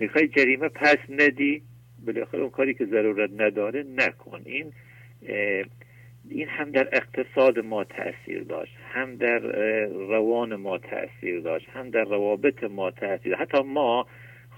[0.00, 1.62] می‌خوای جریمه پس ندی؟
[2.06, 4.40] بالاخره اون کاری که ضرورت نداره نکن.
[4.44, 4.72] این
[6.30, 9.38] این هم در اقتصاد ما تاثیر داشت هم در
[9.88, 14.06] روان ما تاثیر داشت هم در روابط ما تاثیر حتی ما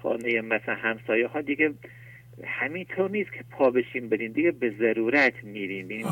[0.03, 1.71] خانه مثلا همسایه ها دیگه
[2.45, 5.89] همینطور نیست که پا بشیم بریم دیگه به ضرورت میریم.
[5.89, 6.07] این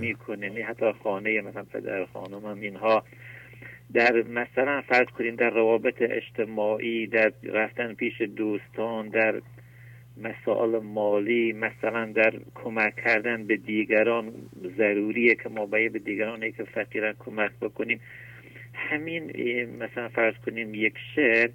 [0.00, 3.04] می‌کنه نه حتی خانه مثلا پدر خانم هم اینها
[3.94, 9.40] در مثلا فرض کنیم در روابط اجتماعی در رفتن پیش دوستان در
[10.16, 14.32] مسائل مالی مثلا در کمک کردن به دیگران
[14.76, 18.00] ضروریه که ما باید به دیگران که فقیرن کمک بکنیم.
[18.74, 19.24] همین
[19.78, 21.50] مثلا فرض کنیم یک شعر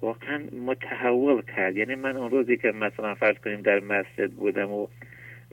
[0.00, 1.76] واقعا متحول کرد.
[1.76, 4.86] یعنی من اون روزی که مثلا فرض کنیم در مسجد بودم و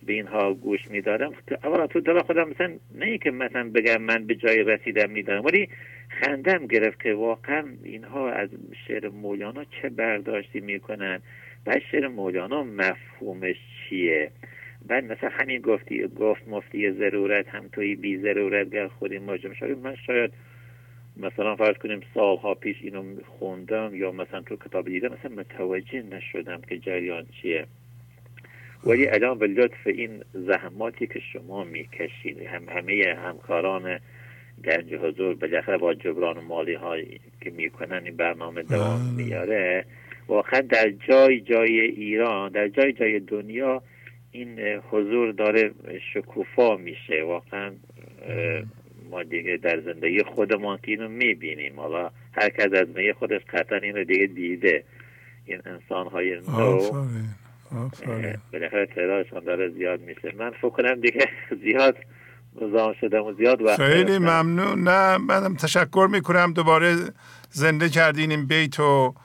[0.09, 1.33] به اینها گوش می‌دادم.
[1.63, 5.69] اولا تو دل خودم مثلا نه که مثلا بگم من به جای رسیدم میدارم ولی
[6.09, 8.49] خندم گرفت که واقعا اینها از
[8.87, 11.21] شعر مولانا چه برداشتی می‌کنن؟
[11.65, 13.55] بعد شعر مولانا مفهومش
[13.89, 14.31] چیه؟
[14.87, 19.77] بعد مثلا همین گفتی گفت مفتی ضرورت هم توی بی ضرورت گر خودی ماجم شاید
[19.77, 20.31] من شاید
[21.17, 23.03] مثلا فرض کنیم سالها پیش اینو
[23.39, 27.65] خوندم یا مثلا تو کتاب دیدم مثلا متوجه نشدم که جریان چیه.
[28.85, 33.99] ولی الان به لطف این زحماتی که شما می‌کشید هم همه همکاران
[34.65, 39.25] گنج حضور بالاخره با جبران مالی هایی که می‌کنن این برنامه دوام بله.
[39.25, 39.85] میاره
[40.27, 43.83] واقعا در جای جای ایران در جای جای دنیا
[44.31, 45.71] این حضور داره
[46.13, 47.23] شکوفا میشه.
[47.23, 47.71] واقعا
[49.11, 51.79] ما دیگه در زندگی خودمان که اینو می‌بینیم.
[51.79, 54.83] حالا هر کس از میه خودش قطعا اینو دیگه دیده.
[55.45, 56.79] این انسان های نو
[58.53, 60.33] بالاخره تعدادشان داره زیاد میشه.
[60.37, 61.29] من فکر کنم دیگه
[61.63, 61.97] زیاد
[62.61, 64.83] نظام شدم و زیاد وقت خیلی ممنون.
[64.87, 66.53] نه منم تشکر می‌کنم.
[66.53, 66.95] دوباره
[67.49, 69.15] زنده کردین این بیتو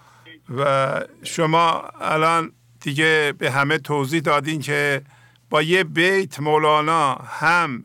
[0.58, 5.02] و شما الان دیگه به همه توضیح دادین که
[5.50, 7.84] با یه بیت مولانا هم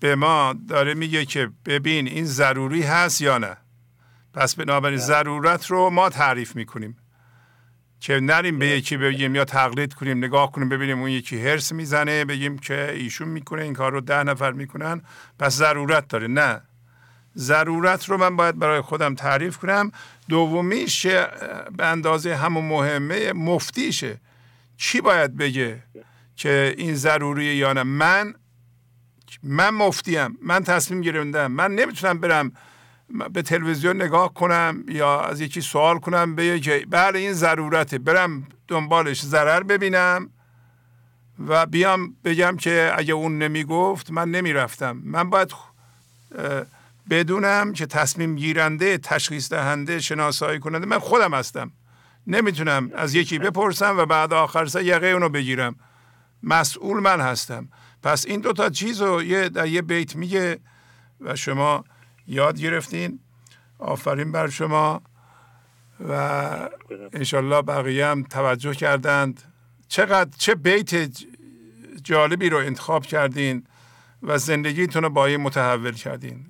[0.00, 3.56] به ما داره میگه که ببین این ضروری هست یا نه.
[4.34, 5.06] پس بنابراین بله.
[5.06, 6.96] ضرورت رو ما تعریف می‌کنیم.
[8.02, 12.24] که نریم به یکی بگیم یا تقلید کنیم نگاه کنیم ببینیم اون یکی هرس می‌زنه
[12.24, 15.02] بگیم که ایشون می‌کنه این کار رو ده نفر می‌کنن.
[15.38, 16.26] پس ضرورت داره.
[16.26, 16.60] نه.
[17.36, 19.92] ضرورت رو من باید برای خودم تعریف کنم.
[20.28, 21.06] دومیش
[21.76, 24.20] به اندازه همون مهمه مفتیشه.
[24.76, 25.82] چی باید بگه؟
[26.36, 28.34] که این ضروریه یا نه؟ من
[29.42, 30.38] من مفتیم.
[30.42, 31.46] من تصمیم گرفتم.
[31.46, 32.52] من نمی‌تونم برم
[33.32, 37.98] به تلویزیون نگاه کنم یا از یکی سوال کنم به که بله این ضرورته.
[37.98, 40.30] برم دنبالش ضرر ببینم
[41.46, 45.00] و بیام بگم که اگه اون نمی‌گفت من نمی‌رفتم.
[45.04, 45.52] من باید
[47.10, 51.70] بدونم که تصمیم گیرنده تشخیص دهنده شناسایی کننده من خودم هستم.
[52.26, 55.76] نمی‌تونم از یکی بپرسم و بعد آخر سه یقه اونو بگیرم.
[56.42, 57.68] مسئول من هستم.
[58.02, 60.58] پس این دوتا چیز رو یه در یه بیت میگه
[61.20, 61.84] و شما
[62.32, 63.18] یاد گرفتین.
[63.78, 65.02] آفرین بر شما.
[66.08, 66.12] و
[67.12, 69.42] انشالله بقیه هم توجه کردند.
[69.88, 70.90] چقدر چه بیت
[72.02, 73.66] جالبی رو انتخاب کردین
[74.22, 76.44] و زندگیتون رو با این متحول کردین.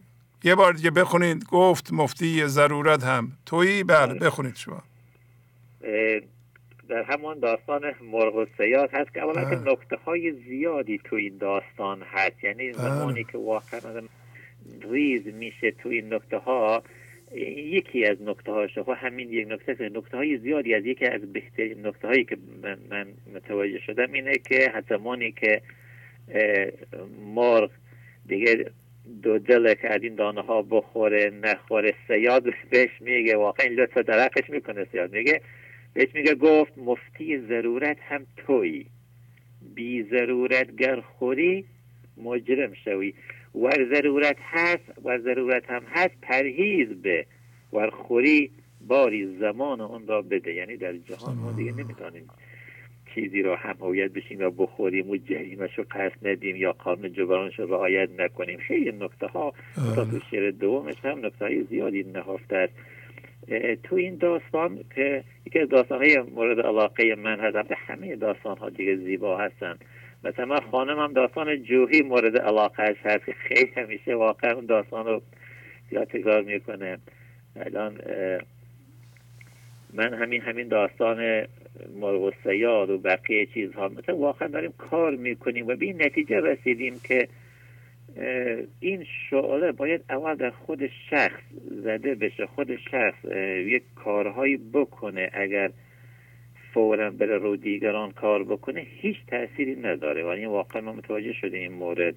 [0.45, 3.33] یه بار دیگه بخونید گفت مفتی ضرورت هم.
[3.47, 4.19] تویی؟ بله, بله.
[4.19, 4.83] بخونید شما.
[6.89, 9.73] در همان داستان مرغ و سیاد هست که اولا که بله.
[9.73, 12.45] نکته های زیادی تو این داستان هست.
[12.45, 12.83] یعنی بله.
[12.83, 14.03] زمانی که واقعا
[14.91, 16.83] ریز میشه تو این نکته ها
[17.57, 22.09] یکی از نکته هاش همین یک نکته نکته های زیادی از یکی از بهترین نکته
[22.09, 22.37] هایی که
[22.91, 25.63] من, متوجه شدم اینه که زمانی که
[27.35, 27.71] مرغ
[28.27, 28.71] دیگه
[29.23, 34.87] دو دل که این دانه ها بخوره نخوره سیاد بهش میگه واقعا لطف درقش می‌کنه
[34.93, 35.41] سیاد میگه.
[35.95, 38.87] بهش میگه گفت مفتی ضرورت هم توی
[39.75, 41.65] بی ضرورت گر خوری
[42.17, 43.15] مجرم شوی.
[43.55, 47.27] و ضرورت هست و ضرورت هم هست پرهیز به
[47.73, 48.51] و خوری
[48.81, 50.55] باری زمان اون را بده.
[50.55, 52.29] یعنی در جهان ما دیگه نمی‌تونیم
[53.15, 57.59] چیزی رو هم هویت بشیم یا بخوریم و جریمش رو قصد ندیم یا قانون جبرانش
[57.59, 58.59] رو رعایت نکنیم.
[58.59, 59.53] خیلی نکته ها.
[59.95, 62.73] تا تو شعر دومش هم نکته های زیادی نهفته است.
[63.83, 68.71] تو این داستان که یکی از داستان های مورد علاقه من هست همه داستان ها
[68.71, 69.79] دیگه زیبا هستن.
[70.25, 73.27] مثلا خانم هم داستان جوهی مورد علاقه هست.
[73.27, 75.23] که خیلی همیشه واقعا اون داستان رو
[75.91, 76.99] زیاد تکرار می‌کنه.
[77.57, 78.01] الان
[79.95, 81.47] من همین همین داستان
[82.01, 86.41] مرغ و سیاد و بقیه چیزها مثلا واقعا داریم کار می‌کنیم و به این نتیجه
[86.41, 87.29] رسیدیم که
[88.81, 93.25] این شعله باید اول در خود شخص زده بشه خود شخص
[93.67, 95.31] یک کارهایی بکنه.
[95.33, 95.71] اگر
[96.75, 100.25] فورا بره رو دیگران کار بکنه هیچ تأثیری نداره.
[100.25, 102.15] و واقعا ما متوجه شده این مورد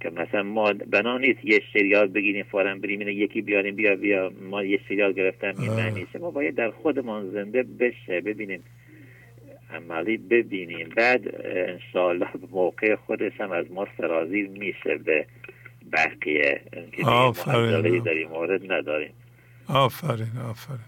[0.00, 4.32] که مثلا ما بنا نیست یه شریال بگیریم فورا بریم اینو یکی بیاریم بیا بیا
[4.50, 8.62] ما یه شریال گرفتم این معنیشه ما باید در خودمان زنده بشه ببینیم
[9.74, 10.88] عملی ببینیم.
[10.96, 15.26] بعد انشاءالله موقع خودش هم از ما سرازیر میشه به
[15.92, 16.60] بقیه.
[17.04, 18.02] آفرین.
[18.02, 19.12] در این مورد نداریم.
[19.68, 20.78] آفرین آفرین.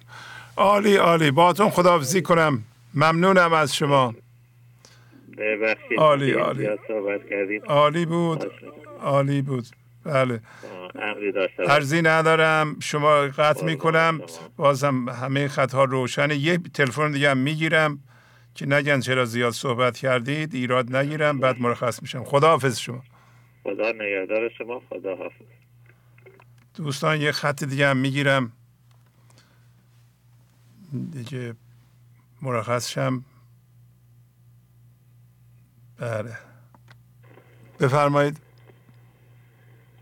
[0.57, 1.31] عالی عالی.
[1.31, 2.63] باتون خداحافظی کنم.
[2.95, 4.15] ممنونم از شما.
[5.99, 6.69] عالی عالی.
[7.67, 8.53] عالی بود.
[9.01, 9.67] عالی بود.
[10.05, 10.41] بله.
[11.69, 12.81] ارزی ندارم.
[12.81, 14.21] شما قطع می کنم
[14.57, 16.37] بازم همه خطها روشنه.
[16.37, 17.99] یه تلفن دیگه هم می‌گیرم
[18.55, 20.55] که نگن چرا زیاد صحبت کردید.
[20.55, 21.41] ایراد نگیرم.
[21.41, 22.25] بعد مرخص میشم.
[22.25, 23.03] خدا حافظ شما.
[23.63, 24.83] خدا نگهدار شما.
[24.89, 25.45] خدا حافظ
[26.77, 28.53] دوستان یه خط دیگه هم می‌گیرم.
[31.13, 31.55] دیگه
[32.43, 33.25] مرخص شم
[36.01, 36.33] بله.
[37.81, 38.41] بفرمایید.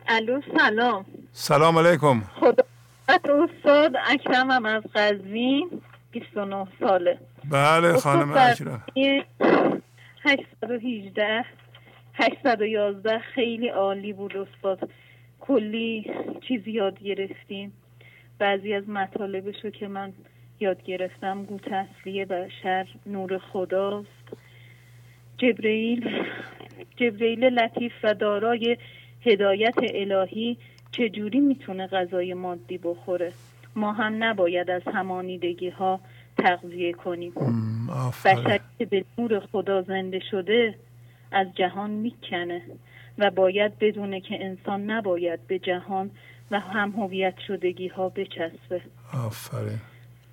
[0.09, 1.07] الو سلام.
[1.33, 2.23] سلام علیکم.
[2.41, 2.65] خدا
[3.09, 7.19] استاد اکرمم از قزوین 29 ساله.
[7.45, 8.85] بله خانم اکرم.
[10.25, 11.45] 818
[12.15, 14.91] 811 خیلی عالی بود استاد.
[15.41, 16.11] کلی
[16.49, 17.73] چیزی یاد گرفتیم.
[18.39, 20.13] بعضی از مطالبش رو که من
[20.61, 24.37] یاد گرفتم گوت اصلی بشر نور خداست.
[25.39, 26.25] جبرئیل
[26.97, 28.77] جبرئیل لطیف و دارای
[29.27, 30.57] هدایت الهی
[30.93, 33.33] چجوری می‌تونه غذای مادی بخوره؟
[33.77, 36.01] ما هم نباید از همانیدگی ها
[36.39, 37.33] تغذیه کنیم.
[38.25, 40.75] بشری که به نور خدا زنده شده
[41.33, 42.63] از جهان می‌کنه
[43.19, 46.11] و باید بدونه که انسان نباید به جهان
[46.51, 48.81] و هم هویت شدگی ها بچسبه.
[49.27, 49.81] آفرین.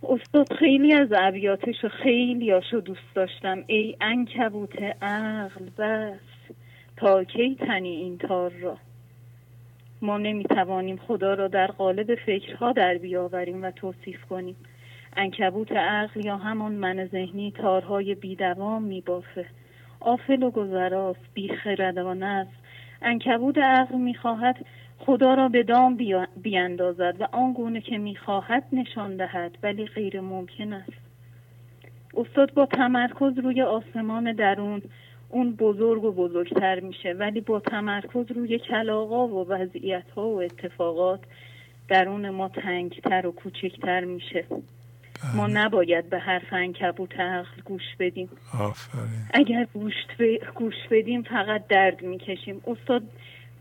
[0.10, 3.64] استاد خیلی از ابیاتش و خیلی هاشو دوست داشتم.
[3.68, 6.20] ای انکبوت عقل بس.
[6.98, 8.78] تا کی تنی این تار را؟
[10.02, 14.56] ما نمی‌توانیم خدا را در قالب فکرها در بیاوریم و توصیف کنیم.
[15.18, 19.46] انکبوت عقل یا همان من ذهنی تارهای بیدوام میبافه.
[20.00, 22.64] آفل و گذراست بیخردانه است.
[23.02, 24.66] انکبوت عقل می‌خواهد
[25.06, 25.98] خدا را به دام
[26.38, 31.04] بیاندازد و آنگونه که می‌خواهد نشان دهد ولی غیر ممکن است
[32.18, 34.82] استاد با تمرکز روی آسمان درون
[35.30, 41.20] اون بزرگ و بزرگتر میشه ولی با تمرکز روی کلاغا و وضعیت ها و اتفاقات
[41.90, 44.46] درون ما تنگتر و کوچکتر میشه
[45.36, 45.48] ما.
[45.48, 49.28] نباید به حرف انکبوت عقل گوش بدیم آفرین.
[49.34, 49.94] اگر گوش,
[50.56, 53.04] گوش بدیم فقط درد می‌کشیم استاد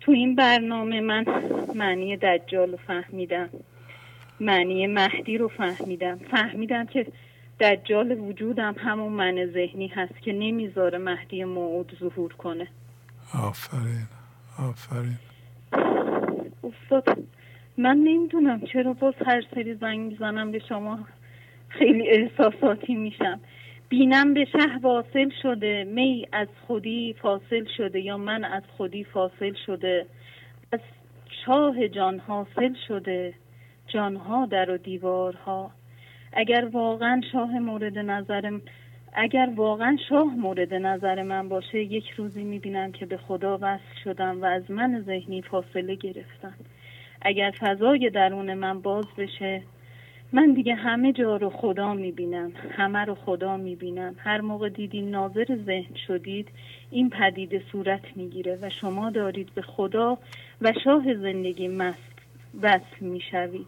[0.04, 1.24] تو این برنامه من
[1.74, 3.48] معنی دجال رو فهمیدم.
[4.40, 6.18] معنی مهدی رو فهمیدم.
[6.18, 7.06] فهمیدم که
[7.60, 12.66] دجال وجودم همون من ذهنی هست که نمی‌ذاره مهدی موعود ظهور کنه.
[13.34, 14.06] آفرین.
[14.58, 15.18] آفرین.
[16.64, 17.18] استاد
[17.76, 20.98] من نمی‌دونم چرا باز هر سری زنگ می‌زنم به شما.
[21.68, 23.40] خیلی احساساتی میشم.
[23.92, 29.52] بینم به شه واصل شده می از خودی فاصل شده یا من از خودی فاصل
[29.66, 30.06] شده.
[30.72, 30.80] از
[31.46, 33.34] شاه جان حاصل شده
[33.86, 35.70] جانها در و دیوارها.
[36.32, 38.62] اگر واقعا شاه مورد نظرم
[39.14, 44.42] اگر واقعا شاه مورد نظر من باشه یک روزی می‌بینم که به خدا وصل شدم
[44.42, 46.54] و از من ذهنی فاصله گرفتم.
[47.22, 49.62] اگر فضای درون من باز بشه
[50.34, 54.14] من دیگه همه جا رو خدا می‌بینم همه رو خدا می‌بینم.
[54.18, 56.48] هر موقع دیدین ناظر ذهن شدید
[56.90, 60.18] این پدیده صورت می‌گیره و شما دارید به خدا
[60.62, 62.12] و شاه زندگی مست
[62.62, 63.66] وصل می‌شوید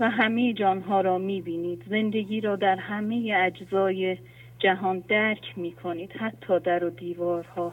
[0.00, 1.82] و همه جانها را می‌بینید.
[1.90, 4.18] زندگی را در همه اجزای
[4.58, 7.72] جهان درک می‌کنید حتی در و دیوارها.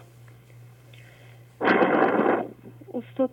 [2.94, 3.30] استاد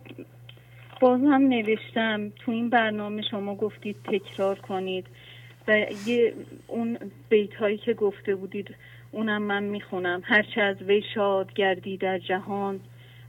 [1.03, 5.07] بازم نوشتم تو این برنامه شما گفتید تکرار کنید
[5.69, 6.35] و یه
[6.67, 6.99] اون
[7.29, 8.75] بیت هایی که گفته بودید
[9.13, 10.23] اونم من می‌خونم.
[10.25, 12.81] هرچه از وی شاد گردی در جهان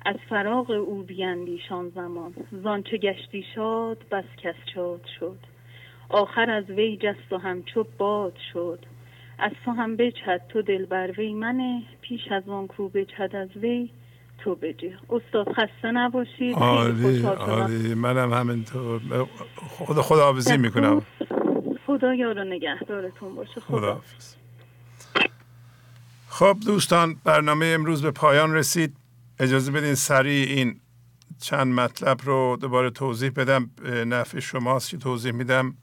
[0.05, 2.33] از فراغ او بیندیشان زمان.
[2.63, 5.39] زانچه گشتی شاد بس کس شاد شد.
[6.09, 8.79] آخر از وی جست و همچو باد شد.
[9.39, 13.57] از تو هم بچد تو دل بر وی منه پیش از آن کو بچد از
[13.57, 13.89] وی
[14.37, 16.55] تو بجی استاد خسته نباشید.
[16.55, 19.01] آره آره منم همینطور.
[19.55, 21.01] خدا خدا حافظی می‌کنم.
[21.85, 23.61] خدا یارو نگهدارتون باشه.
[23.61, 24.01] خدا
[26.29, 28.95] خب دوستان برنامه امروز به پایان رسید.
[29.39, 30.79] اجازه بدین سریع این
[31.41, 33.71] چند مطلب رو دوباره توضیح بدم.
[34.05, 35.77] نفع شماست که توضیح میدم.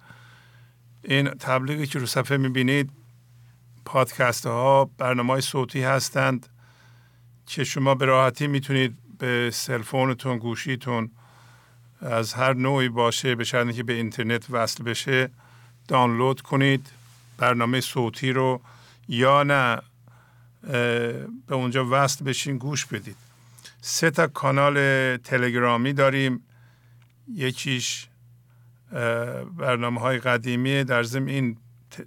[1.04, 2.90] این تبلیغی که رو صفحه می‌بینید
[3.84, 6.46] پادکست ها برنامه های صوتی هستند.
[7.50, 11.10] که شما به راحتی می‌تونید به سلفونتون گوشیتون
[12.00, 15.30] از هر نوعی باشه به شرطی که به اینترنت وصل بشه
[15.88, 16.86] دانلود کنید
[17.38, 18.60] برنامه صوتی رو
[19.08, 19.82] یا نه
[21.46, 23.16] به اونجا وصل بشین گوش بدید.
[23.80, 24.76] سه تا کانال
[25.16, 26.42] تلگرامی داریم.
[27.34, 28.06] یکیش
[29.56, 31.56] برنامه های قدیمی در ضمن این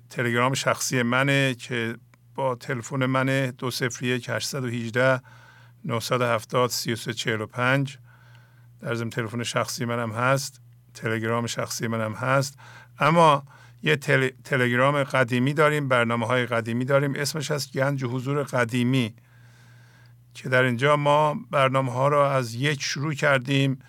[0.09, 1.95] تلگرام شخصی منه که
[2.35, 5.21] با تلفن منه دو سفر یک 818
[5.85, 7.97] 970 3345
[8.81, 10.61] در ضمن تلفن شخصی منم هست
[10.93, 12.57] تلگرام شخصی منم هست.
[12.99, 13.43] اما
[13.83, 14.29] یه تل...
[14.43, 17.13] تلگرام قدیمی داریم برنامه های قدیمی داریم.
[17.15, 19.13] اسمش هست گنج حضور قدیمی
[20.33, 23.79] که در اینجا ما برنامه ها رو از یک شروع کردیم.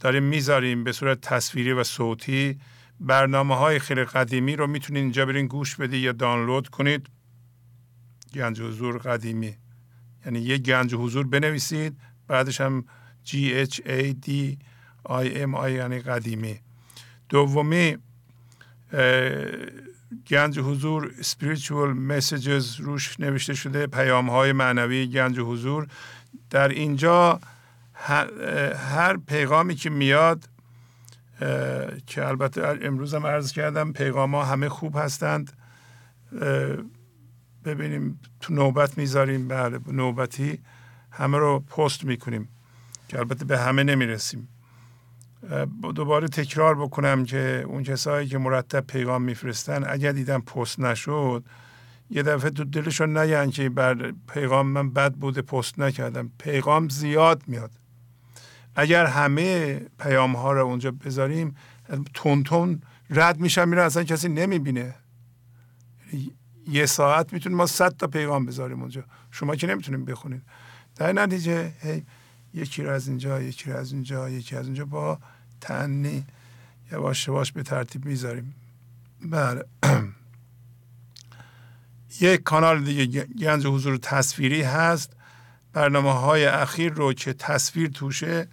[0.00, 2.58] داریم می‌ذاریم به صورت تصویری و صوتی.
[3.00, 7.06] برنامه های خیلی قدیمی رو می‌تونید اینجا برین گوش بدید یا دانلود کنید.
[8.34, 9.56] گنج حضور قدیمی.
[10.26, 11.96] یعنی یک گنج حضور بنویسید
[12.26, 12.84] بعدش هم
[13.26, 13.30] G
[13.68, 14.56] H A D
[15.08, 16.60] I M I یعنی قدیمی.
[17.28, 17.96] دومی
[20.26, 25.86] گنج حضور spiritual messages روش نوشته شده پیام های معنوی گنج حضور.
[26.50, 27.40] در اینجا
[27.94, 30.48] هر پیغامی که میاد
[32.06, 35.52] که البته امروز هم عرض کردم پیغام ها همه خوب هستند.
[37.64, 39.48] ببینیم تو نوبت می‌ذاریم.
[39.48, 40.58] بله نوبتی
[41.10, 42.48] همه رو پست می‌کنیم
[43.08, 44.48] که البته به همه نمی‌رسیم.
[45.94, 51.44] دوباره تکرار بکنم که اون کسایی که مرتب پیغام میفرستن اگر دیدم پست نشد
[52.10, 56.30] یه دفعه تو دلشون نگن که بر پیغام من بد بوده پست نکردم.
[56.38, 57.70] پیغام زیاد میاد.
[58.74, 61.56] اگر همه پیام ها رو اونجا بذاریم
[62.14, 64.94] تون تون رد میشن میره اصلا کسی نمی‌بینه.
[66.72, 69.04] یه ساعت می‌تونیم ما صد تا پیغام بذاریم اونجا.
[69.30, 70.42] شما که نمی‌تونیم بخونید.
[70.96, 72.04] در نتیجه هی
[72.54, 75.18] یکی رو از اینجا یکی رو از اینجا یکی از اینجا با
[75.60, 76.26] تنی
[76.92, 78.54] یواش یواش به ترتیب می‌ذاریم.
[79.24, 79.64] بله.
[82.20, 85.12] یک کانال دیگه گنج حضور تصویری هست.
[85.72, 88.48] برنامه های اخیر رو که تصویر توشه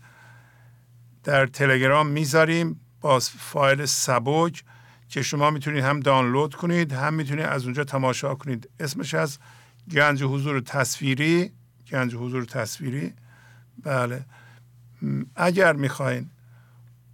[1.23, 2.79] در تلگرام می‌ذاریم.
[3.01, 4.63] با فایل سبک
[5.09, 8.69] که شما می‌تونید هم دانلود کنید هم می‌تونید از اونجا تماشا کنید.
[8.79, 9.37] اسمش از
[9.91, 11.51] گنج حضور تصویری
[11.91, 13.13] گنج حضور تصویری.
[13.83, 14.25] بله.
[15.35, 16.29] اگر می‌خواین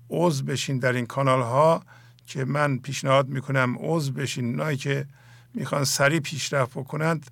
[0.09, 1.83] عضو بشین در این کانال ها
[2.27, 5.05] که من پیشنهاد می‌کنم عضو بشین نایی که
[5.53, 7.31] می‌خوان سریع پیشرفت بکنند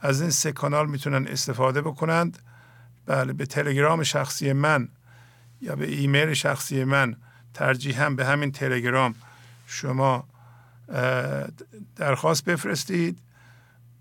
[0.00, 2.38] از این سه کانال می‌تونن استفاده بکنند.
[3.06, 4.88] بله به تلگرام شخصی من
[5.60, 7.16] یا به ایمیل شخصی من
[7.54, 9.14] ترجیح هم به همین تلگرام
[9.66, 10.24] شما
[11.96, 13.18] درخواست بفرستید.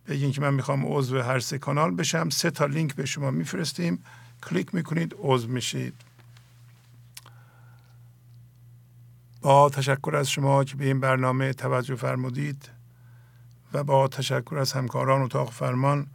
[0.07, 2.29] بگین که من می‌خوام عضو هر سه کانال بشم.
[2.29, 4.03] سه تا لینک به شما میفرستیم.
[4.43, 5.93] کلیک می‌کنید عضو میشید.
[9.41, 12.69] با تشکر از شما که به این برنامه توجه فرمودید
[13.73, 16.07] و با تشکر از همکاران اتاق فرمان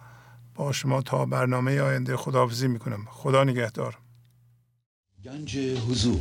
[0.55, 3.07] با شما تا برنامه آینده خداحافظی می‌کنم.
[3.11, 3.99] خدا نگهدار.
[5.25, 6.21] گنج حضور